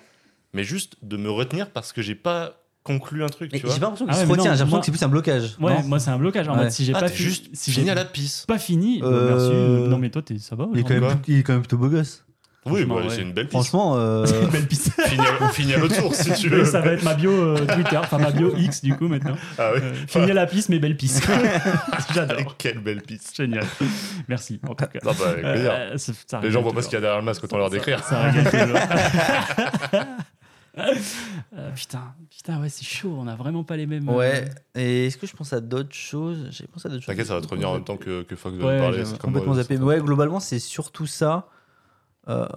mais 0.54 0.64
juste 0.64 0.96
de 1.02 1.18
me 1.18 1.30
retenir 1.30 1.70
parce 1.72 1.94
que 1.94 2.02
j'ai 2.02 2.16
pas 2.16 2.60
conclu 2.84 3.24
un 3.24 3.30
truc, 3.30 3.50
Mais 3.54 3.60
tu 3.60 3.66
j'ai 3.68 3.72
vois. 3.72 3.80
pas 3.80 3.86
l'impression 3.86 4.06
qu'il 4.06 4.14
Ah 4.16 4.20
ouais, 4.20 4.26
se 4.26 4.30
retient, 4.30 4.44
j'ai 4.44 4.50
l'impression 4.50 4.68
moi- 4.70 4.80
que 4.80 4.86
c'est 4.86 4.92
plus 4.92 5.04
un 5.04 5.08
blocage. 5.10 5.56
Ouais, 5.62 5.74
non 5.74 5.84
moi, 5.84 6.00
c'est 6.00 6.10
un 6.12 6.18
blocage. 6.18 6.48
En 6.50 6.54
Ouais. 6.58 6.64
mode, 6.64 6.72
si 6.72 6.84
j'ai 6.84 6.94
Ah, 6.94 7.00
pas 7.00 7.08
fi- 7.08 7.24
juste 7.24 7.46
si 7.54 7.72
fini 7.72 7.86
j'ai 7.86 7.92
à 7.92 7.96
la 7.96 8.04
pisse. 8.06 8.46
pas 8.46 8.60
fini, 8.60 9.00
bah, 9.00 9.08
Euh, 9.08 9.30
merci. 9.38 9.90
Non, 9.90 9.98
mais 9.98 10.10
toi, 10.10 10.22
t'es- 10.22 10.38
ça 10.40 10.56
va 10.58 10.68
il, 10.74 10.80
est 10.80 10.84
quand 10.84 10.94
même, 11.00 11.18
il 11.28 11.40
est 11.40 11.44
quand 11.44 11.54
même 11.54 11.62
plutôt 11.62 11.78
beau 11.78 11.88
gosse. 11.88 12.26
Oui, 12.66 12.86
bah, 12.86 12.96
ouais. 12.96 13.04
c'est 13.10 13.22
une 13.22 13.34
belle 13.34 13.48
piste. 13.50 13.52
Franchement, 13.70 13.96
euh, 13.98 14.26
C'est 14.26 14.42
une 14.42 14.48
belle 14.50 14.68
piste. 14.68 14.90
Fini 15.08 15.22
à, 15.42 15.50
fini 15.50 15.74
à 15.74 15.78
l'autre 15.80 15.96
source 15.96 16.18
si 16.24 16.34
tu 16.34 16.48
veux. 16.50 16.64
ça 16.66 16.80
va 16.82 16.92
être 16.94 17.04
ma 17.04 17.14
bio 17.14 17.30
euh, 17.32 17.66
Twitter, 17.66 17.98
enfin 17.98 18.18
ma 18.18 18.32
bio 18.32 18.54
X 18.58 18.82
du 18.82 18.96
coup 18.96 19.08
maintenant. 19.10 19.36
Ah 19.58 19.72
oui. 19.76 19.82
Euh, 19.84 19.94
fini 20.08 20.32
à 20.32 20.34
la 20.34 20.46
piste, 20.46 20.70
mais 20.70 20.80
belle 20.80 20.96
piste. 20.98 21.26
J'adore. 22.14 22.56
Quelle 22.58 22.80
belle 22.80 23.02
piste. 23.02 23.36
Génial. 23.36 23.66
Merci 24.30 24.60
en 24.66 24.76
tout 24.76 24.86
cas. 24.86 25.00
Non, 25.04 25.12
bah, 25.18 25.30
avec 25.30 25.42
plaisir. 25.44 25.72
Euh, 25.74 25.98
ça- 25.98 26.14
ça 26.26 26.40
Les 26.42 26.52
gens 26.52 26.62
voient 26.62 26.72
pas 26.74 26.82
ce 26.82 26.88
qu'il 26.88 26.96
y 26.96 27.00
a 27.00 27.02
derrière 27.02 27.20
le 27.20 27.26
masque 27.26 27.42
quand 27.42 27.54
on 27.54 27.58
leur 27.60 27.70
décrire. 27.70 28.02
Ça 28.04 28.32
toujours. 28.32 28.78
Euh, 30.78 31.72
putain, 31.76 32.16
putain, 32.30 32.60
ouais, 32.62 32.70
c'est 32.70 32.84
chaud. 32.86 33.16
On 33.18 33.28
a 33.28 33.36
vraiment 33.36 33.64
pas 33.64 33.78
les 33.78 33.86
mêmes. 33.86 34.10
euh, 34.10 34.14
ouais. 34.18 34.50
Et 34.76 35.06
est-ce 35.08 35.18
que 35.18 35.28
je 35.28 35.36
pense 35.36 35.54
à 35.54 35.62
d'autres 35.62 35.94
choses? 35.94 36.48
J'ai 36.52 36.66
pensé 36.66 36.88
à 36.88 36.90
d'autres 36.90 37.02
choses. 37.04 37.08
T'inquiète, 37.08 37.28
ça 37.28 37.36
va 37.36 37.42
te 37.42 37.48
revenir 37.48 37.70
en 37.70 37.74
même 37.76 37.84
temps 37.84 37.98
que, 37.98 38.24
que 38.24 38.36
Fox 38.36 38.58
va 38.58 38.66
Ouais, 38.68 38.80
parler. 38.80 39.06
c'est 39.06 39.20
complètement 39.20 39.54
zappé. 39.54 39.78
ouais, 39.78 40.00
globalement, 40.00 40.40
c'est 40.40 40.60
surtout 40.60 41.06
ça. 41.06 41.48
Euh, 42.28 42.48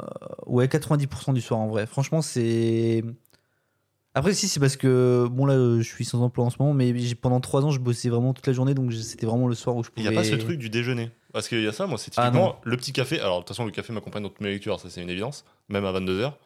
ouais, 0.47 0.67
90% 0.69 1.33
du 1.35 1.41
soir 1.41 1.61
en 1.61 1.69
vrai. 1.69 1.87
Franchement, 1.87 2.23
c'est. 2.23 3.05
Après, 4.15 4.33
si, 4.33 4.49
c'est 4.49 4.61
parce 4.61 4.77
que, 4.79 5.29
bon, 5.31 5.45
là, 5.45 5.77
je 5.79 5.83
suis 5.83 6.07
sans 6.07 6.23
emploi 6.23 6.47
en 6.47 6.51
ce 6.51 6.57
moment, 6.59 6.73
mais 6.73 6.95
pendant 7.21 7.41
3 7.41 7.67
ans, 7.67 7.71
je 7.71 7.81
bossais 7.81 8.09
vraiment 8.09 8.33
toute 8.33 8.47
la 8.47 8.55
journée, 8.55 8.73
donc 8.73 8.91
j'ai- 8.91 9.03
c'était 9.03 9.27
vraiment 9.27 9.47
le 9.47 9.55
soir 9.55 9.77
où 9.77 9.83
je 9.85 9.91
Il 9.91 9.93
pouvais. 9.93 10.09
n'y 10.09 10.17
a 10.17 10.19
pas 10.19 10.25
ce 10.25 10.37
truc 10.37 10.59
du 10.59 10.71
déjeuner? 10.71 11.11
Parce 11.35 11.49
qu'il 11.49 11.61
y 11.61 11.67
a 11.67 11.73
ça, 11.73 11.87
moi, 11.87 11.99
c'est 11.99 12.13
Ah, 12.17 12.25
typiquement 12.31 12.47
non. 12.49 12.57
le 12.65 12.77
petit 12.79 12.95
café. 12.95 13.21
Alors, 13.21 13.37
de 13.37 13.41
toute 13.41 13.49
façon, 13.49 13.67
le 13.67 13.73
café 13.73 13.93
m'accompagne 13.93 14.23
dans 14.23 14.31
toutes 14.31 14.41
mes 14.41 14.49
lectures, 14.49 14.81
ça, 14.81 14.89
c'est 14.89 15.03
une 15.03 15.11
évidence, 15.11 15.45
même 15.69 15.85
à 15.85 15.93
22h. 15.93 16.39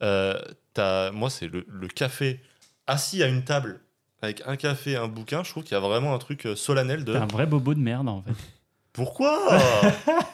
Moi, 0.00 1.30
c'est 1.30 1.46
le, 1.48 1.64
le 1.68 1.88
café 1.88 2.40
assis 2.86 3.22
à 3.22 3.26
une 3.28 3.42
table 3.44 3.80
avec 4.22 4.42
un 4.46 4.56
café, 4.56 4.96
un 4.96 5.08
bouquin. 5.08 5.42
Je 5.44 5.50
trouve 5.50 5.62
qu'il 5.62 5.72
y 5.72 5.76
a 5.76 5.80
vraiment 5.80 6.14
un 6.14 6.18
truc 6.18 6.46
euh, 6.46 6.56
solennel 6.56 7.04
de 7.04 7.14
un 7.14 7.26
vrai 7.26 7.46
bobo 7.46 7.74
de 7.74 7.80
merde 7.80 8.08
en 8.08 8.22
fait. 8.22 8.32
pourquoi? 8.92 9.38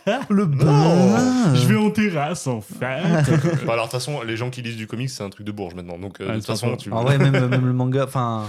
Le 0.31 0.47
Non. 0.47 1.55
Je 1.55 1.67
vais 1.67 1.77
en 1.77 1.91
terrasse 1.91 2.47
en 2.47 2.61
fait. 2.61 2.81
Bah, 3.67 3.75
Alors, 3.75 3.87
de 3.87 3.91
toute 3.91 4.01
façon, 4.01 4.23
les 4.23 4.37
gens 4.37 4.51
qui 4.51 4.63
lisent 4.63 4.77
du 4.77 4.87
comics, 4.87 5.11
c'est 5.11 5.23
un 5.23 5.31
truc 5.31 5.47
de 5.47 5.53
bourge 5.53 5.75
maintenant. 5.75 5.99
Donc, 5.99 6.21
euh, 6.21 6.27
Ouais, 6.27 6.33
de 6.33 6.39
toute 6.39 6.47
façon, 6.47 6.77
tu. 6.77 6.91
En 6.93 7.03
vrai, 7.03 7.19
même, 7.19 7.47
même 7.49 7.67
le 7.67 7.73
manga, 7.73 8.05
enfin. 8.05 8.47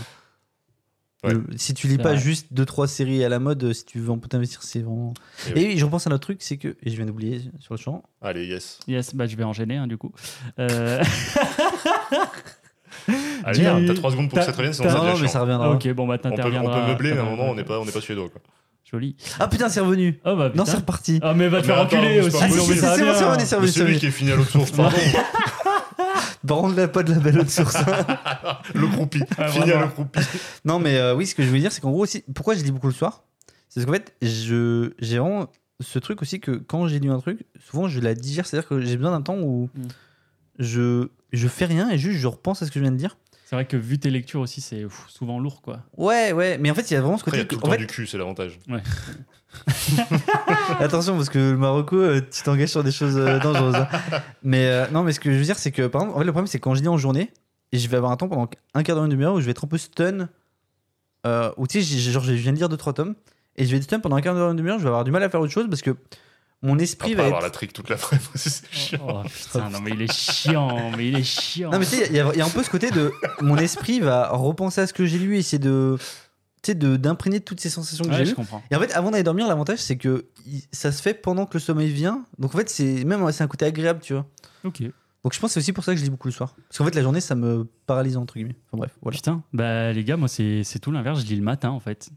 Ouais. 1.28 1.34
le- 1.34 1.44
si 1.58 1.74
tu 1.74 1.88
lis 1.88 1.98
pas 1.98 2.10
vrai. 2.14 2.18
juste 2.18 2.48
2-3 2.54 2.88
séries 2.88 3.24
à 3.24 3.30
la 3.30 3.40
mode, 3.40 3.74
si 3.74 3.86
tu 3.86 4.00
veux 4.00 4.12
un 4.12 4.18
peu 4.18 4.28
t'investir, 4.28 4.62
c'est 4.64 4.80
vraiment. 4.80 5.14
Et 5.56 5.62
Et 5.62 5.68
oui, 5.68 5.78
je 5.78 5.86
repense 5.86 6.08
à 6.08 6.10
un 6.10 6.14
autre 6.14 6.24
truc, 6.24 6.38
c'est 6.42 6.58
que. 6.58 6.76
Et 6.84 6.90
je 6.90 6.96
viens 6.96 7.06
d'oublier 7.06 7.42
sur 7.60 7.74
le 7.74 7.80
champ. 7.80 8.04
Allez, 8.22 8.46
yes. 8.46 8.80
Yes, 8.88 9.14
bah 9.16 9.26
je 9.28 9.36
vais 9.36 9.44
enchaîner 9.44 9.78
hein, 9.78 9.88
du 9.88 9.98
coup. 9.98 10.12
Euh, 10.60 11.04
Allez, 13.44 13.66
hein, 13.66 13.84
t'as 13.86 13.94
3 13.94 14.12
secondes 14.12 14.30
pour 14.30 14.40
que 14.40 14.46
ça 14.46 14.52
te 14.52 14.58
revienne, 14.58 14.74
sinon 14.74 14.90
ça 14.90 14.96
Non, 14.98 15.18
mais 15.20 15.28
ça 15.28 15.42
reviendra. 15.42 15.70
ok, 15.72 15.88
bon 15.94 16.08
bah 16.08 16.16
On 16.16 16.18
peut, 16.18 16.28
on 16.28 16.36
t'interviendras. 16.36 16.82
peut 16.82 16.88
meubler, 16.88 17.12
mais 17.14 17.20
à 17.20 17.22
un 17.22 17.26
moment, 17.26 17.36
t'interviendras. 17.48 17.52
on 17.52 17.56
n'est 17.56 17.64
pas, 17.64 17.80
on 17.82 17.86
n'est 17.86 17.92
pas 17.92 18.02
suédois. 18.02 18.30
Quoi. 18.30 18.42
Joli. 18.90 19.16
Ah 19.40 19.48
putain, 19.48 19.70
c'est 19.70 19.80
revenu. 19.82 20.20
Oh 20.26 20.36
bah 20.36 20.52
Non, 20.56 20.66
c'est 20.66 20.78
reparti. 20.78 21.20
Ah 21.22 21.34
mais 21.36 21.48
va 21.48 21.62
te 21.62 21.66
faire 21.68 21.82
enculer 21.82 22.22
aussi. 22.22 22.38
Ah, 22.42 22.46
oui, 22.50 22.52
c'est 22.54 22.60
bon, 22.60 22.66
c'est 22.66 22.82
bon, 22.82 23.14
c'est 23.14 23.26
revenu, 23.26 23.40
c'est 23.40 23.46
celui 23.74 23.84
revenu. 23.86 23.98
qui 24.00 24.06
est 24.08 24.12
fini 24.12 24.32
à 24.32 24.36
l'autre 24.36 24.50
source, 24.52 24.72
pardon. 24.72 24.96
Contre, 26.47 26.76
là, 26.76 26.88
pas 26.88 27.03
de 27.03 27.13
la 27.13 27.20
belle 27.20 27.39
autre 27.39 27.49
source. 27.51 27.76
le 28.76 28.88
croupi. 28.88 29.22
Ah, 29.38 29.47
le 29.55 29.88
croupi. 29.88 30.20
non, 30.63 30.80
mais 30.80 30.97
euh, 30.97 31.16
oui, 31.16 31.26
ce 31.28 31.36
que 31.36 31.43
je 31.43 31.47
voulais 31.49 31.61
dire, 31.61 31.72
c'est 31.72 31.82
qu'en 31.82 31.91
gros 31.91 32.03
aussi, 32.03 32.24
pourquoi 32.34 32.55
je 32.55 32.63
lis 32.63 32.72
beaucoup 32.72 32.88
le 32.88 32.93
soir? 32.93 33.24
C'est 33.70 33.84
parce 33.84 33.86
qu'en 33.86 34.03
fait, 34.05 34.13
je, 34.22 34.91
j'ai 34.99 35.18
vraiment 35.20 35.47
ce 35.82 35.99
truc 35.99 36.22
aussi 36.22 36.39
que 36.39 36.51
quand 36.51 36.88
j'ai 36.88 36.99
lu 36.99 37.11
un 37.11 37.20
truc, 37.20 37.45
souvent 37.70 37.88
je 37.89 37.99
la 37.99 38.13
digère, 38.13 38.45
c'est-à-dire 38.45 38.70
que 38.70 38.80
j'ai 38.82 38.95
besoin 38.97 39.11
d'un 39.11 39.22
temps 39.22 39.38
où 39.38 39.70
Mm. 39.76 39.88
je, 40.59 41.09
je 41.34 41.47
fais 41.47 41.66
rien 41.66 41.89
et 41.89 41.97
juste 41.97 42.20
je 42.20 42.28
repense 42.28 42.61
à 42.61 42.66
ce 42.66 42.72
que 42.72 42.80
je 42.80 42.84
viens 42.84 42.91
de 42.91 42.97
dire. 42.97 43.18
C'est 43.48 43.56
vrai 43.56 43.66
que 43.66 43.78
vu 43.78 44.00
tes 44.00 44.10
lectures 44.10 44.41
aussi, 44.41 44.60
c'est 44.60 44.82
pff, 44.82 45.06
souvent 45.08 45.38
lourd 45.39 45.62
quoi. 45.62 45.82
Ouais, 45.98 46.34
ouais, 46.34 46.58
mais 46.58 46.72
en 46.72 46.74
fait, 46.74 46.89
il 46.89 46.96
y 46.96 46.98
a 46.98 47.02
vraiment 47.02 47.18
ce 47.18 47.24
Après, 47.24 47.38
il 47.38 47.41
y 47.41 47.43
côté. 47.43 47.56
a 47.56 47.60
tout 47.60 47.62
le 47.62 47.70
en 47.70 47.72
temps 47.72 47.72
fait, 47.74 47.86
du 47.86 47.88
cul, 47.88 48.08
c'est 48.08 48.18
l'avantage. 48.18 48.60
Attention, 50.80 51.16
parce 51.16 51.30
que 51.30 51.38
le 51.38 51.58
Marocco, 51.58 51.96
euh, 51.98 52.22
tu 52.32 52.43
t'engages 52.43 52.70
sur 52.70 52.84
des 52.84 52.91
choses 52.91 53.18
euh, 53.18 53.39
dangereuses. 53.39 53.76
hein. 53.76 53.88
Mais 54.43 54.68
euh, 54.68 54.88
non, 54.91 55.04
mais 55.04 55.12
ce 55.14 55.20
que 55.20 55.32
je 55.32 55.38
veux 55.38 55.43
dire, 55.43 55.58
c'est 55.58 55.72
que 55.72 55.88
par 55.88 56.02
exemple, 56.02 56.18
en 56.18 56.20
fait, 56.20 56.26
le 56.26 56.32
problème, 56.32 56.48
c'est 56.48 56.60
que 56.60 56.64
quand 56.64 56.76
je 56.76 56.82
lis 56.82 56.88
en 56.88 56.98
journée, 56.98 57.32
et 57.72 57.78
je 57.78 57.89
vais 57.89 57.98
avoir 57.98 58.12
un 58.12 58.18
temps 58.18 58.28
pendant 58.28 58.50
un 58.74 58.84
quart 58.84 58.96
d'heure, 58.96 59.06
une 59.06 59.12
demi-heure 59.12 59.34
où 59.34 59.39
je 59.39 59.46
vais 59.46 59.52
être 59.52 59.66
un 59.66 59.68
peu 59.68 59.78
stun. 59.78 60.30
Euh, 61.26 61.52
où 61.58 61.68
tu 61.68 61.82
sais, 61.82 61.98
j'ai- 61.98 62.12
genre, 62.12 62.24
je 62.24 62.34
viens 62.34 62.52
de 62.54 62.58
lire 62.58 62.70
2-3 62.70 62.93
tomes, 62.93 63.16
et 63.56 63.66
je 63.66 63.72
vais 63.72 63.78
être 63.78 63.84
stun 63.84 64.00
pendant 64.00 64.16
un 64.16 64.22
quart 64.22 64.36
d'heure, 64.36 64.52
une 64.52 64.58
demi-heure, 64.58 64.78
je 64.78 64.84
vais 64.84 64.89
avoir 64.89 65.04
du 65.04 65.12
mal 65.12 65.24
à 65.24 65.30
faire 65.30 65.41
autre 65.41 65.52
chose 65.54 65.68
parce 65.70 65.82
que 65.82 65.96
mon 66.62 66.80
esprit 66.80 67.12
Après 67.12 67.22
va 67.22 67.26
avoir 67.28 67.39
être. 67.41 67.45
la 67.45 67.51
trick 67.51 67.74
toute 67.74 67.89
la 67.89 67.97
fois, 67.97 68.18
c'est 68.36 68.66
chiant. 68.74 69.06
Oh 69.08 69.22
putain, 69.28 69.70
non 69.70 69.80
mais 69.82 69.91
il 69.91 70.01
est 70.01 70.12
chiant, 70.12 70.91
mais 70.97 71.10
il 71.10 71.18
est 71.18 71.24
chiant. 71.24 71.70
Non, 71.72 71.80
mais 71.80 71.86
tu 71.86 71.95
sais, 71.95 72.08
il 72.10 72.16
y, 72.16 72.20
a- 72.20 72.32
il 72.34 72.38
y 72.39 72.41
a 72.41 72.45
un 72.45 72.49
peu 72.49 72.64
ce 72.64 72.70
côté 72.70 72.89
de. 72.91 73.12
Mon 73.41 73.58
esprit 73.58 73.99
va 73.99 74.30
repenser 74.30 74.82
à 74.82 74.88
ce 74.88 74.93
que 74.93 75.06
j'ai 75.06 75.20
lu 75.20 75.36
et 75.36 75.39
essayer 75.39 75.60
de. 75.60 75.97
Tu 76.64 76.72
sais, 76.72 76.76
de- 76.76 76.95
d'imprégner 76.97 77.41
toutes 77.41 77.60
ces 77.60 77.70
sensations 77.70 78.06
que 78.06 78.10
Ouais, 78.10 78.18
j'ai 78.18 78.26
je 78.26 78.30
lues. 78.32 78.36
comprends. 78.36 78.64
Et 78.72 78.76
en 78.76 78.80
fait, 78.80 78.91
avant 78.93 79.12
d'aller 79.12 79.22
dormir, 79.24 79.47
l'avantage, 79.47 79.78
c'est 79.80 79.97
que 79.97 80.26
ça 80.72 80.91
se 80.91 81.01
fait 81.01 81.14
pendant 81.14 81.45
que 81.45 81.53
le 81.56 81.60
sommeil 81.60 81.91
vient. 81.91 82.26
Donc 82.39 82.56
en 82.56 82.58
fait, 82.58 82.70
c'est 82.70 83.03
même 83.06 83.32
c'est 83.32 83.43
un 83.43 83.47
côté 83.47 83.66
agréable, 83.66 83.99
tu 84.01 84.14
vois. 84.14 84.26
Ok. 84.64 84.82
Donc 85.24 85.34
je 85.34 85.39
pense 85.39 85.49
que 85.49 85.53
c'est 85.56 85.60
aussi 85.60 85.74
pour 85.74 85.84
ça 85.84 85.93
que 85.93 85.99
je 85.99 86.03
lis 86.03 86.10
beaucoup 86.10 86.28
le 86.28 86.34
soir. 86.34 86.56
Parce 86.70 86.78
qu'en 86.80 86.86
fait, 86.86 86.95
la 86.95 87.01
journée, 87.01 87.20
ça 87.22 87.36
me 87.36 87.68
paralyse, 87.86 88.16
entre 88.18 88.36
guillemets. 88.36 88.56
Enfin 88.68 88.78
bref, 88.78 88.91
voilà. 89.01 89.16
Putain, 89.16 89.43
bah 89.53 89.91
les 89.93 90.03
gars, 90.03 90.18
moi 90.18 90.28
c'est 90.28 90.64
c'est 90.64 90.80
tout 90.80 90.91
l'inverse. 90.91 91.22
Je 91.22 91.26
lis 91.26 91.36
le 91.36 91.43
matin 91.43 91.70
en 91.70 91.80
fait. 91.80 92.10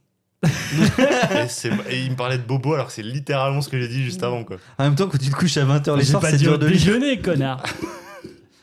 Et, 0.43 2.05
il 2.05 2.11
me 2.11 2.17
parlait 2.17 2.39
de 2.39 2.45
bobo 2.45 2.75
alors 2.75 2.87
que 2.87 2.93
c'est 2.93 3.03
littéralement 3.03 3.61
ce 3.61 3.69
que 3.69 3.81
j'ai 3.81 3.89
dit 3.89 4.05
juste 4.05 4.23
avant 4.23 4.45
quoi. 4.45 4.57
En 4.79 4.85
même 4.85 4.95
temps, 4.95 5.09
quand 5.09 5.19
tu 5.19 5.31
te 5.31 5.35
couches 5.35 5.57
à 5.57 5.65
20h 5.65 5.97
les 5.97 6.05
soirs, 6.05 6.23
pas 6.23 6.31
c'est 6.31 6.37
dur 6.37 6.59
de 6.59 6.69
déjeuner, 6.69 7.19
connard. 7.19 7.63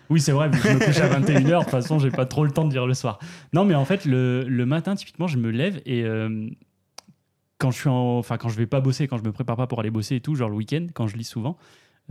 Oui, 0.09 0.21
c'est 0.21 0.31
vrai, 0.31 0.49
je 0.53 0.69
me 0.69 0.85
couche 0.85 0.97
à 0.97 1.19
21h, 1.19 1.59
de 1.59 1.63
toute 1.63 1.69
façon, 1.69 1.99
j'ai 1.99 2.11
pas 2.11 2.25
trop 2.25 2.45
le 2.45 2.51
temps 2.51 2.65
de 2.65 2.71
lire 2.71 2.85
le 2.85 2.93
soir. 2.93 3.19
Non, 3.53 3.65
mais 3.65 3.73
en 3.73 3.85
fait, 3.85 4.05
le, 4.05 4.43
le 4.43 4.65
matin, 4.65 4.95
typiquement, 4.95 5.27
je 5.27 5.37
me 5.37 5.49
lève 5.49 5.81
et 5.85 6.03
euh, 6.03 6.47
quand 7.57 7.71
je 7.71 7.79
suis 7.79 7.89
en, 7.89 8.17
enfin, 8.19 8.37
quand 8.37 8.49
je 8.49 8.57
vais 8.57 8.67
pas 8.67 8.81
bosser, 8.81 9.07
quand 9.07 9.17
je 9.17 9.23
me 9.23 9.31
prépare 9.31 9.55
pas 9.55 9.67
pour 9.67 9.79
aller 9.79 9.91
bosser 9.91 10.15
et 10.15 10.21
tout, 10.21 10.35
genre 10.35 10.49
le 10.49 10.55
week-end, 10.55 10.87
quand 10.93 11.07
je 11.07 11.17
lis 11.17 11.23
souvent, 11.23 11.57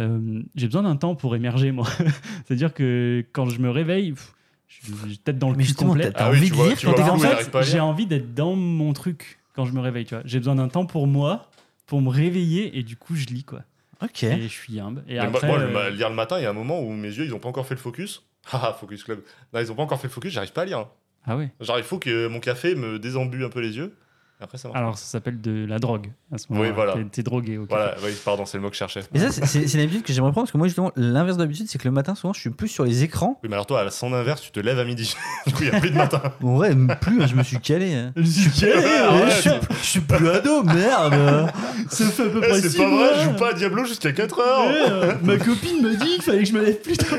euh, 0.01 0.43
j'ai 0.57 0.67
besoin 0.67 0.83
d'un 0.83 0.97
temps 0.97 1.15
pour 1.15 1.37
émerger, 1.37 1.73
moi. 1.73 1.87
C'est-à-dire 2.45 2.75
que 2.75 3.25
quand 3.33 3.47
je 3.47 3.61
me 3.61 3.71
réveille, 3.71 4.13
pff, 4.13 4.35
je 4.67 4.87
suis 4.87 5.19
peut-être 5.19 5.39
dans 5.39 5.51
le 5.51 5.57
Mais 5.57 5.65
cul 5.65 5.75
complet. 5.75 6.11
Ah 6.17 6.31
oui, 6.31 6.39
envie 6.39 6.75
tu 6.77 6.87
de 6.87 6.93
lire 6.97 7.15
en 7.15 7.19
fait, 7.19 7.63
j'ai 7.63 7.81
envie 7.81 8.07
d'être 8.07 8.35
dans 8.35 8.57
mon 8.57 8.93
truc 8.93 9.39
quand 9.55 9.65
je 9.65 9.73
me 9.73 9.81
réveille, 9.81 10.05
tu 10.05 10.15
vois. 10.15 10.23
J'ai 10.27 10.39
besoin 10.39 10.57
d'un 10.57 10.69
temps 10.69 10.87
pour 10.87 11.07
moi, 11.07 11.51
pour 11.87 12.01
me 12.01 12.11
réveiller 12.11 12.79
et 12.79 12.83
du 12.83 12.97
coup, 12.97 13.15
je 13.15 13.27
lis, 13.27 13.45
quoi. 13.45 13.63
Ok. 14.03 14.25
Et 14.25 14.43
je 14.43 14.49
suis 14.49 14.81
humble. 14.81 15.05
Et 15.09 15.19
après, 15.19 15.47
moi, 15.47 15.59
le 15.59 15.75
euh, 15.77 15.91
lire 15.91 16.09
le 16.09 16.15
matin, 16.15 16.39
il 16.39 16.43
y 16.43 16.47
a 16.47 16.51
un 16.51 16.55
moment 16.55 16.81
où 16.81 16.91
mes 16.93 17.09
yeux 17.09 17.25
ils 17.25 17.35
ont 17.35 17.39
pas 17.39 17.49
encore 17.49 17.67
fait 17.67 17.75
le 17.75 17.81
focus. 17.81 18.25
Haha, 18.53 18.73
focus 18.81 19.05
club. 19.05 19.23
Non, 19.53 19.61
ils 19.61 19.71
ont 19.71 19.75
pas 19.75 19.83
encore 19.83 20.01
fait 20.01 20.09
le 20.09 20.13
focus, 20.13 20.33
j'arrive 20.33 20.53
pas 20.53 20.63
à 20.63 20.65
lire. 20.67 20.87
Ah 21.27 21.37
ouais. 21.37 21.51
Genre, 21.61 21.79
il 21.79 21.85
faut 21.85 21.99
que 21.99 22.27
mon 22.27 22.41
café 22.41 22.75
me 22.75 22.99
désembue 22.99 23.45
un 23.45 23.49
peu 23.49 23.61
les 23.61 23.77
yeux. 23.77 23.97
Et 24.45 24.47
après, 24.47 24.59
ça 24.59 24.69
marche. 24.69 24.79
Alors, 24.79 24.99
ça 24.99 25.07
s'appelle 25.07 25.41
de 25.41 25.65
la 25.65 25.79
drogue 25.79 26.09
à 26.31 26.37
ce 26.37 26.45
Oui, 26.51 26.57
moment-là. 26.59 26.75
voilà. 26.75 26.93
T'es- 26.93 27.05
T'es 27.11 27.23
drogué, 27.23 27.57
ok. 27.57 27.67
Voilà, 27.71 27.95
oui, 28.05 28.11
pardon, 28.27 28.45
c'est 28.45 28.59
le 28.59 28.63
mot 28.63 28.69
que 28.69 28.75
je 28.75 28.79
cherchais. 28.81 29.01
Et 29.15 29.19
ça, 29.19 29.31
c'est- 29.31 29.47
c'est 29.47 29.67
c'est 29.67 29.79
une 29.79 29.85
habitude 29.85 30.03
que 30.03 30.13
j'aimerais 30.13 30.33
prendre 30.33 30.45
parce 30.45 30.53
que 30.53 30.59
moi, 30.59 30.67
justement, 30.67 30.93
l'inverse 30.97 31.39
d'habitude, 31.39 31.67
c'est 31.67 31.79
que 31.79 31.89
le 31.89 31.93
matin, 31.93 32.15
souvent, 32.15 32.35
je 32.35 32.41
suis 32.41 32.51
plus 32.51 32.69
sur 32.69 32.85
les 32.85 33.03
écrans. 33.05 33.41
Oui, 33.43 33.49
mais 33.49 33.55
alors 33.55 33.65
toi, 33.65 33.81
à 33.81 33.91
son 33.91 34.13
inverse, 34.13 34.43
tu 34.43 34.51
te 34.51 34.61
lèves 34.61 34.79
à 34.79 34.85
midi. 34.85 35.17
du 35.47 35.55
coup, 35.55 35.63
il 35.63 35.71
n'y 35.71 35.75
a 35.77 35.81
plus 35.81 35.91
de 35.91 35.97
matin. 35.97 36.21
En 36.43 36.57
vrai, 36.57 36.75
même 36.75 36.95
plus, 37.01 37.23
hein, 37.23 37.27
je 37.27 37.35
me 37.37 37.43
suis 37.43 37.59
calé. 37.59 37.95
hein. 37.95 38.13
Je 38.17 38.23
suis 38.25 38.51
calé, 38.51 38.75
ouais, 38.75 39.31
je, 39.31 39.41
suis, 39.41 39.51
je 39.81 39.87
suis 39.87 40.01
plus 40.01 40.29
ado, 40.29 40.63
merde. 40.63 41.51
Ça 41.89 42.05
fait 42.05 42.25
à 42.25 42.27
peu 42.29 42.41
Eh, 42.45 42.49
près 42.49 42.61
c'est 42.61 42.69
six 42.69 42.77
pas 42.77 42.89
vrai, 42.91 43.09
je 43.21 43.25
joue 43.25 43.37
pas 43.37 43.49
à 43.49 43.53
Diablo 43.55 43.85
jusqu'à 43.87 44.13
4 44.13 44.39
heures. 44.41 44.67
Ouais, 44.67 44.91
euh, 44.91 45.13
ma 45.23 45.39
copine 45.39 45.81
me 45.83 45.97
dit 45.97 46.05
qu'il 46.17 46.23
fallait 46.23 46.41
que 46.43 46.49
je 46.49 46.53
me 46.53 46.63
lève 46.63 46.81
plus 46.83 46.99
tôt. 46.99 47.17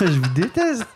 je 0.00 0.04
vous 0.06 0.28
déteste. 0.34 0.86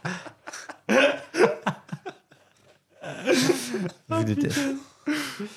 Je 4.11 4.15
vous 4.15 4.25
déteste. 4.25 4.61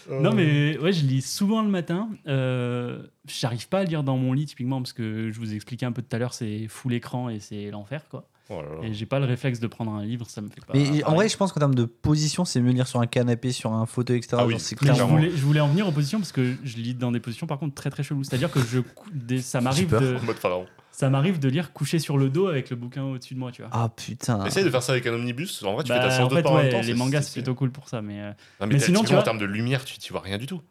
Non, 0.09 0.33
mais 0.33 0.77
ouais, 0.79 0.93
je 0.93 1.05
lis 1.05 1.21
souvent 1.21 1.61
le 1.61 1.69
matin. 1.69 2.09
Euh, 2.27 3.03
J'arrive 3.27 3.67
pas 3.67 3.79
à 3.79 3.83
lire 3.83 4.03
dans 4.03 4.17
mon 4.17 4.33
lit, 4.33 4.45
typiquement, 4.45 4.81
parce 4.81 4.93
que 4.93 5.31
je 5.31 5.39
vous 5.39 5.53
ai 5.53 5.55
expliqué 5.55 5.85
un 5.85 5.91
peu 5.91 6.01
tout 6.01 6.15
à 6.15 6.19
l'heure, 6.19 6.33
c'est 6.33 6.67
full 6.67 6.93
écran 6.93 7.29
et 7.29 7.39
c'est 7.39 7.69
l'enfer, 7.71 8.03
quoi. 8.09 8.27
Oh 8.49 8.61
là 8.61 8.81
là. 8.81 8.87
Et 8.87 8.93
j'ai 8.93 9.05
pas 9.05 9.19
le 9.19 9.25
réflexe 9.25 9.59
de 9.59 9.67
prendre 9.67 9.91
un 9.93 10.03
livre, 10.03 10.29
ça 10.29 10.41
me 10.41 10.49
fait 10.49 10.59
pas. 10.65 10.73
Mais 10.73 11.03
en 11.05 11.15
vrai, 11.15 11.29
je 11.29 11.37
pense 11.37 11.53
qu'en 11.53 11.59
termes 11.61 11.75
de 11.75 11.85
position, 11.85 12.43
c'est 12.43 12.59
mieux 12.59 12.71
lire 12.73 12.87
sur 12.87 12.99
un 12.99 13.07
canapé, 13.07 13.51
sur 13.53 13.71
un 13.71 13.85
fauteuil, 13.85 14.17
etc. 14.17 14.35
Ah 14.37 14.45
oui. 14.45 14.51
Genre, 14.53 14.61
c'est 14.61 14.75
je 14.75 14.79
clairement. 14.79 15.15
voulais, 15.15 15.29
je 15.29 15.41
voulais 15.45 15.61
en 15.61 15.69
venir 15.69 15.87
aux 15.87 15.91
positions 15.93 16.19
parce 16.19 16.33
que 16.33 16.55
je 16.63 16.75
lis 16.77 16.93
dans 16.93 17.11
des 17.11 17.21
positions 17.21 17.47
par 17.47 17.57
contre 17.57 17.73
très 17.75 17.89
très 17.89 18.03
cheloues. 18.03 18.23
C'est-à-dire 18.25 18.51
que 18.51 18.59
je, 18.59 19.37
ça 19.39 19.61
m'arrive 19.61 19.89
de, 19.91 20.17
En 20.21 20.25
mode 20.25 20.35
pharaon. 20.35 20.65
Ça 20.95 21.09
m'arrive 21.09 21.39
de 21.39 21.49
lire 21.49 21.73
couché 21.73 21.99
sur 21.99 22.17
le 22.17 22.29
dos 22.29 22.47
avec 22.47 22.69
le 22.69 22.75
bouquin 22.77 23.03
au-dessus 23.03 23.33
de 23.33 23.39
moi, 23.39 23.51
tu 23.51 23.61
vois. 23.63 23.71
Ah 23.73 23.89
putain. 23.89 24.45
Essaye 24.45 24.63
de 24.63 24.69
faire 24.69 24.81
ça 24.83 24.91
avec 24.93 25.05
un 25.07 25.13
omnibus. 25.13 25.61
En 25.63 25.73
vrai, 25.73 25.83
tu 25.83 25.89
Bah, 25.89 25.95
fais 26.01 26.07
ta 26.07 26.11
séance 26.11 26.27
en 26.27 26.29
de 26.29 26.35
fait, 26.41 26.47
en 26.47 26.55
ouais, 26.55 26.63
même 26.63 26.71
temps. 26.71 26.77
les 26.77 26.83
c'est- 26.83 26.93
mangas 26.93 27.21
c'est- 27.23 27.33
plutôt 27.33 27.55
cool 27.55 27.71
pour 27.71 27.89
ça, 27.89 28.01
mais 28.01 28.21
euh, 28.21 28.29
Non, 28.61 28.67
Mais 28.67 28.73
mais, 28.75 28.79
sinon, 28.79 29.01
tu 29.01 29.07
vois- 29.09 29.19
en 29.19 29.23
termes 29.23 29.39
de 29.39 29.45
lumière, 29.45 29.83
tu, 29.83 29.97
tu 29.97 30.13
vois 30.13 30.21
rien 30.21 30.37
du 30.37 30.45
tout. 30.45 30.61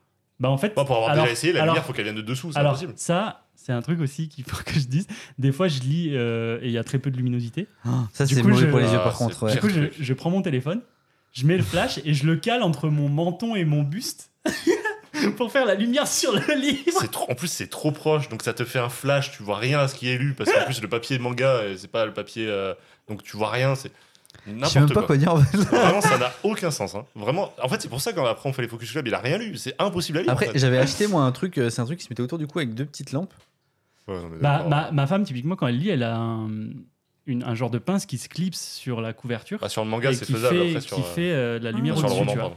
bah 0.41 0.49
en 0.49 0.57
fait. 0.59 0.75
Moi, 0.77 0.85
pour 0.87 0.97
avoir 0.97 1.11
alors- 1.11 1.25
déjà 1.25 1.33
essayé, 1.33 1.53
la 1.53 1.63
alors- 1.63 1.75
lumière, 1.75 1.85
faut 1.87 1.93
qu'elle 1.93 2.05
vienne 2.05 2.17
de 2.17 2.23
dessous, 2.23 2.51
c'est 2.53 2.59
impossible. 2.59 2.93
ça, 2.97 3.45
c'est 3.55 3.73
un 3.73 3.83
truc 3.83 4.01
aussi 4.01 4.29
qu'il 4.29 4.45
faut 4.45 4.57
que 4.65 4.75
je 4.79 4.87
dise. 4.87 5.07
Des 5.39 5.53
fois, 5.53 5.69
je 5.69 5.81
lis 5.81 6.11
euh, 6.15 6.59
et 6.63 6.67
il 6.67 6.73
y 6.73 6.79
a 6.79 6.85
très 6.85 6.99
peu 6.99 7.11
de 7.11 7.17
luminosité. 7.17 7.67
Ah, 7.85 8.07
ça, 8.13 8.27
c'est 8.27 8.43
mauvais 8.43 8.57
je- 8.63 8.67
pour 8.71 8.79
les 8.79 8.87
yeux, 8.87 8.99
Ah, 9.01 9.05
par 9.05 9.15
contre. 9.17 9.43
ouais. 9.45 9.53
Du 9.53 9.61
coup, 9.61 9.69
je 9.69 10.15
prends 10.15 10.31
mon 10.31 10.43
téléphone, 10.43 10.81
je 11.33 11.47
mets 11.47 11.57
le 11.57 11.63
flash 11.63 11.99
et 12.05 12.15
je 12.15 12.27
le 12.27 12.37
cale 12.37 12.63
entre 12.63 12.89
mon 12.89 13.09
menton 13.09 13.55
et 13.57 13.65
mon 13.65 13.83
buste 13.83 14.31
pour 15.37 15.53
faire 15.53 15.65
la 15.67 15.75
lumière 15.75 16.07
sur 16.07 16.33
le 16.33 16.55
livre. 16.61 17.07
Trop- 17.11 17.31
en 17.31 17.35
plus, 17.35 17.49
c'est 17.49 17.69
trop 17.69 17.93
proche, 17.93 18.29
donc 18.29 18.43
ça 18.43 18.53
te 18.55 18.65
fait 18.65 18.79
un 18.79 18.89
flash, 18.89 19.31
tu 19.33 19.43
vois 19.43 19.59
rien 19.59 19.79
à 19.81 19.89
ce 19.89 19.95
qui 19.95 20.09
est 20.09 20.19
lu, 20.19 20.35
parce 20.35 20.51
qu'en 20.53 20.65
plus, 20.65 20.81
le 20.81 20.89
papier 20.89 21.19
manga, 21.19 21.47
euh, 21.49 21.75
c'est 21.77 21.91
pas 21.91 22.07
le 22.07 22.13
papier. 22.13 22.47
euh, 22.49 22.75
donc 23.09 23.23
tu 23.23 23.37
vois 23.37 23.51
rien, 23.51 23.75
c'est 23.75 23.91
Je 24.47 24.51
sais 24.51 24.53
même 24.53 24.61
n'importe 24.61 24.89
pas 24.89 24.95
quoi. 25.01 25.07
quoi 25.09 25.17
dire. 25.19 25.35
en 25.35 25.41
fait. 25.43 25.57
Vraiment, 25.59 26.01
ça 26.01 26.17
n'a 26.19 26.33
aucun 26.43 26.71
sens. 26.71 26.95
hein. 26.95 27.05
Vraiment, 27.15 27.53
en 27.63 27.69
fait, 27.69 27.83
c'est 27.83 27.89
pour 27.89 28.01
ça 28.01 28.13
quand 28.13 28.25
après 28.25 28.49
on 28.49 28.53
fait 28.53 28.63
les 28.63 28.69
Focus 28.69 28.91
Club, 28.93 29.07
il 29.09 29.15
a 29.15 29.19
rien 29.19 29.39
lu. 29.39 29.57
C'est 29.57 29.75
impossible 29.79 30.19
à 30.19 30.23
lire. 30.23 30.31
Après, 30.33 30.49
en 30.49 30.53
fait. 30.53 30.59
j'avais 30.59 30.79
acheté 30.79 31.07
moi 31.07 31.23
un 31.25 31.33
truc, 31.33 31.59
euh, 31.59 31.69
c'est 31.71 31.81
un 31.83 31.85
truc 31.85 31.99
qui 31.99 32.05
se 32.05 32.11
mettait 32.11 32.23
autour 32.23 32.39
du 32.39 32.47
cou 32.47 32.59
avec 32.61 32.75
deux 32.75 32.85
petites 32.87 33.13
lampes. 33.13 33.35
Ouais, 34.09 34.17
Bah, 34.41 34.57
d'accord. 34.59 34.69
ma, 34.71 34.91
ma 34.93 35.07
femme, 35.07 35.25
typiquement, 35.25 35.57
quand 35.57 35.67
elle 35.67 35.79
lit, 35.79 35.91
elle 35.91 36.03
a 36.03 36.17
un, 36.17 36.49
une- 37.27 37.45
un 37.45 37.55
genre 37.55 37.71
de 37.71 37.79
pince 37.79 38.05
qui 38.07 38.19
se 38.19 38.29
clipse 38.29 38.61
sur 38.61 39.01
la 39.01 39.13
couverture. 39.13 39.59
Bah, 39.61 39.69
sur 39.69 39.85
le 39.85 39.91
manga, 39.91 40.11
et 40.11 40.15
c'est 40.15 40.25
qui 40.27 40.33
faisable. 40.33 40.57
fait, 40.59 40.69
Après, 40.71 40.81
sur, 40.81 40.97
qui 40.97 41.03
euh, 41.03 41.05
fait 41.05 41.33
euh, 41.33 41.59
de 41.59 41.65
la 41.65 41.71
lumière 41.73 41.97
sur 41.99 42.07
le 42.09 42.13
au-dessus, 42.13 42.19
roman, 42.21 42.33
tu 42.33 42.39
vois. 42.39 42.49
pardon. 42.49 42.57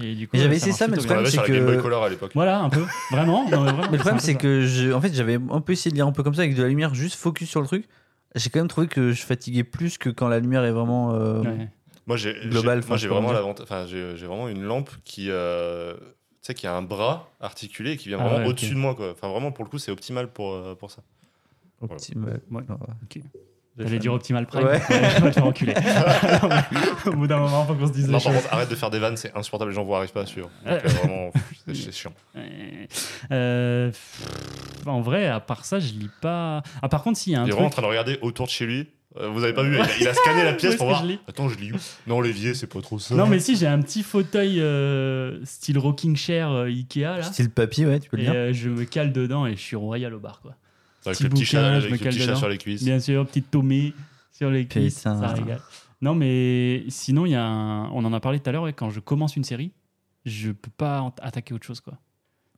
Et 0.00 0.14
du 0.14 0.28
coup, 0.28 0.36
Mais 0.36 0.42
j'avais 0.42 0.56
essayé 0.56 0.72
ça, 0.72 0.86
mais 0.86 0.96
le 0.96 1.02
l'avait 1.08 1.30
c'est 1.30 1.42
que- 1.42 1.52
Game 1.52 1.66
Boy 1.66 1.78
Color 1.78 2.04
à 2.04 2.08
l'époque. 2.08 2.30
Voilà, 2.34 2.60
un 2.60 2.70
peu. 2.70 2.84
Vraiment. 3.10 3.48
non, 3.50 3.62
mais 3.62 3.72
vraiment, 3.72 3.82
Mais 3.90 3.96
le 3.96 3.98
problème, 3.98 4.20
c'est 4.20 4.36
que 4.36 4.64
je, 4.66 4.92
en 4.92 5.00
fait, 5.00 5.12
j'avais 5.12 5.34
un 5.50 5.60
peu 5.60 5.72
essayé 5.72 5.90
de 5.90 5.96
lire 5.96 6.06
un 6.06 6.12
peu 6.12 6.22
comme 6.22 6.34
ça 6.34 6.42
avec 6.42 6.54
de 6.54 6.62
la 6.62 6.68
lumière, 6.68 6.94
juste 6.94 7.16
focus 7.16 7.48
sur 7.50 7.60
le 7.60 7.66
truc. 7.66 7.88
J'ai 8.34 8.50
quand 8.50 8.60
même 8.60 8.68
trouvé 8.68 8.86
que 8.86 9.10
je 9.12 9.22
fatiguais 9.24 9.64
plus 9.64 9.98
que 9.98 10.10
quand 10.10 10.28
la 10.28 10.38
lumière 10.38 10.62
est 10.64 10.70
vraiment. 10.70 11.14
euh. 11.14 11.40
Ouais. 11.42 11.68
Moi, 12.06 12.16
j'ai 12.16 12.34
Global, 12.48 12.80
j'ai- 12.82 12.88
moi, 12.88 12.96
j'ai 12.96 13.08
vraiment. 13.08 13.32
Enfin, 13.62 13.86
j'ai 13.86 14.14
une 14.48 14.62
lampe 14.62 14.90
qui, 15.04 15.26
euh, 15.30 15.94
tu 15.94 16.00
sais, 16.42 16.54
qui 16.54 16.66
a 16.66 16.74
un 16.74 16.82
bras 16.82 17.30
articulé 17.40 17.92
et 17.92 17.96
qui 17.96 18.08
vient 18.08 18.18
Ah 18.20 18.24
vraiment 18.28 18.44
ouais, 18.44 18.50
au-dessus 18.50 18.74
de 18.74 18.78
moi, 18.78 18.94
quoi. 18.94 19.10
Enfin, 19.12 19.28
vraiment, 19.28 19.50
pour 19.52 19.64
le 19.64 19.70
coup, 19.70 19.78
c'est 19.78 19.90
optimal 19.90 20.28
pour, 20.28 20.54
euh, 20.54 20.74
pour 20.74 20.90
ça. 20.90 21.02
optimal. 21.80 22.40
Ouais. 22.50 22.62
J'allais 23.78 23.98
dire 23.98 24.12
Optimal 24.12 24.46
Prime. 24.46 24.64
Ouais. 24.66 24.80
je 24.90 25.22
vais 25.22 25.28
te 25.30 25.34
faire 25.34 25.46
enculer. 25.46 25.74
Au 27.06 27.10
bout 27.12 27.26
d'un 27.26 27.38
moment, 27.38 27.64
faut 27.64 27.74
qu'on 27.74 27.86
se 27.86 27.92
dise 27.92 28.08
Non, 28.08 28.18
les 28.18 28.24
par 28.24 28.32
contre, 28.34 28.52
arrête 28.52 28.68
de 28.70 28.74
faire 28.74 28.90
des 28.90 28.98
vannes, 28.98 29.16
c'est 29.16 29.34
insupportable. 29.36 29.70
Les 29.70 29.74
gens 29.76 29.84
vous 29.84 29.94
arrivent 29.94 30.12
pas 30.12 30.22
à 30.22 30.26
suivre. 30.26 30.50
Donc, 30.66 30.74
euh, 30.84 30.88
vraiment, 30.88 31.30
c'est 31.66 31.92
chiant. 31.92 32.12
Euh, 33.32 33.88
pff, 33.88 34.86
en 34.86 35.00
vrai, 35.00 35.26
à 35.26 35.40
part 35.40 35.64
ça, 35.64 35.78
je 35.80 35.92
lis 35.92 36.10
pas. 36.20 36.62
Ah, 36.82 36.88
par 36.88 37.02
contre, 37.02 37.18
s'il 37.18 37.32
y 37.32 37.36
a 37.36 37.40
un 37.40 37.44
Il 37.44 37.48
est 37.48 37.50
truc. 37.50 37.54
vraiment 37.56 37.66
en 37.68 37.70
train 37.70 37.82
de 37.82 37.86
regarder 37.86 38.18
autour 38.22 38.46
de 38.46 38.50
chez 38.50 38.66
lui. 38.66 38.86
Euh, 39.18 39.28
vous 39.30 39.42
avez 39.42 39.54
pas 39.54 39.62
vu 39.62 39.74
il 39.74 39.80
a, 39.80 39.86
il 40.00 40.06
a 40.08 40.14
scanné 40.22 40.44
la 40.44 40.52
pièce 40.52 40.76
pour 40.76 40.86
voir. 40.86 41.02
je 41.02 41.06
lis 41.08 41.18
Attends, 41.26 41.48
je 41.48 41.56
lis 41.58 41.72
où? 41.72 41.76
Non, 42.06 42.20
l'évier, 42.20 42.52
c'est 42.54 42.66
pas 42.66 42.80
trop 42.82 42.98
ça. 42.98 43.14
Non, 43.14 43.26
mais 43.26 43.38
si, 43.40 43.56
j'ai 43.56 43.66
un 43.66 43.80
petit 43.80 44.02
fauteuil 44.02 44.60
euh, 44.60 45.40
style 45.44 45.78
rocking 45.78 46.14
chair 46.14 46.50
euh, 46.50 46.66
Ikea 46.66 47.00
là. 47.16 47.22
Style 47.22 47.50
papier, 47.50 47.86
ouais, 47.86 48.00
tu 48.00 48.10
peux 48.10 48.16
le 48.18 48.22
Et 48.22 48.26
dire. 48.26 48.34
euh, 48.34 48.52
je 48.52 48.68
me 48.68 48.84
cale 48.84 49.12
dedans 49.12 49.46
et 49.46 49.52
je 49.56 49.60
suis 49.60 49.76
royal 49.76 50.12
au 50.14 50.20
bar 50.20 50.40
quoi. 50.42 50.54
Avec 51.06 51.16
petit 51.18 51.22
le 51.24 51.28
petit 51.30 51.34
bouquin, 51.44 51.44
chat, 51.46 51.80
je 51.80 51.86
avec 51.86 51.90
me 51.92 51.96
le 51.96 51.98
cale 51.98 52.12
petit 52.12 52.18
chat 52.20 52.26
dedans. 52.26 52.38
sur 52.38 52.48
les 52.48 52.58
cuisses. 52.58 52.82
Bien 52.84 53.00
sûr, 53.00 53.26
petite 53.26 53.50
tomée 53.50 53.94
sur 54.32 54.50
les 54.50 54.66
cuisses, 54.66 54.96
Putain. 54.98 55.18
ça 55.20 55.28
régale. 55.28 55.60
Non, 56.00 56.14
mais 56.14 56.84
sinon, 56.88 57.26
il 57.26 57.32
y 57.32 57.34
a 57.34 57.44
un... 57.44 57.90
on 57.90 58.04
en 58.04 58.12
a 58.12 58.20
parlé 58.20 58.38
tout 58.40 58.48
à 58.48 58.52
l'heure, 58.52 58.62
ouais, 58.64 58.72
quand 58.72 58.90
je 58.90 59.00
commence 59.00 59.36
une 59.36 59.44
série, 59.44 59.72
je 60.24 60.50
peux 60.52 60.70
pas 60.76 61.00
en- 61.00 61.14
attaquer 61.22 61.54
autre 61.54 61.66
chose 61.66 61.80
quoi. 61.80 61.94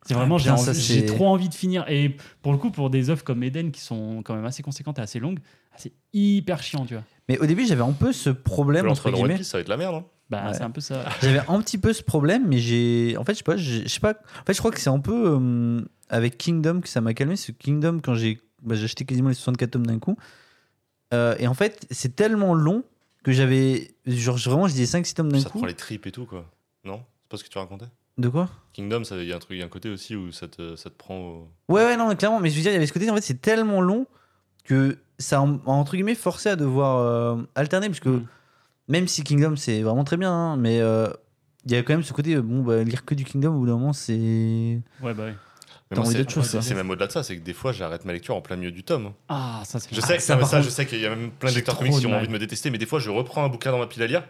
C'est 0.07 0.15
vraiment, 0.15 0.37
Ah, 0.37 0.39
j'ai 0.39 0.45
putain, 0.51 0.57
ça, 0.57 0.71
envie- 0.71 0.81
j'ai 0.81 1.01
c'est- 1.01 1.07
trop 1.07 1.27
envie 1.29 1.49
de 1.51 1.55
finir. 1.55 1.85
Et 1.89 2.17
pour 2.43 2.53
le 2.53 2.59
coup, 2.59 2.71
pour 2.71 2.89
des 2.91 3.11
œuvres 3.11 3.23
comme 3.23 3.43
Eden 3.43 3.71
qui 3.71 3.81
sont 3.83 4.23
quand 4.25 4.35
même 4.35 4.47
assez 4.47 4.63
conséquentes 4.63 4.99
et 4.99 5.03
assez 5.03 5.21
longues, 5.21 5.39
ah, 5.73 5.77
c'est 5.79 5.93
hyper 6.15 6.63
chiant, 6.63 6.87
tu 6.87 6.95
vois. 6.95 7.05
Mais 7.29 7.39
au 7.39 7.45
début, 7.47 7.67
j'avais 7.67 7.83
un 7.83 7.93
peu 7.93 8.13
ce 8.13 8.31
problème, 8.31 8.89
Entre 8.89 9.07
One 9.09 9.15
guillemets. 9.15 9.37
Piece, 9.37 9.49
ça 9.49 9.59
va 9.59 9.61
être 9.63 9.69
la 9.69 9.77
merde. 9.77 9.95
hein. 9.97 10.05
Bah, 10.31 10.47
Ouais. 10.47 10.55
c'est 10.55 10.63
un 10.63 10.71
peu 10.71 10.81
ça. 10.81 11.05
J'avais 11.23 11.41
un 11.49 11.61
petit 11.61 11.77
peu 11.79 11.93
ce 11.93 12.03
problème, 12.03 12.47
mais 12.49 12.59
j'ai. 12.59 13.17
En 13.19 13.25
fait, 13.25 13.33
je 13.35 13.39
sais 13.39 13.45
pas, 13.45 13.57
je 13.57 13.87
sais 13.89 14.01
pas. 14.01 14.13
En 14.41 14.45
fait, 14.47 14.55
je 14.55 14.59
crois 14.59 14.71
que 14.71 14.81
c'est 14.81 14.91
un 14.91 15.01
peu 15.01 15.37
euh, 15.41 15.81
avec 16.09 16.39
Kingdom 16.39 16.81
que 16.81 16.89
ça 16.89 17.01
m'a 17.01 17.15
calmé. 17.15 17.37
Ce 17.37 17.51
Kingdom, 17.53 17.99
quand 18.03 18.15
j'ai 18.15 18.41
bah, 18.63 18.75
j'ai 18.77 18.85
acheté 18.85 19.05
quasiment 19.05 19.29
les 19.29 19.35
64 19.35 19.71
tomes 19.73 19.87
d'un 19.87 19.99
coup. 19.99 20.17
Euh, 21.13 21.35
et 21.39 21.49
en 21.49 21.55
fait, 21.55 21.87
c'est 21.91 22.15
tellement 22.15 22.55
long 22.55 22.85
que 23.25 23.33
j'avais. 23.33 23.91
Genre, 24.07 24.37
vraiment, 24.37 24.69
je 24.69 24.75
disais 24.75 24.99
5-6 24.99 25.15
tomes 25.15 25.33
d'un 25.33 25.39
Ça 25.41 25.47
te 25.47 25.53
coup. 25.53 25.59
prend 25.59 25.67
les 25.67 25.75
tripes 25.75 26.07
et 26.07 26.13
tout, 26.13 26.27
quoi. 26.27 26.49
Non? 26.85 27.03
C'est 27.23 27.29
pas 27.29 27.37
ce 27.37 27.45
que 27.45 27.49
tu 27.49 27.59
racontais? 27.59 27.87
De 28.19 28.29
quoi? 28.29 28.49
Kingdom, 28.73 29.03
ça- 29.05 29.17
il 29.17 29.27
y 29.29 29.33
a 29.33 29.37
un 29.37 29.39
truc, 29.41 29.57
il 29.57 29.61
y 29.61 29.63
a 29.63 29.67
un 29.67 29.69
côté 29.69 29.89
aussi 29.89 30.15
où 30.15 30.31
ça 30.31 30.47
te, 30.47 30.77
ça 30.77 30.91
te 30.91 30.95
prend 30.97 31.19
au... 31.19 31.49
Ouais, 31.69 31.85
ouais, 31.85 31.97
non, 31.97 32.09
mais 32.09 32.17
clairement. 32.17 32.39
Mais 32.39 32.51
je 32.51 32.57
veux 32.57 32.63
dire, 32.63 32.71
il 32.71 32.75
y 32.75 32.77
avait 32.77 32.87
ce 32.87 32.93
côté, 32.93 33.11
en 33.11 33.15
fait, 33.15 33.21
c'est 33.23 33.41
tellement 33.41 33.81
long 33.81 34.07
que 34.65 34.99
ça, 35.19 35.45
m'a, 35.45 35.59
entre 35.67 35.93
guillemets, 35.95 36.15
forcé 36.15 36.49
à 36.51 36.57
devoir 36.57 36.99
euh, 36.99 37.43
alterner. 37.55 37.89
Parce 37.89 38.01
que 38.01 38.09
Mm. 38.11 38.27
Même 38.91 39.09
si 39.09 39.25
Kingdom, 39.25 39.57
c'est 39.57 39.81
vraiment 39.83 40.05
très 40.05 40.19
bien, 40.19 40.31
hein, 40.33 40.57
mais 40.59 40.81
euh, 40.81 41.09
il 41.65 41.73
y 41.73 41.77
a 41.77 41.83
quand 41.83 41.95
même 41.95 42.03
ce 42.03 42.13
côté, 42.13 42.35
euh, 42.35 42.43
bon, 42.43 42.63
bah, 42.63 42.83
lire 42.83 43.05
que 43.07 43.15
du 43.15 43.25
Kingdom, 43.25 43.55
au 43.55 43.61
bout 43.61 43.67
d'un 43.67 43.73
moment, 43.79 43.93
c'est. 43.95 44.81
Ouais, 45.03 45.15
bah 45.15 45.25
moi, 45.93 46.05
envie 46.05 46.13
c'est- 46.13 46.19
d'autre 46.19 46.31
chose, 46.31 46.45
c'est- 46.45 46.59
ça. 46.59 46.63
C'est 46.63 46.75
même 46.75 46.89
au-delà 46.91 47.07
de 47.09 47.13
ça, 47.13 47.23
c'est 47.25 47.37
que 47.37 47.43
des 47.43 47.53
fois, 47.53 47.73
j'arrête 47.73 48.05
ma 48.05 48.13
lecture 48.13 48.37
en 48.37 48.41
plein 48.41 48.55
milieu 48.57 48.71
du 48.71 48.85
tome. 48.85 49.13
Ah, 49.29 49.63
ça 49.65 49.81
c'est 49.81 49.93
Je 49.93 50.01
Ah, 50.01 50.07
sais, 50.07 50.19
ça, 50.21 50.37
par 50.37 50.47
ça, 50.49 50.59
contre, 50.59 50.69
je 50.69 50.75
sais 50.75 50.87
qu'il 50.87 51.01
y 51.01 51.07
a 51.07 51.11
même 51.11 51.31
plein 51.33 51.51
de 51.51 51.55
lecteurs 51.57 51.77
comics 51.79 51.93
qui 51.95 52.07
ont 52.07 52.15
envie 52.17 52.29
de 52.29 52.33
me 52.33 52.39
détester, 52.39 52.71
mais 52.71 52.79
des 52.79 52.87
fois, 52.87 53.01
je 53.01 53.11
reprends 53.11 53.45
un 53.45 53.49
bouquin 53.49 53.73
dans 53.73 53.79
ma 53.79 53.87
pile 53.89 54.03
à 54.03 54.07
lire. 54.07 54.23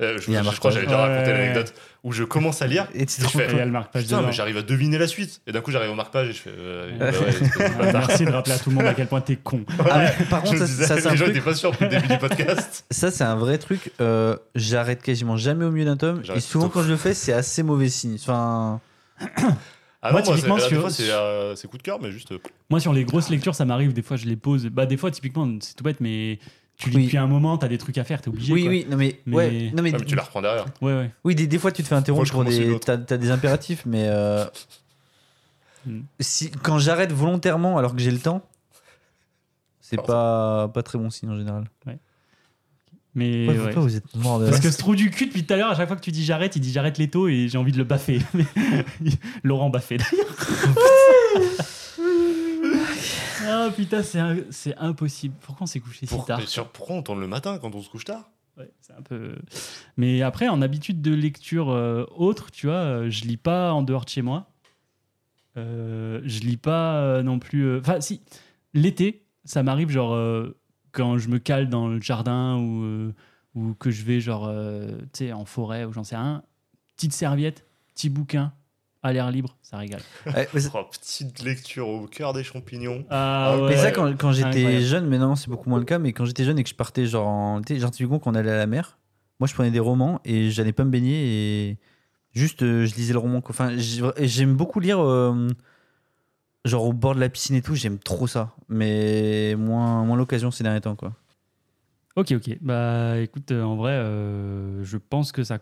Euh, 0.00 0.16
je, 0.18 0.56
crois 0.58 0.70
que 0.70 0.74
j'avais 0.76 0.86
déjà 0.86 0.98
raconté 0.98 1.30
Ouais. 1.32 1.38
l'anecdote 1.38 1.74
où 2.04 2.12
je 2.12 2.22
commence 2.22 2.62
à 2.62 2.68
lire. 2.68 2.86
Et 2.94 3.04
tu 3.04 3.20
je 3.20 3.26
fais, 3.26 3.48
le 3.64 3.70
marque-page 3.70 4.04
Putain, 4.04 4.22
mais 4.22 4.30
j'arrive 4.32 4.56
à 4.58 4.62
deviner 4.62 4.96
la 4.96 5.08
suite. 5.08 5.40
Et 5.48 5.52
d'un 5.52 5.60
coup, 5.60 5.72
j'arrive 5.72 5.90
au 5.90 5.94
marque-page 5.96 6.28
et 6.28 6.32
je 6.32 6.38
fais. 6.38 6.50
euh, 6.56 6.90
bah 6.98 7.10
ouais, 7.10 7.72
Ah. 7.80 7.92
Merci 8.06 8.24
de 8.24 8.30
rappeler 8.30 8.52
à 8.54 8.58
tout 8.58 8.70
le 8.70 8.76
monde 8.76 8.86
à 8.86 8.94
quel 8.94 9.08
point 9.08 9.20
t'es 9.20 9.34
con. 9.36 9.64
Ah, 9.90 10.06
par 10.30 10.42
contre, 10.42 10.58
ça, 10.58 10.64
disais, 10.66 10.84
ça, 10.86 11.00
c'est 11.00 11.08
un 11.08 11.10
les 11.10 11.16
gens 11.16 11.24
truc- 11.24 11.36
étaient 11.36 11.44
pas 11.44 11.54
sûrs 11.54 11.72
depuis 11.72 11.84
le 11.84 11.90
début 11.90 12.06
du 12.06 12.18
podcast. 12.18 12.84
ça, 12.92 13.10
c'est 13.10 13.24
un 13.24 13.34
vrai 13.34 13.58
truc. 13.58 13.90
euh, 14.00 14.36
J'arrête 14.54 15.02
quasiment 15.02 15.36
jamais 15.36 15.64
au 15.64 15.72
milieu 15.72 15.84
d'un 15.86 15.96
tome. 15.96 16.20
J'arrête 16.22 16.42
Et 16.44 16.46
souvent, 16.46 16.68
quand 16.68 16.82
je 16.84 16.90
le 16.90 16.96
fais, 16.96 17.12
c'est 17.14 17.32
assez 17.32 17.64
mauvais 17.64 17.88
signe. 17.88 18.16
Enfin, 18.20 18.80
Ah 20.00 20.12
Moi, 20.12 20.12
non, 20.12 20.12
moi, 20.12 20.22
c'est- 20.22 20.32
typiquement, 20.34 20.58
sur- 20.60 20.80
fois, 20.80 20.90
c'est 20.90 21.10
euh, 21.10 21.56
c'est 21.56 21.66
coup 21.68 21.76
de 21.76 21.82
cœur, 21.82 21.98
mais 22.00 22.12
juste. 22.12 22.32
Moi, 22.70 22.78
sur 22.78 22.92
les 22.92 23.04
grosses 23.04 23.30
lectures, 23.30 23.56
ça 23.56 23.64
m'arrive. 23.64 23.92
Des 23.92 24.02
fois, 24.02 24.16
je 24.16 24.26
les 24.26 24.36
pose. 24.36 24.66
Bah, 24.66 24.86
des 24.86 24.96
fois, 24.96 25.10
typiquement, 25.10 25.48
c'est 25.60 25.74
tout 25.74 25.82
bête, 25.82 25.98
mais 26.00 26.38
tu 26.78 26.90
lis 26.90 26.96
Oui. 26.96 27.04
depuis 27.04 27.18
un 27.18 27.26
moment, 27.26 27.58
t'as 27.58 27.68
des 27.68 27.76
trucs 27.78 27.98
à 27.98 28.04
faire, 28.04 28.20
t'es 28.22 28.28
obligé. 28.28 28.52
Oui, 28.52 28.62
quoi. 28.62 28.70
oui, 28.70 28.86
non 28.88 28.96
mais, 28.96 29.20
Mais- 29.26 29.36
ouais, 29.36 29.70
non 29.74 29.82
mais, 29.82 29.90
mais 29.92 30.00
tu 30.00 30.14
la 30.14 30.22
reprends 30.22 30.40
derrière. 30.40 30.64
Ouais, 30.80 30.92
ouais. 30.94 31.10
oui, 31.24 31.34
des, 31.34 31.46
des 31.46 31.58
fois 31.58 31.72
tu 31.72 31.82
te 31.82 31.88
fais 31.88 31.94
interrompre 31.96 32.30
pour 32.30 32.44
des, 32.44 32.78
t'as, 32.80 32.96
t'as 32.96 33.16
des 33.16 33.30
impératifs, 33.30 33.82
mais 33.84 34.04
euh, 34.08 34.44
Hmm. 35.86 36.00
si 36.18 36.50
quand 36.50 36.78
j'arrête 36.80 37.12
volontairement 37.12 37.78
alors 37.78 37.94
que 37.94 38.00
j'ai 38.02 38.10
le 38.10 38.18
temps, 38.18 38.42
c'est 39.80 39.96
pas 40.02 40.68
pas 40.68 40.82
très 40.82 40.98
bon 40.98 41.08
signe 41.08 41.30
en 41.30 41.36
général. 41.36 41.64
Mais 43.14 43.48
Ouais, 43.48 43.56
ouais. 43.56 43.64
pourquoi 43.64 43.82
vous 43.82 43.96
êtes 43.96 44.14
mort 44.16 44.38
de 44.40 44.46
Parce 44.50 44.60
que 44.60 44.70
ce 44.70 44.76
trou 44.78 44.94
du 44.96 45.10
cul, 45.10 45.26
depuis 45.26 45.44
tout 45.46 45.54
à 45.54 45.56
l'heure, 45.56 45.70
à 45.70 45.74
chaque 45.76 45.86
fois 45.88 45.96
que 45.96 46.02
tu 46.02 46.10
dis 46.12 46.24
j'arrête, 46.24 46.56
il 46.56 46.60
dit 46.60 46.72
j'arrête 46.72 46.98
les 46.98 47.08
taux 47.08 47.26
et 47.28 47.48
j'ai 47.48 47.58
envie 47.58 47.72
de 47.72 47.78
le 47.78 47.84
baffer. 47.84 48.20
Laurent 49.44 49.70
Baffé 49.70 49.98
d'ailleurs. 49.98 50.36
Ah 53.50 53.70
putain, 53.74 54.02
c'est 54.02 54.18
un- 54.18 54.36
c'est 54.50 54.76
impossible. 54.76 55.34
Pourquoi 55.40 55.64
on 55.64 55.66
s'est 55.66 55.80
couché 55.80 56.06
si 56.06 56.14
Pour- 56.14 56.24
tard 56.26 56.38
mais 56.40 56.46
sur- 56.46 56.68
pourquoi 56.68 56.96
on 56.96 57.02
tourne 57.02 57.20
le 57.20 57.26
matin 57.26 57.58
quand 57.58 57.74
on 57.74 57.80
se 57.82 57.88
couche 57.88 58.04
tard 58.04 58.30
Ouais, 58.58 58.70
c'est 58.80 58.92
un 58.92 59.02
peu. 59.02 59.36
Mais 59.96 60.20
après, 60.22 60.48
en 60.48 60.60
habitude 60.62 61.00
de 61.00 61.14
lecture 61.14 61.70
euh, 61.70 62.04
autre, 62.16 62.50
tu 62.50 62.66
vois, 62.66 62.74
euh, 62.76 63.10
je 63.10 63.24
lis 63.24 63.36
pas 63.36 63.72
en 63.72 63.82
dehors 63.82 64.04
de 64.04 64.10
chez 64.10 64.22
moi. 64.22 64.50
Euh, 65.56 66.20
je 66.24 66.40
lis 66.40 66.56
pas 66.56 66.96
euh, 67.00 67.22
non 67.22 67.38
plus. 67.38 67.62
euh, 67.64 67.80
Enfin, 67.80 68.00
si, 68.00 68.20
l'été, 68.74 69.24
ça 69.44 69.62
m'arrive 69.62 69.90
genre 69.90 70.12
euh, 70.14 70.56
quand 70.92 71.18
je 71.18 71.28
me 71.28 71.38
cale 71.38 71.68
dans 71.68 71.88
le 71.88 72.00
jardin 72.00 72.56
ou, 72.56 72.82
euh, 72.82 73.14
ou 73.54 73.74
que 73.74 73.90
je 73.90 74.04
vais 74.04 74.20
genre, 74.20 74.46
euh, 74.48 74.98
tu 75.12 75.24
sais, 75.26 75.32
en 75.32 75.44
forêt 75.44 75.84
ou 75.84 75.92
j'en 75.92 76.04
sais 76.04 76.16
rien. 76.16 76.42
Petite 76.96 77.12
serviette, 77.12 77.64
petit 77.94 78.08
bouquin, 78.10 78.52
à 79.08 79.12
l'air 79.12 79.30
libre, 79.30 79.56
ça 79.62 79.76
régale. 79.78 80.00
Ouais, 80.26 80.48
mais 80.54 80.60
ça- 80.60 80.70
Oh, 80.74 80.84
Petite 80.90 81.42
lecture 81.42 81.88
au 81.88 82.06
cœur 82.06 82.32
des 82.32 82.44
champignons. 82.44 83.04
Ah, 83.10 83.52
Ah, 83.52 83.58
ouais. 83.58 83.68
Mais 83.70 83.76
ça, 83.76 83.90
quand, 83.90 84.16
quand 84.16 84.32
j'étais 84.32 84.80
jeune, 84.82 85.06
mais 85.06 85.18
non, 85.18 85.34
c'est 85.36 85.48
beaucoup 85.50 85.68
moins 85.68 85.78
le 85.78 85.84
cas, 85.84 85.98
mais 85.98 86.12
quand 86.12 86.24
j'étais 86.24 86.44
jeune 86.44 86.58
et 86.58 86.62
que 86.62 86.70
je 86.70 86.74
partais, 86.74 87.06
genre, 87.06 87.26
en, 87.26 87.60
tu 87.62 87.74
sais, 87.74 87.80
genre, 87.80 87.90
typiquement, 87.90 88.18
quand 88.18 88.30
on 88.30 88.34
allait 88.34 88.50
à 88.50 88.56
la 88.56 88.66
mer, 88.66 88.98
moi, 89.40 89.46
je 89.46 89.54
prenais 89.54 89.70
des 89.70 89.80
romans 89.80 90.20
et 90.24 90.50
j'allais 90.50 90.72
pas 90.72 90.84
me 90.84 90.90
baigner 90.90 91.68
et 91.70 91.78
juste, 92.34 92.62
euh, 92.62 92.86
je 92.86 92.94
lisais 92.94 93.12
le 93.12 93.18
roman. 93.18 93.40
Enfin, 93.48 93.72
j'aime 93.76 94.54
beaucoup 94.56 94.80
lire, 94.80 95.00
euh, 95.00 95.48
genre, 96.64 96.84
au 96.84 96.92
bord 96.92 97.14
de 97.14 97.20
la 97.20 97.28
piscine 97.28 97.56
et 97.56 97.62
tout, 97.62 97.74
j'aime 97.74 97.98
trop 97.98 98.26
ça, 98.26 98.54
mais 98.68 99.54
moins, 99.56 100.04
moins 100.04 100.16
l'occasion 100.16 100.50
ces 100.50 100.64
derniers 100.64 100.80
temps, 100.80 100.96
quoi. 100.96 101.12
Ok, 102.16 102.32
ok. 102.32 102.58
Bah 102.60 103.18
écoute, 103.20 103.52
euh, 103.52 103.62
en 103.62 103.76
vrai, 103.76 103.92
euh, 103.92 104.82
je 104.82 104.96
pense 104.96 105.30
que 105.30 105.44
ça 105.44 105.58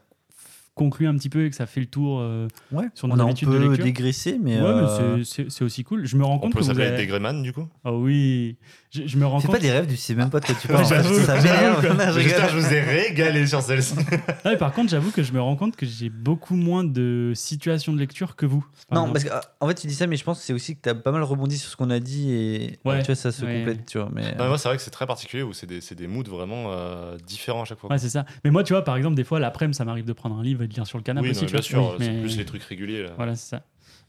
conclut 0.77 1.09
un 1.09 1.15
petit 1.17 1.29
peu 1.31 1.45
et 1.47 1.51
que 1.51 1.57
ça 1.57 1.67
fait 1.67 1.81
le 1.81 1.87
tour. 1.87 2.21
euh, 2.21 2.47
Ouais, 2.71 2.85
Sur 2.95 3.09
nos 3.09 3.15
on 3.17 3.19
a 3.19 3.23
un 3.23 3.27
habitudes 3.27 3.49
de 3.49 3.57
peu 3.59 3.65
lecture. 3.69 3.85
dégraissé, 3.85 4.39
mais. 4.41 4.61
ouais, 4.61 4.65
euh, 4.65 5.17
mais 5.17 5.25
c'est- 5.25 5.43
c'est 5.45 5.51
c'est 5.51 5.65
aussi 5.65 5.83
cool. 5.83 6.07
Je 6.07 6.17
me 6.17 6.25
rends 6.25 6.35
On 6.35 6.39
compte 6.39 6.53
peut 6.53 6.59
que 6.61 6.65
vous 6.65 6.71
s'appeler 6.71 6.87
avez... 6.87 6.97
des 6.99 7.07
Greyman 7.07 7.43
du 7.43 7.53
coup 7.53 7.67
Ah 7.85 7.93
oui, 7.93 8.57
je, 8.93 9.07
je 9.07 9.17
me 9.17 9.27
rends 9.27 9.41
compte. 9.41 9.51
pas 9.51 9.59
des 9.59 9.73
rêves, 9.73 9.87
tu 9.89 9.97
sais 9.97 10.15
même 10.15 10.31
pas 10.31 10.39
de 10.41 10.47
quoi 10.47 10.55
tu 10.55 10.69
parles. 10.69 10.87
j'avoue, 10.87 11.19
ça 11.21 11.41
j'avoue, 11.41 11.49
m'énerve. 11.49 11.87
quoi. 11.97 12.07
Non, 12.07 12.13
je 12.13 12.21
J'espère 12.21 12.49
je 12.51 12.59
vous 12.59 12.73
ai 12.73 12.81
régalé 12.81 13.47
sur 13.47 13.61
celle-ci. 13.63 13.95
Ah 14.45 14.51
ouais, 14.51 14.57
par 14.59 14.73
contre, 14.73 14.91
j'avoue 14.91 15.11
que 15.11 15.23
je 15.25 15.33
me 15.33 15.41
rends 15.41 15.57
compte 15.57 15.75
que 15.77 15.87
j'ai 15.87 16.09
beaucoup 16.11 16.55
moins 16.55 16.85
de 16.85 17.33
situations 17.35 17.93
de 17.93 17.99
lecture 17.99 18.37
que 18.37 18.47
vous. 18.47 18.65
par 18.89 18.99
Non, 18.99 19.13
exemple. 19.15 19.31
parce 19.35 19.47
qu'en 19.59 19.69
fait, 19.69 19.75
tu 19.75 19.87
dis 19.89 19.95
ça, 19.95 20.07
mais 20.07 20.17
je 20.17 20.23
pense 20.25 20.39
que 20.39 20.45
c'est 20.45 20.53
aussi 20.53 20.77
que 20.77 20.83
tu 20.83 20.89
as 20.89 20.95
pas 20.95 21.11
mal 21.11 21.23
rebondi 21.23 21.59
sur 21.59 21.69
ce 21.71 21.77
qu'on 21.77 21.91
a 21.91 21.99
dit 21.99 22.31
et 22.33 22.79
Ouais. 22.85 23.01
tu 23.01 23.07
vois, 23.07 23.15
ça 23.17 23.33
se 23.33 23.45
Ouais. 23.45 23.59
complète, 23.59 23.87
tu 23.87 23.99
vois. 23.99 24.09
Mais, 24.13 24.23
Non, 24.23 24.29
mais 24.41 24.49
moi, 24.49 24.59
c'est 24.59 24.69
vrai 24.69 24.77
que 24.77 24.83
c'est 24.83 24.91
très 24.91 25.07
particulier 25.07 25.43
où 25.43 25.53
c'est 25.53 25.67
des, 25.67 25.81
c'est 25.81 25.95
des 25.95 26.07
moods 26.07 26.23
vraiment 26.29 26.67
euh, 26.69 27.17
différents 27.27 27.63
à 27.63 27.65
chaque 27.65 27.79
fois. 27.81 27.91
Ouais, 27.91 27.99
c'est 27.99 28.09
ça. 28.11 28.25
Mais 28.45 28.51
moi, 28.51 28.63
tu 28.63 28.73
vois, 28.75 28.85
par 28.85 28.97
exemple, 28.97 29.17
des 29.17 29.25
fois, 29.25 29.41
l'après-midi, 29.41 29.77
ça 29.77 29.85
m'arrive 29.85 30.05
de 30.05 30.13
prendre 30.13 30.37
un 30.39 30.43
livre 30.43 30.66
de 30.67 30.75
lire 30.75 30.87
sur 30.87 30.99
le 30.99 31.03
canapé 31.05 31.27
oui, 31.29 31.31
aussi. 31.33 31.41
non, 31.43 31.47
tu 31.47 31.53
bien 31.53 31.61
vois. 31.61 31.63
sûr, 31.91 31.97
Oui, 31.99 32.05
c'est 32.05 32.13
mais- 32.13 32.21
plus 32.21 32.37
les 32.39 32.45
trucs 32.45 32.63
réguliers. 32.63 33.03
Là. 33.05 33.11
Voilà, 33.17 33.35
c'est 33.37 33.49
ça. 33.57 33.63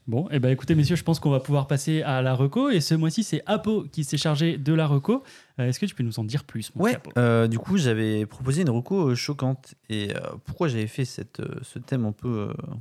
Bon, 0.08 0.30
et 0.32 0.40
ben 0.40 0.50
écoutez, 0.50 0.74
messieurs, 0.74 0.96
je 0.96 1.04
pense 1.04 1.20
qu'on 1.20 1.30
va 1.32 1.42
pouvoir 1.42 1.68
passer 1.68 2.02
à 2.02 2.22
la 2.22 2.34
reco. 2.34 2.70
Et 2.70 2.80
ce 2.80 2.96
mois-ci, 2.96 3.24
c'est 3.24 3.44
Apo 3.46 3.84
qui 3.92 4.06
s'est 4.06 4.16
chargé 4.18 4.58
de 4.58 4.74
la 4.74 4.88
reco. 4.88 5.22
Euh, 5.60 5.68
Est-ce 5.68 5.82
que 5.82 5.86
tu 5.86 5.96
peux 5.96 6.04
nous 6.04 6.18
en 6.18 6.24
dire 6.24 6.46
plus, 6.46 6.72
mon 6.76 6.84
Ouais, 6.86 6.96
Apo 6.96 7.12
euh, 7.18 7.48
du 7.48 7.60
coup, 7.60 7.78
j'avais 7.78 8.26
proposé 8.26 8.62
une 8.62 8.70
reco 8.70 9.10
euh, 9.10 9.16
choquante. 9.16 9.76
Et 9.90 10.16
euh, 10.16 10.20
pourquoi 10.46 10.70
j'avais 10.70 10.88
fait 10.88 11.04
cette, 11.04 11.42
euh, 11.42 11.56
ce 11.62 11.78
thème 11.80 12.06
un 12.06 12.14
peu, 12.14 12.30
euh, 12.30 12.54
un 12.72 12.78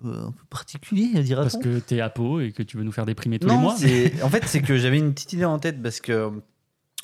peu, 0.00 0.08
un 0.16 0.32
particulier, 0.48 1.22
dira 1.22 1.42
Parce 1.42 1.58
que 1.58 1.80
t'es 1.80 2.00
Apo 2.00 2.40
et 2.40 2.50
que 2.52 2.62
tu 2.62 2.78
veux 2.78 2.82
nous 2.84 2.92
faire 2.92 3.04
déprimer 3.04 3.38
tous 3.38 3.46
non, 3.48 3.56
les 3.56 3.60
mois. 3.60 3.76
c'est- 3.76 4.22
en 4.22 4.30
fait, 4.30 4.44
c'est 4.46 4.62
que 4.62 4.78
j'avais 4.78 4.96
une 4.98 5.12
petite 5.12 5.34
idée 5.34 5.44
en 5.44 5.58
tête 5.58 5.82
parce 5.82 6.00
que, 6.00 6.30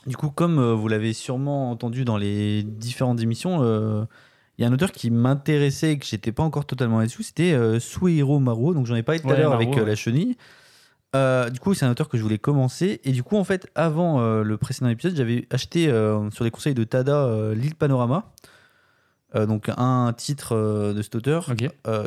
du 0.06 0.16
coup, 0.16 0.30
comme 0.30 0.58
euh, 0.58 0.72
vous 0.74 0.88
l'avez 0.88 1.12
sûrement 1.12 1.70
entendu 1.70 2.06
dans 2.06 2.16
les 2.16 2.62
différentes 2.62 3.20
émissions, 3.20 3.58
euh, 3.62 4.06
il 4.60 4.64
y 4.64 4.66
a 4.66 4.68
un 4.68 4.74
auteur 4.74 4.92
qui 4.92 5.10
m'intéressait 5.10 5.92
et 5.92 5.98
que 5.98 6.04
j'étais 6.04 6.32
pas 6.32 6.42
encore 6.42 6.66
totalement 6.66 6.98
là-dessus, 6.98 7.22
c'était 7.22 7.54
euh, 7.54 7.80
Suehiro 7.80 8.38
Maruo. 8.40 8.74
Donc, 8.74 8.84
j'en 8.84 8.94
ai 8.94 9.02
parlé 9.02 9.18
tout 9.18 9.30
à 9.30 9.34
l'heure 9.34 9.54
avec 9.54 9.70
euh, 9.70 9.80
ouais. 9.80 9.86
La 9.86 9.94
Chenille. 9.96 10.36
Euh, 11.16 11.48
du 11.48 11.58
coup, 11.58 11.72
c'est 11.72 11.86
un 11.86 11.90
auteur 11.90 12.10
que 12.10 12.18
je 12.18 12.22
voulais 12.22 12.36
commencer. 12.36 13.00
Et 13.04 13.12
du 13.12 13.22
coup, 13.22 13.38
en 13.38 13.44
fait, 13.44 13.68
avant 13.74 14.20
euh, 14.20 14.42
le 14.42 14.58
précédent 14.58 14.90
épisode, 14.90 15.16
j'avais 15.16 15.46
acheté 15.50 15.88
euh, 15.88 16.30
sur 16.30 16.44
les 16.44 16.50
conseils 16.50 16.74
de 16.74 16.84
Tada 16.84 17.54
L'île 17.54 17.74
Panorama. 17.74 18.32
Donc, 19.34 19.70
un 19.76 20.12
titre 20.12 20.92
de 20.92 21.02
cet 21.02 21.14
auteur 21.14 21.54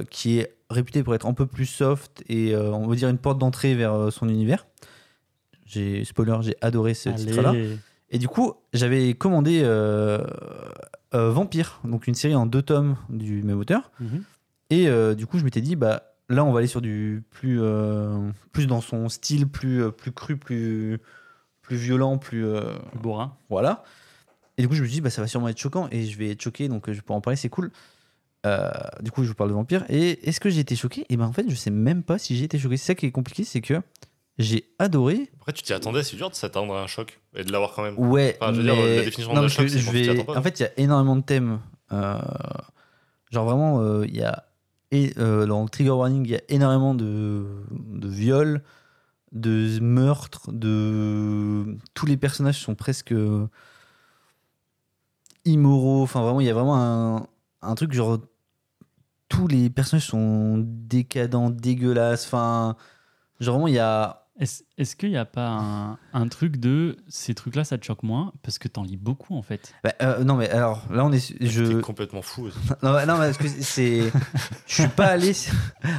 qui 0.10 0.40
est 0.40 0.54
réputé 0.70 1.04
pour 1.04 1.16
être 1.16 1.26
un 1.26 1.34
peu 1.34 1.46
plus 1.46 1.66
soft 1.66 2.22
et 2.28 2.54
on 2.54 2.86
va 2.86 2.96
dire 2.96 3.08
une 3.08 3.18
porte 3.18 3.38
d'entrée 3.38 3.76
vers 3.76 4.12
son 4.12 4.28
univers. 4.28 4.68
J'ai 5.66 6.04
spoiler, 6.04 6.36
j'ai 6.42 6.58
adoré 6.60 6.94
ce 6.94 7.08
titre-là. 7.08 7.54
Et 8.10 8.18
du 8.18 8.28
coup, 8.28 8.56
j'avais 8.74 9.14
commandé 9.14 9.64
euh, 11.14 11.32
Vampire, 11.32 11.80
donc 11.84 12.08
une 12.08 12.16
série 12.16 12.36
en 12.36 12.46
deux 12.46 12.62
tomes 12.62 12.96
du 13.10 13.44
même 13.44 13.60
auteur. 13.60 13.92
Mhm. 14.00 14.24
Et 14.70 14.88
euh, 14.88 15.14
du 15.14 15.28
coup, 15.28 15.38
je 15.38 15.44
m'étais 15.44 15.62
dit, 15.62 15.76
bah 15.76 16.16
là, 16.30 16.44
on 16.44 16.52
va 16.52 16.60
aller 16.60 16.68
sur 16.68 16.82
du 16.82 17.24
plus, 17.30 17.60
euh, 17.62 18.30
plus 18.52 18.68
dans 18.68 18.82
son 18.82 19.10
style, 19.10 19.48
plus, 19.48 19.92
plus 19.92 20.12
cru, 20.12 20.38
plus, 20.38 21.00
plus 21.62 21.76
violent, 21.78 22.18
plus 22.18 22.46
euh, 22.46 22.74
Bourrin. 23.02 23.38
voilà. 23.50 23.84
Et 24.58 24.62
du 24.62 24.68
coup, 24.68 24.76
je 24.76 24.82
me 24.82 24.88
suis 24.88 24.96
dit, 24.96 25.02
bah, 25.02 25.10
ça 25.10 25.22
va 25.22 25.28
sûrement 25.28 25.48
être 25.48 25.60
choquant 25.60 25.88
et 25.92 26.06
je 26.06 26.18
vais 26.18 26.32
être 26.32 26.42
choqué, 26.42 26.68
donc 26.68 26.92
je 26.92 27.02
peux 27.02 27.14
en 27.14 27.22
parler, 27.22 27.38
c'est 27.38 27.50
cool. 27.50 27.72
Du 29.02 29.12
coup, 29.12 29.24
je 29.24 29.30
vous 29.30 29.36
parle 29.36 29.50
de 29.50 29.56
Vampire. 29.56 29.86
Et 29.90 30.28
est-ce 30.28 30.40
que 30.40 30.50
j'ai 30.50 30.60
été 30.60 30.76
choqué? 30.76 31.06
Et 31.10 31.18
ben 31.18 31.26
en 31.26 31.32
fait, 31.32 31.50
je 31.50 31.56
sais 31.56 31.72
même 31.72 32.04
pas 32.04 32.18
si 32.18 32.36
j'ai 32.36 32.44
été 32.44 32.60
choqué. 32.60 32.78
C'est 32.78 32.88
ça 32.88 32.96
qui 32.96 33.06
est 33.06 33.12
compliqué, 33.12 33.44
c'est 33.46 33.62
que 33.62 33.82
j'ai 34.38 34.74
adoré. 34.80 35.30
Après, 35.38 35.54
tu 35.54 35.64
t'y 35.64 35.74
attendais, 35.74 36.04
c'est 36.04 36.16
dur 36.16 36.30
de 36.30 36.36
s'attendre 36.36 36.76
à 36.76 36.82
un 36.82 36.88
choc 36.88 37.20
et 37.36 37.44
de 37.44 37.52
l'avoir 37.52 37.74
quand 37.74 37.84
même. 37.84 37.98
Ouais, 38.00 38.38
Enfin, 38.42 38.54
je 38.54 38.62
veux 38.62 38.64
dire, 38.64 38.76
la 38.76 39.04
définition 39.04 39.34
d'un 39.34 39.48
choc, 39.48 39.68
je 39.68 39.92
vais... 39.92 40.30
En 40.30 40.42
fait, 40.42 40.60
il 40.60 40.64
y 40.64 40.66
a 40.66 40.72
énormément 40.78 41.16
de 41.16 41.22
thèmes. 41.22 41.60
Euh, 41.92 42.18
Genre 43.32 43.46
vraiment, 43.46 43.82
euh, 43.82 44.06
il 44.08 44.16
y 44.16 44.24
a 44.24 44.46
et 44.92 45.12
euh, 45.18 45.48
dans 45.48 45.66
trigger 45.68 45.90
warning, 45.90 46.24
il 46.24 46.30
y 46.32 46.36
a 46.36 46.42
énormément 46.50 46.94
de, 46.94 47.48
de 47.72 48.08
viols, 48.08 48.62
de 49.32 49.80
meurtres, 49.80 50.52
de 50.52 51.78
tous 51.96 52.06
les 52.06 52.16
personnages 52.16 52.60
sont 52.60 52.76
presque 52.76 53.14
immoraux. 55.46 56.04
Enfin, 56.04 56.22
vraiment, 56.22 56.42
il 56.42 56.48
y 56.48 56.50
a 56.50 56.54
vraiment 56.54 56.78
un, 56.78 57.28
un 57.64 57.76
truc 57.76 57.92
genre 57.94 58.20
tous 59.30 59.48
les 59.48 59.72
personnages 59.72 60.06
sont 60.06 60.64
décadents, 60.64 61.50
dégueulasses. 61.50 62.26
Enfin, 62.28 62.76
genre 63.40 63.56
vraiment, 63.56 63.68
il 63.68 63.74
y 63.74 63.80
a 63.80 64.23
Est-ce 64.40 64.64
est-ce 64.80 64.96
qu'il 64.96 65.10
n'y 65.10 65.18
a 65.18 65.26
pas 65.26 65.48
un, 65.48 65.98
un 66.14 66.28
truc 66.28 66.58
de 66.58 66.98
ces 67.08 67.36
trucs-là, 67.36 67.64
ça 67.64 67.78
te 67.78 67.86
choque 67.86 68.02
moins 68.02 68.34
parce 68.42 68.58
que 68.58 68.68
t'en 68.68 68.82
lis 68.82 68.98
beaucoup 68.98 69.36
en 69.36 69.44
fait? 69.44 69.76
Bah, 69.84 69.94
euh, 70.02 70.24
non 70.24 70.36
mais 70.36 70.50
alors 70.50 70.88
là 70.92 71.06
on 71.06 71.12
est 71.12 71.38
T'es 71.38 71.46
je 71.46 71.80
complètement 71.82 72.24
fou. 72.24 72.48
Non, 72.82 72.94
bah, 72.94 73.06
non, 73.06 73.14
mais 73.20 73.26
parce 73.32 73.38
que 73.38 73.48
c'est. 73.48 74.12
Je 74.66 74.74
suis 74.74 74.88
pas 74.88 75.06
allé. 75.06 75.34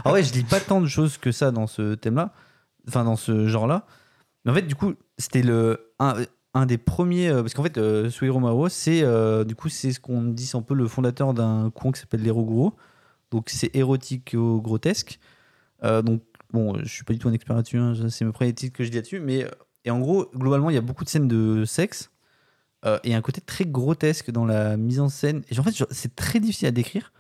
En 0.05 0.11
vrai, 0.11 0.24
je 0.24 0.32
lis 0.32 0.43
pas 0.43 0.59
tant 0.59 0.80
de 0.80 0.89
choses 0.89 1.16
que 1.16 1.30
ça 1.30 1.53
dans 1.53 1.68
ce 1.68 1.95
thème-là. 1.95 2.32
Enfin, 2.89 3.05
dans 3.05 3.14
ce 3.16 3.47
genre-là. 3.47 3.87
Mais 4.45 4.51
en 4.51 4.55
fait, 4.55 4.62
du 4.62 4.74
coup, 4.74 4.95
c'était 5.16 5.43
le. 5.43 5.93
Un, 6.01 6.14
un 6.55 6.66
des 6.66 6.76
premiers. 6.76 7.28
euh, 7.28 7.41
Parce 7.43 7.55
qu'en 7.55 7.62
fait, 7.62 7.78
euh, 7.78 8.11
Suihiro 8.11 8.41
Maruo, 8.41 8.68
c'est. 8.68 9.03
euh, 9.05 9.45
du 9.45 9.55
coup, 9.55 9.68
c'est 9.68 9.93
ce 9.93 10.01
qu'on 10.01 10.22
dit, 10.24 10.45
c'est 10.47 10.57
un 10.57 10.62
peu 10.62 10.74
le 10.74 10.89
fondateur 10.89 11.35
d'un 11.35 11.70
courant 11.70 11.93
qui 11.93 12.01
s'appelle 12.01 12.22
l'Eroguro. 12.22 12.74
Donc, 13.30 13.49
c'est 13.49 13.74
érotique 13.76 14.35
grotesque. 14.37 15.20
Euh, 15.85 16.03
donc, 16.03 16.20
bon, 16.55 16.79
je 16.83 16.89
suis 16.89 17.05
pas 17.05 17.13
du 17.13 17.19
tout 17.19 17.29
un 17.29 17.33
expert 17.35 17.55
là-dessus. 17.57 17.77
hein, 17.79 17.93
c'est 18.09 18.25
mes 18.25 18.33
premiers 18.33 18.55
titres 18.55 18.75
que 18.77 18.85
je 18.85 18.89
dis 18.91 18.97
là-dessus. 18.97 19.21
Mais. 19.21 19.45
euh, 19.45 19.49
Et 19.85 19.91
en 19.91 19.99
gros, 20.01 20.31
globalement, 20.35 20.71
il 20.71 20.75
y 20.75 20.79
a 20.79 20.81
beaucoup 20.81 21.05
de 21.05 21.11
scènes 21.11 21.29
de 21.29 21.65
sexe. 21.67 22.11
Euh, 22.87 22.99
et 23.05 23.15
un 23.15 23.21
côté 23.23 23.41
très 23.41 23.65
grotesque 23.67 24.31
dans 24.31 24.45
la 24.47 24.77
mise 24.79 25.01
en 25.01 25.09
scène. 25.11 25.43
Et 25.51 25.59
en 25.59 25.63
fait, 25.63 25.75
c'est 25.91 26.15
très 26.17 26.41
difficile 26.41 26.69
à 26.69 26.71
décrire. 26.71 27.13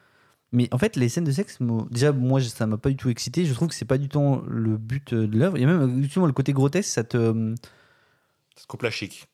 Mais 0.52 0.68
en 0.72 0.78
fait, 0.78 0.94
les 0.96 1.08
scènes 1.08 1.24
de 1.24 1.32
sexe, 1.32 1.58
déjà, 1.90 2.12
moi, 2.12 2.40
ça 2.40 2.66
m'a 2.66 2.76
pas 2.78 2.88
du 2.90 2.96
tout 2.96 3.08
excité. 3.10 3.44
Je 3.44 3.52
trouve 3.54 3.68
que 3.68 3.74
c'est 3.74 3.84
pas 3.86 3.98
du 3.98 4.08
tout 4.08 4.42
le 4.48 4.76
but 4.76 5.12
euh, 5.12 5.26
de 5.26 5.36
l'œuvre. 5.38 5.56
Il 5.58 5.62
y 5.62 5.64
a 5.64 5.66
même, 5.66 6.02
justement, 6.02 6.26
le 6.26 6.32
côté 6.32 6.52
grotesque, 6.52 6.88
ça 6.90 7.02
te. 7.02 7.16
euh, 7.16 7.54
Ça 8.56 8.62
te 8.62 8.66
coupe 8.68 8.82
la 8.82 8.90
chic. 8.90 9.26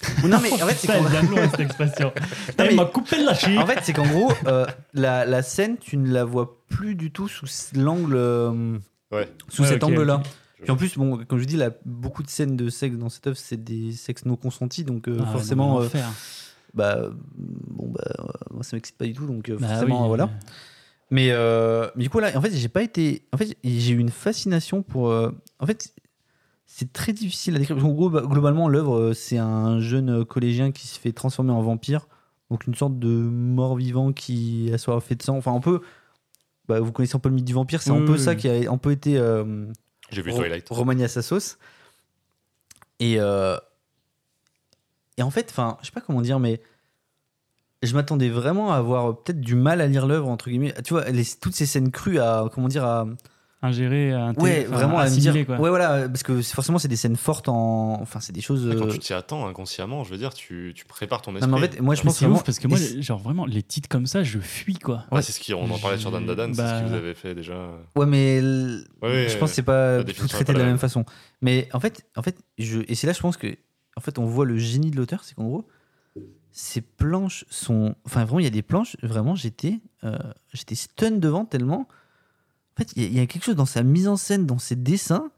Non, 0.24 0.38
mais 0.40 0.52
en 0.52 0.66
fait, 0.68 0.74
c'est 0.76 1.00
loin, 1.30 1.48
cette 1.50 1.60
expression. 1.60 2.12
Non, 2.58 2.64
Elle 2.64 2.76
m'a 2.76 2.84
coupé 2.84 3.16
la 3.24 3.34
chic. 3.34 3.58
en 3.58 3.66
fait, 3.66 3.80
c'est 3.82 3.92
qu'en 3.92 4.06
gros, 4.06 4.30
euh, 4.46 4.64
la, 4.94 5.24
la 5.24 5.42
scène, 5.42 5.78
tu 5.78 5.96
ne 5.96 6.12
la 6.12 6.24
vois 6.24 6.62
plus 6.68 6.94
du 6.94 7.10
tout 7.10 7.26
sous 7.28 7.46
l'angle. 7.74 8.14
euh, 8.16 8.78
Ouais. 9.10 9.28
sous 9.48 9.62
Ouais, 9.62 9.68
cet 9.68 9.84
angle-là. 9.84 10.22
Puis 10.60 10.70
en 10.70 10.76
plus, 10.76 10.96
bon, 10.98 11.24
comme 11.24 11.38
je 11.38 11.44
dis, 11.44 11.56
là, 11.56 11.70
beaucoup 11.84 12.22
de 12.22 12.28
scènes 12.28 12.56
de 12.56 12.68
sexe 12.68 12.96
dans 12.96 13.08
cette 13.08 13.26
œuvre, 13.28 13.36
c'est 13.36 13.62
des 13.62 13.92
sexes 13.92 14.24
non 14.24 14.34
consentis, 14.36 14.84
donc 14.84 15.08
euh, 15.08 15.18
Ah, 15.22 15.26
forcément, 15.26 15.78
non, 15.80 15.84
euh, 15.84 15.88
bah, 16.74 16.98
bon, 17.36 17.88
bah, 17.88 18.00
euh, 18.18 18.24
moi, 18.52 18.62
ça 18.64 18.76
m'excite 18.76 18.96
pas 18.98 19.04
du 19.06 19.12
tout, 19.12 19.26
donc 19.26 19.48
Bah 19.50 19.68
forcément, 19.68 20.02
oui, 20.02 20.08
voilà. 20.08 20.30
Mais, 21.10 21.28
euh, 21.30 21.88
mais 21.96 22.02
du 22.02 22.10
coup, 22.10 22.18
là, 22.18 22.36
en 22.36 22.40
fait, 22.40 22.50
j'ai 22.52 22.68
pas 22.68 22.82
été. 22.82 23.22
En 23.32 23.36
fait, 23.36 23.56
j'ai 23.64 23.92
eu 23.92 23.98
une 23.98 24.10
fascination 24.10 24.82
pour. 24.82 25.08
euh, 25.08 25.30
en 25.58 25.64
fait, 25.66 25.94
c'est 26.66 26.92
très 26.92 27.12
difficile 27.12 27.54
à 27.56 27.58
décrire. 27.60 27.76
Parce 27.76 27.86
qu'en 27.88 27.94
gros, 27.94 28.10
bah, 28.10 28.22
globalement, 28.26 28.68
l'œuvre, 28.68 29.12
c'est 29.14 29.38
un 29.38 29.80
jeune 29.80 30.24
collégien 30.24 30.70
qui 30.72 30.86
se 30.86 30.98
fait 30.98 31.12
transformer 31.12 31.52
en 31.52 31.62
vampire. 31.62 32.08
Donc 32.50 32.66
une 32.66 32.74
sorte 32.74 32.98
de 32.98 33.08
mort-vivant 33.08 34.12
qui 34.12 34.70
a 34.72 34.78
soit 34.78 35.00
fait 35.00 35.14
de 35.14 35.22
sang. 35.22 35.36
Enfin, 35.36 35.54
un 35.54 35.60
peu. 35.60 35.80
Bah, 36.68 36.80
vous 36.80 36.92
connaissez 36.92 37.16
un 37.16 37.20
peu 37.20 37.28
le 37.28 37.34
mythe 37.34 37.44
du 37.46 37.54
vampire, 37.54 37.80
c'est 37.82 37.90
un 37.90 38.04
peu 38.04 38.16
ça 38.18 38.34
qui 38.34 38.48
a 38.48 38.70
un 38.70 38.76
peu 38.78 38.92
été 38.92 39.16
euh, 39.18 39.66
J'ai 40.10 40.22
vu 40.22 40.32
Twilight. 40.32 40.66
remanié 40.70 41.04
à 41.04 41.08
sa 41.08 41.22
sauce. 41.22 41.58
Et, 43.00 43.16
euh, 43.18 43.56
et 45.16 45.22
en 45.22 45.30
fait, 45.30 45.48
enfin, 45.50 45.78
je 45.80 45.86
sais 45.86 45.92
pas 45.92 46.00
comment 46.00 46.20
dire, 46.20 46.40
mais 46.40 46.60
je 47.82 47.94
m'attendais 47.94 48.28
vraiment 48.28 48.72
à 48.72 48.76
avoir 48.76 49.22
peut-être 49.22 49.40
du 49.40 49.54
mal 49.54 49.80
à 49.80 49.86
lire 49.86 50.06
l'œuvre, 50.06 50.28
entre 50.28 50.48
guillemets. 50.50 50.74
Tu 50.84 50.94
vois, 50.94 51.08
les- 51.10 51.24
toutes 51.40 51.54
ces 51.54 51.66
scènes 51.66 51.90
crues 51.92 52.18
à, 52.18 52.48
comment 52.52 52.68
dire, 52.68 52.84
à, 52.84 53.06
Ingéré, 53.60 54.12
inté- 54.12 54.40
ouais, 54.40 54.64
vraiment 54.66 55.00
à 55.00 55.10
me 55.10 55.16
dire, 55.16 55.44
quoi. 55.44 55.58
ouais, 55.58 55.68
voilà, 55.68 56.08
parce 56.08 56.22
que 56.22 56.40
forcément, 56.42 56.78
c'est 56.78 56.86
des 56.86 56.94
scènes 56.94 57.16
fortes 57.16 57.48
en, 57.48 58.00
enfin, 58.00 58.20
c'est 58.20 58.32
des 58.32 58.40
choses. 58.40 58.72
Quand 58.78 58.86
euh, 58.86 58.92
tu 58.92 59.00
t'y 59.00 59.12
attends 59.12 59.48
inconsciemment, 59.48 60.04
je 60.04 60.10
veux 60.10 60.16
dire, 60.16 60.32
tu, 60.32 60.72
tu 60.76 60.84
prépares 60.84 61.22
ton 61.22 61.32
Non, 61.32 61.38
esprit. 61.38 61.50
mais 61.52 61.58
en 61.58 61.60
fait, 61.60 61.80
moi, 61.80 61.94
je 61.96 62.02
Mais 62.02 62.04
pense 62.04 62.18
c'est 62.18 62.24
vraiment. 62.26 62.36
ouf 62.38 62.44
parce 62.44 62.60
que 62.60 62.68
moi, 62.68 62.78
genre 63.00 63.18
vraiment, 63.18 63.46
les 63.46 63.64
titres 63.64 63.88
comme 63.88 64.06
ça, 64.06 64.22
je 64.22 64.38
fuis 64.38 64.78
quoi. 64.78 65.06
Ouais, 65.10 65.22
c'est 65.22 65.32
ce 65.32 65.40
qui, 65.40 65.52
on 65.54 65.64
en 65.68 65.78
parlait 65.80 65.98
sur 65.98 66.12
Dan 66.12 66.24
Dadan, 66.24 66.52
c'est 66.52 66.52
ce 66.52 66.56
Bah- 66.62 66.80
que 66.82 66.86
vous 66.88 66.94
avez 66.94 67.14
fait 67.14 67.34
déjà. 67.34 67.54
Ouais, 67.96 68.06
mais 68.06 68.36
l- 68.36 68.84
Ouais, 69.02 69.26
je 69.28 69.36
pense 69.38 69.50
que 69.50 69.56
c'est 69.56 69.62
pas 69.64 70.04
tout 70.04 70.28
traité 70.28 70.52
de 70.52 70.58
la 70.58 70.62
la 70.62 70.64
même 70.66 70.74
même. 70.74 70.78
façon. 70.78 71.04
Mais 71.42 71.68
en 71.72 71.80
fait, 71.80 72.06
en 72.16 72.22
fait, 72.22 72.38
je 72.58 72.82
et 72.86 72.94
c'est 72.94 73.08
là 73.08 73.12
je 73.12 73.20
pense 73.20 73.36
que 73.36 73.56
en 73.96 74.00
fait 74.00 74.20
on 74.20 74.24
voit 74.26 74.44
le 74.44 74.56
génie 74.56 74.92
de 74.92 74.96
l'auteur, 74.96 75.24
c'est 75.24 75.34
qu'en 75.34 75.44
gros 75.46 75.66
ces 76.52 76.80
planches 76.80 77.44
sont, 77.50 77.94
enfin 78.06 78.24
vraiment 78.24 78.40
il 78.40 78.44
y 78.44 78.46
a 78.46 78.50
des 78.50 78.62
planches 78.62 78.96
vraiment 79.02 79.34
j'étais 79.36 79.78
euh, 80.04 80.16
j'étais 80.52 80.74
stun 80.76 81.12
devant 81.12 81.44
tellement. 81.44 81.88
En 82.78 82.84
fait 82.84 82.92
il 82.96 83.02
y 83.02 83.06
a- 83.06 83.08
il 83.08 83.16
y, 83.16 83.20
a 83.20 83.26
quelque 83.26 83.44
chose 83.44 83.56
dans 83.56 83.66
sa 83.66 83.82
mise 83.82 84.06
en 84.06 84.16
scène, 84.16 84.46
dans 84.46 84.58
ses 84.58 84.76
dessins. 84.76 85.30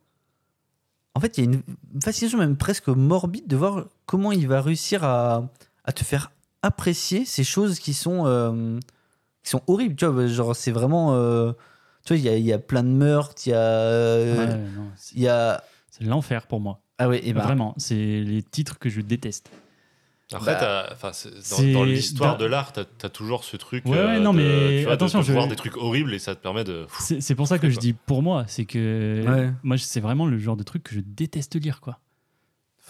En 1.14 1.20
fait 1.20 1.38
il 1.38 1.44
y 1.44 1.48
a 1.48 1.50
une 1.50 1.62
fascination 2.02 2.38
même 2.38 2.56
presque 2.56 2.88
morbide 2.88 3.46
de 3.46 3.56
voir 3.56 3.86
comment 4.06 4.30
il 4.32 4.46
va 4.46 4.60
réussir 4.60 5.04
à, 5.04 5.48
à 5.84 5.92
te 5.92 6.04
faire 6.04 6.30
apprécier 6.62 7.24
ces 7.24 7.42
choses 7.44 7.78
qui 7.78 7.94
sont 7.94 8.26
euh, 8.26 8.78
qui 9.42 9.50
sont 9.50 9.62
horribles. 9.66 9.96
Tu 9.96 10.04
vois, 10.06 10.26
genre 10.26 10.54
c'est 10.54 10.70
vraiment 10.70 11.14
euh, 11.14 11.52
tu 12.04 12.12
vois, 12.14 12.18
il 12.18 12.24
y 12.24 12.28
a, 12.28 12.36
il 12.36 12.44
y 12.44 12.52
a 12.52 12.58
plein 12.58 12.82
de 12.82 12.88
meurtres, 12.88 13.42
il 13.46 13.50
y 13.50 13.52
a. 13.54 13.58
euh, 13.58 14.38
Ouais, 14.46 14.56
non, 14.76 14.90
c'est 14.96 15.14
Il 15.16 15.22
y 15.22 15.28
a. 15.28 15.64
c'est 15.90 16.04
l'enfer 16.04 16.46
pour 16.46 16.60
moi. 16.60 16.80
Ah 16.98 17.08
ouais, 17.08 17.26
et 17.26 17.32
ben. 17.32 17.40
Vraiment, 17.42 17.74
c'est 17.78 17.94
les 17.94 18.42
titres 18.42 18.78
que 18.78 18.90
je 18.90 19.00
déteste. 19.00 19.48
Après, 20.32 20.54
Bah, 20.54 20.86
dans, 21.02 21.72
dans 21.72 21.84
l'histoire 21.84 22.36
de 22.36 22.44
l'art, 22.44 22.72
t'as 22.72 22.84
as 23.02 23.08
toujours 23.08 23.42
ce 23.44 23.56
truc. 23.56 23.84
euh, 23.86 23.90
Ouais, 23.90 24.04
ouais, 24.04 24.20
non, 24.20 24.32
de- 24.32 24.38
mais 24.38 24.76
tu 24.78 24.82
vois, 24.84 24.90
de- 24.90 24.94
attention, 24.94 25.18
de, 25.20 25.24
je- 25.24 25.32
voir 25.32 25.48
des 25.48 25.56
trucs 25.56 25.76
horribles 25.76 26.14
et 26.14 26.18
ça 26.20 26.34
te 26.36 26.40
permet 26.40 26.62
de. 26.64 26.86
C'est 26.98 27.34
pour 27.34 27.48
ça 27.48 27.58
que 27.58 27.68
je 27.68 27.78
dis 27.78 27.92
pour 27.92 28.22
moi, 28.22 28.44
c'est 28.46 28.64
que 28.64 29.24
Ouais. 29.26 29.50
moi 29.62 29.76
c'est 29.78 30.00
vraiment 30.00 30.26
le 30.26 30.38
genre 30.38 30.56
de 30.56 30.62
truc 30.62 30.84
que 30.84 30.94
je 30.94 31.00
déteste 31.00 31.56
lire 31.60 31.80
quoi. 31.80 31.98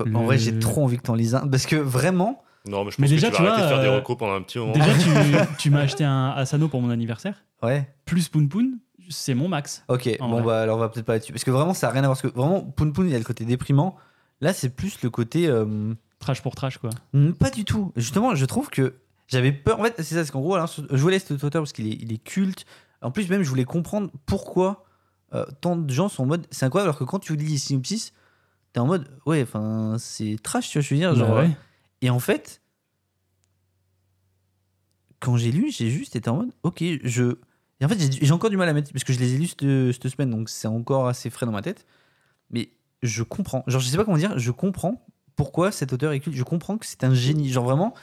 En 0.01 0.05
Le- 0.05 0.12
vrai, 0.26 0.38
j'ai 0.38 0.59
trop 0.59 0.84
envie 0.84 0.97
que 0.97 1.03
t'en 1.03 1.14
lises 1.14 1.34
un. 1.34 1.47
Parce 1.49 1.66
que 1.66 1.76
vraiment. 1.76 2.43
Non, 2.66 2.84
mais 2.84 2.91
je 2.91 2.97
pense 2.97 2.99
Mais 2.99 3.07
que 3.07 3.12
déjà, 3.12 3.30
tu 3.30 3.36
tu 3.36 3.43
vas 3.43 3.55
vois, 3.55 3.62
de 3.62 3.68
faire 3.68 3.80
des 3.80 3.86
euh, 3.88 3.97
recos 3.97 4.16
pendant 4.18 4.34
un 4.34 4.43
petit 4.43 4.59
moment. 4.59 4.72
Déjà, 4.72 4.93
tu, 4.93 5.09
tu 5.59 5.70
m'as 5.70 5.80
acheté 5.80 6.05
un 6.05 6.30
Asano 6.30 6.68
pour 6.68 6.82
mon 6.82 6.91
anniversaire, 6.91 7.43
Ouais. 7.62 7.88
plus 8.05 8.28
Poon 8.28 8.47
Poon, 8.49 8.72
c'est 9.09 9.32
mon 9.34 9.49
max. 9.49 9.82
Ok, 9.88 10.11
bon, 10.20 10.28
vrai. 10.28 10.43
bah 10.43 10.61
alors 10.62 10.76
on 10.76 10.80
va 10.80 10.91
peut-être 10.91 11.07
pas 11.07 11.14
là-dessus. 11.14 11.32
Parce 11.32 11.45
que 11.45 11.51
vraiment, 11.51 11.72
ça 11.72 11.88
a 11.88 11.91
rien 11.91 12.03
à 12.05 12.07
voir. 12.07 12.18
Parce 12.20 12.30
que 12.32 12.38
vraiment, 12.38 12.61
Poun 12.61 12.93
Poun, 12.93 13.07
il 13.07 13.12
y 13.12 13.14
a 13.14 13.18
le 13.18 13.24
côté 13.24 13.45
déprimant. 13.47 13.97
Là, 14.43 14.53
c'est 14.53 14.68
plus 14.76 15.01
le 15.03 15.09
côté. 15.11 15.47
euh, 15.49 15.95
Trash 16.20 16.42
pour 16.42 16.54
trash 16.54 16.78
quoi. 16.78 16.90
hmm, 17.12 17.32
Pas 17.32 17.50
du 17.50 17.64
tout. 17.64 17.92
Justement, 17.96 18.34
je 18.36 18.44
trouve 18.44 18.68
que 18.70 18.94
j'avais 19.26 19.50
peur. 19.52 19.80
En 19.80 19.84
fait, 19.84 19.94
c'est 19.98 20.14
ça, 20.14 20.24
c'est 20.24 20.30
qu'en 20.30 20.40
gros, 20.40 20.56
je 20.90 20.96
voulais 21.02 21.18
cet 21.18 21.32
auteur 21.32 21.62
parce 21.62 21.72
qu'il 21.72 21.86
est, 21.88 21.96
il 22.00 22.12
est 22.12 22.22
culte. 22.22 22.64
En 23.02 23.10
plus, 23.10 23.28
même, 23.30 23.42
je 23.42 23.48
voulais 23.48 23.64
comprendre 23.64 24.10
pourquoi 24.26 24.84
euh, 25.34 25.46
tant 25.60 25.76
de 25.76 25.90
gens 25.92 26.08
sont 26.08 26.22
en 26.24 26.26
mode. 26.26 26.46
C'est 26.50 26.66
incroyable, 26.66 26.88
alors 26.90 26.98
que 26.98 27.04
quand 27.04 27.18
tu 27.18 27.34
lis 27.36 27.46
les 27.46 27.58
synopsis, 27.58 28.12
t'es 28.72 28.80
en 28.80 28.86
mode. 28.86 29.08
Ouais, 29.26 29.42
enfin, 29.42 29.96
c'est 29.98 30.36
trash, 30.42 30.68
tu 30.68 30.78
vois, 30.78 30.82
je 30.82 30.94
veux 30.94 31.00
dire. 31.00 31.14
Genre, 31.14 31.28
Bah 31.28 31.40
ouais. 31.42 31.50
Et 32.02 32.10
en 32.10 32.18
fait, 32.20 32.60
quand 35.20 35.36
j'ai 35.36 35.52
lu, 35.52 35.70
j'ai 35.70 35.90
juste 35.90 36.16
été 36.16 36.28
en 36.30 36.36
mode, 36.36 36.50
ok, 36.62 36.82
je. 37.04 37.36
Et 37.80 37.84
en 37.84 37.88
fait, 37.88 37.98
j'ai 37.98 38.10
j'ai 38.26 38.32
encore 38.32 38.50
du 38.50 38.56
mal 38.58 38.68
à 38.68 38.72
mettre, 38.74 38.92
parce 38.92 39.04
que 39.04 39.12
je 39.12 39.18
les 39.18 39.34
ai 39.34 39.38
lus 39.38 39.48
cette, 39.48 39.92
cette 39.92 40.08
semaine, 40.08 40.30
donc 40.30 40.48
c'est 40.50 40.68
encore 40.68 41.08
assez 41.08 41.30
frais 41.30 41.46
dans 41.46 41.52
ma 41.52 41.62
tête. 41.62 41.86
Mais 42.50 42.70
je 43.02 43.22
comprends. 43.22 43.64
Genre, 43.66 43.80
je 43.80 43.88
sais 43.88 43.96
pas 43.96 44.04
comment 44.04 44.18
dire, 44.18 44.38
je 44.38 44.50
comprends 44.50 45.06
pourquoi 45.41 45.72
cet 45.72 45.95
auteur 45.95 46.12
est 46.12 46.20
culte. 46.20 46.36
Je 46.36 46.43
comprends 46.43 46.76
que 46.76 46.84
c'est 46.84 47.03
un 47.03 47.14
génie. 47.14 47.49
Genre, 47.49 47.64
vraiment, 47.64 47.95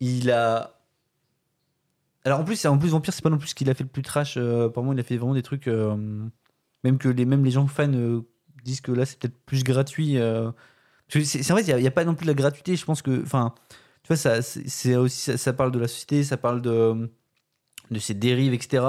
il 0.00 0.30
a. 0.30 0.78
Alors, 2.22 2.40
en 2.40 2.44
plus, 2.44 2.66
en 2.66 2.76
plus 2.76 2.90
Vampire, 2.90 3.14
c'est 3.14 3.22
pas 3.22 3.30
non 3.30 3.38
plus 3.38 3.48
ce 3.48 3.54
qu'il 3.54 3.70
a 3.70 3.74
fait 3.74 3.84
le 3.84 3.88
plus 3.88 4.02
trash. 4.02 4.34
Euh, 4.36 4.68
par 4.68 4.84
moi, 4.84 4.92
il 4.94 5.00
a 5.00 5.02
fait 5.02 5.16
vraiment 5.16 5.32
des 5.32 5.42
trucs. 5.42 5.68
euh, 5.68 5.96
même 6.84 6.98
que 6.98 7.08
les, 7.08 7.24
même 7.24 7.46
les 7.46 7.50
gens 7.50 7.66
fans 7.66 7.90
euh, 7.94 8.20
disent 8.62 8.82
que 8.82 8.92
là, 8.92 9.06
c'est 9.06 9.18
peut-être 9.18 9.38
plus 9.46 9.64
gratuit. 9.64 10.18
euh, 10.18 10.50
c'est 11.08 11.22
fait, 11.42 11.62
il 11.62 11.76
n'y 11.76 11.86
a, 11.86 11.90
pas 11.90 12.04
non 12.04 12.14
plus 12.14 12.24
de 12.24 12.30
la 12.30 12.34
gratuité. 12.34 12.76
Je 12.76 12.84
pense 12.84 13.00
que. 13.00 13.22
Enfin, 13.22 13.54
tu 14.02 14.08
vois, 14.08 14.16
ça, 14.18 14.42
c'est 14.42 14.96
aussi, 14.96 15.18
ça, 15.18 15.38
ça 15.38 15.54
parle 15.54 15.72
de 15.72 15.78
la 15.78 15.88
société, 15.88 16.24
ça 16.24 16.36
parle 16.36 16.60
de, 16.60 17.10
de 17.90 17.98
ses 17.98 18.12
dérives, 18.12 18.52
etc. 18.52 18.84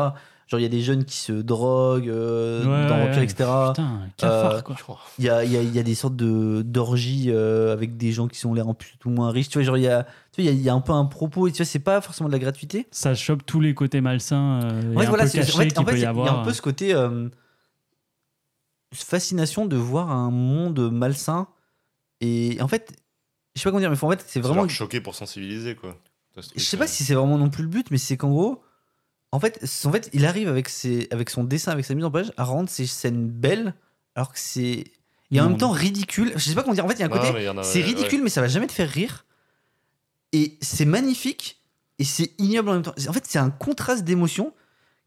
Genre, 0.47 0.59
il 0.61 0.63
y 0.63 0.65
a 0.65 0.69
des 0.69 0.79
jeunes 0.81 1.03
qui 1.03 1.17
se 1.17 1.33
droguent 1.33 2.07
euh, 2.07 2.61
Ouais, 2.63 2.87
dans 2.89 2.97
Vampire, 2.99 3.17
ouais. 3.17 3.23
etc. 3.25 3.35
Putain, 3.69 3.99
cafard 4.15 4.51
Euh, 4.53 4.61
quoi. 4.61 4.75
Il 5.19 5.25
y 5.25 5.29
a, 5.29 5.43
il 5.43 5.51
y, 5.51 5.57
a, 5.57 5.61
il 5.61 5.75
y 5.75 5.79
a 5.79 5.83
des 5.83 5.93
sortes 5.95 6.15
de 6.15 6.61
d'orgies 6.61 7.25
euh, 7.27 7.73
avec 7.73 7.97
des 7.97 8.13
gens 8.13 8.29
qui 8.29 8.39
sont 8.39 8.53
l'air 8.53 8.67
en 8.69 8.73
plus 8.73 8.93
ou 9.03 9.09
moins 9.09 9.29
riches. 9.31 9.49
Tu 9.49 9.57
vois, 9.57 9.65
genre, 9.65 9.77
il 9.77 9.83
y 9.83 9.87
a, 9.89 10.03
tu 10.31 10.41
vois, 10.41 10.43
il 10.43 10.45
y 10.45 10.49
a, 10.49 10.51
il 10.53 10.61
y 10.61 10.69
a 10.69 10.73
un 10.73 10.79
peu 10.79 10.93
un 10.93 11.03
propos. 11.03 11.47
Et 11.47 11.51
tu 11.51 11.57
vois, 11.57 11.65
c'est 11.65 11.79
pas 11.79 11.99
forcément 11.99 12.29
de 12.29 12.33
la 12.33 12.39
gratuité. 12.39 12.87
Ça 12.91 13.13
chope 13.13 13.45
tous 13.45 13.59
les 13.59 13.73
côtés 13.73 13.99
malsains 13.99 14.61
euh, 14.63 14.93
Ouais, 14.93 15.05
un 15.05 15.09
voilà, 15.09 15.25
en 15.25 15.27
fait, 15.27 15.39
en 15.41 15.41
il 15.41 15.97
y 15.97 16.01
y, 16.01 16.05
a- 16.05 16.33
un 16.33 16.43
peu 16.43 16.53
ce 16.53 16.61
côté 16.61 16.93
euh, 16.93 17.27
fascination 18.93 19.65
de 19.65 19.75
voir 19.75 20.09
un 20.11 20.31
monde 20.31 20.91
malsain. 20.91 21.47
Et 22.21 22.57
en 22.61 22.67
fait, 22.67 22.93
je 23.55 23.61
sais 23.61 23.65
pas 23.65 23.71
comment 23.71 23.79
dire, 23.81 23.89
mais 23.91 24.01
en 24.01 24.09
fait, 24.11 24.23
c'est 24.27 24.39
Vraiment 24.39 24.67
choqué 24.67 25.01
pour 25.01 25.13
sensibiliser, 25.15 25.75
quoi. 25.75 25.97
Je 26.55 26.63
sais 26.63 26.77
pas 26.77 26.87
si 26.87 27.03
c'est 27.03 27.15
vraiment 27.15 27.37
non 27.37 27.49
plus 27.49 27.63
le 27.63 27.69
but, 27.69 27.89
mais 27.91 27.97
c'est 27.97 28.15
qu'en 28.15 28.29
gros, 28.29 28.61
en 29.31 29.39
fait, 29.39 29.63
en 29.85 29.91
fait, 29.91 30.09
il 30.13 30.25
arrive 30.25 30.47
avec, 30.47 30.69
ses, 30.69 31.07
avec 31.11 31.29
son 31.29 31.43
dessin, 31.43 31.71
avec 31.71 31.85
sa 31.85 31.93
mise 31.95 32.05
en 32.05 32.11
page, 32.11 32.31
à 32.37 32.43
rendre 32.43 32.69
ces 32.69 32.85
scènes 32.85 33.27
belles, 33.29 33.73
alors 34.15 34.31
que 34.31 34.39
c'est. 34.39 34.85
Et 35.31 35.39
en 35.41 35.43
Non. 35.43 35.49
même 35.49 35.57
temps 35.57 35.71
ridicule. 35.71 36.31
Je 36.35 36.39
sais 36.47 36.55
pas 36.55 36.61
comment 36.63 36.73
dire. 36.73 36.85
En 36.85 36.87
fait, 36.87 36.93
il 36.95 36.99
y 37.01 37.03
a 37.03 37.07
un 37.07 37.09
non, 37.09 37.17
côté. 37.17 37.47
a- 37.47 37.63
C'est 37.63 37.79
ouais. 37.79 37.85
ridicule, 37.85 38.23
mais 38.23 38.29
ça 38.29 38.39
va 38.41 38.47
jamais 38.47 38.67
te 38.67 38.71
faire 38.71 38.89
rire. 38.89 39.25
Et 40.33 40.57
c'est 40.61 40.85
magnifique, 40.85 41.61
et 41.99 42.03
c'est 42.03 42.31
ignoble 42.37 42.69
en 42.69 42.73
même 42.73 42.81
temps. 42.83 42.93
En 43.07 43.13
fait, 43.13 43.25
c'est 43.27 43.39
un 43.39 43.49
contraste 43.49 44.03
d'émotions 44.03 44.53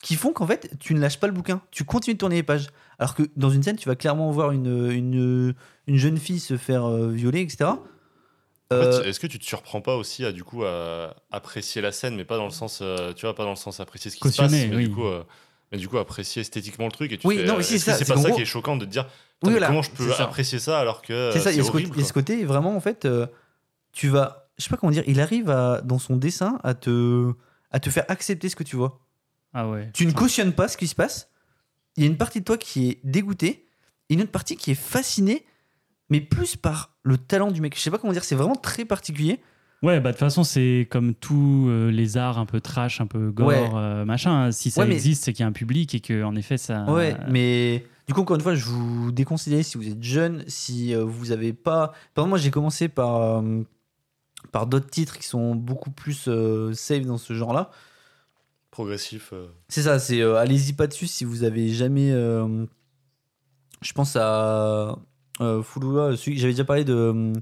qui 0.03 0.15
font 0.17 0.33
qu'en 0.33 0.47
fait, 0.47 0.71
tu 0.81 0.95
ne 0.95 1.01
lâches 1.01 1.21
pas 1.21 1.27
le 1.27 1.33
bouquin. 1.33 1.61
Tu 1.71 1.85
continues 1.85 2.15
de 2.15 2.19
tourner 2.19 2.37
les 2.37 2.43
pages. 2.43 2.69
Alors 2.99 3.15
que 3.15 3.23
dans 3.37 3.51
une 3.51 3.63
scène, 3.63 3.77
tu 3.77 3.89
vas 3.89 3.97
clairement 3.97 4.31
voir 4.31 4.51
une, 4.53 4.91
une, 4.91 5.55
une 5.87 5.97
jeune 5.97 6.17
fille 6.19 6.41
se 6.41 6.57
faire 6.57 6.85
euh, 6.87 7.11
violer, 7.11 7.41
etc. 7.41 7.71
En 8.73 8.77
fait, 8.77 8.85
Euh, 8.87 9.03
Est-ce 9.05 9.19
que 9.19 9.27
tu 9.27 9.39
te 9.39 9.45
surprends 9.45 9.81
pas 9.81 9.97
aussi 9.97 10.25
à 10.25 10.33
du 10.33 10.45
coup 10.45 10.65
à 10.65 11.15
apprécier 11.33 11.83
la 11.83 11.91
scène, 11.93 12.15
mais 12.17 12.25
pas 12.25 12.37
dans 12.37 12.45
le 12.45 12.51
sens, 12.53 12.79
euh, 12.83 13.13
tu 13.15 13.27
vois, 13.27 13.35
pas 13.35 13.43
dans 13.45 13.51
le 13.51 13.57
sens 13.57 13.81
apprécier 13.81 14.11
ce 14.11 14.17
qui 14.17 14.31
se 14.31 14.37
passe, 14.37 14.51
mais 14.53 14.71
oui. 14.75 14.89
du 14.89 14.95
coup, 14.95 15.07
euh, 15.07 15.25
mais 15.73 15.79
du 15.79 15.89
coup 15.89 15.99
apprécier 15.99 16.41
esthétiquement 16.43 16.87
le 16.87 16.93
truc 16.93 17.11
et 17.13 17.19
tu 17.19 17.27
Oui, 17.27 17.39
fais, 17.39 17.45
non, 17.47 17.57
c'est 17.63 17.79
ça, 17.81 17.93
pas 17.99 18.05
ça 18.05 18.15
gros- 18.15 18.37
qui 18.37 18.43
est 18.43 18.45
choquant 18.45 18.77
de 18.77 18.85
te 18.85 18.91
dire, 18.91 19.07
Oui, 19.43 19.51
voilà, 19.51 19.67
comment 19.67 19.83
je 19.83 19.91
peux 19.91 20.13
ça. 20.13 20.25
apprécier 20.25 20.59
ça 20.61 20.79
alors 20.79 21.03
que 21.03 21.31
C'est 21.33 21.41
ça, 21.41 21.51
il 21.51 21.55
y 21.55 21.57
c'est 21.57 21.63
a 21.63 22.05
ce 22.05 22.13
côté- 22.13 22.45
vraiment, 22.45 22.77
en 22.77 22.81
fait, 22.81 23.05
euh, 23.07 23.27
tu 23.93 24.09
vas. 24.09 24.49
Je 24.59 24.65
sais 24.65 24.71
pas 24.71 24.77
comment 24.77 24.93
dire, 24.93 25.05
il 25.07 25.21
arrive 25.21 25.51
à, 25.51 25.81
dans 25.81 25.99
son 25.99 26.17
dessin 26.17 26.59
à 26.63 26.75
te, 26.75 27.33
à 27.73 27.81
te 27.81 27.89
faire 27.91 28.05
accepter 28.09 28.49
ce 28.51 28.55
que 28.57 28.63
tu 28.63 28.77
vois. 28.77 29.01
Ah 29.55 29.67
ouais. 29.69 29.91
Tu 29.95 30.07
ne 30.07 30.13
cautionnes 30.13 30.53
pas 30.53 30.69
ce 30.69 30.77
qui 30.77 30.87
se 30.87 30.95
passe. 30.95 31.29
Il 31.97 32.05
y 32.05 32.07
a 32.07 32.11
une 32.11 32.19
partie 32.19 32.39
de 32.41 32.45
toi 32.45 32.57
qui 32.59 32.91
est 32.91 32.99
dégoûtée, 33.03 33.67
et 34.11 34.15
une 34.15 34.21
autre 34.23 34.31
partie 34.31 34.55
qui 34.57 34.71
est 34.71 34.75
fascinée, 34.81 35.45
mais 36.11 36.21
plus 36.21 36.57
par 36.57 36.95
le 37.03 37.17
talent 37.17 37.51
du 37.51 37.61
mec. 37.61 37.75
Je 37.77 37.81
sais 37.81 37.91
pas 37.91 37.99
comment 37.99 38.13
dire, 38.13 38.25
c'est 38.25 38.35
vraiment 38.35 38.57
très 38.57 38.85
particulier. 38.85 39.41
Ouais, 39.83 39.99
bah 40.01 40.11
de 40.11 40.15
toute 40.15 40.21
façon, 40.21 40.45
c'est 40.45 40.87
comme 40.91 41.15
tous 41.15 41.69
euh, 41.71 41.91
les 41.91 42.19
arts 42.19 42.39
un 42.39 42.45
peu 42.45 42.61
trash, 42.61 43.01
un 43.01 43.07
peu 43.07 43.31
gore, 43.31 43.47
Ouais. 43.49 43.71
euh, 43.75 44.05
machin. 44.05 44.53
Si 44.53 44.71
ça 44.71 44.83
Ouais, 44.83 44.87
mais- 44.89 44.95
existe, 44.97 45.25
c'est 45.25 45.33
qu'il 45.33 45.43
y 45.43 45.45
a 45.45 45.49
un 45.49 45.53
public 45.53 45.95
et 45.95 46.01
que 46.01 46.23
en 46.23 46.37
effet, 46.37 46.59
ça. 46.59 46.85
Ouais, 46.85 47.17
mais 47.31 47.87
du 48.07 48.13
coup, 48.13 48.21
encore 48.21 48.37
une 48.37 48.43
fois, 48.43 48.55
je 48.55 48.65
vous 48.67 49.11
déconseille 49.11 49.65
si 49.65 49.79
vous 49.79 49.89
êtes 49.89 50.03
jeune, 50.03 50.45
si 50.49 50.95
euh, 50.95 51.03
vous 51.05 51.33
avez 51.33 51.55
pas. 51.55 51.93
Par 52.13 52.25
exemple, 52.25 52.29
moi, 52.29 52.39
j'ai 52.39 52.51
commencé 52.51 52.89
par, 52.89 53.17
euh, 53.23 53.63
par 54.53 54.67
d'autres 54.67 54.91
titres 54.91 55.17
qui 55.17 55.27
sont 55.27 55.55
beaucoup 55.55 55.91
plus 55.91 56.25
euh, 56.29 56.75
safe 56.75 57.07
dans 57.07 57.17
ce 57.19 57.33
genre-là. 57.33 57.71
Progressif. 58.71 59.31
euh, 59.33 59.47
C'est 59.69 59.83
ça, 59.83 59.99
c'est 59.99 60.21
euh, 60.21 60.37
allez-y 60.37 60.75
pas 60.75 60.87
dessus 60.89 61.07
si 61.07 61.25
vous 61.25 61.43
avez 61.43 61.71
jamais. 61.71 62.11
euh, 62.13 62.67
je 63.83 63.93
pense 63.95 64.15
à 64.17 64.97
euh, 65.41 65.63
j'avais 66.27 66.53
déjà 66.53 66.65
parlé 66.65 66.85
de 66.85 67.33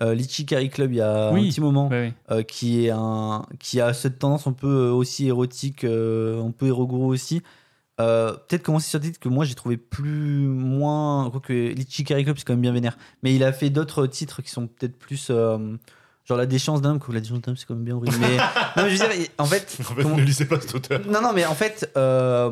euh, 0.00 0.14
l'Ichikari 0.14 0.70
Club 0.70 0.92
il 0.92 0.96
y 0.96 1.00
a 1.00 1.30
Oui. 1.32 1.46
un 1.46 1.50
petit 1.50 1.60
moment, 1.60 1.88
euh, 1.92 2.42
qui 2.42 2.86
est 2.86 2.90
un 2.90 3.46
qui 3.60 3.80
a 3.80 3.92
cette 3.92 4.18
tendance 4.18 4.46
un 4.46 4.52
peu 4.52 4.66
euh, 4.88 4.92
aussi 4.92 5.26
érotique, 5.28 5.84
euh, 5.84 6.42
un 6.44 6.50
peu 6.50 6.66
éroguro 6.66 7.06
aussi. 7.06 7.42
Euh, 8.00 8.32
Peut-être 8.32 8.64
commencer 8.64 8.88
sur 8.90 8.98
des 8.98 9.06
titres 9.08 9.20
que 9.20 9.28
moi 9.28 9.44
j'ai 9.44 9.54
trouvé 9.54 9.76
plus 9.76 10.48
moins. 10.48 11.30
Quoique 11.30 11.52
l'Ichikari 11.52 12.24
Club 12.24 12.36
c'est 12.38 12.44
quand 12.44 12.54
même 12.54 12.60
bien 12.62 12.72
vénère, 12.72 12.98
mais 13.22 13.34
il 13.34 13.44
a 13.44 13.52
fait 13.52 13.70
d'autres 13.70 14.06
titres 14.08 14.42
qui 14.42 14.50
sont 14.50 14.66
peut-être 14.66 14.98
plus. 14.98 15.28
euh, 15.30 15.76
Genre 16.26 16.38
la 16.38 16.46
déchéance 16.46 16.80
d'un 16.80 16.92
homme, 16.92 16.98
que 17.00 17.12
la 17.12 17.20
déchéance 17.20 17.42
d'un 17.42 17.50
homme 17.52 17.56
c'est 17.58 17.66
quand 17.66 17.74
même 17.74 17.84
bien 17.84 17.94
horrible. 17.96 18.16
Mais 18.18 18.36
non, 18.78 18.82
mais 18.84 18.90
je 18.96 19.02
veux 19.02 19.08
dire, 19.14 19.28
en 19.38 19.44
fait, 19.44 19.76
En 19.78 19.94
fait, 19.94 20.02
comment- 20.02 20.16
ne 20.16 20.22
lisez 20.22 20.46
pas 20.46 20.58
cet 20.58 20.74
auteur. 20.74 21.00
non, 21.06 21.20
non, 21.20 21.32
mais 21.34 21.44
en 21.44 21.54
fait, 21.54 21.92
euh, 21.98 22.50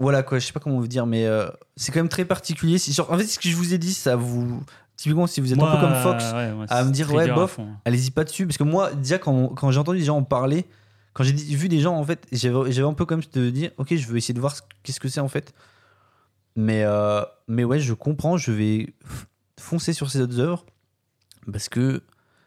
voilà 0.00 0.22
quoi, 0.24 0.38
je 0.40 0.46
sais 0.46 0.52
pas 0.52 0.58
comment 0.60 0.78
vous 0.80 0.88
dire, 0.88 1.06
mais 1.06 1.26
euh, 1.26 1.48
c'est 1.76 1.92
quand 1.92 2.00
même 2.00 2.08
très 2.08 2.24
particulier. 2.24 2.78
Genre- 2.78 3.10
en 3.12 3.16
fait, 3.18 3.26
ce 3.26 3.38
que 3.38 3.48
je 3.48 3.54
vous 3.56 3.72
ai 3.74 3.78
dit, 3.78 3.94
ça 3.94 4.16
vous. 4.16 4.62
Typiquement, 4.96 5.26
si 5.26 5.40
vous 5.40 5.52
êtes 5.52 5.58
un 5.62 5.74
peu 5.76 5.80
comme 5.80 5.94
Fox, 6.02 6.24
ouais, 6.24 6.52
ouais, 6.52 6.66
à 6.68 6.84
me 6.84 6.90
dire, 6.90 7.06
ouais, 7.14 7.24
bof, 7.34 7.58
allez-y 7.86 8.10
pas 8.10 8.24
dessus. 8.24 8.46
Parce 8.46 8.58
que 8.58 8.64
moi, 8.64 8.92
déjà, 8.92 9.18
quand, 9.18 9.48
quand 9.48 9.70
j'ai 9.70 9.78
entendu 9.78 9.98
des 9.98 10.04
gens 10.04 10.16
en 10.18 10.24
parler, 10.24 10.66
quand 11.14 11.24
j'ai 11.24 11.32
vu 11.32 11.68
des 11.68 11.80
gens, 11.80 11.94
en 11.96 12.04
fait, 12.04 12.26
j'avais 12.32 12.70
j'avais 12.72 12.86
un 12.88 12.92
peu 12.92 13.06
comme 13.06 13.22
de 13.32 13.50
dire, 13.50 13.70
ok, 13.78 13.94
je 13.94 14.06
veux 14.08 14.16
essayer 14.18 14.34
de 14.34 14.40
voir 14.40 14.54
ce- 14.56 14.62
qu'est-ce 14.82 15.00
que 15.00 15.08
c'est 15.08 15.20
en 15.20 15.28
fait. 15.28 15.54
Mais, 16.56 16.82
euh, 16.84 17.22
mais 17.48 17.64
ouais, 17.64 17.80
je 17.80 17.94
comprends, 17.94 18.36
je 18.36 18.52
vais 18.52 18.94
foncer 19.58 19.92
sur 19.92 20.10
ces 20.10 20.20
autres 20.20 20.38
œuvres. 20.40 20.64
Parce 21.50 21.68
que. 21.68 22.02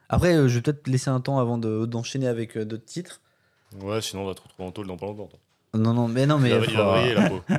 Après, 0.10 0.36
euh, 0.36 0.47
je 0.47 0.56
vais 0.56 0.62
peut-être 0.62 0.88
laisser 0.88 1.10
un 1.10 1.22
temps 1.22 1.39
avant 1.39 1.58
de- 1.58 1.86
d'enchaîner 1.88 2.28
avec 2.28 2.56
d'autres 2.58 2.86
titres. 2.86 3.22
Ouais, 3.82 3.99
sinon 4.01 4.24
on 4.24 4.28
va 4.28 4.36
te 4.36 4.41
retrouver 4.41 4.68
en 4.68 4.72
tôle 4.72 4.86
dans 4.86 4.97
pas 4.97 5.08
longtemps. 5.08 5.26
toi. 5.28 5.39
Non, 5.74 5.94
non, 5.94 6.08
mais 6.08 6.26
non, 6.26 6.38
mais. 6.40 6.50
il, 6.52 6.72
il 6.72 7.14
la 7.16 7.30
peau. 7.30 7.42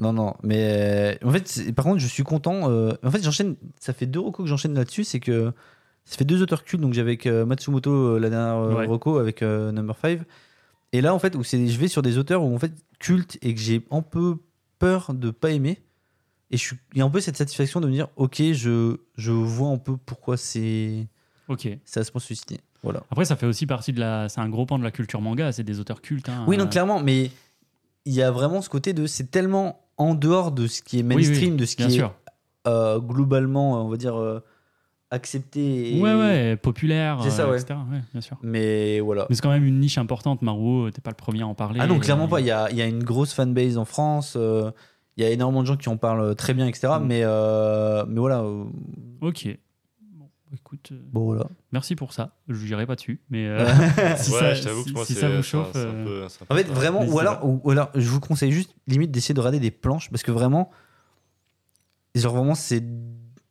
Non, 0.00 0.12
non, 0.12 0.34
mais 0.44 1.18
euh, 1.22 1.28
en 1.28 1.32
fait, 1.32 1.74
par 1.74 1.84
contre, 1.84 1.98
je 1.98 2.06
suis 2.06 2.22
content. 2.22 2.70
euh, 2.70 2.92
en 3.02 3.10
fait, 3.10 3.20
j'enchaîne. 3.20 3.56
Ça 3.80 3.92
fait 3.92 4.06
deux 4.06 4.20
recos 4.20 4.44
que 4.44 4.48
j'enchaîne 4.48 4.72
là-dessus. 4.74 5.02
C'est 5.02 5.18
que 5.18 5.52
ça 6.04 6.16
fait 6.16 6.24
deux 6.24 6.40
auteurs 6.40 6.62
cultes. 6.62 6.80
Donc, 6.80 6.92
j'avais 6.94 7.10
avec 7.10 7.26
euh, 7.26 7.44
Matsumoto 7.44 7.90
euh, 7.90 8.18
la 8.20 8.30
dernière 8.30 8.58
euh, 8.58 8.74
Ouais. 8.76 8.86
reco 8.86 9.18
avec 9.18 9.42
euh, 9.42 9.72
Number 9.72 9.96
5. 10.00 10.20
Et 10.92 11.00
là, 11.00 11.12
en 11.14 11.18
fait, 11.18 11.34
où 11.34 11.42
c'est, 11.42 11.66
je 11.66 11.78
vais 11.80 11.88
sur 11.88 12.02
des 12.02 12.16
auteurs 12.16 12.44
où 12.44 12.54
en 12.54 12.58
fait 12.60 12.72
cultes 13.00 13.38
et 13.42 13.52
que 13.56 13.60
j'ai 13.60 13.84
un 13.90 14.02
peu 14.02 14.36
peur 14.78 15.12
de 15.14 15.30
pas 15.32 15.50
aimer. 15.50 15.82
Et 16.52 16.56
je 16.56 16.62
suis, 16.62 16.76
il 16.92 16.98
y 16.98 17.02
a 17.02 17.04
un 17.04 17.10
peu 17.10 17.20
cette 17.20 17.36
satisfaction 17.36 17.80
de 17.80 17.88
me 17.88 17.92
dire, 17.92 18.06
ok, 18.14 18.40
je, 18.52 18.98
je 19.16 19.32
vois 19.32 19.68
un 19.70 19.78
peu 19.78 19.96
pourquoi 19.96 20.36
c'est, 20.36 21.08
Ok. 21.48 21.68
ça 21.84 22.04
se 22.04 22.12
susciter. 22.20 22.60
Voilà. 22.84 23.02
Après, 23.10 23.24
ça 23.24 23.34
fait 23.34 23.46
aussi 23.46 23.66
partie 23.66 23.92
de 23.92 23.98
la. 23.98 24.28
C'est 24.28 24.40
un 24.40 24.48
gros 24.48 24.64
pan 24.64 24.78
de 24.78 24.84
la 24.84 24.92
culture 24.92 25.20
manga, 25.20 25.50
c'est 25.50 25.64
des 25.64 25.80
auteurs 25.80 26.00
cultes. 26.00 26.28
hein. 26.28 26.44
Oui, 26.46 26.56
non, 26.56 26.64
Euh, 26.64 26.68
clairement, 26.68 27.02
mais 27.02 27.32
il 28.08 28.14
y 28.14 28.22
a 28.22 28.30
vraiment 28.30 28.62
ce 28.62 28.68
côté 28.70 28.92
de, 28.94 29.06
c'est 29.06 29.30
tellement 29.30 29.80
en 29.98 30.14
dehors 30.14 30.50
de 30.52 30.66
ce 30.66 30.80
qui 30.82 30.98
est 30.98 31.02
oui, 31.02 31.16
oui, 31.16 31.26
mainstream, 31.28 31.56
de 31.56 31.64
ce 31.66 31.76
qui 31.76 31.82
est 31.82 31.90
sûr. 31.90 32.14
euh, 32.66 32.98
globalement, 32.98 33.84
on 33.84 33.88
va 33.88 33.96
dire, 33.96 34.16
euh, 34.18 34.40
accepté. 35.10 35.96
et- 35.96 36.00
Ouais, 36.00 36.14
ouais, 36.14 36.56
populaire, 36.56 37.18
C'est 37.22 37.30
ça, 37.30 37.42
euh, 37.44 37.50
ouais. 37.52 37.60
etc. 37.60 37.78
Ouais, 37.90 38.00
bien 38.12 38.20
sûr. 38.20 38.36
Mais 38.42 39.00
voilà. 39.00 39.26
Mais 39.28 39.34
c'est 39.36 39.42
quand 39.42 39.50
même 39.50 39.64
une 39.64 39.80
niche 39.80 39.98
importante, 39.98 40.42
Maruo, 40.42 40.90
t'es 40.90 41.00
pas 41.00 41.10
le 41.10 41.16
premier 41.16 41.42
à 41.42 41.46
en 41.46 41.54
parler. 41.54 41.80
Ah 41.82 41.86
non, 41.86 41.98
clairement 41.98 42.28
pas. 42.28 42.40
Il 42.40 42.46
y 42.46 42.50
a, 42.50 42.70
y 42.72 42.80
a 42.82 42.86
une 42.86 43.02
grosse 43.04 43.32
fanbase 43.34 43.76
en 43.78 43.84
France. 43.84 44.36
il 44.36 45.22
y 45.22 45.26
a 45.26 45.30
énormément 45.30 45.62
de 45.62 45.66
gens 45.66 45.76
qui 45.76 45.88
en 45.88 45.96
parlent 45.96 46.34
très 46.34 46.54
bien, 46.54 46.66
etc. 46.66 46.94
Mm. 47.00 47.06
Mais, 47.06 47.22
mais 48.06 48.20
voilà. 48.20 48.44
Ok. 49.20 49.48
Écoute, 50.54 50.90
euh, 50.92 51.00
bon, 51.12 51.24
voilà. 51.26 51.46
merci 51.72 51.94
pour 51.96 52.12
ça. 52.12 52.36
Je 52.48 52.64
n'irai 52.64 52.86
pas 52.86 52.94
dessus, 52.94 53.20
mais 53.30 53.46
euh, 53.46 53.66
si, 54.16 54.30
ouais, 54.32 54.38
ça, 54.38 54.54
je 54.54 54.62
t'avoue 54.64 54.82
si- 54.82 54.88
que 54.90 54.94
moi 54.94 55.04
si 55.04 55.14
c'est 55.14 55.20
ça 55.20 55.28
vous 55.28 55.42
chauffe. 55.42 55.76
un 55.76 55.78
euh, 55.80 56.04
peu- 56.04 56.28
c'est 56.28 56.42
un 56.42 56.46
peu 56.46 56.54
En 56.54 56.56
fait, 56.56 56.64
vraiment, 56.68 57.04
ou 57.04 57.18
alors, 57.18 57.44
ou, 57.44 57.60
ou 57.64 57.70
alors, 57.70 57.90
je 57.94 58.08
vous 58.08 58.20
conseille 58.20 58.52
juste 58.52 58.74
limite 58.86 59.10
d'essayer 59.10 59.34
de 59.34 59.40
regarder 59.40 59.60
des 59.60 59.70
planches 59.70 60.10
parce 60.10 60.22
que 60.22 60.30
vraiment, 60.30 60.70
genre 62.14 62.34
vraiment, 62.34 62.54
c'est 62.54 62.82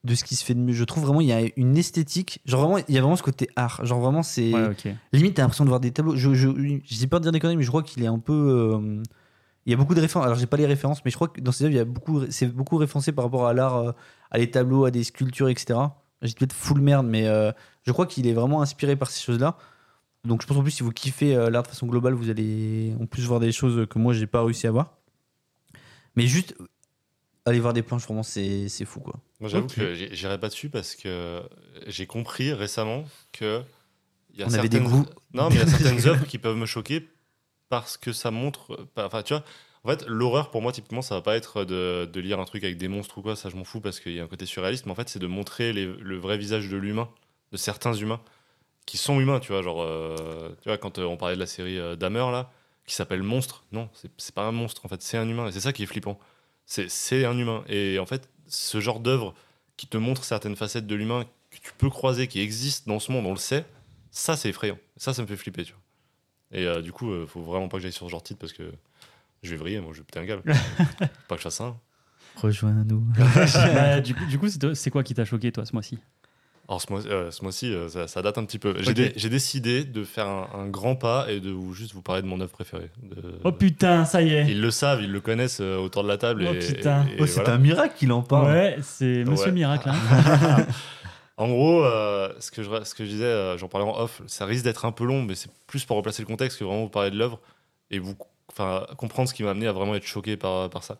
de 0.03 0.15
ce 0.15 0.23
qui 0.23 0.35
se 0.35 0.43
fait 0.45 0.53
de 0.53 0.59
mieux. 0.59 0.73
Je 0.73 0.83
trouve 0.83 1.03
vraiment, 1.05 1.21
il 1.21 1.27
y 1.27 1.33
a 1.33 1.41
une 1.55 1.77
esthétique. 1.77 2.39
Genre 2.45 2.61
vraiment, 2.61 2.77
il 2.87 2.93
y 2.95 2.97
a 2.97 3.01
vraiment 3.01 3.15
ce 3.15 3.23
côté 3.23 3.49
art. 3.55 3.85
Genre 3.85 3.99
vraiment, 3.99 4.23
c'est. 4.23 4.53
Ouais. 4.53 4.95
Limite, 5.13 5.35
t'as 5.35 5.41
l'impression 5.43 5.65
de 5.65 5.69
voir 5.69 5.79
des 5.79 5.91
tableaux. 5.91 6.15
Je, 6.15 6.33
je, 6.33 6.49
j'ai 6.83 7.07
peur 7.07 7.19
de 7.19 7.23
dire 7.25 7.31
des 7.31 7.39
conneries, 7.39 7.57
mais 7.57 7.63
je 7.63 7.69
crois 7.69 7.83
qu'il 7.83 8.03
est 8.03 8.07
un 8.07 8.19
peu. 8.19 8.33
euh, 8.33 9.03
il 9.65 9.71
y 9.71 9.73
a 9.73 9.77
beaucoup 9.77 9.95
de 9.95 9.99
références. 10.01 10.25
Alors, 10.25 10.37
j'ai 10.37 10.45
pas 10.45 10.55
les 10.57 10.65
références, 10.65 11.03
mais 11.03 11.11
je 11.11 11.15
crois 11.17 11.27
que 11.27 11.41
dans 11.41 11.51
ces 11.51 11.65
œuvres, 11.65 11.73
il 11.73 11.77
y 11.77 11.79
a 11.81 11.85
beaucoup, 11.85 12.21
c'est 12.29 12.47
beaucoup 12.47 12.77
référencé 12.77 13.11
par 13.11 13.25
rapport 13.25 13.47
à 13.47 13.53
l'art, 13.53 13.95
à 14.31 14.37
des 14.37 14.49
tableaux, 14.49 14.85
à 14.85 14.91
des 14.91 15.03
sculptures, 15.03 15.49
etc. 15.49 15.77
J'ai 16.22 16.34
peut-être 16.34 16.53
full 16.53 16.82
merde, 16.82 17.05
mais 17.05 17.28
euh, 17.28 17.51
je 17.86 17.91
crois 17.91 18.05
qu'il 18.07 18.26
est 18.28 18.34
vraiment 18.34 18.61
inspiré 18.61 18.95
par 18.95 19.09
ces 19.11 19.24
choses-là. 19.24 19.57
Donc, 20.24 20.41
je 20.41 20.47
pense 20.47 20.57
en 20.57 20.63
plus, 20.63 20.72
si 20.72 20.84
vous 20.84 20.91
kiffez 20.91 21.36
euh, 21.36 21.49
l'art 21.49 21.63
de 21.63 21.68
façon 21.68 21.86
globale, 21.88 22.13
vous 22.13 22.30
allez 22.30 22.93
en 22.99 23.05
plus 23.05 23.24
voir 23.26 23.39
des 23.39 23.51
choses 23.51 23.86
que 23.88 23.99
moi, 23.99 24.13
j'ai 24.13 24.28
pas 24.28 24.43
réussi 24.43 24.68
à 24.68 24.72
voir. 24.72 24.97
Mais 26.15 26.26
juste, 26.28 26.55
aller 27.45 27.59
voir 27.59 27.74
des 27.74 27.84
planches, 27.84 28.03
vraiment, 28.03 28.24
c'est, 28.24 28.68
c'est 28.68 28.86
fou, 28.86 28.99
quoi. 28.99 29.13
Moi, 29.39 29.49
j'avoue 29.49 29.68
que 29.68 29.93
j'irai 29.93 30.39
pas 30.39 30.47
dessus 30.49 30.70
parce 30.70 30.95
que 30.95 31.43
j'ai 31.86 32.07
compris 32.07 32.51
récemment 32.53 33.05
que 33.32 33.61
il 34.34 34.39
y 34.39 34.43
a 34.43 34.47
On 34.47 34.53
avait 34.53 34.68
des 34.70 34.78
certaines- 34.80 34.91
goûts. 35.03 35.05
Non, 35.34 35.49
mais 35.49 35.55
il 35.55 35.59
y 35.59 35.61
a 35.61 35.68
certaines 35.68 36.05
œuvres 36.07 36.26
qui 36.26 36.39
peuvent 36.39 36.57
me 36.57 36.65
choquer 36.65 37.07
parce 37.70 37.97
que 37.97 38.11
ça 38.11 38.32
montre. 38.32 38.88
Enfin, 38.97 39.22
tu 39.22 39.34
vois, 39.36 39.43
en 39.84 39.89
fait, 39.89 40.05
l'horreur 40.07 40.51
pour 40.51 40.61
moi, 40.61 40.71
typiquement, 40.71 41.01
ça 41.01 41.15
va 41.15 41.21
pas 41.21 41.36
être 41.36 41.63
de, 41.63 42.19
lire 42.19 42.39
un 42.39 42.45
truc 42.45 42.63
avec 42.63 42.78
des 42.78 42.88
monstres 42.88 43.17
ou 43.17 43.21
quoi, 43.21 43.36
ça 43.36 43.49
je 43.49 43.55
m'en 43.55 43.63
fous 43.63 43.80
parce 43.80 43.99
qu'il 43.99 44.13
y 44.13 44.19
a 44.19 44.23
un 44.23 44.28
côté 44.28 44.45
surréaliste, 44.45 44.86
mais 44.86 44.91
en 44.91 44.95
fait, 44.95 45.09
c'est 45.09 45.19
de 45.19 45.28
montrer 45.28 45.73
le 45.73 46.17
vrai 46.17 46.38
visage 46.38 46.67
de 46.69 46.78
l'humain, 46.78 47.09
de 47.51 47.57
certains 47.57 47.93
humains 47.93 48.21
qui 48.88 48.97
sont 48.97 49.19
humains, 49.19 49.39
tu 49.39 49.51
vois. 49.51 49.61
Genre, 49.61 49.84
euh, 49.84 50.49
tu 50.63 50.69
vois, 50.69 50.80
quand 50.80 50.97
euh, 50.97 51.03
on 51.03 51.17
parlait 51.17 51.36
de 51.36 51.39
la 51.39 51.45
série 51.45 51.78
euh, 51.78 51.95
là, 51.99 52.51
qui 52.88 52.95
s'appelle 52.95 53.21
Monstre, 53.21 53.63
non, 53.71 53.89
c'est 54.17 54.34
pas 54.34 54.43
un 54.43 54.51
monstre, 54.51 54.84
en 54.86 54.89
fait, 54.89 55.03
c'est 55.03 55.17
un 55.17 55.30
humain, 55.30 55.47
et 55.47 55.51
c'est 55.51 55.59
ça 55.59 55.73
qui 55.73 55.84
est 55.84 55.88
flippant. 55.88 56.17
C'est 56.65 57.25
un 57.25 57.38
humain. 57.38 57.63
Et 57.69 57.99
en 57.99 58.05
fait, 58.05 58.30
ce 58.47 58.80
genre 58.80 58.99
d'œuvre 58.99 59.34
qui 59.78 59.88
te 59.88 59.97
montre 59.97 60.23
certaines 60.23 60.55
facettes 60.55 60.88
de 60.88 60.95
l'humain 60.95 61.25
que 61.51 61.57
tu 61.61 61.71
peux 61.78 61.89
croiser, 61.89 62.28
qui 62.28 62.41
existent 62.41 62.91
dans 62.91 62.99
ce 62.99 63.11
monde, 63.11 63.25
on 63.25 63.32
le 63.32 63.38
sait, 63.38 63.65
ça 64.11 64.36
c'est 64.36 64.49
effrayant. 64.49 64.78
Ça, 64.97 65.13
ça 65.13 65.21
me 65.21 65.28
fait 65.28 65.38
flipper, 65.38 65.63
tu 65.63 65.73
vois. 65.73 65.82
Et 66.59 66.65
euh, 66.65 66.82
du 66.82 66.91
coup, 66.91 67.11
faut 67.28 67.41
vraiment 67.41 67.67
pas 67.67 67.78
que 67.78 67.84
j'aille 67.84 67.91
sur 67.91 68.05
ce 68.05 68.11
genre 68.11 68.21
de 68.21 68.28
titre 68.28 68.39
parce 68.39 68.53
que 68.53 68.71
je 69.47 69.51
vais 69.51 69.57
vriller, 69.57 69.79
moi, 69.81 69.91
je 69.93 69.99
vais 69.99 70.03
péter 70.05 70.19
un 70.19 70.25
câble. 70.25 70.43
pas 71.27 71.35
que 71.35 71.37
je 71.37 71.43
fasse 71.43 71.55
ça. 71.55 71.63
hein. 71.65 71.77
Rejoins-nous. 72.35 73.03
Bah, 73.73 73.99
du 74.01 74.13
coup, 74.13 74.25
du 74.25 74.37
coup, 74.39 74.47
c'est 74.75 74.89
quoi 74.91 75.03
qui 75.03 75.13
t'a 75.13 75.25
choqué, 75.25 75.51
toi, 75.51 75.65
ce 75.65 75.73
mois-ci? 75.73 75.97
Alors, 76.69 76.81
ce 76.81 76.87
euh, 77.07 77.31
mois-ci, 77.41 77.73
euh, 77.73 77.87
ça, 77.87 78.07
ça 78.09 78.21
date 78.21 78.37
un 78.37 78.43
petit 78.43 78.59
peu. 78.59 78.75
J'ai 78.79 78.93
dé- 78.93 79.09
décidé 79.29 79.85
de 79.85 80.03
faire 80.03 80.27
un, 80.27 80.49
un 80.53 80.67
grand 80.67 80.95
pas 80.97 81.31
et 81.31 81.39
de 81.39 81.49
vous, 81.49 81.73
juste 81.73 81.93
vous 81.93 82.01
parler 82.01 82.21
de 82.21 82.27
mon 82.27 82.41
œuvre 82.41 82.51
préférée. 82.51 82.91
De- 83.01 83.39
Oh 83.45 83.53
putain, 83.53 84.03
ça 84.03 84.21
y 84.21 84.33
est 84.33 84.47
Ils 84.51 84.59
le 84.59 84.69
savent, 84.69 85.01
ils 85.01 85.11
le 85.11 85.21
connaissent 85.21 85.61
euh, 85.61 85.77
autour 85.77 86.03
de 86.03 86.09
la 86.09 86.17
table. 86.17 86.45
Oh, 86.45 86.53
et, 86.53 86.59
putain. 86.59 87.05
Oh, 87.19 87.25
c'est 87.25 87.35
voilà. 87.35 87.53
un 87.53 87.57
miracle 87.57 87.95
qu'il 87.97 88.11
en 88.11 88.21
parle. 88.21 88.51
Ouais, 88.51 88.75
c'est 88.81 89.23
Monsieur 89.23 89.45
Ouais. 89.47 89.51
Miracle. 89.53 89.89
hein. 89.89 90.65
En 91.39 91.47
gros, 91.49 91.83
euh, 91.85 92.33
ce, 92.39 92.49
que 92.49 92.63
je, 92.63 92.69
ce 92.83 92.95
que 92.95 93.05
je 93.05 93.09
disais, 93.11 93.23
euh, 93.25 93.57
j'en 93.59 93.67
parlais 93.67 93.85
en 93.87 93.95
off, 93.99 94.23
ça 94.25 94.45
risque 94.45 94.63
d'être 94.63 94.85
un 94.85 94.91
peu 94.91 95.05
long, 95.05 95.21
mais 95.21 95.35
c'est 95.35 95.51
plus 95.67 95.85
pour 95.85 95.95
replacer 95.95 96.23
le 96.23 96.27
contexte 96.27 96.57
que 96.57 96.63
vraiment 96.63 96.81
vous 96.81 96.89
parler 96.89 97.11
de 97.11 97.15
l'œuvre 97.15 97.39
et 97.91 97.99
vous 97.99 98.17
enfin, 98.57 98.85
comprendre 98.97 99.29
ce 99.29 99.33
qui 99.33 99.43
m'a 99.43 99.51
amené 99.51 99.67
à 99.67 99.71
vraiment 99.71 99.95
être 99.95 100.05
choqué 100.05 100.37
par, 100.37 100.69
par 100.69 100.83
ça. 100.83 100.99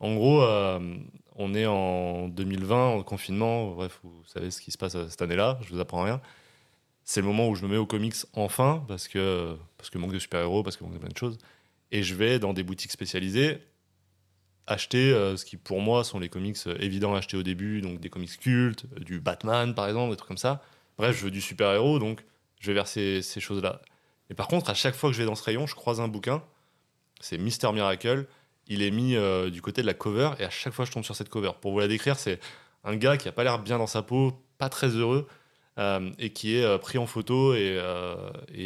En 0.00 0.14
gros, 0.14 0.42
euh, 0.42 0.96
on 1.36 1.54
est 1.54 1.66
en 1.66 2.28
2020, 2.28 2.88
en 2.88 3.02
confinement, 3.02 3.70
bref, 3.72 4.00
vous 4.02 4.22
savez 4.26 4.50
ce 4.50 4.60
qui 4.60 4.70
se 4.70 4.78
passe 4.78 4.94
euh, 4.94 5.08
cette 5.08 5.22
année-là, 5.22 5.58
je 5.62 5.74
vous 5.74 5.80
apprends 5.80 6.02
rien. 6.02 6.20
C'est 7.04 7.20
le 7.20 7.26
moment 7.26 7.48
où 7.48 7.54
je 7.54 7.64
me 7.64 7.68
mets 7.68 7.76
aux 7.76 7.86
comics 7.86 8.14
enfin, 8.32 8.84
parce 8.88 9.08
que, 9.08 9.56
parce 9.76 9.90
que 9.90 9.98
manque 9.98 10.12
de 10.12 10.18
super-héros, 10.18 10.62
parce 10.62 10.76
que 10.76 10.84
manque 10.84 10.94
de 10.94 10.98
plein 10.98 11.10
de 11.10 11.16
choses. 11.16 11.38
Et 11.92 12.02
je 12.02 12.14
vais 12.14 12.38
dans 12.38 12.54
des 12.54 12.62
boutiques 12.62 12.92
spécialisées 12.92 13.58
acheter 14.66 15.12
euh, 15.12 15.36
ce 15.36 15.44
qui 15.44 15.56
pour 15.56 15.80
moi 15.80 16.04
sont 16.04 16.20
les 16.20 16.28
comics 16.28 16.58
évidents 16.78 17.14
à 17.14 17.18
acheter 17.18 17.36
au 17.36 17.42
début, 17.42 17.80
donc 17.80 18.00
des 18.00 18.08
comics 18.08 18.38
cultes, 18.38 18.86
du 19.00 19.20
Batman 19.20 19.74
par 19.74 19.88
exemple, 19.88 20.12
des 20.12 20.16
trucs 20.16 20.28
comme 20.28 20.38
ça. 20.38 20.62
Bref, 20.96 21.16
je 21.18 21.24
veux 21.24 21.30
du 21.30 21.40
super-héros, 21.40 21.98
donc 21.98 22.24
je 22.60 22.68
vais 22.68 22.74
vers 22.74 22.86
ces, 22.86 23.22
ces 23.22 23.40
choses-là. 23.40 23.82
Et 24.30 24.34
par 24.34 24.48
contre, 24.48 24.70
à 24.70 24.74
chaque 24.74 24.94
fois 24.94 25.10
que 25.10 25.14
je 25.16 25.20
vais 25.20 25.26
dans 25.26 25.34
ce 25.34 25.42
rayon, 25.42 25.66
je 25.66 25.74
croise 25.74 26.00
un 26.00 26.08
bouquin, 26.08 26.42
c'est 27.20 27.38
Mister 27.38 27.70
Miracle, 27.72 28.26
il 28.66 28.82
est 28.82 28.90
mis 28.90 29.16
euh, 29.16 29.50
du 29.50 29.62
côté 29.62 29.82
de 29.82 29.86
la 29.86 29.94
cover, 29.94 30.30
et 30.38 30.44
à 30.44 30.50
chaque 30.50 30.72
fois 30.72 30.84
je 30.84 30.92
tombe 30.92 31.04
sur 31.04 31.16
cette 31.16 31.28
cover. 31.28 31.52
Pour 31.60 31.72
vous 31.72 31.80
la 31.80 31.88
décrire, 31.88 32.18
c'est 32.18 32.40
un 32.84 32.96
gars 32.96 33.16
qui 33.16 33.28
a 33.28 33.32
pas 33.32 33.44
l'air 33.44 33.58
bien 33.58 33.78
dans 33.78 33.86
sa 33.86 34.02
peau, 34.02 34.32
pas 34.58 34.68
très 34.68 34.88
heureux, 34.88 35.26
euh, 35.78 36.10
et 36.18 36.30
qui 36.30 36.56
est 36.56 36.64
euh, 36.64 36.78
pris 36.78 36.98
en 36.98 37.06
photo 37.06 37.54
et, 37.54 37.80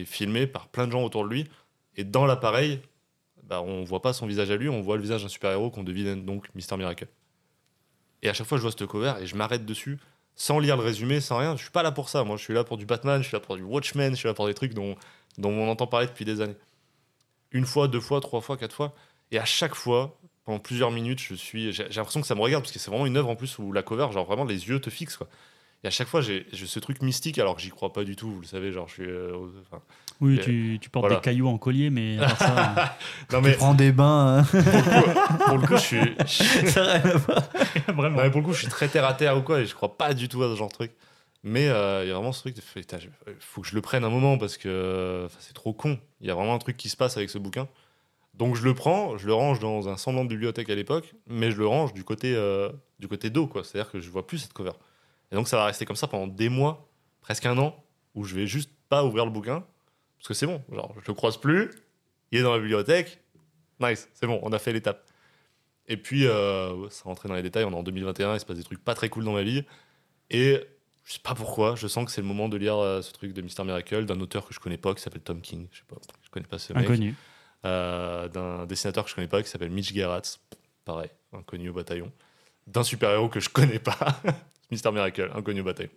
filmé 0.06 0.46
par 0.46 0.68
plein 0.68 0.86
de 0.86 0.92
gens 0.92 1.02
autour 1.02 1.24
de 1.24 1.30
lui. 1.30 1.46
Et 1.96 2.04
dans 2.04 2.26
l'appareil, 2.26 2.80
bah, 3.44 3.60
on 3.60 3.84
voit 3.84 4.02
pas 4.02 4.12
son 4.12 4.26
visage 4.26 4.50
à 4.50 4.56
lui, 4.56 4.68
on 4.68 4.80
voit 4.80 4.96
le 4.96 5.02
visage 5.02 5.22
d'un 5.22 5.28
super-héros 5.28 5.70
qu'on 5.70 5.84
devine 5.84 6.24
donc 6.24 6.48
Mister 6.54 6.76
Miracle. 6.76 7.06
Et 8.22 8.28
à 8.28 8.34
chaque 8.34 8.46
fois, 8.46 8.58
je 8.58 8.62
vois 8.62 8.70
cette 8.70 8.86
cover 8.86 9.14
et 9.20 9.26
je 9.26 9.36
m'arrête 9.36 9.66
dessus 9.66 9.98
sans 10.36 10.58
lire 10.58 10.76
le 10.76 10.82
résumé, 10.82 11.20
sans 11.20 11.38
rien. 11.38 11.56
Je 11.56 11.62
suis 11.62 11.70
pas 11.70 11.82
là 11.82 11.92
pour 11.92 12.08
ça. 12.08 12.24
Moi, 12.24 12.36
je 12.36 12.42
suis 12.42 12.54
là 12.54 12.64
pour 12.64 12.76
du 12.76 12.86
Batman, 12.86 13.22
je 13.22 13.28
suis 13.28 13.36
là 13.36 13.40
pour 13.40 13.56
du 13.56 13.62
Watchmen, 13.62 14.12
je 14.12 14.16
suis 14.16 14.28
là 14.28 14.34
pour 14.34 14.46
des 14.46 14.54
trucs 14.54 14.74
dont, 14.74 14.96
dont 15.38 15.50
on 15.50 15.68
entend 15.70 15.86
parler 15.86 16.06
depuis 16.06 16.24
des 16.24 16.40
années. 16.40 16.56
Une 17.54 17.64
fois, 17.64 17.88
deux 17.88 18.00
fois, 18.00 18.20
trois 18.20 18.40
fois, 18.42 18.56
quatre 18.58 18.74
fois. 18.74 18.94
Et 19.32 19.38
à 19.38 19.44
chaque 19.46 19.74
fois, 19.74 20.18
pendant 20.44 20.58
plusieurs 20.58 20.90
minutes, 20.90 21.20
je 21.20 21.34
suis, 21.34 21.72
j'ai 21.72 21.86
j'ai 21.88 21.96
l'impression 21.96 22.20
que 22.20 22.26
ça 22.26 22.34
me 22.34 22.40
regarde 22.42 22.62
parce 22.62 22.72
que 22.72 22.78
c'est 22.78 22.90
vraiment 22.90 23.06
une 23.06 23.16
œuvre 23.16 23.30
en 23.30 23.36
plus 23.36 23.58
où 23.58 23.72
la 23.72 23.82
cover, 23.82 24.08
genre 24.12 24.26
vraiment 24.26 24.44
les 24.44 24.68
yeux 24.68 24.78
te 24.80 24.90
fixent 24.90 25.16
quoi. 25.16 25.28
Et 25.82 25.86
à 25.86 25.90
chaque 25.90 26.08
fois, 26.08 26.20
j'ai 26.20 26.46
j'ai 26.52 26.66
ce 26.66 26.78
truc 26.80 27.00
mystique 27.02 27.38
alors 27.38 27.56
que 27.56 27.62
j'y 27.62 27.68
crois 27.70 27.92
pas 27.92 28.04
du 28.04 28.16
tout. 28.16 28.30
Vous 28.30 28.40
le 28.40 28.46
savez, 28.46 28.72
genre 28.72 28.88
je 28.88 28.94
suis. 28.94 29.04
euh, 29.06 29.36
enfin, 29.70 29.82
Oui, 30.20 30.38
tu, 30.42 30.78
tu 30.80 30.88
portes 30.90 31.04
voilà. 31.04 31.16
des 31.16 31.22
cailloux 31.22 31.46
en 31.48 31.58
collier, 31.58 31.90
mais 31.90 32.18
à 32.18 32.26
part 32.26 32.38
ça, 32.38 32.96
non 33.32 33.40
Tu 33.42 33.48
mais 33.48 33.52
prends 33.56 33.74
des 33.74 33.92
bains. 33.92 34.38
hein. 34.38 34.44
pour 34.44 34.60
le 34.62 35.02
coup, 35.04 35.44
pour 35.46 35.58
le 35.58 35.66
coup, 35.66 35.76
je 35.76 35.82
suis, 35.82 36.14
je- 36.26 36.66
Ça 36.70 36.82
a 36.84 36.98
rien 36.98 37.10
à 37.14 37.16
voir. 37.18 37.38
euh, 37.38 37.92
vraiment. 37.92 38.16
Non, 38.16 38.22
mais 38.24 38.30
pour 38.30 38.40
le 38.40 38.46
coup, 38.46 38.52
je 38.54 38.60
suis 38.60 38.68
très 38.68 38.88
terre 38.88 39.04
à 39.04 39.14
terre 39.14 39.36
ou 39.36 39.42
quoi, 39.42 39.60
et 39.60 39.66
je 39.66 39.74
crois 39.74 39.96
pas 39.96 40.14
du 40.14 40.28
tout 40.28 40.42
à 40.42 40.48
ce 40.50 40.56
genre 40.56 40.68
de 40.68 40.72
truc. 40.74 40.92
Mais 41.46 41.68
euh, 41.68 42.04
il 42.04 42.08
y 42.08 42.10
a 42.10 42.14
vraiment 42.14 42.32
ce 42.32 42.40
truc 42.40 42.56
putain, 42.56 42.98
je- 42.98 43.08
faut 43.38 43.60
que 43.60 43.68
je 43.68 43.74
le 43.74 43.82
prenne 43.82 44.02
un 44.02 44.08
moment 44.08 44.38
parce 44.38 44.56
que 44.56 45.24
enfin, 45.26 45.36
c'est 45.40 45.52
trop 45.52 45.72
con. 45.74 45.98
Il 46.20 46.26
y 46.26 46.30
a 46.30 46.34
vraiment 46.34 46.54
un 46.54 46.58
truc 46.58 46.76
qui 46.78 46.88
se 46.88 46.96
passe 46.96 47.16
avec 47.18 47.28
ce 47.30 47.38
bouquin. 47.38 47.68
Donc 48.32 48.56
je 48.56 48.64
le 48.64 48.74
prends, 48.74 49.16
je 49.18 49.26
le 49.26 49.34
range 49.34 49.60
dans 49.60 49.88
un 49.88 49.96
semblant 49.98 50.24
de 50.24 50.28
bibliothèque 50.30 50.70
à 50.70 50.74
l'époque, 50.74 51.14
mais 51.28 51.50
je 51.52 51.58
le 51.58 51.66
range 51.66 51.92
du 51.92 52.02
côté, 52.02 52.34
euh, 52.34 52.70
du 52.98 53.06
côté 53.08 53.28
dos, 53.30 53.46
quoi. 53.46 53.62
C'est-à-dire 53.62 53.92
que 53.92 54.00
je 54.00 54.10
vois 54.10 54.26
plus 54.26 54.38
cette 54.38 54.54
cover. 54.54 54.72
Et 55.30 55.36
donc 55.36 55.46
ça 55.46 55.56
va 55.58 55.66
rester 55.66 55.84
comme 55.84 55.96
ça 55.96 56.08
pendant 56.08 56.26
des 56.26 56.48
mois, 56.48 56.88
presque 57.20 57.46
un 57.46 57.58
an, 57.58 57.84
où 58.14 58.24
je 58.24 58.34
vais 58.34 58.46
juste 58.46 58.70
pas 58.88 59.04
ouvrir 59.04 59.24
le 59.26 59.30
bouquin, 59.30 59.64
parce 60.18 60.28
que 60.28 60.34
c'est 60.34 60.46
bon, 60.46 60.62
genre 60.72 60.94
je 61.00 61.06
le 61.06 61.14
croise 61.14 61.36
plus, 61.36 61.70
il 62.32 62.38
est 62.40 62.42
dans 62.42 62.52
la 62.54 62.58
bibliothèque, 62.58 63.20
nice, 63.80 64.08
c'est 64.14 64.26
bon, 64.26 64.40
on 64.42 64.52
a 64.52 64.58
fait 64.58 64.72
l'étape. 64.72 65.04
Et 65.86 65.96
puis, 65.98 66.26
euh, 66.26 66.88
ça 66.88 67.04
rentrait 67.04 67.28
dans 67.28 67.34
les 67.34 67.42
détails, 67.42 67.64
on 67.64 67.70
est 67.70 67.74
en 67.74 67.82
2021, 67.82 68.34
il 68.34 68.40
se 68.40 68.46
passe 68.46 68.56
des 68.56 68.64
trucs 68.64 68.82
pas 68.82 68.94
très 68.94 69.10
cool 69.10 69.24
dans 69.24 69.34
ma 69.34 69.42
vie. 69.42 69.64
Et 70.30 70.60
je 71.04 71.12
sais 71.12 71.20
pas 71.22 71.34
pourquoi, 71.34 71.74
je 71.74 71.86
sens 71.86 72.06
que 72.06 72.10
c'est 72.10 72.22
le 72.22 72.26
moment 72.26 72.48
de 72.48 72.56
lire 72.56 72.76
euh, 72.76 73.02
ce 73.02 73.12
truc 73.12 73.32
de 73.34 73.42
Mister 73.42 73.62
Miracle 73.62 74.06
d'un 74.06 74.20
auteur 74.20 74.46
que 74.46 74.54
je 74.54 74.60
connais 74.60 74.78
pas, 74.78 74.94
qui 74.94 75.02
s'appelle 75.02 75.20
Tom 75.22 75.40
King. 75.40 75.68
Je 75.70 75.78
sais 75.78 75.84
pas, 75.86 75.96
je 76.22 76.30
connais 76.30 76.46
pas 76.46 76.58
ce 76.58 76.72
mec. 76.72 76.84
Inconnu. 76.84 77.14
Euh, 77.66 78.28
d'un 78.28 78.66
dessinateur 78.66 79.04
que 79.04 79.10
je 79.10 79.14
connais 79.14 79.28
pas, 79.28 79.42
qui 79.42 79.50
s'appelle 79.50 79.70
Mitch 79.70 79.92
Gerrats. 79.92 80.38
Pareil, 80.84 81.10
inconnu 81.32 81.68
au 81.68 81.74
bataillon. 81.74 82.10
D'un 82.66 82.82
super-héros 82.82 83.28
que 83.28 83.40
je 83.40 83.50
connais 83.50 83.78
pas, 83.78 84.22
Mister 84.70 84.90
Miracle, 84.92 85.30
inconnu 85.34 85.60
au 85.60 85.64
bataillon. 85.64 85.90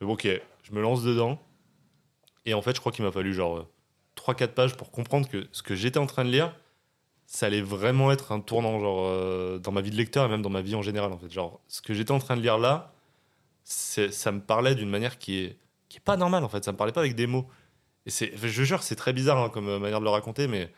Mais 0.00 0.06
bon, 0.06 0.14
ok, 0.14 0.26
je 0.62 0.72
me 0.72 0.80
lance 0.80 1.02
dedans. 1.02 1.40
Et 2.46 2.54
en 2.54 2.62
fait, 2.62 2.74
je 2.74 2.80
crois 2.80 2.92
qu'il 2.92 3.04
m'a 3.04 3.12
fallu 3.12 3.34
genre 3.34 3.66
3-4 4.16 4.48
pages 4.48 4.76
pour 4.76 4.90
comprendre 4.90 5.28
que 5.28 5.46
ce 5.52 5.62
que 5.62 5.74
j'étais 5.74 5.98
en 5.98 6.06
train 6.06 6.24
de 6.24 6.30
lire, 6.30 6.54
ça 7.26 7.46
allait 7.46 7.62
vraiment 7.62 8.10
être 8.10 8.32
un 8.32 8.40
tournant 8.40 8.78
genre 8.80 9.06
euh, 9.06 9.58
dans 9.58 9.72
ma 9.72 9.80
vie 9.82 9.90
de 9.90 9.96
lecteur 9.96 10.26
et 10.26 10.28
même 10.28 10.42
dans 10.42 10.50
ma 10.50 10.62
vie 10.62 10.74
en 10.74 10.82
général 10.82 11.12
en 11.12 11.18
fait. 11.18 11.30
Genre 11.30 11.60
ce 11.68 11.82
que 11.82 11.92
j'étais 11.92 12.12
en 12.12 12.18
train 12.18 12.36
de 12.36 12.42
lire 12.42 12.58
là, 12.58 12.93
ça 13.64 14.32
me 14.32 14.40
parlait 14.40 14.74
d'une 14.74 14.90
manière 14.90 15.18
qui 15.18 15.38
est 15.38 15.56
qui 15.88 15.98
est 15.98 16.04
pas 16.04 16.16
normale 16.16 16.44
en 16.44 16.48
fait. 16.48 16.64
Ça 16.64 16.72
me 16.72 16.76
parlait 16.76 16.92
pas 16.92 17.00
avec 17.00 17.14
des 17.14 17.26
mots. 17.26 17.48
Et 18.06 18.10
je 18.10 18.62
jure, 18.64 18.82
c'est 18.82 18.96
très 18.96 19.12
bizarre 19.12 19.38
hein, 19.38 19.48
comme 19.48 19.68
euh, 19.68 19.78
manière 19.78 20.00
de 20.00 20.04
le 20.04 20.10
raconter, 20.10 20.46
mais 20.46 20.70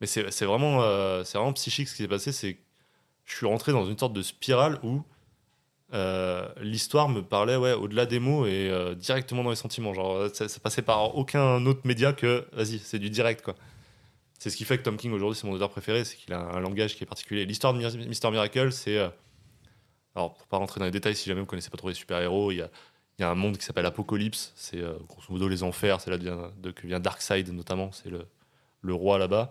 mais 0.00 0.06
c'est 0.06 0.44
vraiment 0.44 0.82
euh, 0.82 1.24
c'est 1.24 1.38
vraiment 1.38 1.52
psychique 1.54 1.88
ce 1.88 1.94
qui 1.94 2.02
s'est 2.02 2.08
passé. 2.08 2.32
C'est 2.32 2.58
je 3.24 3.34
suis 3.36 3.46
rentré 3.46 3.72
dans 3.72 3.86
une 3.86 3.98
sorte 3.98 4.12
de 4.12 4.22
spirale 4.22 4.78
où 4.82 5.02
euh, 5.94 6.46
l'histoire 6.60 7.08
me 7.08 7.22
parlait 7.22 7.56
ouais 7.56 7.72
au-delà 7.72 8.04
des 8.04 8.18
mots 8.18 8.46
et 8.46 8.70
directement 8.96 9.42
dans 9.44 9.50
les 9.50 9.56
sentiments. 9.56 9.94
Genre 9.94 10.28
ça, 10.34 10.48
ça 10.48 10.60
passait 10.60 10.82
par 10.82 11.16
aucun 11.16 11.64
autre 11.66 11.80
média 11.84 12.12
que 12.12 12.46
vas-y 12.52 12.78
c'est 12.78 12.98
du 12.98 13.08
direct 13.10 13.42
quoi. 13.42 13.54
C'est 14.38 14.50
ce 14.50 14.56
qui 14.56 14.64
fait 14.64 14.76
que 14.76 14.82
Tom 14.82 14.98
King 14.98 15.12
aujourd'hui 15.12 15.38
c'est 15.40 15.46
mon 15.46 15.54
auteur 15.54 15.70
préféré, 15.70 16.04
c'est 16.04 16.16
qu'il 16.16 16.34
a 16.34 16.40
un 16.40 16.60
langage 16.60 16.96
qui 16.96 17.04
est 17.04 17.06
particulier. 17.06 17.46
L'histoire 17.46 17.72
de 17.72 17.78
Mister 18.06 18.30
Miracle, 18.30 18.72
c'est 18.72 18.98
alors 20.14 20.34
pour 20.34 20.46
pas 20.46 20.58
rentrer 20.58 20.78
dans 20.78 20.86
les 20.86 20.92
détails, 20.92 21.16
si 21.16 21.28
jamais 21.28 21.40
vous 21.40 21.46
connaissez 21.46 21.70
pas 21.70 21.76
trop 21.76 21.88
les 21.88 21.94
super 21.94 22.20
héros, 22.20 22.52
il 22.52 22.56
y 22.56 23.22
a, 23.22 23.30
un 23.30 23.34
monde 23.34 23.56
qui 23.58 23.64
s'appelle 23.64 23.86
Apocalypse, 23.86 24.52
c'est 24.54 24.80
euh, 24.80 24.96
grosso 25.08 25.32
modo 25.32 25.48
les 25.48 25.62
enfers, 25.62 26.00
c'est 26.00 26.10
là 26.10 26.18
que 26.18 26.86
vient 26.86 27.00
Darkseid 27.00 27.48
notamment, 27.52 27.90
c'est 27.92 28.10
le, 28.10 28.94
roi 28.94 29.18
là-bas. 29.18 29.48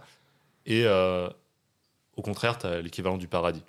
Et 0.66 0.86
euh, 0.86 1.30
au 2.16 2.22
contraire, 2.22 2.58
tu 2.58 2.68
as 2.68 2.82
l'équivalent 2.82 3.18
du 3.18 3.28
paradis. 3.28 3.64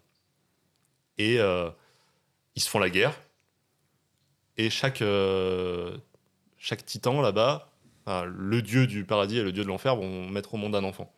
Et 1.18 1.38
euh, 1.40 1.70
ils 2.54 2.62
se 2.62 2.68
font 2.68 2.78
la 2.78 2.90
guerre. 2.90 3.18
Et 4.56 4.70
chaque, 4.70 5.02
chaque 6.58 6.84
titan 6.84 7.20
là-bas, 7.20 7.70
le 8.06 8.62
dieu 8.62 8.86
du 8.86 9.04
paradis 9.04 9.38
et 9.38 9.42
le 9.42 9.52
dieu 9.52 9.64
de 9.64 9.68
l'enfer 9.68 9.96
vont 9.96 10.28
mettre 10.28 10.54
au 10.54 10.58
monde 10.58 10.76
un 10.76 10.84
enfant. 10.84 11.12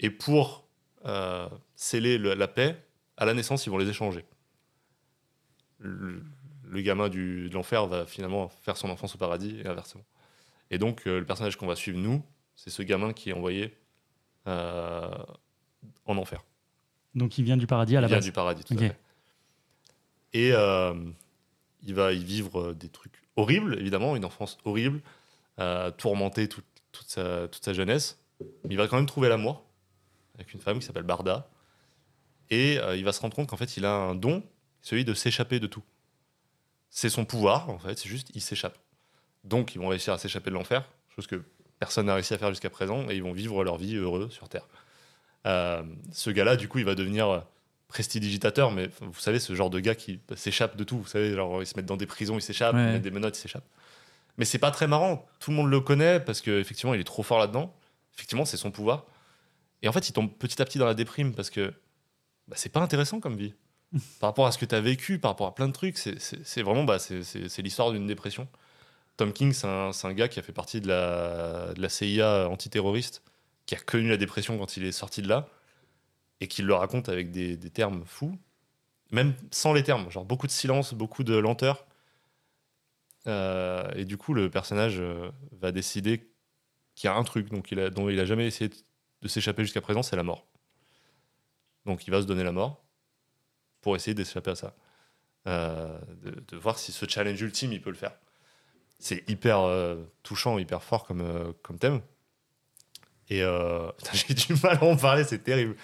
Et 0.00 0.10
pour 0.10 0.64
sceller 1.76 2.18
le- 2.18 2.34
la 2.34 2.48
paix, 2.48 2.76
à 3.16 3.24
la 3.24 3.34
naissance, 3.34 3.66
ils 3.66 3.70
vont 3.70 3.78
les 3.78 3.88
échanger. 3.88 4.24
Le, 5.78 6.22
le 6.66 6.80
gamin 6.82 7.08
du, 7.08 7.48
de 7.48 7.54
l'enfer 7.54 7.86
va 7.86 8.06
finalement 8.06 8.48
faire 8.48 8.76
son 8.76 8.88
enfance 8.90 9.14
au 9.14 9.18
paradis 9.18 9.60
et 9.62 9.66
inversement. 9.66 10.04
Et 10.70 10.78
donc, 10.78 11.06
euh, 11.06 11.18
le 11.18 11.26
personnage 11.26 11.56
qu'on 11.56 11.66
va 11.66 11.76
suivre, 11.76 11.98
nous, 11.98 12.22
c'est 12.56 12.70
ce 12.70 12.82
gamin 12.82 13.12
qui 13.12 13.30
est 13.30 13.32
envoyé 13.32 13.76
euh, 14.46 15.08
en 16.06 16.16
enfer. 16.16 16.42
Donc 17.14 17.38
il 17.38 17.44
vient 17.44 17.56
du 17.56 17.66
paradis 17.66 17.96
à 17.96 18.00
la 18.00 18.06
Il 18.06 18.10
vient 18.10 18.16
base. 18.18 18.24
du 18.24 18.32
paradis, 18.32 18.64
tout 18.64 18.74
à 18.74 18.78
fait. 18.78 18.98
Et 20.32 20.50
euh, 20.52 20.94
il 21.82 21.94
va 21.94 22.12
y 22.12 22.24
vivre 22.24 22.72
des 22.72 22.88
trucs 22.88 23.22
horribles, 23.36 23.78
évidemment, 23.78 24.16
une 24.16 24.24
enfance 24.24 24.58
horrible, 24.64 25.00
tourmentée 25.96 26.48
toute, 26.48 26.64
toute, 26.90 27.06
sa, 27.06 27.46
toute 27.48 27.64
sa 27.64 27.72
jeunesse. 27.72 28.18
Mais 28.64 28.70
il 28.74 28.76
va 28.76 28.88
quand 28.88 28.96
même 28.96 29.06
trouver 29.06 29.28
l'amour 29.28 29.64
avec 30.34 30.52
une 30.54 30.60
femme 30.60 30.80
qui 30.80 30.86
s'appelle 30.86 31.04
Barda. 31.04 31.48
Et 32.50 32.74
il 32.96 33.04
va 33.04 33.12
se 33.12 33.20
rendre 33.20 33.36
compte 33.36 33.48
qu'en 33.48 33.56
fait, 33.56 33.76
il 33.76 33.84
a 33.84 33.94
un 33.94 34.14
don, 34.16 34.42
celui 34.84 35.04
de 35.04 35.14
s'échapper 35.14 35.58
de 35.58 35.66
tout. 35.66 35.82
C'est 36.90 37.08
son 37.08 37.24
pouvoir, 37.24 37.68
en 37.70 37.78
fait, 37.80 37.98
c'est 37.98 38.08
juste, 38.08 38.28
il 38.34 38.40
s'échappe. 38.40 38.78
Donc, 39.42 39.74
ils 39.74 39.78
vont 39.80 39.88
réussir 39.88 40.12
à 40.12 40.18
s'échapper 40.18 40.50
de 40.50 40.54
l'enfer, 40.54 40.88
chose 41.16 41.26
que 41.26 41.42
personne 41.80 42.06
n'a 42.06 42.14
réussi 42.14 42.32
à 42.34 42.38
faire 42.38 42.50
jusqu'à 42.50 42.70
présent, 42.70 43.10
et 43.10 43.16
ils 43.16 43.22
vont 43.22 43.32
vivre 43.32 43.64
leur 43.64 43.78
vie 43.78 43.96
heureux 43.96 44.30
sur 44.30 44.48
Terre. 44.48 44.68
Euh, 45.46 45.82
ce 46.12 46.30
gars-là, 46.30 46.54
du 46.56 46.68
coup, 46.68 46.78
il 46.78 46.84
va 46.84 46.94
devenir 46.94 47.44
prestidigitateur, 47.88 48.70
mais 48.70 48.88
vous 49.00 49.18
savez, 49.20 49.38
ce 49.40 49.54
genre 49.54 49.70
de 49.70 49.80
gars 49.80 49.94
qui 49.94 50.20
bah, 50.28 50.36
s'échappe 50.36 50.76
de 50.76 50.84
tout. 50.84 50.98
Vous 50.98 51.06
savez, 51.06 51.34
genre, 51.34 51.62
ils 51.62 51.66
se 51.66 51.76
mettent 51.76 51.86
dans 51.86 51.96
des 51.96 52.06
prisons, 52.06 52.36
ils 52.36 52.42
s'échappent, 52.42 52.74
Ouais. 52.74 52.86
ils 52.88 52.92
mettent 52.92 53.02
des 53.02 53.10
menottes, 53.10 53.36
ils 53.36 53.40
s'échappent. 53.42 53.68
Mais 54.36 54.44
c'est 54.44 54.58
pas 54.58 54.70
très 54.70 54.86
marrant. 54.86 55.26
Tout 55.40 55.50
le 55.50 55.56
monde 55.56 55.70
le 55.70 55.80
connaît 55.80 56.20
parce 56.20 56.40
qu'effectivement, 56.40 56.92
il 56.94 57.00
est 57.00 57.04
trop 57.04 57.22
fort 57.22 57.38
là-dedans. 57.38 57.74
Effectivement, 58.14 58.44
c'est 58.44 58.56
son 58.56 58.70
pouvoir. 58.70 59.04
Et 59.82 59.88
en 59.88 59.92
fait, 59.92 60.08
il 60.08 60.12
tombe 60.12 60.30
petit 60.32 60.60
à 60.60 60.64
petit 60.64 60.78
dans 60.78 60.86
la 60.86 60.94
déprime 60.94 61.34
parce 61.34 61.50
que 61.50 61.72
bah, 62.48 62.56
c'est 62.58 62.68
pas 62.70 62.80
intéressant 62.80 63.20
comme 63.20 63.36
vie. 63.36 63.54
par 64.20 64.30
rapport 64.30 64.46
à 64.46 64.52
ce 64.52 64.58
que 64.58 64.64
tu 64.64 64.74
as 64.74 64.80
vécu, 64.80 65.18
par 65.18 65.32
rapport 65.32 65.46
à 65.46 65.54
plein 65.54 65.68
de 65.68 65.72
trucs, 65.72 65.98
c'est- 65.98 66.62
vraiment 66.62 66.84
bah, 66.84 66.98
c'est- 66.98 67.62
l'histoire 67.62 67.92
d'une 67.92 68.06
dépression. 68.06 68.48
Tom 69.16 69.32
King, 69.32 69.52
c'est 69.52 69.66
un, 69.68 70.14
gars 70.14 70.28
qui 70.28 70.40
a 70.40 70.42
fait 70.42 70.52
partie 70.52 70.80
de 70.80 70.88
la, 70.88 71.88
CIA 71.88 72.48
antiterroriste, 72.48 73.22
qui 73.66 73.74
a 73.76 73.78
connu 73.78 74.08
la 74.08 74.16
dépression 74.16 74.58
quand 74.58 74.76
il 74.76 74.84
est 74.84 74.92
sorti 74.92 75.22
de 75.22 75.28
là, 75.28 75.48
et 76.40 76.48
qui 76.48 76.62
le 76.62 76.74
raconte 76.74 77.08
avec 77.08 77.30
des, 77.30 77.58
termes 77.70 78.04
fous, 78.06 78.38
même 79.12 79.34
sans 79.52 79.72
les 79.72 79.82
termes, 79.84 80.10
genre 80.10 80.24
beaucoup 80.24 80.46
de 80.46 80.52
silence, 80.52 80.94
beaucoup 80.94 81.24
de 81.24 81.36
lenteur. 81.36 81.86
Euh, 83.26 83.90
et 83.96 84.04
du 84.04 84.16
coup, 84.18 84.34
le 84.34 84.50
personnage 84.50 84.96
euh, 85.00 85.30
va 85.52 85.72
décider 85.72 86.30
qu'il 86.94 87.08
y 87.08 87.12
a 87.12 87.16
un 87.16 87.24
truc 87.24 87.50
donc 87.50 87.70
il 87.72 87.80
a, 87.80 87.90
dont 87.90 88.08
il 88.08 88.20
a 88.20 88.26
jamais 88.26 88.46
essayé 88.46 88.70
de 89.22 89.28
s'échapper 89.28 89.64
jusqu'à 89.64 89.80
présent, 89.80 90.02
c'est 90.02 90.16
la 90.16 90.22
mort. 90.22 90.46
Donc 91.86 92.06
il 92.06 92.10
va 92.10 92.20
se 92.22 92.26
donner 92.26 92.44
la 92.44 92.52
mort 92.52 92.83
pour 93.84 93.94
essayer 93.94 94.14
d'échapper 94.14 94.50
à 94.50 94.54
ça. 94.56 94.74
Euh, 95.46 95.96
de, 96.22 96.42
de 96.48 96.56
voir 96.56 96.78
si 96.78 96.90
ce 96.90 97.06
challenge 97.06 97.40
ultime, 97.40 97.72
il 97.72 97.80
peut 97.80 97.90
le 97.90 97.96
faire. 97.96 98.12
C'est 98.98 99.28
hyper 99.28 99.60
euh, 99.60 99.96
touchant, 100.22 100.58
hyper 100.58 100.82
fort 100.82 101.04
comme, 101.04 101.20
euh, 101.20 101.52
comme 101.62 101.78
thème. 101.78 102.00
Et 103.30 103.40
j'ai 104.12 104.34
du 104.34 104.54
mal 104.62 104.78
à 104.80 104.84
en 104.84 104.96
parler, 104.96 105.24
c'est 105.24 105.42
terrible. 105.42 105.76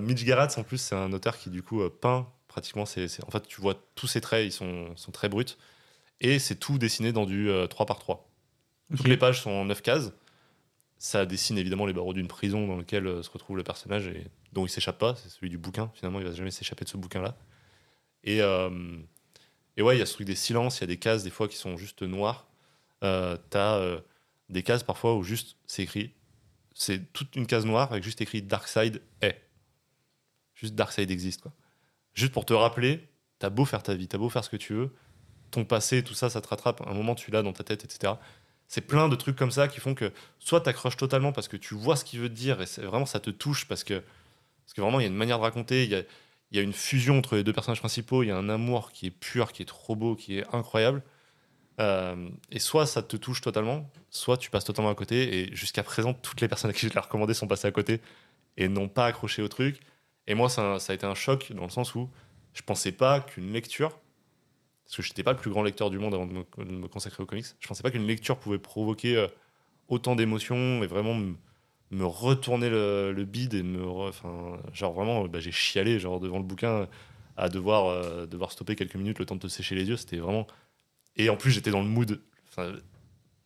Mitch 0.00 0.24
Gerrats, 0.24 0.48
en 0.56 0.62
plus, 0.62 0.78
c'est 0.78 0.94
un 0.94 1.12
auteur 1.12 1.36
qui, 1.36 1.50
du 1.50 1.62
coup, 1.62 1.82
peint 1.90 2.26
pratiquement. 2.46 2.86
c'est 2.86 3.06
en 3.24 3.30
fait, 3.30 3.46
tu 3.46 3.60
vois 3.60 3.74
tous 3.94 4.06
ses 4.06 4.20
traits, 4.20 4.46
ils 4.46 4.52
sont, 4.52 4.96
sont 4.96 5.12
très 5.12 5.28
bruts. 5.28 5.56
Et 6.20 6.38
c'est 6.38 6.56
tout 6.56 6.78
dessiné 6.78 7.12
dans 7.12 7.26
du 7.26 7.48
euh, 7.48 7.66
3 7.66 7.86
par 7.86 7.98
3 7.98 8.28
Toutes 8.96 9.08
les 9.08 9.16
pages 9.16 9.42
sont 9.42 9.50
en 9.50 9.64
9 9.66 9.82
cases. 9.82 10.12
Ça 10.98 11.26
dessine 11.26 11.58
évidemment 11.58 11.86
les 11.86 11.92
barreaux 11.92 12.12
d'une 12.12 12.28
prison 12.28 12.66
dans 12.66 12.76
laquelle 12.76 13.06
euh, 13.06 13.22
se 13.22 13.30
retrouve 13.30 13.56
le 13.56 13.62
personnage 13.62 14.08
et 14.08 14.26
dont 14.52 14.66
il 14.66 14.68
s'échappe 14.68 14.98
pas. 14.98 15.14
C'est 15.16 15.28
celui 15.28 15.48
du 15.48 15.58
bouquin. 15.58 15.90
Finalement, 15.94 16.18
il 16.18 16.26
va 16.26 16.32
jamais 16.32 16.50
s'échapper 16.50 16.84
de 16.84 16.90
ce 16.90 16.96
bouquin-là. 16.96 17.36
Et, 18.24 18.42
euh, 18.42 18.68
ouais, 19.78 19.96
il 19.96 19.98
y 19.98 20.02
a 20.02 20.06
ce 20.06 20.14
truc 20.14 20.26
des 20.26 20.34
silences. 20.34 20.78
Il 20.78 20.80
y 20.82 20.84
a 20.84 20.88
des 20.88 20.98
cases 20.98 21.22
des 21.22 21.30
fois 21.30 21.48
qui 21.48 21.56
sont 21.56 21.76
juste 21.76 22.02
noires. 22.02 22.46
Euh, 23.04 23.36
T'as 23.50 23.76
euh, 23.76 24.00
des 24.48 24.62
cases 24.62 24.82
parfois 24.82 25.16
où 25.16 25.22
juste 25.22 25.56
c'est 25.66 25.82
écrit. 25.82 26.12
C'est 26.74 27.12
toute 27.12 27.34
une 27.36 27.46
case 27.46 27.66
noire 27.66 27.90
avec 27.92 28.04
juste 28.04 28.20
écrit 28.20 28.42
Darkseid 28.42 29.02
est. 29.20 29.40
Juste 30.54 30.74
Darkseid 30.74 31.10
existe 31.10 31.42
quoi. 31.42 31.52
Juste 32.14 32.32
pour 32.32 32.44
te 32.44 32.52
rappeler, 32.52 33.08
t'as 33.38 33.50
beau 33.50 33.64
faire 33.64 33.82
ta 33.82 33.94
vie, 33.94 34.08
t'as 34.08 34.18
beau 34.18 34.28
faire 34.28 34.44
ce 34.44 34.50
que 34.50 34.56
tu 34.56 34.74
veux, 34.74 34.94
ton 35.50 35.64
passé, 35.64 36.02
tout 36.02 36.14
ça, 36.14 36.30
ça 36.30 36.40
te 36.40 36.48
rattrape. 36.48 36.82
Un 36.86 36.94
moment, 36.94 37.14
tu 37.14 37.30
l'as 37.30 37.42
dans 37.42 37.52
ta 37.52 37.62
tête, 37.62 37.84
etc. 37.84 38.14
C'est 38.68 38.82
plein 38.82 39.08
de 39.08 39.16
trucs 39.16 39.36
comme 39.36 39.50
ça 39.50 39.66
qui 39.66 39.80
font 39.80 39.94
que 39.94 40.12
soit 40.38 40.60
t'accroches 40.60 40.96
totalement 40.96 41.32
parce 41.32 41.48
que 41.48 41.56
tu 41.56 41.74
vois 41.74 41.96
ce 41.96 42.04
qu'il 42.04 42.20
veut 42.20 42.28
te 42.28 42.34
dire 42.34 42.60
et 42.60 42.82
vraiment 42.82 43.06
ça 43.06 43.18
te 43.18 43.30
touche 43.30 43.66
parce 43.66 43.82
que, 43.82 43.94
parce 43.94 44.74
que 44.74 44.82
vraiment 44.82 45.00
il 45.00 45.04
y 45.04 45.06
a 45.06 45.08
une 45.08 45.16
manière 45.16 45.38
de 45.38 45.42
raconter, 45.42 45.84
il 45.84 45.90
y 45.90 45.94
a, 45.94 46.02
y 46.52 46.58
a 46.58 46.62
une 46.62 46.74
fusion 46.74 47.18
entre 47.18 47.36
les 47.36 47.44
deux 47.44 47.52
personnages 47.54 47.80
principaux, 47.80 48.22
il 48.22 48.26
y 48.28 48.30
a 48.30 48.36
un 48.36 48.48
amour 48.50 48.92
qui 48.92 49.06
est 49.06 49.10
pur, 49.10 49.52
qui 49.52 49.62
est 49.62 49.66
trop 49.66 49.96
beau, 49.96 50.14
qui 50.14 50.38
est 50.38 50.44
incroyable. 50.54 51.02
Euh, 51.80 52.28
et 52.50 52.58
soit 52.58 52.86
ça 52.86 53.02
te 53.02 53.16
touche 53.16 53.40
totalement, 53.40 53.88
soit 54.10 54.36
tu 54.36 54.50
passes 54.50 54.64
totalement 54.64 54.90
à 54.90 54.94
côté. 54.94 55.40
Et 55.40 55.54
jusqu'à 55.54 55.82
présent, 55.82 56.12
toutes 56.12 56.40
les 56.40 56.48
personnes 56.48 56.70
à 56.70 56.74
qui 56.74 56.86
je 56.88 56.92
l'ai 56.92 57.00
recommandé 57.00 57.34
sont 57.34 57.46
passées 57.46 57.68
à 57.68 57.72
côté 57.72 58.00
et 58.56 58.68
n'ont 58.68 58.88
pas 58.88 59.06
accroché 59.06 59.42
au 59.42 59.48
truc. 59.48 59.80
Et 60.26 60.34
moi, 60.34 60.48
ça, 60.48 60.78
ça 60.78 60.92
a 60.92 60.94
été 60.94 61.06
un 61.06 61.14
choc 61.14 61.52
dans 61.54 61.64
le 61.64 61.70
sens 61.70 61.94
où 61.94 62.10
je 62.52 62.62
pensais 62.62 62.92
pas 62.92 63.20
qu'une 63.20 63.52
lecture, 63.52 63.98
parce 64.88 64.96
que 64.96 65.02
je 65.02 65.10
n'étais 65.10 65.22
pas 65.22 65.32
le 65.32 65.38
plus 65.38 65.50
grand 65.50 65.62
lecteur 65.62 65.90
du 65.90 65.98
monde 65.98 66.14
avant 66.14 66.26
de 66.26 66.32
me, 66.32 66.64
de 66.64 66.72
me 66.72 66.88
consacrer 66.88 67.22
aux 67.22 67.26
comics, 67.26 67.44
je 67.60 67.68
pensais 67.68 67.82
pas 67.82 67.90
qu'une 67.90 68.06
lecture 68.06 68.38
pouvait 68.38 68.58
provoquer 68.58 69.18
euh, 69.18 69.28
autant 69.88 70.16
d'émotions 70.16 70.82
et 70.82 70.86
vraiment 70.86 71.14
me, 71.14 71.34
me 71.90 72.06
retourner 72.06 72.70
le, 72.70 73.12
le 73.12 73.24
bide 73.26 73.52
et 73.52 73.62
me. 73.62 73.84
Enfin, 73.86 74.58
genre 74.72 74.94
vraiment, 74.94 75.26
bah, 75.28 75.40
j'ai 75.40 75.52
chialé 75.52 75.98
genre, 75.98 76.20
devant 76.20 76.38
le 76.38 76.44
bouquin 76.44 76.88
à 77.36 77.50
devoir, 77.50 77.86
euh, 77.86 78.24
devoir 78.24 78.50
stopper 78.50 78.76
quelques 78.76 78.96
minutes 78.96 79.18
le 79.18 79.26
temps 79.26 79.36
de 79.36 79.40
te 79.40 79.48
sécher 79.48 79.74
les 79.74 79.84
yeux. 79.84 79.98
C'était 79.98 80.16
vraiment. 80.16 80.46
Et 81.16 81.28
en 81.28 81.36
plus, 81.36 81.50
j'étais 81.50 81.70
dans 81.70 81.82
le 81.82 81.88
mood. 81.88 82.20
enfin, 82.48 82.72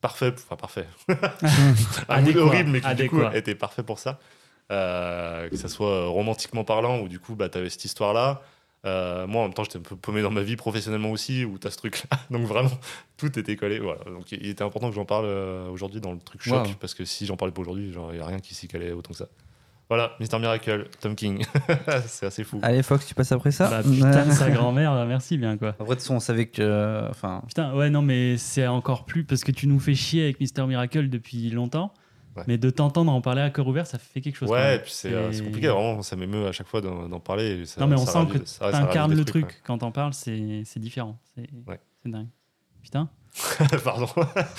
Parfait, 0.00 0.32
enfin 0.34 0.56
parfait. 0.56 0.86
un 2.08 2.20
mood 2.20 2.36
horrible, 2.36 2.70
mais 2.70 2.80
qui 2.80 2.94
du 2.94 3.08
coup 3.08 3.22
était 3.34 3.54
parfait 3.54 3.82
pour 3.82 3.98
ça. 3.98 4.20
Euh, 4.70 5.48
que 5.48 5.56
ça 5.56 5.68
soit 5.68 6.06
romantiquement 6.06 6.64
parlant, 6.64 7.00
ou 7.00 7.08
du 7.08 7.18
coup, 7.20 7.34
bah, 7.34 7.48
tu 7.48 7.58
avais 7.58 7.68
cette 7.68 7.84
histoire-là. 7.84 8.42
Euh, 8.84 9.26
moi, 9.28 9.42
en 9.42 9.44
même 9.44 9.54
temps, 9.54 9.62
j'étais 9.64 9.78
un 9.78 9.82
peu 9.82 9.94
paumé 9.96 10.22
dans 10.22 10.30
ma 10.30 10.42
vie 10.42 10.56
professionnellement 10.56 11.10
aussi, 11.10 11.44
où 11.44 11.58
tu 11.58 11.66
as 11.66 11.70
ce 11.70 11.76
truc-là. 11.76 12.18
Donc 12.30 12.46
vraiment, 12.46 12.70
tout 13.16 13.38
était 13.38 13.54
collé. 13.56 13.78
Voilà. 13.78 14.00
Donc 14.06 14.32
il 14.32 14.46
était 14.48 14.64
important 14.64 14.88
que 14.88 14.94
j'en 14.94 15.04
parle 15.04 15.26
euh, 15.26 15.68
aujourd'hui 15.68 16.00
dans 16.00 16.12
le 16.12 16.18
truc 16.18 16.42
choc, 16.42 16.66
Wow. 16.66 16.74
parce 16.80 16.94
que 16.94 17.04
si 17.04 17.26
j'en 17.26 17.36
parlais 17.36 17.52
pas 17.52 17.60
aujourd'hui, 17.62 17.92
genre, 17.92 18.12
il 18.12 18.16
n'y 18.16 18.22
a 18.22 18.26
rien 18.26 18.40
qui 18.40 18.54
s'y 18.54 18.66
calait 18.68 18.92
autant 18.92 19.10
que 19.12 19.18
ça. 19.18 19.26
Voilà, 19.88 20.12
Mister 20.20 20.38
Miracle, 20.38 20.88
Tom 21.00 21.14
King. 21.14 21.44
c'est 22.06 22.24
assez 22.26 22.44
fou. 22.44 22.58
Allez, 22.62 22.82
Fox, 22.82 23.06
tu 23.06 23.14
passes 23.14 23.30
après 23.30 23.50
ça 23.50 23.68
Bah, 23.68 23.82
putain, 23.82 24.30
sa 24.30 24.50
grand-mère, 24.50 24.92
euh, 24.92 25.06
merci 25.06 25.36
bien 25.36 25.58
quoi. 25.58 25.68
Après, 25.70 25.84
de 25.84 25.90
toute 25.90 25.98
façon, 26.00 26.14
on 26.14 26.20
savait 26.20 26.46
que. 26.46 27.06
Enfin. 27.10 27.42
Putain, 27.46 27.74
ouais, 27.74 27.90
non, 27.90 28.00
mais 28.00 28.38
c'est 28.38 28.66
encore 28.66 29.04
plus 29.04 29.24
parce 29.24 29.44
que 29.44 29.52
tu 29.52 29.66
nous 29.66 29.78
fais 29.78 29.94
chier 29.94 30.24
avec 30.24 30.40
Mister 30.40 30.64
Miracle 30.66 31.08
depuis 31.10 31.50
longtemps. 31.50 31.92
Ouais. 32.36 32.44
Mais 32.46 32.56
de 32.58 32.70
t'entendre 32.70 33.12
en 33.12 33.20
parler 33.20 33.42
à 33.42 33.50
cœur 33.50 33.66
ouvert, 33.68 33.86
ça 33.86 33.98
fait 33.98 34.20
quelque 34.22 34.36
chose. 34.36 34.48
quand 34.48 34.54
Ouais, 34.54 34.60
même. 34.70 34.76
et 34.80 34.82
puis 34.82 34.92
c'est 34.92 35.12
euh, 35.12 35.30
c'est 35.32 35.44
compliqué, 35.44 35.68
vraiment, 35.68 36.00
ça 36.02 36.16
m'émeut 36.16 36.46
à 36.46 36.52
chaque 36.52 36.66
fois 36.66 36.80
d'en 36.80 37.20
parler. 37.20 37.60
et 37.60 37.66
ça- 37.66 37.80
Non, 37.80 37.86
mais 37.86 37.94
on 37.96 38.06
ça 38.06 38.12
sent 38.12 38.18
ravive- 38.18 38.42
que 38.42 38.70
T'incarnes 38.72 39.14
le 39.14 39.24
trucs, 39.24 39.48
truc 39.48 39.60
quand 39.64 39.78
t'en 39.78 39.90
parles, 39.92 40.14
c'est 40.14 40.64
différent. 40.78 41.18
C'est 41.34 41.48
Ouais. 41.68 41.78
dingue. 42.06 42.28
Putain. 42.82 43.08
Pardon. 43.84 44.06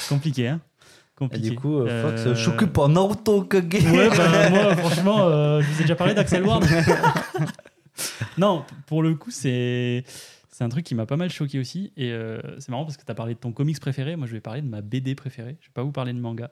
compliqué, 0.07 0.47
hein 0.49 0.61
Et 0.63 1.15
Compliqué. 1.17 1.49
du 1.51 1.55
coup, 1.55 1.79
euh, 1.79 2.01
Fox, 2.09 2.25
Euh, 2.27 2.35
s'occupe 2.35 2.77
en 2.77 2.89
Naruto 2.89 3.41
Kage. 3.43 3.63
Ouais, 3.85 4.09
bah, 4.09 4.49
moi, 4.49 4.75
franchement, 4.75 5.27
euh, 5.27 5.61
je 5.61 5.67
vous 5.67 5.79
ai 5.79 5.81
déjà 5.83 5.95
parlé 5.95 6.13
d'Axel 6.13 6.43
Ward. 6.45 6.63
non, 8.37 8.63
pour 8.87 9.01
le 9.03 9.15
coup, 9.15 9.31
c'est. 9.31 10.03
C'est 10.49 10.63
un 10.63 10.69
truc 10.69 10.85
qui 10.85 10.93
m'a 10.93 11.07
pas 11.07 11.17
mal 11.17 11.31
choqué 11.31 11.59
aussi. 11.59 11.91
Et 11.97 12.11
euh, 12.11 12.39
c'est 12.59 12.69
marrant 12.69 12.85
parce 12.85 12.95
que 12.95 13.03
tu 13.03 13.11
as 13.11 13.15
parlé 13.15 13.33
de 13.33 13.39
ton 13.39 13.51
comics 13.51 13.79
préféré. 13.79 14.15
Moi, 14.15 14.27
je 14.27 14.33
vais 14.33 14.39
parler 14.39 14.61
de 14.61 14.67
ma 14.67 14.81
BD 14.81 15.15
préférée. 15.15 15.57
Je 15.61 15.67
vais 15.67 15.73
pas 15.73 15.81
vous 15.81 15.91
parler 15.91 16.13
de 16.13 16.19
manga. 16.19 16.51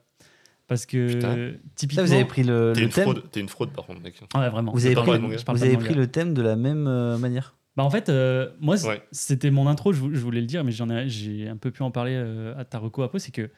Parce 0.72 0.86
que, 0.86 1.08
Putain. 1.16 1.36
Ça, 1.36 1.58
typiquement. 1.76 2.06
vous 2.06 2.14
avez 2.14 2.24
pris 2.24 2.44
le, 2.44 2.72
T'es 2.74 2.80
le 2.80 2.86
une, 2.88 2.94
thème. 2.94 3.04
fraude, 3.04 3.24
t'es 3.30 3.40
une 3.42 3.50
fraude, 3.50 3.72
par 3.74 3.86
contre, 3.86 4.00
mec. 4.00 4.16
Ouais, 4.34 4.50
vraiment. 4.50 4.72
Vous 4.72 4.86
avez, 4.86 4.96
parle 4.96 5.06
pris, 5.08 5.12
pas 5.16 5.18
de 5.18 5.24
manga. 5.24 5.38
Je 5.38 5.44
parle 5.44 5.58
vous 5.58 5.62
pas 5.64 5.66
de 5.66 5.70
avez 5.74 5.78
manga. 5.78 5.90
pris 5.90 5.96
le 6.00 6.08
thème 6.08 6.34
de 6.34 6.42
la 6.42 6.56
même 6.56 6.88
euh, 6.88 7.18
manière. 7.18 7.56
Bah 7.76 7.84
en 7.84 7.90
fait, 7.90 8.08
euh, 8.08 8.50
moi, 8.62 8.78
c- 8.78 8.88
Ouais. 8.88 9.02
c'était 9.12 9.52
mon 9.52 9.68
intro, 9.68 9.92
je, 9.92 10.00
vou- 10.00 10.14
je 10.14 10.20
voulais 10.22 10.40
le 10.40 10.48
dire, 10.48 10.64
mais 10.64 10.72
j'en 10.72 10.90
ai, 10.90 11.10
j'ai 11.10 11.50
un 11.50 11.58
peu 11.58 11.72
pu 11.72 11.84
en 11.84 11.92
parler 11.92 12.14
euh, 12.16 12.58
à 12.58 12.64
Taroko 12.64 13.02
après, 13.04 13.20
c'est 13.20 13.32
que 13.34 13.50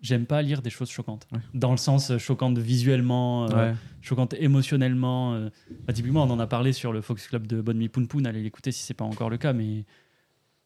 j'aime 0.00 0.24
pas 0.24 0.40
lire 0.40 0.62
des 0.62 0.70
choses 0.70 0.88
choquantes. 0.90 1.26
Ouais. 1.32 1.40
Dans 1.52 1.72
le 1.72 1.76
sens 1.76 2.10
euh, 2.10 2.16
choquante 2.18 2.56
visuellement, 2.58 3.50
euh, 3.50 3.72
choquante 4.00 4.34
émotionnellement. 4.38 5.34
euh. 5.34 5.50
Bah, 5.86 5.92
typiquement, 5.92 6.22
on 6.24 6.30
en 6.30 6.38
a 6.40 6.46
parlé 6.46 6.72
sur 6.72 6.90
le 6.92 7.02
Fox 7.02 7.28
Club 7.28 7.46
de 7.46 7.60
Bonne 7.60 7.76
Mi 7.76 7.88
Poun 7.90 8.08
Poun, 8.08 8.26
allez 8.26 8.42
l'écouter 8.42 8.72
si 8.72 8.82
c'est 8.82 8.94
pas 8.94 9.04
encore 9.04 9.28
le 9.30 9.36
cas, 9.36 9.52
mais 9.52 9.84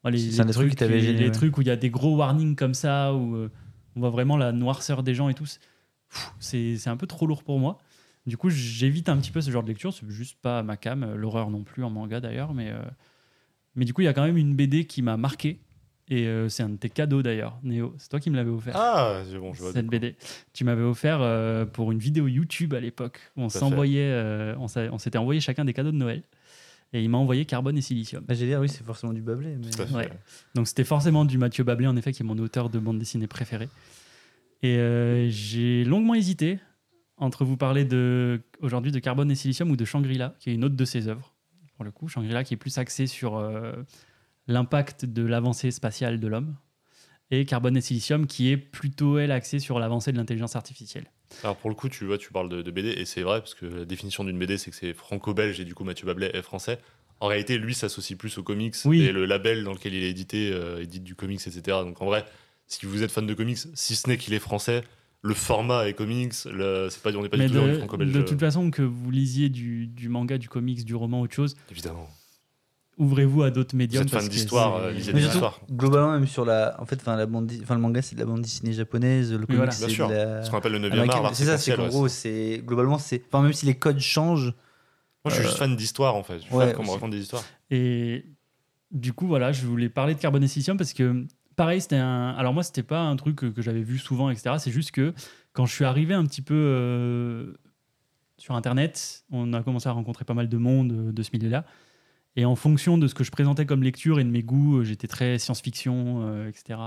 ouais, 0.04 0.12
les, 0.12 0.18
C'est 0.18 0.26
les 0.30 0.40
un 0.40 0.44
des 0.46 0.52
trucs 0.52 0.70
qui 0.70 0.76
t'avait 0.76 0.94
les- 0.94 1.00
gêné, 1.00 1.18
les 1.18 1.24
ouais. 1.26 1.30
trucs 1.32 1.58
où 1.58 1.62
il 1.62 1.66
y 1.66 1.70
a 1.72 1.76
des 1.76 1.90
gros 1.90 2.16
warnings 2.16 2.54
comme 2.56 2.74
ça, 2.74 3.12
où 3.14 3.34
euh, 3.36 3.50
on 3.96 4.00
voit 4.00 4.10
vraiment 4.10 4.36
la 4.36 4.52
noirceur 4.52 5.02
des 5.04 5.14
gens 5.14 5.28
et 5.28 5.34
tout, 5.34 5.46
c'est- 5.46 5.60
c'est 6.38 6.76
c'est 6.76 6.90
un 6.90 6.96
peu 6.96 7.06
trop 7.06 7.26
lourd 7.26 7.42
pour 7.42 7.58
moi. 7.58 7.78
Du 8.26 8.36
coup, 8.36 8.50
j'évite 8.50 9.08
un 9.08 9.16
petit 9.16 9.30
peu 9.30 9.40
ce 9.40 9.50
genre 9.50 9.62
de 9.62 9.68
lecture, 9.68 9.92
c'est 9.94 10.08
juste 10.10 10.38
pas 10.40 10.62
ma 10.62 10.76
cam, 10.76 11.02
euh, 11.02 11.16
l'horreur 11.16 11.50
non 11.50 11.62
plus 11.64 11.82
en 11.82 11.90
manga 11.90 12.20
d'ailleurs, 12.20 12.52
mais, 12.52 12.70
euh, 12.70 12.82
mais 13.74 13.84
du 13.86 13.94
coup, 13.94 14.02
il 14.02 14.04
y 14.04 14.08
a 14.08 14.12
quand 14.12 14.24
même 14.24 14.36
une 14.36 14.54
BD 14.54 14.84
qui 14.84 15.00
m'a 15.00 15.16
marqué, 15.16 15.58
et 16.10 16.26
euh, 16.26 16.48
c'est 16.48 16.64
un 16.64 16.70
de 16.70 16.76
tes 16.76 16.90
cadeaux 16.90 17.22
d'ailleurs, 17.22 17.58
Néo, 17.62 17.94
c'est 17.96 18.08
toi 18.08 18.18
qui 18.18 18.30
me 18.30 18.36
l'avais 18.36 18.50
offert 18.50 18.74
Ah, 18.76 19.22
c'est 19.30 19.38
bon, 19.38 19.54
je 19.54 19.62
vois. 19.62 19.72
cette 19.72 19.86
BD. 19.86 20.16
Tu 20.52 20.64
m'avais 20.64 20.82
offert 20.82 21.20
euh, 21.22 21.64
pour 21.64 21.92
une 21.92 21.98
vidéo 21.98 22.26
YouTube 22.26 22.74
à 22.74 22.80
l'époque. 22.80 23.20
où 23.36 23.42
On 23.42 23.48
s'envoyait, 23.48 24.10
euh, 24.10 24.56
on 24.58 24.98
s'était 24.98 25.18
envoyé 25.18 25.40
chacun 25.40 25.64
des 25.64 25.72
cadeaux 25.72 25.92
de 25.92 25.96
Noël. 25.96 26.24
Et 26.92 27.04
il 27.04 27.08
m'a 27.08 27.18
envoyé 27.18 27.44
Carbone 27.44 27.78
et 27.78 27.80
Silicium. 27.80 28.24
Bah, 28.26 28.34
J'ai 28.34 28.48
dit, 28.48 28.56
oui, 28.56 28.68
c'est 28.68 28.82
forcément 28.84 29.12
du 29.12 29.22
bablé. 29.22 29.56
Mais... 29.56 29.94
Ouais. 29.94 30.10
Donc 30.56 30.66
c'était 30.66 30.82
forcément 30.82 31.24
du 31.24 31.38
Mathieu 31.38 31.62
Bablé, 31.62 31.86
en 31.86 31.96
effet, 31.96 32.12
qui 32.12 32.22
est 32.22 32.26
mon 32.26 32.36
auteur 32.38 32.68
de 32.68 32.80
bande 32.80 32.98
dessinée 32.98 33.28
préféré. 33.28 33.68
Et 34.62 34.76
euh, 34.76 35.28
j'ai 35.30 35.84
longuement 35.84 36.14
hésité 36.14 36.58
entre 37.16 37.44
vous 37.44 37.56
parler 37.56 37.84
de, 37.84 38.40
aujourd'hui 38.60 38.92
de 38.92 38.98
Carbone 38.98 39.30
et 39.30 39.34
Silicium 39.34 39.70
ou 39.70 39.76
de 39.76 39.84
Shangri-La, 39.84 40.34
qui 40.38 40.50
est 40.50 40.54
une 40.54 40.64
autre 40.64 40.76
de 40.76 40.84
ses 40.84 41.08
œuvres. 41.08 41.34
Pour 41.76 41.84
le 41.84 41.90
coup, 41.90 42.08
Shangri-La 42.08 42.44
qui 42.44 42.54
est 42.54 42.58
plus 42.58 42.76
axée 42.78 43.06
sur 43.06 43.36
euh, 43.36 43.72
l'impact 44.46 45.04
de 45.04 45.24
l'avancée 45.24 45.70
spatiale 45.70 46.20
de 46.20 46.26
l'homme. 46.28 46.56
Et 47.30 47.44
Carbone 47.44 47.76
et 47.76 47.80
Silicium 47.80 48.26
qui 48.26 48.50
est 48.50 48.56
plutôt, 48.56 49.18
elle, 49.18 49.30
axée 49.30 49.60
sur 49.60 49.78
l'avancée 49.78 50.12
de 50.12 50.16
l'intelligence 50.16 50.56
artificielle. 50.56 51.04
Alors 51.44 51.56
pour 51.56 51.70
le 51.70 51.76
coup, 51.76 51.88
tu 51.88 52.04
vois, 52.04 52.18
tu 52.18 52.32
parles 52.32 52.48
de, 52.48 52.60
de 52.60 52.70
BD 52.70 52.88
et 52.88 53.04
c'est 53.04 53.22
vrai 53.22 53.38
parce 53.38 53.54
que 53.54 53.66
la 53.66 53.84
définition 53.84 54.24
d'une 54.24 54.38
BD, 54.38 54.58
c'est 54.58 54.70
que 54.70 54.76
c'est 54.76 54.92
franco-belge 54.92 55.60
et 55.60 55.64
du 55.64 55.74
coup 55.74 55.84
Mathieu 55.84 56.06
Bablet 56.06 56.30
est 56.34 56.42
français. 56.42 56.78
En 57.20 57.28
réalité, 57.28 57.56
lui 57.58 57.74
s'associe 57.74 58.18
plus 58.18 58.36
aux 58.38 58.42
comics 58.42 58.74
Oui. 58.84 59.02
et 59.02 59.12
le 59.12 59.26
label 59.26 59.62
dans 59.62 59.72
lequel 59.72 59.94
il 59.94 60.02
est 60.02 60.10
édité 60.10 60.50
euh, 60.52 60.82
édite 60.82 61.04
du 61.04 61.14
comics, 61.14 61.40
etc. 61.46 61.60
Donc 61.84 62.00
en 62.02 62.06
vrai, 62.06 62.24
si 62.70 62.86
vous 62.86 63.02
êtes 63.02 63.10
fan 63.10 63.26
de 63.26 63.34
comics, 63.34 63.58
si 63.74 63.96
ce 63.96 64.08
n'est 64.08 64.16
qu'il 64.16 64.32
est 64.32 64.38
français, 64.38 64.82
le 65.22 65.34
format 65.34 65.86
est 65.88 65.92
comics. 65.94 66.32
le- 66.46 66.88
C'est 66.90 67.02
pas, 67.02 67.10
on 67.14 67.22
n'est 67.22 67.28
pas 67.28 67.36
Mais 67.36 67.46
du 67.46 67.52
tout 67.52 67.58
dans 67.60 67.66
le 67.66 67.72
de, 67.72 67.78
franco-belge. 67.78 68.12
de 68.12 68.22
toute 68.22 68.40
façon, 68.40 68.70
que 68.70 68.82
vous 68.82 69.10
lisiez 69.10 69.48
du, 69.48 69.86
du 69.86 70.08
manga, 70.08 70.38
du 70.38 70.48
comics, 70.48 70.84
du 70.84 70.94
roman, 70.94 71.20
autre 71.20 71.34
chose, 71.34 71.56
Évidemment. 71.70 72.08
ouvrez-vous 72.96 73.42
à 73.42 73.50
d'autres 73.50 73.72
Vous 73.72 73.78
médiums. 73.78 74.02
êtes 74.04 74.10
fan 74.10 74.28
d'histoire, 74.28 74.76
euh, 74.76 74.92
lisez 74.92 75.12
des 75.12 75.24
histoires. 75.24 75.60
globalement, 75.70 76.12
même 76.12 76.26
sur 76.26 76.44
la. 76.44 76.76
En 76.80 76.86
fait, 76.86 76.96
enfin, 77.00 77.16
la 77.16 77.26
bande, 77.26 77.50
enfin, 77.62 77.74
le 77.74 77.80
manga, 77.80 78.00
c'est 78.02 78.14
de 78.14 78.20
la 78.20 78.26
bande 78.26 78.42
dessinée 78.42 78.72
japonaise. 78.72 79.32
Le 79.32 79.38
comic, 79.46 79.56
voilà. 79.56 79.72
c'est 79.72 79.86
Bien 79.86 79.94
sûr. 79.94 80.08
de 80.08 80.14
la. 80.14 80.42
Ce 80.44 80.50
qu'on 80.50 80.58
appelle 80.58 80.72
le 80.72 80.78
9e 80.78 80.92
américaine. 80.92 81.10
art, 81.16 81.22
l'art 81.24 81.34
C'est 81.34 81.44
ça, 81.46 81.58
c'est 81.58 81.74
qu'en 81.76 81.88
gros, 81.88 82.08
c'est 82.08 82.62
globalement, 82.64 82.98
c'est. 82.98 83.22
Enfin, 83.26 83.42
même 83.42 83.52
si 83.52 83.66
les 83.66 83.74
codes 83.74 83.98
changent. 84.00 84.54
Moi, 85.24 85.30
je 85.30 85.34
suis 85.34 85.40
Euh, 85.44 85.46
juste 85.48 85.58
fan 85.58 85.76
d'histoire 85.76 86.14
en 86.14 86.22
fait. 86.22 86.38
Je 86.38 86.44
suis 86.44 86.54
ouais, 86.54 86.66
fan 86.68 86.76
qu'on 86.76 86.84
me 86.84 86.90
raconte 86.90 87.10
des 87.10 87.20
histoires. 87.20 87.44
Et 87.70 88.24
du 88.90 89.12
coup, 89.12 89.26
voilà, 89.26 89.52
je 89.52 89.66
voulais 89.66 89.88
parler 89.90 90.14
de 90.14 90.18
Carbone 90.20 90.42
et 90.44 90.48
Silicium 90.48 90.78
parce 90.78 90.92
que, 90.94 91.26
pareil, 91.60 91.82
c'était 91.82 91.96
un. 91.96 92.30
Alors, 92.38 92.54
moi, 92.54 92.62
c'était 92.62 92.82
pas 92.82 93.02
un 93.02 93.16
truc 93.16 93.36
que, 93.36 93.46
que 93.46 93.60
j'avais 93.60 93.82
vu 93.82 93.98
souvent, 93.98 94.30
etc. 94.30 94.54
C'est 94.58 94.70
juste 94.70 94.92
que 94.92 95.12
quand 95.52 95.66
je 95.66 95.74
suis 95.74 95.84
arrivé 95.84 96.14
un 96.14 96.24
petit 96.24 96.40
peu 96.40 96.54
euh, 96.54 97.52
sur 98.38 98.54
Internet, 98.54 99.24
on 99.30 99.52
a 99.52 99.62
commencé 99.62 99.86
à 99.86 99.92
rencontrer 99.92 100.24
pas 100.24 100.32
mal 100.32 100.48
de 100.48 100.56
monde 100.56 100.92
euh, 100.92 101.12
de 101.12 101.22
ce 101.22 101.28
milieu-là. 101.34 101.66
Et 102.34 102.46
en 102.46 102.56
fonction 102.56 102.96
de 102.96 103.06
ce 103.08 103.14
que 103.14 103.24
je 103.24 103.30
présentais 103.30 103.66
comme 103.66 103.82
lecture 103.82 104.20
et 104.20 104.24
de 104.24 104.30
mes 104.30 104.42
goûts, 104.42 104.78
euh, 104.78 104.84
j'étais 104.84 105.06
très 105.06 105.38
science-fiction, 105.38 106.22
euh, 106.22 106.48
etc. 106.48 106.78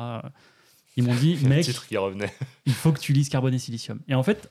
Ils 0.98 1.04
m'ont 1.04 1.14
dit, 1.14 1.38
mec, 1.46 1.66
titre 1.66 1.86
qui 1.86 1.96
revenait. 1.96 2.34
il 2.66 2.74
faut 2.74 2.92
que 2.92 3.00
tu 3.00 3.14
lises 3.14 3.30
Carbone 3.30 3.54
et 3.54 3.60
Silicium. 3.60 4.00
Et 4.08 4.16
en 4.16 4.24
fait, 4.24 4.50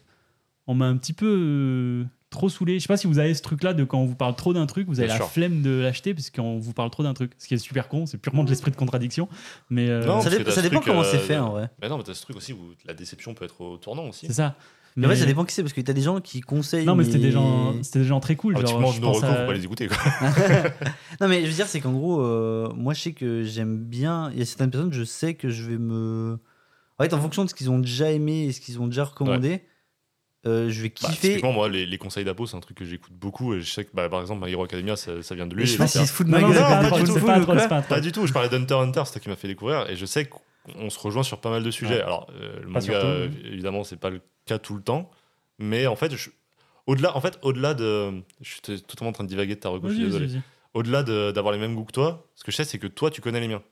on 0.69 0.75
m'a 0.75 0.87
un 0.87 0.99
petit 0.99 1.15
peu 1.15 2.07
trop 2.33 2.49
saoulé. 2.49 2.79
Je 2.79 2.83
sais 2.83 2.89
pas 2.89 2.97
si 2.97 3.07
vous 3.07 3.19
avez 3.21 3.33
ce 3.35 3.43
truc-là 3.43 3.73
de 3.75 3.85
quand 3.85 3.99
on 3.99 4.07
vous 4.07 4.17
parle 4.17 4.35
trop 4.35 4.53
d'un 4.53 4.67
truc, 4.67 4.89
vous 4.89 4.99
avez 4.99 5.07
Bien 5.07 5.15
la 5.19 5.21
sûr. 5.25 5.31
flemme 5.31 5.63
de 5.63 5.71
l'acheter 5.81 6.13
parce 6.15 6.31
qu'on 6.31 6.59
vous 6.59 6.73
parle 6.73 6.91
trop 6.91 7.05
d'un 7.05 7.15
truc. 7.15 7.33
Ce 7.39 7.47
qui 7.47 7.55
est 7.55 7.59
super 7.59 7.89
con, 7.89 8.07
c'est 8.07 8.19
purement 8.19 8.43
de 8.45 8.51
l'esprit 8.51 8.71
de 8.73 8.77
contradiction. 8.77 9.29
Mais 9.71 9.89
euh, 9.89 10.01
Non, 10.05 10.21
ça, 10.21 10.25
parce 10.25 10.31
dé- 10.31 10.39
que 10.39 10.43
t'as 10.43 10.51
ça 10.51 10.57
ce 10.57 10.63
dépend 10.63 10.81
truc, 10.81 10.93
comment 10.93 11.03
euh, 11.07 11.11
c'est 11.11 11.19
fait 11.19 11.37
de- 11.37 11.41
en 11.41 11.51
vrai. 11.51 11.71
Mais 11.81 11.89
non, 11.89 11.99
mais 11.99 12.03
t'as 12.03 12.15
ce 12.15 12.23
truc 12.23 12.37
aussi 12.37 12.53
où 12.53 12.59
la 12.87 12.95
déception 12.95 13.35
peut 13.35 13.45
être 13.45 13.61
au 13.61 13.77
tournant 13.77 14.09
aussi. 14.09 14.27
c'est 14.27 14.33
ça. 14.33 14.57
Mais 14.95 15.07
en 15.07 15.09
vrai, 15.09 15.17
ça 15.17 15.25
dépend 15.25 15.47
qui 15.47 15.55
c'est 15.55 15.63
parce 15.63 15.73
que 15.73 15.81
t'as 15.81 15.95
des 15.95 16.03
gens 16.03 16.21
qui 16.21 16.43
conseillent. 16.43 16.85
Non, 16.85 16.95
mais 16.95 17.05
c'était 17.05 17.17
des 17.19 17.31
gens, 17.31 17.73
c'était 17.83 18.01
des 18.01 18.05
gens 18.05 18.21
très 18.21 18.37
cool. 18.37 18.55
Ah, 18.59 18.61
genre, 18.61 18.93
je 18.93 19.01
nos 19.01 19.07
pense 19.07 19.17
recours, 19.23 19.31
à- 19.31 19.37
faut 19.41 19.47
pas 19.47 19.55
les 19.55 19.65
écouter. 19.65 19.89
Quoi. 19.89 19.97
Non, 21.21 21.29
mais 21.29 21.41
je 21.43 21.47
veux 21.47 21.53
dire, 21.55 21.67
c'est 21.67 21.81
qu'en 21.81 21.93
gros, 21.93 22.21
euh, 22.21 22.69
moi, 22.77 22.93
je 22.93 23.01
sais 23.01 23.13
que 23.13 23.43
j'aime 23.43 23.79
bien. 23.79 24.31
Il 24.33 24.39
y 24.39 24.43
a 24.43 24.45
certaines 24.45 24.71
personnes, 24.71 24.93
je 24.93 25.05
sais 25.05 25.33
que 25.35 25.49
je 25.49 25.63
vais 25.71 25.79
me. 25.79 26.39
En 26.99 27.05
fait, 27.05 27.15
en 27.15 27.21
fonction 27.21 27.43
de 27.45 27.49
ce 27.49 27.55
qu'ils 27.55 27.71
ont 27.71 27.79
déjà 27.79 28.11
aimé 28.11 28.45
et 28.45 28.53
ce 28.53 28.61
qu'ils 28.61 28.81
ont 28.81 28.87
déjà 28.87 29.05
recommandé, 29.05 29.63
euh, 30.47 30.71
je 30.71 30.83
vais 30.83 30.89
Bah, 30.89 31.09
kiffer. 31.09 31.29
typiquement, 31.29 31.53
moi, 31.53 31.69
les, 31.69 31.87
les 31.87 31.99
conseils 31.99 32.25
d'Apo, 32.25 32.47
c'est 32.47 32.57
un 32.57 32.61
truc 32.61 32.77
que 32.77 32.85
j'écoute 32.85 33.13
beaucoup. 33.13 33.55
Et 33.55 33.61
je 33.61 33.71
sais 33.71 33.85
que, 33.85 33.91
bah, 33.95 34.09
par 34.09 34.21
exemple, 34.21 34.45
My 34.45 34.53
Hero 34.53 34.65
Academia, 34.65 34.97
ça, 34.97 35.23
ça 35.23 35.35
vient 35.35 35.47
de 35.47 35.55
lui. 35.55 35.63
Et 35.63 35.67
je 35.67 35.73
sais 35.73 35.79
pas 35.79 35.87
s'ils 35.87 36.07
se 36.07 36.13
foutent 36.13 36.27
de 36.27 36.33
ma 36.33 36.41
non, 36.41 36.49
gueule. 36.51 36.59
pas 36.63 36.83
du 37.01 37.05
tout 37.05 37.25
pas 37.25 37.59
c'est 37.59 37.69
pas 37.69 37.83
Pas 37.83 38.01
du 38.01 38.13
tout, 38.13 38.27
je 38.27 38.33
parlais 38.33 38.49
d'Hunter 38.49 38.75
x 38.75 38.83
Hunter, 38.83 39.03
c'est 39.07 39.13
toi 39.13 39.21
qui 39.21 39.29
m'a 39.29 39.37
fait 39.37 39.49
découvrir, 39.49 39.89
et 39.89 39.97
je 39.97 40.07
sais 40.07 40.27
qu'on 40.27 40.91
se 40.91 40.99
rejoint 40.99 41.23
sur 41.23 41.41
pas 41.41 41.51
mal 41.51 41.63
de 41.63 41.71
sujets. 41.71 41.97
Ouais. 41.97 42.03
Alors, 42.03 42.29
euh, 42.35 42.57
le 42.57 42.63
Pas 42.63 42.69
manga, 42.69 42.83
surtout, 42.83 43.07
euh, 43.07 43.29
évidemment, 43.45 43.85
c'est 43.85 43.97
pas 43.99 44.11
le 44.11 44.21
cas 44.47 44.59
tout 44.59 44.75
le 44.75 44.83
temps, 44.83 45.11
mais 45.59 45.87
en 45.87 45.97
fait, 45.97 46.15
je- 46.17 46.31
au-delà, 46.87 47.17
en 47.17 47.21
fait, 47.21 47.39
au-delà 47.43 47.75
de, 47.75 48.13
je 48.41 48.51
suis 48.51 48.61
totalement 48.83 49.11
en 49.11 49.13
train 49.13 49.25
de 49.25 49.29
divaguer 49.29 49.55
de 49.55 49.61
ta 49.61 49.69
reco, 49.69 49.89
je 49.89 49.95
suis 49.95 50.03
Vas-y, 50.03 50.21
désolé. 50.21 50.41
Au-delà 50.75 51.03
de- 51.03 51.31
d'avoir 51.33 51.53
les 51.53 51.61
mêmes 51.61 51.75
goûts 51.75 51.85
que 51.85 51.93
toi, 51.93 52.27
ce 52.35 52.43
que 52.45 52.51
je 52.51 52.57
sais, 52.57 52.65
c'est 52.65 52.79
que 52.79 52.87
toi, 52.87 53.11
tu 53.11 53.21
connais 53.21 53.41
les 53.41 53.49
miens. 53.49 53.63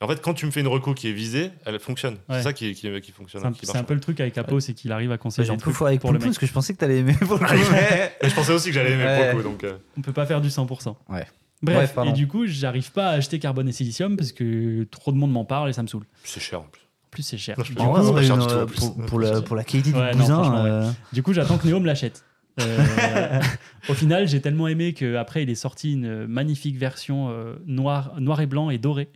En 0.00 0.06
fait, 0.06 0.20
quand 0.22 0.32
tu 0.34 0.46
me 0.46 0.50
fais 0.52 0.60
une 0.60 0.68
reco 0.68 0.94
qui 0.94 1.08
est 1.08 1.12
visée, 1.12 1.50
elle 1.66 1.78
fonctionne. 1.80 2.14
Ouais. 2.28 2.36
C'est 2.36 2.42
ça 2.42 2.52
qui, 2.52 2.72
qui, 2.74 3.00
qui 3.00 3.10
fonctionne. 3.10 3.42
C'est 3.42 3.48
un, 3.48 3.52
qui 3.52 3.60
c'est 3.66 3.72
marche. 3.72 3.80
un 3.80 3.84
peu 3.84 3.94
le 3.94 4.00
truc 4.00 4.20
avec 4.20 4.38
Apo, 4.38 4.60
c'est 4.60 4.72
qu'il 4.74 4.92
arrive 4.92 5.10
à 5.10 5.18
conseiller 5.18 5.48
un 5.48 5.54
des 5.54 5.56
peu 5.56 5.62
trucs 5.62 5.74
fort 5.74 5.88
avec 5.88 6.00
pour 6.00 6.12
le 6.12 6.18
mec. 6.20 6.26
parce 6.26 6.38
que 6.38 6.46
je 6.46 6.52
pensais 6.52 6.72
que 6.72 6.78
t'allais 6.78 6.98
aimer 6.98 7.14
pour 7.14 7.38
le 7.38 7.46
coup, 7.46 7.54
mais- 7.72 8.12
je 8.28 8.32
pensais 8.34 8.52
aussi 8.52 8.68
que 8.68 8.74
j'allais 8.74 8.92
aimer 8.92 9.02
pour 9.04 9.12
Ouais. 9.12 9.28
le 9.32 9.36
coup, 9.36 9.42
donc. 9.42 9.64
euh, 9.64 9.76
On 9.96 10.00
peut 10.02 10.12
pas 10.12 10.24
faire 10.26 10.40
du 10.40 10.48
100%. 10.50 10.94
Ouais. 11.08 11.26
Bref, 11.62 11.96
et 12.06 12.12
du 12.12 12.28
coup, 12.28 12.46
j'arrive 12.46 12.92
pas 12.92 13.08
à 13.08 13.12
acheter 13.14 13.40
Carbone 13.40 13.68
et 13.68 13.72
Silicium 13.72 14.16
parce 14.16 14.30
que 14.30 14.84
trop 14.84 15.10
de 15.10 15.16
monde 15.16 15.32
m'en 15.32 15.44
parle 15.44 15.68
et 15.70 15.72
ça 15.72 15.82
me 15.82 15.88
saule. 15.88 16.04
c'est 16.22 16.38
cher 16.40 16.60
en 16.60 16.64
plus. 16.70 16.82
En 16.82 17.10
plus, 17.10 17.22
c'est 17.24 17.38
cher. 17.38 17.56
Non, 17.58 17.64
Du 17.64 17.74
peux 17.74 17.80
En 17.80 17.86
coup, 17.86 17.92
vrai, 17.94 18.02
c'est 18.02 18.08
en 18.10 18.14
pas 18.14 18.22
cher 18.22 18.34
une, 18.36 18.40
du 18.42 18.46
tout, 18.46 18.54
en 18.54 18.66
plus. 18.66 18.76
pour, 18.78 19.06
pour 19.06 19.18
la, 19.20 19.42
pour 19.42 19.56
la 19.56 19.64
qualité 19.64 19.90
du 19.90 19.96
Ouais, 19.98 20.14
ouais. 20.14 20.30
euh, 20.30 20.90
Du 21.12 21.24
coup, 21.24 21.32
j'attends 21.32 21.58
que 21.58 21.66
Néo 21.66 21.80
me 21.80 21.86
l'achète. 21.86 22.22
Euh, 22.60 23.40
au 23.88 23.94
final, 23.94 24.28
j'ai 24.28 24.40
tellement 24.40 24.68
aimé 24.68 24.92
qu'après, 24.92 25.42
il 25.42 25.50
est 25.50 25.54
sorti 25.56 25.94
une 25.94 26.26
magnifique 26.28 26.76
version 26.76 27.30
euh, 27.30 27.56
noir, 27.66 28.12
noir 28.20 28.40
et 28.40 28.46
blanc 28.46 28.70
et 28.70 28.78
doré. 28.78 29.08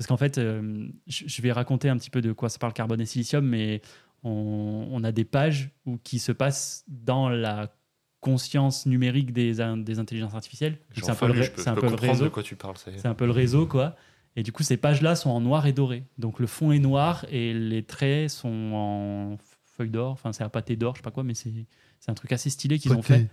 Parce 0.00 0.08
qu'en 0.08 0.16
fait, 0.16 0.38
euh, 0.38 0.88
je 1.06 1.42
vais 1.42 1.52
raconter 1.52 1.90
un 1.90 1.98
petit 1.98 2.08
peu 2.08 2.22
de 2.22 2.32
quoi 2.32 2.48
ça 2.48 2.58
parle 2.58 2.72
Carbone 2.72 3.02
et 3.02 3.04
Silicium, 3.04 3.44
mais 3.46 3.82
on, 4.22 4.88
on 4.90 5.04
a 5.04 5.12
des 5.12 5.26
pages 5.26 5.72
où, 5.84 5.98
qui 5.98 6.18
se 6.18 6.32
passent 6.32 6.86
dans 6.88 7.28
la 7.28 7.76
conscience 8.20 8.86
numérique 8.86 9.34
des, 9.34 9.60
in- 9.60 9.76
des 9.76 9.98
intelligences 9.98 10.34
artificielles. 10.34 10.78
C'est 10.94 11.10
un 11.10 11.14
peu, 11.14 11.26
le, 11.26 11.32
lu, 11.34 11.40
ré- 11.40 11.44
je 11.46 11.50
peux, 11.52 11.62
c'est 11.62 11.68
un 11.68 11.74
je 11.74 11.74
peu 11.74 11.80
peux 11.82 11.86
le 11.88 11.90
comprendre 11.98 12.18
de 12.18 12.22
réseau. 12.24 12.30
quoi 12.32 12.42
tu 12.42 12.56
parles. 12.56 12.76
C'est 12.78 13.04
un 13.06 13.12
peu 13.14 13.26
le 13.26 13.32
réseau, 13.32 13.66
quoi. 13.66 13.94
Et 14.36 14.42
du 14.42 14.52
coup, 14.52 14.62
ces 14.62 14.78
pages-là 14.78 15.16
sont 15.16 15.28
en 15.28 15.40
noir 15.42 15.66
et 15.66 15.74
doré. 15.74 16.04
Donc 16.16 16.40
le 16.40 16.46
fond 16.46 16.72
est 16.72 16.78
noir 16.78 17.26
et 17.30 17.52
les 17.52 17.82
traits 17.82 18.30
sont 18.30 18.72
en 18.72 19.36
feuille 19.76 19.90
d'or. 19.90 20.12
Enfin, 20.12 20.32
c'est 20.32 20.44
un 20.44 20.48
pâté 20.48 20.76
d'or, 20.76 20.94
je 20.94 21.00
sais 21.00 21.02
pas 21.02 21.10
quoi, 21.10 21.24
mais 21.24 21.34
c'est 21.34 21.66
c'est 21.98 22.10
un 22.10 22.14
truc 22.14 22.32
assez 22.32 22.48
stylé 22.48 22.78
qu'ils 22.78 22.92
ont 22.94 23.02
fait. 23.02 23.28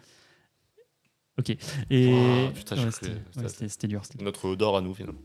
Ok. 1.39 1.51
Et 1.89 2.09
Oh, 2.11 2.51
putain, 2.53 2.75
ouais, 2.77 2.83
ouais, 3.37 3.67
c'était 3.69 3.87
dur. 3.87 4.01
Notre 4.21 4.55
d'or 4.55 4.75
à 4.75 4.81
nous, 4.81 4.93
finalement. 4.93 5.19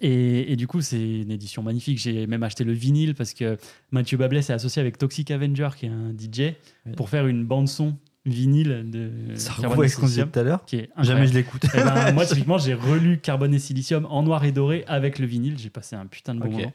Et, 0.00 0.52
et 0.52 0.56
du 0.56 0.66
coup, 0.66 0.80
c'est 0.80 1.20
une 1.22 1.30
édition 1.30 1.62
magnifique. 1.62 1.98
J'ai 1.98 2.26
même 2.26 2.42
acheté 2.42 2.64
le 2.64 2.72
vinyle 2.72 3.14
parce 3.14 3.32
que 3.34 3.56
Mathieu 3.90 4.16
Bablet 4.18 4.42
s'est 4.42 4.52
associé 4.52 4.80
avec 4.80 4.98
Toxic 4.98 5.30
Avenger, 5.30 5.68
qui 5.76 5.86
est 5.86 5.90
un 5.90 6.12
DJ, 6.12 6.54
Ouais. 6.86 6.92
pour 6.96 7.08
faire 7.08 7.26
une 7.26 7.44
bande 7.44 7.68
son 7.68 7.96
vinyle 8.26 8.86
de 8.90 9.10
Ça 9.34 9.52
Carbone 9.60 9.78
et 9.78 9.80
avec 9.82 9.90
ce 9.90 9.96
qu'on 9.96 10.06
disait 10.06 10.22
Silicium, 10.22 10.30
tout 10.30 10.38
à 10.38 10.42
l'heure. 10.42 10.64
qui 10.64 10.76
est 10.76 10.90
Jamais 11.02 11.26
je 11.26 11.34
l'écoute. 11.34 11.62
Eh 11.74 11.76
ben, 11.78 12.12
moi, 12.12 12.24
typiquement, 12.26 12.58
j'ai 12.58 12.74
relu 12.74 13.18
Carbone 13.18 13.54
et 13.54 13.58
Silicium 13.58 14.06
en 14.06 14.22
noir 14.22 14.44
et 14.44 14.52
doré 14.52 14.84
avec 14.86 15.18
le 15.18 15.26
vinyle. 15.26 15.58
J'ai 15.58 15.70
passé 15.70 15.94
un 15.96 16.06
putain 16.06 16.34
de 16.34 16.40
bon 16.40 16.50
moment. 16.50 16.72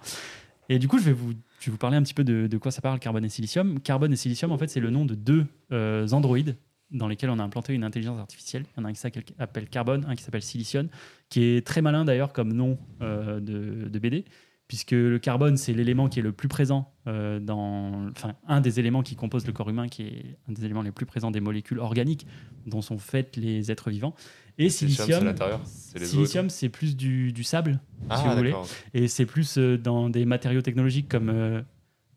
Et 0.72 0.78
du 0.78 0.88
coup, 0.88 1.00
je 1.00 1.04
vais 1.06 1.14
vous, 1.14 1.32
je 1.60 1.66
vais 1.66 1.72
vous 1.72 1.78
parler 1.78 1.98
un 1.98 2.04
petit 2.04 2.14
peu 2.14 2.24
de, 2.24 2.46
de 2.46 2.58
quoi 2.60 2.70
ça 2.72 2.82
parle, 2.82 3.00
Carbone 3.00 3.26
et 3.26 3.30
Silicium. 3.30 3.80
Carbone 3.80 4.14
et 4.14 4.16
Silicium, 4.16 4.52
en 4.52 4.58
fait, 4.60 4.68
c'est 4.68 4.80
le 4.80 4.92
nom 4.92 5.04
de 5.06 5.16
deux 5.16 5.46
euh, 5.72 6.08
androïdes 6.10 6.56
dans 6.92 7.08
lesquels 7.08 7.30
on 7.30 7.40
a 7.40 7.44
implanté 7.44 7.74
une 7.74 7.84
intelligence 7.84 8.20
artificielle. 8.20 8.66
Il 8.76 8.80
y 8.80 8.82
en 8.82 8.86
a 8.86 8.90
un 8.90 8.94
qui 8.94 9.00
s'appelle 9.00 9.70
Carbone, 9.70 10.06
un 10.08 10.16
qui 10.16 10.24
s'appelle 10.24 10.42
Silicium, 10.42 10.88
qui 11.30 11.44
est 11.44 11.66
très 11.66 11.82
malin 11.82 12.06
d'ailleurs 12.06 12.34
comme 12.34 12.54
nom 12.54 12.78
euh, 13.02 13.40
de, 13.40 13.90
de 13.90 14.00
BD, 14.00 14.26
puisque 14.68 14.92
le 14.92 15.18
carbone, 15.20 15.58
c'est 15.58 15.74
l'élément 15.74 16.10
qui 16.10 16.20
est 16.20 16.24
le 16.24 16.32
plus 16.32 16.48
présent 16.48 16.94
euh, 17.08 17.40
dans. 17.40 18.10
Enfin, 18.12 18.36
un 18.48 18.62
des 18.62 18.80
éléments 18.80 19.02
qui 19.04 19.16
composent 19.16 19.48
le 19.48 19.54
corps 19.54 19.70
humain, 19.70 19.88
qui 19.88 20.04
est 20.04 20.38
un 20.48 20.54
des 20.54 20.66
éléments 20.66 20.84
les 20.84 20.92
plus 20.92 21.06
présents 21.06 21.32
des 21.32 21.42
molécules 21.42 21.80
organiques 21.80 22.26
dont 22.66 22.82
sont 22.82 23.00
faits 23.00 23.36
les 23.36 23.72
êtres 23.72 23.90
vivants. 23.90 24.14
Et 24.58 24.70
Silicium, 24.70 25.34
c'est 25.66 26.06
silicium, 26.06 26.48
plus 26.72 26.98
du, 26.98 27.32
du 27.32 27.44
sable, 27.44 27.80
Ah, 28.10 28.18
si 28.18 28.28
vous 28.28 28.36
voulez. 28.36 28.54
Et 28.94 29.08
c'est 29.08 29.26
plus 29.26 29.58
euh, 29.58 29.78
dans 29.78 30.10
des 30.10 30.26
matériaux 30.26 30.62
technologiques 30.62 31.08
comme 31.08 31.64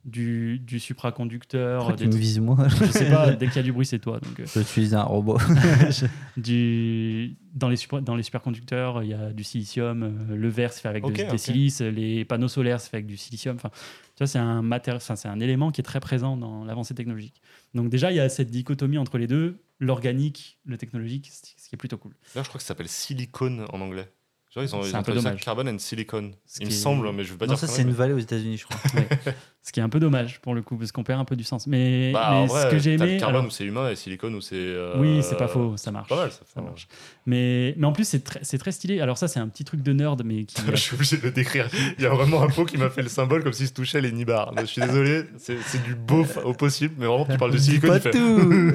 du, 0.05 0.59
du 0.59 0.81
supraconducteur. 0.81 1.95
Des 1.97 2.05
tu 2.05 2.11
me 2.11 2.17
vises 2.21 2.41
moi 2.41 2.57
je 2.69 2.85
sais 2.87 3.09
pas, 3.11 3.31
dès 3.37 3.47
qu'il 3.47 3.57
y 3.57 3.59
a 3.61 3.63
du 3.63 3.73
bruit, 3.73 3.87
c'est 3.87 3.99
toi. 3.99 4.19
Donc, 4.21 4.41
euh, 4.41 4.47
Je 4.55 4.61
suis 4.61 4.95
un 4.95 5.03
robot. 5.03 5.39
du, 6.37 7.37
dans, 7.55 7.69
les 7.69 7.77
supra- 7.77 8.01
dans 8.01 8.17
les 8.17 8.23
superconducteurs, 8.23 9.03
il 9.03 9.11
y 9.11 9.15
a 9.15 9.33
du 9.33 9.45
silicium. 9.45 10.03
euh, 10.03 10.37
le 10.37 10.49
verre, 10.49 10.73
c'est 10.73 10.81
fait 10.81 10.89
avec 10.89 11.05
de- 11.05 11.09
Ok, 11.09 11.31
des 11.31 11.39
silices. 11.39 11.81
Les 11.81 12.25
panneaux 12.25 12.49
solaires, 12.49 12.81
c'est 12.81 12.91
fait 12.91 12.97
avec 12.99 13.07
du 13.07 13.17
silicium. 13.17 13.57
Enfin, 13.57 13.71
tu 13.71 14.19
vois, 14.19 14.27
c'est 14.27 14.39
un, 14.39 14.63
matéri- 14.63 14.97
enfin, 14.97 15.17
c'est 15.17 15.29
un 15.29 15.41
élément 15.41 15.71
qui 15.71 15.81
est 15.81 15.85
très 15.85 16.01
présent 16.01 16.37
dans 16.37 16.65
l'avancée 16.65 16.95
technologique. 16.95 17.41
Donc, 17.75 17.89
déjà, 17.89 18.11
il 18.11 18.17
y 18.17 18.21
a 18.21 18.29
cette 18.29 18.51
dichotomie 18.51 18.99
entre 18.99 19.19
les 19.19 19.27
deux, 19.27 19.57
l'organique, 19.81 20.59
le 20.65 20.77
technologique, 20.79 21.31
ce 21.33 21.69
qui 21.69 21.75
est 21.75 21.79
plutôt 21.79 21.99
cool. 21.99 22.13
Là, 22.35 22.43
je 22.43 22.49
crois 22.49 22.59
que 22.59 22.63
ça 22.63 22.69
s'appelle 22.69 22.89
silicone 22.89 23.67
en 23.73 23.81
anglais. 23.81 24.09
Genre, 24.55 24.65
ils 24.65 24.75
ont, 24.77 24.83
C'est 24.83 24.91
ils 24.91 24.97
ont 24.97 24.99
un 24.99 25.03
peu 25.03 25.13
ça 25.15 25.23
dommage. 25.23 25.41
carbone 25.41 25.69
and 25.69 25.79
silicone. 25.79 26.35
Ce 26.45 26.61
Il 26.61 26.67
me 26.67 26.71
est- 26.71 26.75
semble, 26.75 27.11
mais 27.13 27.25
je 27.25 27.33
veux 27.33 27.39
pas 27.39 27.47
Non, 27.47 27.53
dire 27.55 27.59
ça 27.59 27.67
c'est 27.67 27.81
une 27.83 27.91
vallée 27.93 28.13
aux 28.13 28.19
États-Unis, 28.19 28.59
je 28.59 28.67
crois. 28.67 28.77
Ce 29.65 29.71
qui 29.71 29.79
est 29.79 29.83
un 29.85 29.89
peu 29.89 30.01
dommage 30.01 30.41
pour 30.41 30.57
le 30.57 30.63
coup, 30.63 30.77
parce 30.77 30.91
qu'on 30.91 31.05
perd 31.05 31.21
un 31.21 31.25
peu 31.25 31.37
du 31.37 31.45
sens. 31.45 31.69
Mais, 31.69 32.11
Bah, 32.13 32.29
mais 32.33 32.37
en 32.39 32.47
vrai, 32.47 32.63
ce 32.63 32.67
que 32.69 32.79
j'ai 32.81 32.97
t'as 32.97 33.05
le 33.05 33.11
aimé. 33.13 33.21
carbone 33.21 33.37
alors- 33.37 33.47
où 33.47 33.51
c'est 33.51 33.65
humain 33.65 33.91
et 33.91 33.95
silicone 33.95 34.35
où 34.35 34.41
c'est. 34.41 34.57
euh, 34.57 34.95
Oui, 34.99 35.21
c'est 35.23 35.37
pas 35.37 35.47
faux, 35.47 35.77
ça 35.77 35.93
marche. 35.93 36.09
Pas 36.09 36.17
mal, 36.17 36.33
ça. 36.33 36.41
Ça 36.53 36.61
marche. 36.61 36.89
Mais, 37.27 37.73
mais 37.77 37.87
en 37.87 37.93
plus, 37.93 38.03
c'est 38.05 38.25
très, 38.25 38.41
c'est 38.43 38.59
très 38.59 38.73
stylé. 38.73 39.01
Alors, 39.01 39.19
ça, 39.19 39.29
c'est 39.29 39.39
un 39.39 39.47
petit 39.47 39.65
truc 39.65 39.81
de 39.83 39.93
nerd, 39.93 40.21
mais 40.25 40.43
qui. 40.47 40.57
Je 40.69 40.75
suis 40.75 40.95
obligé 40.97 41.17
de 41.17 41.23
le 41.23 41.31
décrire. 41.31 41.69
Il 41.97 42.03
y 42.03 42.07
a 42.07 42.11
vraiment 42.11 42.43
un 42.43 42.49
pot 42.49 42.65
qui 42.65 42.77
m'a 42.77 42.91
fait 42.91 43.03
le 43.03 43.09
symbole 43.09 43.45
comme 43.45 43.53
s'il 43.53 43.69
se 43.69 43.73
touchait 43.73 44.01
les 44.01 44.11
nibards. 44.11 44.53
Je 44.59 44.65
suis 44.65 44.83
désolé, 44.83 45.23
c'est 45.39 45.57
c'est 45.65 45.83
du 45.85 45.95
beauf 45.95 46.39
au 46.45 46.55
possible, 46.55 46.95
mais 46.99 47.07
vraiment, 47.07 47.25
tu 47.25 47.39
parles 47.39 47.53
de 47.53 47.59
silicone, 47.59 47.91
pas 47.91 47.97
il 47.99 48.01
fait. 48.01 48.11
tout 48.11 48.73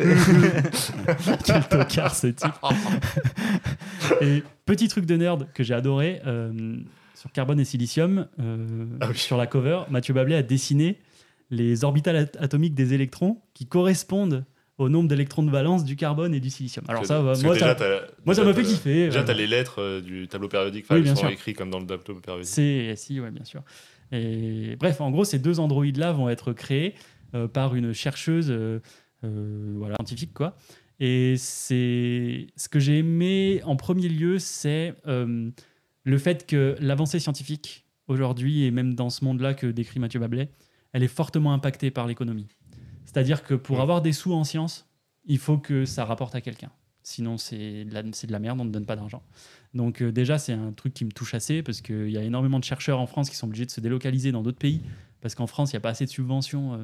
Quel 1.45 1.67
tocard 1.67 2.15
ce 2.15 2.27
type. 2.27 2.47
et 4.21 4.41
petit 4.65 4.87
truc 4.87 5.05
de 5.05 5.17
nerd 5.17 5.47
que 5.53 5.63
j'ai 5.63 5.73
adoré 5.73 6.21
euh, 6.25 6.77
sur 7.17 7.31
carbone 7.31 7.59
et 7.59 7.65
silicium, 7.65 8.27
euh, 8.39 8.85
Ah 9.01 9.07
oui. 9.09 9.17
sur 9.17 9.37
la 9.37 9.47
cover, 9.47 9.81
Mathieu 9.89 10.13
Bablé 10.13 10.35
a 10.35 10.43
dessiné 10.43 10.99
les 11.49 11.83
orbitales 11.83 12.15
at- 12.17 12.39
atomiques 12.43 12.75
des 12.75 12.93
électrons 12.93 13.41
qui 13.53 13.65
correspondent 13.65 14.45
au 14.77 14.89
nombre 14.89 15.09
d'électrons 15.09 15.41
de 15.41 15.49
valence 15.49 15.83
du 15.83 15.95
carbone 15.95 16.35
et 16.35 16.39
du 16.39 16.51
silicium. 16.51 16.85
Alors 16.87 17.05
ça, 17.05 17.17
que 17.17 17.41
moi, 17.43 17.53
déjà, 17.53 17.75
ça, 17.75 17.85
moi, 18.23 18.35
m'a 18.43 18.53
fait 18.53 18.61
kiffer. 18.63 19.05
Déjà, 19.05 19.21
euh, 19.21 19.23
t'as 19.25 19.33
les 19.33 19.47
lettres 19.47 19.81
euh, 19.81 20.01
du 20.01 20.27
tableau 20.27 20.47
périodique, 20.49 20.85
Oui, 20.91 21.01
bien 21.01 21.15
sont 21.15 21.21
sûr. 21.21 21.29
écrites 21.29 21.57
comme 21.57 21.71
dans 21.71 21.79
le 21.79 21.87
tableau 21.87 22.19
périodique. 22.19 22.47
C'est 22.47 22.95
si, 22.95 23.19
ouais, 23.19 23.31
bien 23.31 23.43
sûr. 23.45 23.63
Et 24.11 24.75
bref, 24.79 25.01
en 25.01 25.09
gros, 25.09 25.23
ces 25.25 25.39
deux 25.39 25.59
androïdes-là 25.59 26.11
vont 26.11 26.29
être 26.29 26.53
créés 26.53 26.93
euh, 27.33 27.47
par 27.47 27.73
une 27.75 27.93
chercheuse 27.93 28.55
voilà, 29.23 29.95
scientifique, 29.95 30.33
quoi. 30.35 30.55
Et 30.99 31.35
c'est 31.37 32.47
ce 32.55 32.69
que 32.69 32.79
j'ai 32.79 32.99
aimé 32.99 33.61
en 33.65 33.75
premier 33.75 34.09
lieu, 34.09 34.37
c'est 34.37 34.93
le 36.07 36.17
fait 36.17 36.47
que 36.47 36.77
l'avancée 36.79 37.19
scientifique 37.19 37.85
aujourd'hui 38.07 38.63
et 38.63 38.71
même 38.71 38.95
dans 38.95 39.09
ce 39.09 39.25
monde-là 39.25 39.53
que 39.53 39.67
décrit 39.67 39.99
Mathieu 39.99 40.21
Bablet, 40.21 40.49
elle 40.93 41.03
est 41.03 41.09
fortement 41.09 41.51
impactée 41.51 41.91
par 41.91 42.07
l'économie. 42.07 42.47
C'est-à-dire 43.05 43.43
que 43.43 43.53
pour 43.55 43.81
avoir 43.81 44.01
des 44.01 44.13
sous 44.13 44.31
en 44.33 44.45
science, 44.45 44.87
il 45.25 45.37
faut 45.37 45.57
que 45.57 45.83
ça 45.83 46.05
rapporte 46.05 46.33
à 46.33 46.39
quelqu'un. 46.39 46.71
Sinon, 47.03 47.37
c'est 47.37 47.83
de, 47.83 47.93
la- 47.93 48.03
c'est 48.13 48.27
de 48.27 48.31
la 48.31 48.39
merde, 48.39 48.59
on 48.61 48.65
ne 48.65 48.69
donne 48.71 48.85
pas 48.85 48.95
d'argent. 48.95 49.21
Donc 49.73 50.01
euh, 50.01 50.11
déjà, 50.13 50.37
c'est 50.37 50.53
un 50.53 50.71
truc 50.71 50.93
qui 50.93 51.03
me 51.03 51.11
touche 51.11 51.33
assez 51.33 51.61
parce 51.61 51.81
qu'il 51.81 52.09
y 52.09 52.17
a 52.17 52.23
énormément 52.23 52.59
de 52.59 52.63
chercheurs 52.63 52.99
en 53.01 53.05
France 53.05 53.29
qui 53.29 53.35
sont 53.35 53.47
obligés 53.47 53.65
de 53.65 53.71
se 53.71 53.81
délocaliser 53.81 54.31
dans 54.31 54.43
d'autres 54.43 54.57
pays 54.57 54.81
parce 55.19 55.35
qu'en 55.35 55.47
France, 55.47 55.71
il 55.71 55.75
n'y 55.75 55.79
a 55.79 55.81
pas 55.81 55.89
assez 55.89 56.05
de 56.05 56.09
subventions 56.09 56.75
euh, 56.75 56.77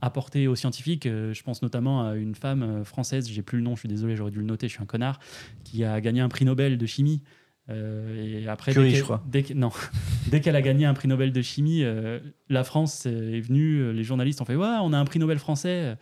apportées 0.00 0.48
aux 0.48 0.56
scientifiques. 0.56 1.06
Euh, 1.06 1.32
je 1.32 1.42
pense 1.44 1.62
notamment 1.62 2.04
à 2.08 2.16
une 2.16 2.34
femme 2.34 2.84
française, 2.84 3.28
j'ai 3.28 3.42
plus 3.42 3.58
le 3.58 3.64
nom, 3.64 3.76
je 3.76 3.80
suis 3.80 3.88
désolé, 3.88 4.16
j'aurais 4.16 4.32
dû 4.32 4.38
le 4.40 4.44
noter, 4.46 4.66
je 4.68 4.72
suis 4.74 4.82
un 4.82 4.86
connard, 4.86 5.20
qui 5.62 5.84
a 5.84 6.00
gagné 6.00 6.20
un 6.20 6.28
prix 6.28 6.44
Nobel 6.44 6.78
de 6.78 6.86
chimie. 6.86 7.22
Euh, 7.70 8.42
et 8.42 8.46
après, 8.48 8.72
Curie, 8.72 8.90
dès 8.92 8.96
je 8.98 9.02
crois. 9.02 9.22
dès 9.26 9.44
non, 9.54 9.70
dès 10.30 10.40
qu'elle 10.40 10.56
a 10.56 10.62
gagné 10.62 10.84
un 10.84 10.94
prix 10.94 11.08
Nobel 11.08 11.32
de 11.32 11.42
chimie, 11.42 11.82
euh, 11.82 12.20
la 12.48 12.62
France 12.64 13.06
est 13.06 13.40
venue, 13.40 13.78
euh, 13.78 13.90
les 13.92 14.04
journalistes 14.04 14.40
ont 14.42 14.44
fait 14.44 14.56
Ouais, 14.56 14.66
on 14.82 14.92
a 14.92 14.98
un 14.98 15.04
prix 15.04 15.18
Nobel 15.18 15.38
français. 15.38 15.96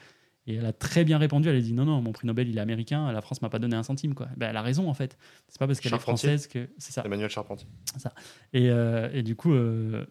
Et 0.48 0.55
elle 0.56 0.66
a 0.66 0.72
très 0.72 1.05
bien 1.05 1.18
répondu. 1.18 1.48
Elle 1.48 1.55
a 1.55 1.60
dit 1.60 1.72
non, 1.72 1.84
non, 1.84 2.02
mon 2.02 2.10
prix 2.10 2.26
Nobel 2.26 2.48
il 2.48 2.59
est 2.59 2.60
américain. 2.60 3.12
La 3.12 3.20
France 3.20 3.43
m'a 3.43 3.48
pas 3.48 3.60
donné 3.60 3.76
un 3.76 3.84
centime 3.84 4.12
quoi. 4.12 4.26
Ben, 4.36 4.51
elle 4.51 4.56
a 4.56 4.62
raison 4.62 4.89
en 4.90 4.94
fait. 4.94 5.16
C'est 5.47 5.60
pas 5.60 5.68
parce 5.68 5.78
qu'elle 5.78 5.94
est 5.94 5.98
française 6.01 6.48
que 6.48 6.68
c'est 6.78 6.90
ça. 6.93 7.02
Emmanuel 7.05 7.30
Charpentier. 7.30 7.68
Et, 8.52 8.68
euh, 8.68 9.09
et 9.14 9.22
du 9.22 9.36
coup, 9.36 9.52
euh, 9.52 10.05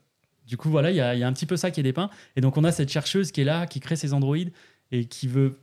du 0.48 0.56
coup 0.56 0.70
voilà, 0.70 0.90
il 0.92 0.96
y, 0.96 1.02
a- 1.02 1.16
il 1.16 1.20
y 1.20 1.24
a 1.24 1.28
un 1.28 1.34
petit 1.34 1.46
peu 1.46 1.58
ça 1.58 1.70
qui 1.70 1.82
est 1.82 1.84
dépeint. 1.84 2.10
Et 2.38 2.42
donc 2.42 2.56
on 2.56 2.64
a 2.64 2.72
cette 2.72 2.90
chercheuse 2.90 3.34
qui 3.34 3.42
est 3.42 3.44
là, 3.44 3.68
qui 3.68 3.82
crée 3.82 3.98
ces 3.98 4.14
androïdes 4.14 4.54
et 4.92 5.04
qui 5.04 5.28
veut 5.28 5.60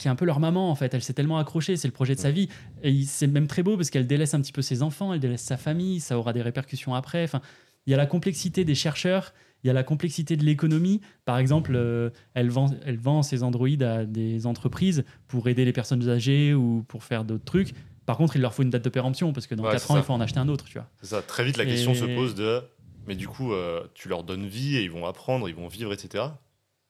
qui 0.00 0.08
est 0.08 0.10
un 0.10 0.16
peu 0.16 0.24
leur 0.24 0.40
maman 0.40 0.70
en 0.70 0.74
fait, 0.74 0.92
elle 0.94 1.02
s'est 1.02 1.12
tellement 1.12 1.38
accrochée, 1.38 1.76
c'est 1.76 1.86
le 1.88 1.92
projet 1.92 2.14
de 2.14 2.20
sa 2.20 2.30
vie. 2.30 2.48
Et 2.82 3.04
c'est 3.04 3.26
même 3.26 3.46
très 3.46 3.62
beau 3.62 3.76
parce 3.76 3.90
qu'elle 3.90 4.06
délaisse 4.06 4.34
un 4.34 4.40
petit 4.40 4.52
peu 4.52 4.62
ses 4.62 4.82
enfants, 4.82 5.12
elle 5.12 5.20
délaisse 5.20 5.42
sa 5.42 5.56
famille, 5.56 6.00
ça 6.00 6.18
aura 6.18 6.32
des 6.32 6.42
répercussions 6.42 6.94
après. 6.94 7.22
Enfin, 7.22 7.40
il 7.86 7.90
y 7.90 7.94
a 7.94 7.96
la 7.96 8.06
complexité 8.06 8.64
des 8.64 8.74
chercheurs, 8.74 9.32
il 9.62 9.66
y 9.66 9.70
a 9.70 9.72
la 9.72 9.82
complexité 9.82 10.36
de 10.36 10.44
l'économie. 10.44 11.00
Par 11.24 11.38
exemple, 11.38 11.72
euh, 11.74 12.10
elle, 12.34 12.50
vend, 12.50 12.70
elle 12.84 12.98
vend 12.98 13.22
ses 13.22 13.42
androïdes 13.42 13.82
à 13.82 14.04
des 14.06 14.46
entreprises 14.46 15.04
pour 15.28 15.48
aider 15.48 15.64
les 15.64 15.72
personnes 15.72 16.08
âgées 16.08 16.54
ou 16.54 16.84
pour 16.88 17.04
faire 17.04 17.24
d'autres 17.24 17.44
trucs. 17.44 17.74
Par 18.06 18.16
contre, 18.16 18.36
il 18.36 18.42
leur 18.42 18.54
faut 18.54 18.62
une 18.62 18.70
date 18.70 18.84
de 18.84 18.88
péremption 18.88 19.32
parce 19.32 19.46
que 19.46 19.54
dans 19.54 19.64
Ouais, 19.64 19.72
4 19.72 19.80
c'est 19.82 19.90
ans, 19.92 19.94
ça. 19.94 20.00
il 20.00 20.04
faut 20.04 20.12
en 20.14 20.20
acheter 20.20 20.40
un 20.40 20.48
autre, 20.48 20.64
tu 20.64 20.74
vois. 20.78 20.88
Ça. 21.02 21.22
Très 21.22 21.44
vite, 21.44 21.56
la 21.58 21.64
question 21.66 21.92
Et- 21.92 21.96
se 21.96 22.04
pose 22.06 22.34
de. 22.34 22.60
Mais 23.06 23.14
du 23.14 23.28
coup, 23.28 23.52
euh, 23.52 23.82
tu 23.94 24.08
leur 24.08 24.24
donnes 24.24 24.46
vie 24.46 24.76
et 24.76 24.82
ils 24.82 24.90
vont 24.90 25.06
apprendre, 25.06 25.48
ils 25.48 25.54
vont 25.54 25.68
vivre, 25.68 25.92
etc. 25.92 26.24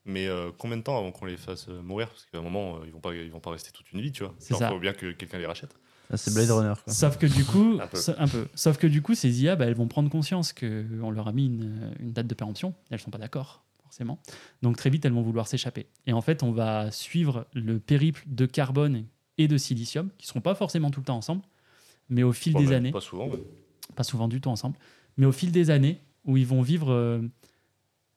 Mais 0.06 0.26
euh, 0.26 0.50
combien 0.56 0.76
de 0.76 0.82
temps 0.82 0.96
avant 0.98 1.12
qu'on 1.12 1.26
les 1.26 1.36
fasse 1.36 1.68
euh, 1.68 1.82
mourir? 1.82 2.08
Parce 2.08 2.24
qu'à 2.26 2.38
un 2.38 2.42
moment, 2.42 2.76
euh, 2.76 2.80
ils 2.86 2.92
vont 2.92 3.00
pas, 3.00 3.14
ils 3.14 3.30
vont 3.30 3.40
pas 3.40 3.50
rester 3.50 3.70
toute 3.70 3.92
une 3.92 4.00
vie, 4.00 4.12
tu 4.12 4.22
vois. 4.24 4.34
C'est 4.38 4.54
Il 4.54 4.56
ça. 4.56 4.68
faut 4.68 4.78
bien 4.78 4.92
que 4.92 5.12
quelqu'un 5.12 5.38
les 5.38 5.46
rachète. 5.46 5.76
Ah, 6.12 6.16
C'est 6.16 6.32
Blade 6.34 6.50
Runner. 6.50 6.72
Quoi. 6.82 6.92
Sauf 6.92 7.18
que 7.18 7.26
du 7.26 7.44
coup, 7.44 7.78
Un 7.80 7.86
peu. 7.86 7.96
so- 7.98 8.12
un 8.18 8.26
peu. 8.26 8.48
Sauf 8.54 8.78
que 8.78 8.86
du 8.86 9.02
coup, 9.02 9.14
ces 9.14 9.42
IA, 9.42 9.56
bah, 9.56 9.66
elles 9.66 9.74
vont 9.74 9.86
prendre 9.88 10.10
conscience 10.10 10.52
qu'on 10.52 11.10
leur 11.10 11.28
a 11.28 11.32
mis 11.32 11.46
une, 11.46 11.94
une 12.00 12.12
date 12.12 12.26
de 12.26 12.34
péremption. 12.34 12.74
Elles 12.90 12.98
sont 12.98 13.10
pas 13.10 13.18
d'accord, 13.18 13.62
forcément. 13.84 14.18
Donc 14.62 14.76
très 14.76 14.90
vite, 14.90 15.04
elles 15.04 15.12
vont 15.12 15.22
vouloir 15.22 15.46
s'échapper. 15.46 15.86
Et 16.06 16.12
en 16.12 16.20
fait, 16.22 16.42
on 16.42 16.50
va 16.50 16.90
suivre 16.90 17.46
le 17.52 17.78
périple 17.78 18.24
de 18.26 18.46
carbone 18.46 19.04
et 19.38 19.46
de 19.48 19.56
silicium, 19.58 20.10
qui 20.18 20.26
seront 20.26 20.40
pas 20.40 20.54
forcément 20.54 20.90
tout 20.90 21.00
le 21.00 21.06
temps 21.06 21.16
ensemble, 21.16 21.42
mais 22.08 22.22
au 22.24 22.32
fil 22.32 22.54
Bon, 22.54 22.60
des 22.60 22.66
bah, 22.68 22.76
années, 22.76 22.90
Pas 22.92 23.00
souvent, 23.00 23.28
mais- 23.28 23.38
pas 23.94 24.02
souvent 24.02 24.26
du 24.28 24.40
tout 24.40 24.48
ensemble, 24.48 24.76
mais 25.16 25.26
au 25.26 25.32
fil 25.32 25.52
des 25.52 25.70
années, 25.70 26.00
où 26.24 26.36
ils 26.36 26.46
vont 26.46 26.60
vivre 26.62 26.90
euh, 26.90 27.20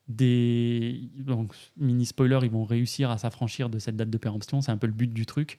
des. 0.08 1.00
Donc, 1.16 1.54
mini 1.76 2.06
spoiler, 2.06 2.38
ils 2.42 2.50
vont 2.50 2.64
réussir 2.64 3.10
à 3.10 3.18
s'affranchir 3.18 3.68
de 3.68 3.78
cette 3.78 3.96
date 3.96 4.10
de 4.10 4.18
péremption, 4.18 4.60
c'est 4.60 4.72
un 4.72 4.76
peu 4.76 4.86
le 4.86 4.92
but 4.92 5.12
du 5.12 5.26
truc. 5.26 5.58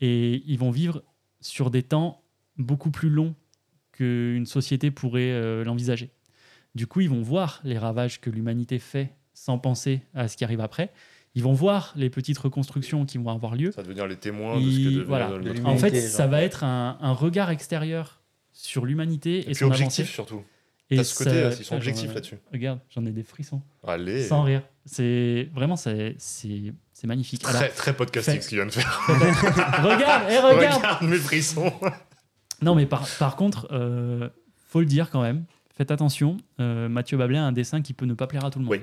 Et 0.00 0.42
ils 0.46 0.58
vont 0.58 0.70
vivre 0.70 1.02
sur 1.40 1.70
des 1.70 1.82
temps 1.82 2.22
beaucoup 2.58 2.90
plus 2.90 3.08
longs 3.10 3.34
qu'une 3.92 4.46
société 4.46 4.90
pourrait 4.90 5.32
euh, 5.32 5.64
l'envisager. 5.64 6.10
Du 6.74 6.86
coup, 6.86 7.00
ils 7.00 7.08
vont 7.08 7.22
voir 7.22 7.60
les 7.64 7.78
ravages 7.78 8.20
que 8.20 8.28
l'humanité 8.28 8.78
fait 8.78 9.14
sans 9.32 9.58
penser 9.58 10.02
à 10.14 10.28
ce 10.28 10.36
qui 10.36 10.44
arrive 10.44 10.60
après. 10.60 10.92
Ils 11.34 11.42
vont 11.42 11.52
voir 11.54 11.92
les 11.96 12.08
petites 12.10 12.38
reconstructions 12.38 13.04
qui 13.06 13.18
vont 13.18 13.30
avoir 13.30 13.56
lieu. 13.56 13.70
Ça 13.72 13.82
va 13.82 13.84
devenir 13.84 14.06
les 14.06 14.16
témoins 14.16 14.58
de 14.60 14.70
ce 14.70 14.76
que 14.76 14.84
devient 14.84 15.04
voilà. 15.06 15.38
De 15.38 15.64
En 15.64 15.76
fait, 15.76 15.94
genre. 15.94 16.02
ça 16.08 16.26
va 16.26 16.42
être 16.42 16.64
un, 16.64 16.98
un 17.00 17.12
regard 17.12 17.50
extérieur 17.50 18.22
sur 18.52 18.86
l'humanité 18.86 19.36
et, 19.38 19.40
Et 19.40 19.44
puis 19.44 19.54
son 19.56 19.66
objectif 19.66 20.00
avancée. 20.00 20.12
surtout. 20.14 20.42
Et 20.90 20.96
T'as 20.98 21.04
ce 21.04 21.16
côté, 21.18 21.30
ça- 21.30 21.48
ils 21.48 21.64
sont 21.64 21.74
j'en- 21.74 21.76
objectifs 21.78 22.14
là-dessus. 22.14 22.38
Regarde, 22.52 22.78
j'en 22.94 23.04
ai 23.06 23.10
des 23.10 23.24
frissons. 23.24 23.60
Allez. 23.86 24.22
Sans 24.24 24.42
rire. 24.42 24.62
C'est 24.84 25.48
vraiment 25.52 25.74
c'est 25.76 26.14
c'est 26.18 26.72
c'est 26.92 27.06
magnifique. 27.08 27.44
Alors, 27.44 27.60
Très, 27.60 27.68
très 27.70 27.92
podcasting 27.96 28.34
fait- 28.36 28.40
ce 28.42 28.48
qu'il 28.48 28.58
vient 28.58 28.66
de 28.66 28.70
faire. 28.70 29.02
regarde, 29.08 30.30
et 30.30 30.38
regarde. 30.38 30.76
Regarde 30.76 31.02
mes 31.02 31.16
frissons. 31.18 31.72
Non, 32.62 32.74
mais 32.74 32.86
par, 32.86 33.06
par 33.18 33.34
contre, 33.36 33.66
euh, 33.72 34.28
faut 34.68 34.80
le 34.80 34.86
dire 34.86 35.10
quand 35.10 35.22
même. 35.22 35.44
Faites 35.76 35.90
attention. 35.90 36.36
euh, 36.60 36.88
Mathieu 36.88 37.18
Bablin 37.18 37.42
a 37.44 37.46
un 37.48 37.52
dessin 37.52 37.82
qui 37.82 37.92
peut 37.92 38.06
ne 38.06 38.14
pas 38.14 38.26
plaire 38.26 38.44
à 38.44 38.50
tout 38.50 38.58
le 38.60 38.64
monde. 38.64 38.72
Oui. 38.74 38.80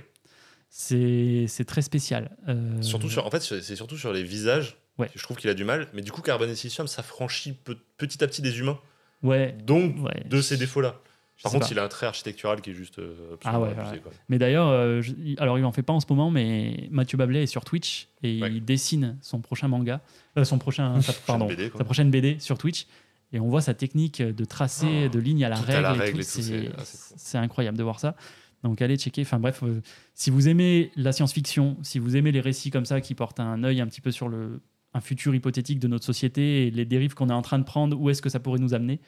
C'est 0.69 1.45
c'est 1.47 1.65
très 1.65 1.81
spécial. 1.81 2.35
Euh, 2.47 2.81
Surtout 2.81 3.09
sur, 3.09 3.25
en 3.25 3.31
fait, 3.31 3.41
c'est 3.41 3.61
c'est 3.61 3.75
surtout 3.75 3.97
sur 3.97 4.11
les 4.11 4.23
visages. 4.23 4.77
Ouais. 4.99 5.07
que 5.07 5.17
Je 5.17 5.23
trouve 5.23 5.37
qu'il 5.37 5.49
a 5.49 5.53
du 5.55 5.63
mal. 5.63 5.87
Mais 5.93 6.01
du 6.03 6.11
coup, 6.11 6.21
Carbone 6.21 6.49
et 6.49 6.55
Silicium 6.55 6.87
s'affranchit 6.87 7.53
pe- 7.53 7.77
petit 7.97 8.23
à 8.23 8.27
petit 8.27 8.41
des 8.43 8.59
humains. 8.59 8.79
Ouais. 9.23 9.55
Donc, 9.63 9.95
Ouais. 10.03 10.23
de 10.29 10.41
ces 10.41 10.57
défauts-là. 10.57 10.99
Par 11.43 11.51
contre, 11.51 11.67
pas. 11.67 11.71
il 11.73 11.79
a 11.79 11.83
un 11.83 11.87
trait 11.89 12.05
architectural 12.07 12.61
qui 12.61 12.71
est 12.71 12.73
juste. 12.73 12.99
euh, 12.99 13.35
Ah 13.43 13.59
ouais, 13.59 13.69
abusé, 13.69 13.91
ouais. 13.95 13.99
quoi. 13.99 14.11
Mais 14.29 14.37
d'ailleurs, 14.39 14.67
euh, 14.69 15.01
alors 15.37 15.59
il 15.59 15.65
en 15.65 15.71
fait 15.71 15.83
pas 15.83 15.93
en 15.93 15.99
ce 15.99 16.05
moment, 16.09 16.31
mais 16.31 16.87
Mathieu 16.89 17.17
Bablet 17.17 17.43
est 17.43 17.47
sur 17.47 17.65
Twitch 17.65 18.07
et 18.23 18.41
Ouais. 18.41 18.51
il 18.51 18.63
dessine 18.65 19.17
son 19.21 19.41
prochain 19.41 19.67
manga, 19.67 20.01
euh, 20.37 20.43
son 20.45 20.57
prochain, 20.57 20.99
sa, 21.01 21.13
pardon, 21.13 21.47
BD, 21.47 21.71
sa 21.77 21.83
prochaine 21.83 22.09
BD 22.09 22.37
sur 22.39 22.57
Twitch. 22.57 22.87
Et 23.33 23.39
on 23.39 23.47
voit 23.49 23.61
sa 23.61 23.73
technique 23.73 24.21
de 24.21 24.45
tracer 24.45 25.09
de 25.09 25.19
lignes 25.19 25.43
à 25.43 25.49
la 25.49 25.55
règle. 25.55 25.85
règle 25.87 26.23
tout, 26.23 26.39
et 26.39 26.67
tout, 26.67 26.83
c'est- 26.85 27.37
ah, 27.37 27.41
incroyable 27.41 27.77
de 27.77 27.83
voir 27.83 27.99
ça. 27.99 28.15
Donc 28.63 28.81
allez 28.81 28.95
checker. 28.95 29.23
Enfin 29.23 29.39
bref, 29.39 29.61
euh, 29.63 29.81
si 30.13 30.29
vous 30.29 30.47
aimez 30.47 30.91
la 30.95 31.11
science-fiction, 31.11 31.77
si 31.81 31.97
vous 31.99 32.15
aimez 32.15 32.31
les 32.31 32.39
récits 32.41 32.69
comme 32.69 32.85
ça 32.85 33.01
qui 33.01 33.15
portent 33.15 33.39
un 33.39 33.63
œil 33.63 33.81
un 33.81 33.87
petit 33.87 34.01
peu 34.01 34.11
sur 34.11 34.29
le, 34.29 34.61
un 34.93 35.01
futur 35.01 35.33
hypothétique 35.35 35.79
de 35.79 35.87
notre 35.87 36.05
société 36.05 36.67
et 36.67 36.71
les 36.71 36.85
dérives 36.85 37.15
qu'on 37.15 37.29
est 37.29 37.33
en 37.33 37.41
train 37.41 37.57
de 37.59 37.63
prendre, 37.65 37.99
où 37.99 38.09
est-ce 38.11 38.21
que 38.21 38.29
ça 38.29 38.39
pourrait 38.39 38.59
nous 38.59 38.73
amener, 38.75 38.99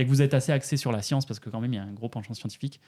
et 0.00 0.04
que 0.04 0.08
vous 0.08 0.22
êtes 0.22 0.32
assez 0.34 0.50
axé 0.50 0.76
sur 0.78 0.92
la 0.92 1.02
science, 1.02 1.26
parce 1.26 1.40
que 1.40 1.50
quand 1.50 1.60
même 1.60 1.72
il 1.74 1.76
y 1.76 1.78
a 1.78 1.82
un 1.82 1.92
gros 1.92 2.08
penchant 2.08 2.32
scientifique, 2.34 2.80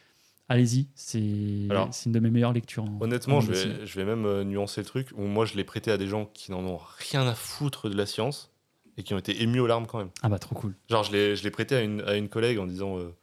allez-y. 0.48 0.89
C'est 0.94 1.18
une 1.18 2.12
de 2.12 2.18
mes 2.20 2.30
meilleures 2.30 2.52
lectures. 2.55 2.84
en- 2.84 3.01
Honnêtement, 3.02 3.36
en 3.36 3.40
je 3.40 3.52
vais, 3.52 3.86
je 3.86 3.97
vais 4.01 4.05
même 4.06 4.24
euh, 4.24 4.44
nuancer 4.44 4.80
le 4.80 4.86
truc. 4.86 5.09
Où 5.14 5.22
moi, 5.24 5.44
je 5.44 5.55
l'ai 5.55 5.64
prêté 5.64 5.90
à 5.90 5.98
des 5.98 6.06
gens 6.09 6.24
qui 6.26 6.51
n'en 6.51 6.64
ont 6.64 6.80
rien 7.10 7.26
à 7.26 7.34
foutre 7.34 7.90
de 7.90 7.94
la 7.94 8.06
science 8.06 8.51
et 8.97 9.02
qui 9.02 9.12
ont 9.12 9.18
été 9.18 9.43
émus 9.43 9.60
aux 9.60 9.66
larmes 9.66 9.86
quand 9.86 9.98
même. 9.98 10.10
Ah 10.22 10.28
bah 10.30 10.39
trop 10.39 10.55
cool. 10.55 10.74
Genre, 10.89 11.05
je 11.05 11.12
l'ai, 11.43 11.51
prêté 11.51 11.76
à 11.76 11.82
une, 11.82 12.01
à 12.02 12.16
une 12.16 12.28
collègue 12.30 12.59
en 12.59 12.66
disant 12.66 12.98
euh, 12.98 13.14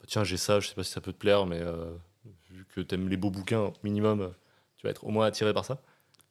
Bah, 0.00 0.06
Tiens, 0.08 0.24
j'ai 0.24 0.36
ça, 0.36 0.58
je 0.58 0.68
sais 0.68 0.74
pas 0.74 0.82
si 0.82 0.90
ça 0.92 1.00
peut 1.00 1.12
te 1.12 1.18
plaire, 1.18 1.46
mais 1.46 1.60
euh, 1.60 1.92
vu 2.50 2.66
que 2.74 2.80
t'aimes 2.80 3.08
les 3.08 3.16
beaux 3.16 3.30
bouquins, 3.30 3.72
minimum, 3.84 4.32
tu 4.76 4.84
vas 4.86 4.90
être 4.90 5.04
au 5.04 5.10
moins 5.10 5.26
attiré 5.26 5.54
par 5.54 5.64
ça. 5.64 5.80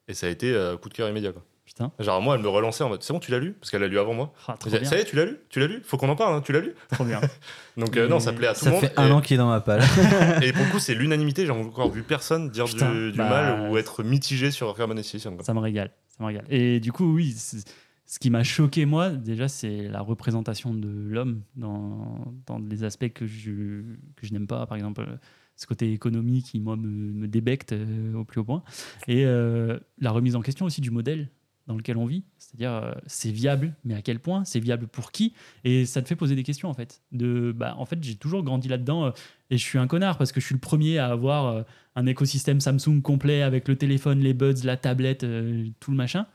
Et 0.09 0.13
ça 0.13 0.27
a 0.27 0.29
été 0.29 0.53
coup 0.81 0.89
de 0.89 0.93
cœur 0.93 1.09
immédiat. 1.09 1.31
Quoi. 1.33 1.43
Putain, 1.67 1.91
Genre, 1.99 2.21
moi, 2.21 2.35
elle 2.35 2.41
me 2.41 2.47
relançait 2.47 2.85
en 2.85 2.89
mode 2.89 3.03
C'est 3.03 3.11
bon, 3.11 3.19
tu 3.19 3.29
l'as 3.29 3.39
lu? 3.39 3.51
Parce 3.51 3.69
qu'elle 3.69 3.81
l'a 3.81 3.89
lu 3.89 3.99
avant 3.99 4.13
moi. 4.13 4.33
Ah, 4.47 4.55
ça 4.57 4.69
y 4.69 4.99
est, 5.01 5.03
tu 5.03 5.17
l'as 5.17 5.25
lu? 5.25 5.37
Tu 5.49 5.59
l'as 5.59 5.67
lu? 5.67 5.81
Faut 5.83 5.97
qu'on 5.97 6.07
en 6.07 6.15
parle, 6.15 6.33
hein, 6.33 6.41
tu 6.41 6.53
l'as 6.53 6.61
lu? 6.61 6.73
Trop 6.91 7.03
bien. 7.03 7.19
Donc, 7.77 7.97
euh, 7.97 8.07
non, 8.07 8.21
ça 8.21 8.31
plaît 8.31 8.47
à 8.47 8.53
tout 8.53 8.61
Ça 8.61 8.67
le 8.67 8.71
monde. 8.71 8.85
fait 8.85 8.97
un 8.97 9.09
et, 9.09 9.11
an 9.11 9.19
qu'il 9.19 9.35
est 9.35 9.37
dans 9.37 9.49
ma 9.49 9.59
palle. 9.59 9.81
et 10.41 10.53
pour 10.53 10.63
le 10.63 10.71
coup, 10.71 10.79
c'est 10.79 10.95
l'unanimité. 10.95 11.45
J'ai 11.45 11.51
encore 11.51 11.91
vu 11.91 12.03
personne 12.03 12.49
dire 12.49 12.65
Putain, 12.65 12.89
du, 12.89 13.11
du 13.11 13.17
bah, 13.17 13.29
mal 13.29 13.69
ou 13.69 13.77
être 13.77 14.01
mitigé 14.01 14.49
sur 14.49 14.69
Assassination, 14.69 15.35
quoi. 15.35 15.43
Ça 15.43 15.53
me 15.53 15.59
régale. 15.59 15.91
Ça 16.07 16.23
me 16.23 16.27
régale. 16.27 16.45
Et 16.49 16.79
du 16.79 16.93
coup, 16.93 17.13
oui, 17.13 17.35
ce 17.35 18.19
qui 18.19 18.29
m'a 18.29 18.43
choqué, 18.43 18.85
moi, 18.85 19.09
déjà, 19.09 19.49
c'est 19.49 19.89
la 19.89 19.99
représentation 19.99 20.73
de 20.73 20.87
l'homme 20.87 21.41
dans, 21.57 22.33
dans 22.45 22.59
les 22.59 22.85
aspects 22.85 23.11
que 23.11 23.27
je, 23.27 23.81
que 24.15 24.25
je 24.25 24.31
n'aime 24.31 24.47
pas. 24.47 24.65
Par 24.67 24.77
exemple, 24.77 25.05
ce 25.57 25.65
côté 25.65 25.91
économique 25.91 26.45
qui, 26.45 26.59
moi, 26.61 26.77
me, 26.77 26.87
me 26.87 27.27
débecte 27.27 27.73
euh, 27.73 28.13
au 28.13 28.23
plus 28.23 28.39
haut 28.39 28.45
point. 28.45 28.63
Et 29.07 29.25
euh, 29.25 29.77
la 29.99 30.11
remise 30.11 30.35
en 30.35 30.41
question 30.41 30.65
aussi 30.65 30.81
du 30.81 30.91
modèle 30.91 31.29
dans 31.67 31.75
lequel 31.75 31.97
on 31.97 32.05
vit. 32.05 32.23
C'est-à-dire, 32.37 32.71
euh, 32.71 32.93
c'est 33.05 33.31
viable, 33.31 33.75
mais 33.83 33.93
à 33.93 34.01
quel 34.01 34.19
point? 34.19 34.45
C'est 34.45 34.59
viable 34.59 34.87
pour 34.87 35.11
qui? 35.11 35.33
Et 35.63 35.85
ça 35.85 36.01
te 36.01 36.07
fait 36.07 36.15
poser 36.15 36.35
des 36.35 36.43
questions, 36.43 36.69
en 36.69 36.73
fait. 36.73 37.01
De, 37.11 37.51
bah, 37.55 37.75
en 37.77 37.85
fait, 37.85 38.01
j'ai 38.01 38.15
toujours 38.15 38.43
grandi 38.43 38.67
là-dedans 38.69 39.05
euh, 39.05 39.11
et 39.49 39.57
je 39.57 39.63
suis 39.63 39.77
un 39.77 39.87
connard 39.87 40.17
parce 40.17 40.31
que 40.31 40.39
je 40.39 40.45
suis 40.45 40.55
le 40.55 40.61
premier 40.61 40.97
à 40.97 41.07
avoir 41.07 41.47
euh, 41.47 41.63
un 41.95 42.05
écosystème 42.05 42.61
Samsung 42.61 43.01
complet 43.01 43.41
avec 43.41 43.67
le 43.67 43.75
téléphone, 43.75 44.19
les 44.19 44.33
buds, 44.33 44.63
la 44.63 44.77
tablette, 44.77 45.25
tout 45.79 45.91
le 45.91 45.97
machin. 45.97 46.25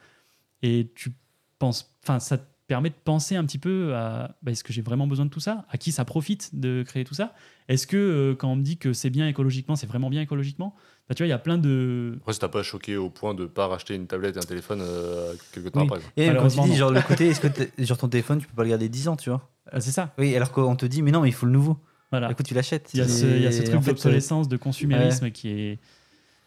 Et 0.62 0.92
tu 0.94 1.12
penses, 1.58 1.96
enfin, 2.02 2.20
ça 2.20 2.38
te 2.38 2.44
permet 2.66 2.90
de 2.90 2.94
penser 2.94 3.36
un 3.36 3.44
petit 3.44 3.58
peu 3.58 3.94
à 3.94 4.36
bah, 4.42 4.52
est-ce 4.52 4.64
que 4.64 4.72
j'ai 4.72 4.82
vraiment 4.82 5.06
besoin 5.06 5.24
de 5.24 5.30
tout 5.30 5.40
ça? 5.40 5.64
À 5.70 5.78
qui 5.78 5.92
ça 5.92 6.04
profite 6.04 6.58
de 6.58 6.82
créer 6.82 7.04
tout 7.04 7.14
ça? 7.14 7.34
Est-ce 7.68 7.86
que 7.86 8.36
quand 8.38 8.50
on 8.50 8.56
me 8.56 8.62
dit 8.62 8.76
que 8.76 8.92
c'est 8.92 9.10
bien 9.10 9.28
écologiquement, 9.28 9.76
c'est 9.76 9.86
vraiment 9.86 10.10
bien 10.10 10.20
écologiquement? 10.20 10.74
Bah, 11.12 11.14
Tu 11.14 11.22
vois, 11.22 11.26
il 11.26 11.30
y 11.30 11.34
a 11.34 11.38
plein 11.38 11.58
de. 11.58 12.14
Après, 12.20 12.32
ça 12.32 12.38
t'a 12.40 12.48
pas 12.48 12.62
choqué 12.62 12.96
au 12.96 13.10
point 13.10 13.34
de 13.34 13.46
pas 13.46 13.66
racheter 13.66 13.94
une 13.94 14.06
tablette 14.06 14.36
et 14.36 14.38
un 14.38 14.42
téléphone 14.42 14.80
euh, 14.82 15.34
quelque 15.52 15.68
temps 15.68 15.80
Oui. 15.80 15.86
après. 15.90 16.00
Et 16.16 16.28
quand 16.34 16.48
tu 16.48 16.60
dis, 16.60 16.76
genre, 16.76 16.90
le 16.90 17.00
côté, 17.02 17.28
est-ce 17.28 17.40
que 17.40 17.48
genre 17.84 17.98
ton 17.98 18.08
téléphone, 18.08 18.38
tu 18.40 18.46
peux 18.46 18.54
pas 18.54 18.62
le 18.64 18.70
garder 18.70 18.88
10 18.88 19.08
ans, 19.08 19.16
tu 19.16 19.30
vois 19.30 19.48
Ah, 19.70 19.80
c'est 19.80 19.90
ça. 19.92 20.12
Oui, 20.18 20.34
alors 20.36 20.50
qu'on 20.52 20.74
te 20.76 20.86
dit, 20.86 21.02
mais 21.02 21.10
non, 21.10 21.20
mais 21.20 21.28
il 21.28 21.32
faut 21.34 21.46
le 21.46 21.52
nouveau. 21.52 21.76
Voilà. 22.10 22.30
Écoute, 22.30 22.46
tu 22.46 22.54
l'achètes. 22.54 22.90
Il 22.94 23.00
y 23.00 23.02
a 23.02 23.08
ce, 23.08 23.24
il 23.26 23.42
y 23.42 23.46
a 23.46 23.52
ce 23.52 23.60
Et 23.60 23.64
truc 23.64 23.76
en 23.76 23.82
fait, 23.82 23.90
d'obsolescence, 23.92 24.48
de 24.48 24.56
consumérisme 24.56 25.30
qui 25.30 25.48
est. 25.48 25.78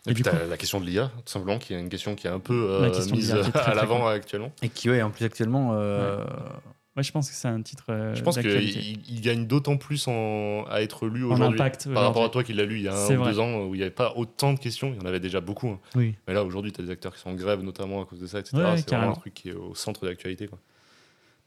Et, 0.08 0.12
Et 0.12 0.14
puis 0.14 0.16
du 0.16 0.22
t'as 0.24 0.38
coup- 0.38 0.50
la 0.50 0.58
question 0.58 0.80
de 0.80 0.86
l'IA, 0.86 1.08
tout 1.26 1.32
simplement, 1.32 1.58
qui 1.58 1.74
est 1.74 1.80
une 1.80 1.90
question 1.90 2.14
qui 2.14 2.28
est 2.28 2.30
un 2.30 2.40
peu 2.40 2.68
euh, 2.70 2.82
La 2.82 2.90
question 2.92 3.16
de 3.16 3.22
mise 3.22 3.34
l'IA 3.34 3.42
qui 3.42 3.50
est 3.50 3.52
très, 3.54 3.72
à 3.72 3.74
l'avant 3.74 4.06
actuellement. 4.06 4.52
Et 4.62 4.70
qui, 4.70 4.88
ouais, 4.92 5.02
en 5.02 5.10
plus, 5.10 5.26
actuellement. 5.26 5.72
euh, 5.74 6.18
Ouais, 6.24 6.24
je 7.04 7.12
pense 7.12 7.30
que 7.30 7.36
c'est 7.36 7.48
un 7.48 7.62
titre. 7.62 7.86
euh, 7.90 8.16
Je 8.16 8.22
pense 8.22 8.38
qu'il 8.38 9.02
il 9.10 9.22
gagne 9.22 9.46
d'autant 9.48 9.78
plus 9.78 10.08
en- 10.08 10.64
à 10.70 10.82
être 10.82 11.08
lu 11.08 11.26
En 11.26 11.32
aujourd'hui 11.32 11.60
impact. 11.60 11.94
par 11.94 12.04
rapport 12.04 12.24
à 12.24 12.30
toi 12.30 12.44
qui 12.44 12.54
l'as 12.54 12.66
lu 12.66 12.78
il 12.78 12.84
y 12.84 12.88
a 12.88 12.94
un 12.96 13.10
ou 13.16 13.18
vrai. 13.18 13.32
deux 13.32 13.40
ans 13.40 13.64
où 13.66 13.76
il 13.76 13.78
n'y 13.80 13.84
avait 13.84 13.92
pas 13.92 14.14
autant 14.16 14.54
de 14.54 14.60
questions. 14.60 14.94
Il 14.96 15.02
y 15.02 15.04
en 15.04 15.08
avait 15.08 15.20
déjà 15.20 15.42
beaucoup. 15.42 15.68
hein. 15.70 15.80
Oui. 15.96 16.16
Mais 16.28 16.34
là, 16.34 16.44
aujourd'hui, 16.44 16.72
tu 16.72 16.82
as 16.82 16.86
des 16.86 16.92
acteurs 16.92 17.14
qui 17.14 17.20
sont 17.22 17.30
en 17.30 17.36
grève, 17.36 17.62
notamment 17.64 18.02
à 18.02 18.06
cause 18.06 18.20
de 18.20 18.28
ça, 18.28 18.40
etc. 18.40 18.58
Ouais, 18.58 18.78
c'est 18.78 18.90
vraiment 18.90 19.12
un 19.12 19.16
truc 19.16 19.34
qui 19.34 19.50
est 19.50 19.54
au 19.54 19.76
centre 19.76 20.02
de 20.04 20.08
l'actualité. 20.10 20.50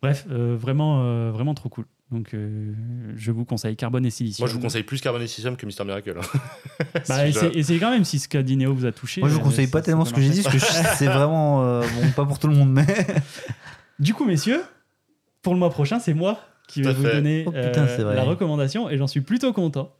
Bref, 0.02 0.26
euh, 0.30 0.56
vraiment, 0.58 1.02
euh, 1.02 1.30
vraiment 1.32 1.54
trop 1.54 1.68
cool. 1.68 1.84
Donc, 2.12 2.32
euh, 2.32 2.72
je 3.16 3.32
vous 3.32 3.44
conseille 3.44 3.74
Carbone 3.76 4.06
et 4.06 4.10
Silicium. 4.10 4.44
Moi, 4.44 4.48
je 4.48 4.54
vous 4.54 4.60
conseille 4.62 4.82
plus 4.84 5.00
Carbon 5.00 5.26
System 5.26 5.56
que 5.56 5.66
Mister 5.66 5.84
Miracle. 5.84 6.14
hein. 6.18 6.38
Bah, 7.08 7.30
Si 7.32 7.44
essayez, 7.58 7.80
quand 7.80 7.90
même 7.90 8.04
si 8.04 8.18
ce 8.18 8.28
qu'a 8.28 8.42
dit 8.42 8.62
vous 8.64 8.86
a 8.86 8.92
touché. 8.92 9.20
Moi, 9.20 9.28
je 9.28 9.34
vous 9.34 9.40
conseille 9.40 9.66
pas 9.66 9.82
tellement 9.82 10.04
ce 10.04 10.14
que 10.14 10.20
j'ai 10.20 10.30
dit, 10.30 10.42
parce 10.42 10.56
que 10.56 10.60
c'est 10.96 11.06
vraiment. 11.06 11.64
euh, 11.64 11.82
bon, 11.82 12.10
pas 12.12 12.24
pour 12.24 12.38
tout 12.38 12.48
le 12.48 12.54
monde, 12.54 12.70
mais. 12.72 12.86
Du 13.98 14.14
coup, 14.14 14.24
messieurs, 14.24 14.62
pour 15.43 15.55
le 15.55 15.59
mois 15.59 15.70
prochain, 15.70 15.98
c'est 15.98 16.15
moi 16.15 16.39
qui 16.69 16.82
vais 16.82 16.93
vous 16.93 17.02
fait. 17.05 17.15
donner 17.15 17.44
Oh, 17.47 17.51
putain, 17.52 17.86
euh, 17.86 18.15
la 18.15 18.24
recommandation 18.24 18.90
et 18.90 18.97
j'en 18.98 19.06
suis 19.06 19.20
plutôt 19.23 19.52
content. 19.52 19.94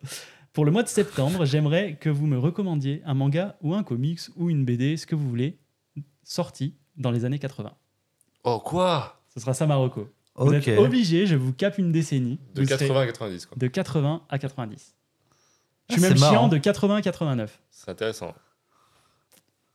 Pour 0.53 0.65
le 0.65 0.71
mois 0.73 0.83
de 0.83 0.89
septembre, 0.89 1.45
j'aimerais 1.45 1.97
que 2.01 2.09
vous 2.11 2.27
me 2.27 2.39
recommandiez 2.39 3.03
un 3.05 3.15
manga 3.15 3.57
ou 3.63 3.75
un 3.75 3.83
comics 3.83 4.21
ou 4.37 4.51
une 4.51 4.65
BD, 4.65 4.97
ce 4.97 5.07
que 5.07 5.15
vous 5.15 5.29
voulez, 5.29 5.59
sorti 6.25 6.75
dans 6.97 7.11
les 7.11 7.25
années 7.25 7.39
80. 7.39 7.73
Oh, 8.45 8.59
quoi? 8.59 9.21
Ce 9.33 9.41
sera 9.41 9.55
ça 9.55 9.67
ma 9.67 9.77
reco. 9.77 10.09
Vous 10.35 10.53
Ok. 10.55 10.69
êtes 10.69 10.79
obligé, 10.79 11.27
je 11.27 11.37
vous 11.37 11.53
cape 11.53 11.79
une 11.79 11.93
décennie. 11.93 12.39
De 12.55 12.63
Vous 12.63 12.69
serez 12.69 12.87
80 12.87 13.01
à 13.03 13.07
90, 13.07 13.47
quoi. 13.47 13.57
de 13.59 13.67
80 13.67 14.23
à 14.29 14.39
90. 14.39 14.95
Je 15.91 15.95
Ah, 15.95 15.99
suis 15.99 16.03
même 16.03 16.17
chiant 16.17 16.31
marrant. 16.33 16.49
de 16.49 16.59
80 16.59 16.97
à 16.97 17.03
89. 17.03 17.61
C'est 17.71 17.89
intéressant. 17.91 18.35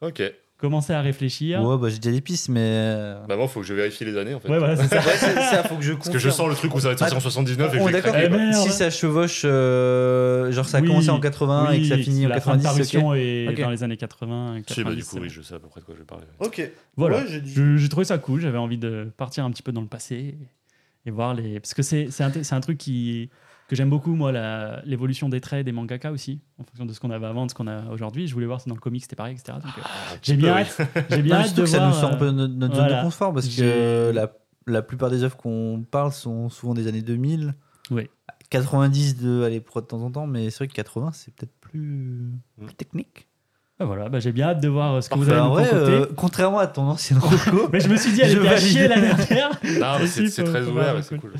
Ok. 0.02 0.22
Commencez 0.64 0.94
à 0.94 1.02
réfléchir. 1.02 1.62
Ouais, 1.62 1.78
bah, 1.78 1.90
j'ai 1.90 2.00
déjà 2.00 2.16
des 2.16 2.22
pistes, 2.22 2.48
mais. 2.48 2.62
euh, 2.64 3.20
Bah, 3.28 3.36
moi, 3.36 3.50
faut 3.50 3.60
que 3.60 3.66
je 3.66 3.74
vérifie 3.74 4.06
les 4.06 4.16
années, 4.18 4.34
en 4.34 4.40
fait. 4.40 4.48
Ouais, 4.50 4.60
voilà, 4.60 4.78
c'est 4.78 4.88
ça. 4.88 4.96
Ouais, 5.06 5.12
c'est 5.18 5.36
ça, 5.36 5.62
faut 5.64 5.76
que 5.76 5.82
je 5.84 5.92
Parce 5.92 6.08
que 6.08 6.18
je 6.20 6.30
confirme. 6.30 6.32
sens 6.32 6.50
le 6.50 6.56
truc 6.56 6.74
où 6.74 6.80
ça 6.80 6.88
va 6.88 6.94
être 6.94 7.00
sorti 7.00 7.16
en 7.16 7.20
79 7.20 7.74
et 7.74 7.76
est 7.76 7.80
je 7.82 7.86
vais 7.86 7.92
d'accord. 7.92 8.12
craquer, 8.14 8.26
Eh 8.28 8.30
quoi. 8.30 8.38
merde. 8.38 8.54
Si 8.56 8.70
ça 8.70 8.90
chevauche, 8.90 9.42
euh, 9.44 10.54
genre 10.54 10.66
ça 10.66 10.78
a 10.78 10.82
Oui, 10.82 10.88
commencé 10.88 11.10
en 11.10 11.20
80 11.20 11.72
et 11.72 11.82
que 11.82 11.88
ça 11.90 11.96
Oui, 11.96 12.04
finit 12.04 12.26
en 12.26 12.30
la 12.30 12.40
fin 12.40 12.56
de 12.56 12.64
90. 12.64 12.68
ok. 12.70 12.92
parution 13.02 13.14
est 13.14 13.50
Ok. 13.50 13.60
dans 13.60 13.70
les 13.72 13.84
années 13.84 13.98
80. 13.98 14.62
90 14.66 14.74
Si, 14.74 14.84
bah, 14.86 14.96
du 14.96 15.04
coup, 15.04 15.10
c'est 15.16 15.20
oui, 15.20 15.30
je 15.30 15.42
sais 15.42 15.56
à 15.56 15.60
peu 15.60 15.68
près 15.68 15.82
de 15.82 15.86
quoi 15.86 15.96
je 15.96 16.00
vais 16.00 16.06
parler. 16.06 16.24
Ok. 16.40 16.72
Voilà. 16.96 17.18
Ouais, 17.18 17.24
j'ai 17.28 17.42
dit- 17.42 17.54
Je- 17.54 17.76
J'ai 17.76 17.90
trouvé 17.90 18.06
ça 18.06 18.18
cool. 18.18 18.40
J'avais 18.40 18.58
envie 18.58 18.78
de 18.78 19.12
partir 19.18 19.44
un 19.44 19.52
petit 19.52 19.64
peu 19.64 19.74
dans 19.74 19.82
le 19.82 19.88
passé 19.88 20.16
et, 20.16 21.10
et 21.10 21.12
voir 21.12 21.34
les. 21.34 21.60
Parce 21.60 21.74
que 21.74 21.82
c'est 21.84 22.08
c'est 22.10 22.24
un, 22.24 22.32
c'est 22.42 22.56
un 22.56 22.62
truc 22.62 22.78
qui, 22.78 23.30
que 23.68 23.76
j'aime 23.76 23.90
beaucoup, 23.90 24.14
moi, 24.16 24.32
la- 24.32 24.82
l'évolution 24.86 25.30
des 25.30 25.42
traits 25.42 25.66
des 25.66 25.72
mangaka 25.72 26.12
aussi, 26.12 26.42
en 26.60 26.64
fonction 26.64 26.86
de 26.86 26.94
ce 26.94 27.00
qu'on 27.00 27.12
avait 27.12 27.26
avant, 27.26 27.46
de 27.46 27.52
ce 27.52 27.56
qu'on 27.56 27.68
a 27.68 27.90
aujourd'hui. 27.92 28.28
Je 28.28 28.34
voulais 28.34 28.46
voir 28.46 28.60
si 28.62 28.68
dans 28.70 28.76
le 28.76 28.82
comic 28.82 29.02
c'était 29.04 29.16
pareil, 29.16 29.34
etc. 29.36 29.58
Donc, 29.64 29.72
euh, 29.78 29.82
j'ai 30.22 30.36
bien 30.36 30.54
hâte, 30.58 30.78
j'ai 31.10 31.22
bien 31.22 31.38
Non, 31.40 31.44
hâte 31.46 31.56
de 31.56 31.62
que 31.62 31.68
ça 31.68 31.78
voir. 31.78 31.90
nous 31.90 31.96
sort 31.96 32.12
un 32.12 32.16
euh, 32.16 32.18
peu 32.20 32.32
notre, 32.32 32.54
notre 32.54 32.76
zone 32.76 32.84
voilà. 32.86 33.00
de 33.00 33.06
confort 33.06 33.34
parce 33.34 33.48
que 33.48 34.12
la, 34.14 34.32
la 34.68 34.82
plupart 34.82 35.10
des 35.10 35.24
œuvres 35.24 35.38
qu'on 35.38 35.84
parle 35.90 36.12
sont 36.12 36.50
souvent 36.50 36.74
des 36.74 36.88
années 36.88 37.02
2000. 37.02 37.54
Oui. 37.92 38.10
90 38.50 39.18
de 39.18 39.44
aller 39.44 39.60
pro 39.62 39.82
de 39.82 39.86
temps 39.88 40.02
en 40.04 40.12
temps, 40.12 40.28
mais 40.28 40.50
c'est 40.52 40.58
vrai 40.60 40.68
que 40.68 40.74
80 40.74 41.12
c'est 41.14 41.34
peut-être 41.34 41.54
plus, 41.60 41.80
Mm. 42.60 42.66
plus 42.68 42.76
technique. 42.76 43.28
ah, 43.80 43.86
voilà, 43.86 44.10
bah, 44.10 44.20
j'ai 44.20 44.32
bien 44.32 44.50
hâte 44.50 44.62
de 44.62 44.68
voir 44.68 45.02
ce 45.02 45.10
que 45.10 45.16
vous 45.16 45.24
Enfin, 45.24 45.32
allez 45.32 45.42
en 45.42 45.48
nous 45.48 45.54
vrai, 45.56 45.70
euh, 45.74 46.06
contrairement 46.16 46.60
à 46.60 46.68
ton 46.68 46.84
ancienne 46.84 47.18
reco, 47.20 47.70
Mais 47.74 47.80
je 47.80 47.90
me 47.90 47.96
suis 47.98 48.12
dit, 48.14 48.22
elle 48.22 48.30
je 48.30 48.38
était 48.38 48.48
à 48.48 48.58
chier 48.58 48.88
la 48.88 49.00
dernière. 49.02 49.50
Non, 49.80 49.98
mais 50.00 50.06
c'est 50.08 50.44
très 50.44 50.64
ouvert 50.68 51.04
c'est 51.04 51.18
cool. 51.18 51.32
cool. 51.32 51.40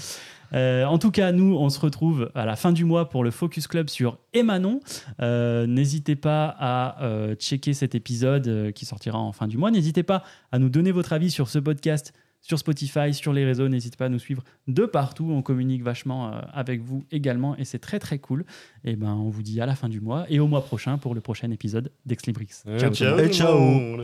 Euh, 0.54 0.86
en 0.86 0.98
tout 0.98 1.12
cas, 1.12 1.32
nous, 1.32 1.56
on 1.56 1.70
se 1.70 1.80
retrouve 1.80 2.32
à 2.36 2.46
la 2.46 2.56
fin 2.56 2.72
du 2.72 2.86
mois 2.86 3.10
pour 3.10 3.24
le 3.24 3.32
Focus 3.32 3.68
Club 3.68 3.90
sur 3.90 4.18
Emanon. 4.34 4.80
Euh, 5.22 5.66
N'hésitez 5.68 6.16
pas 6.16 6.56
à 6.60 7.04
euh, 7.04 7.36
checker 7.36 7.74
cet 7.74 7.96
épisode 7.96 8.48
euh, 8.48 8.72
qui 8.72 8.86
sortira 8.86 9.20
en 9.20 9.32
fin 9.32 9.48
du 9.48 9.58
mois. 9.58 9.72
N'hésitez 9.72 10.04
pas 10.04 10.24
à 10.52 10.60
nous 10.60 10.70
donner 10.70 10.92
votre 10.92 11.14
avis 11.14 11.32
sur 11.32 11.50
ce 11.50 11.60
podcast 11.60 12.14
sur 12.44 12.60
Spotify, 12.60 13.14
sur 13.14 13.34
les 13.34 13.46
réseaux. 13.46 13.70
N'hésitez 13.70 13.96
pas 13.96 14.06
à 14.06 14.10
nous 14.10 14.20
suivre 14.20 14.44
de 14.68 14.86
partout. 14.86 15.30
On 15.32 15.42
communique 15.42 15.82
vachement 15.82 16.28
euh, 16.28 16.42
avec 16.54 16.82
vous 16.82 17.06
également 17.12 17.56
et 17.58 17.64
c'est 17.64 17.80
très 17.80 18.00
très 18.00 18.20
cool. 18.20 18.46
Et 18.84 18.96
ben, 18.96 19.14
on 19.14 19.30
vous 19.30 19.42
dit 19.44 19.60
à 19.62 19.66
la 19.66 19.76
fin 19.76 19.90
du 19.90 20.02
mois 20.02 20.26
et 20.30 20.40
au 20.40 20.48
mois 20.48 20.64
prochain 20.64 20.98
pour 20.98 21.16
le 21.16 21.22
prochain 21.22 21.50
épisode 21.52 21.92
d'Exlibrix. 22.06 22.64
Ciao. 22.78 22.94
Ciao. 22.94 23.18
Et 23.18 23.30
ciao. 23.30 24.04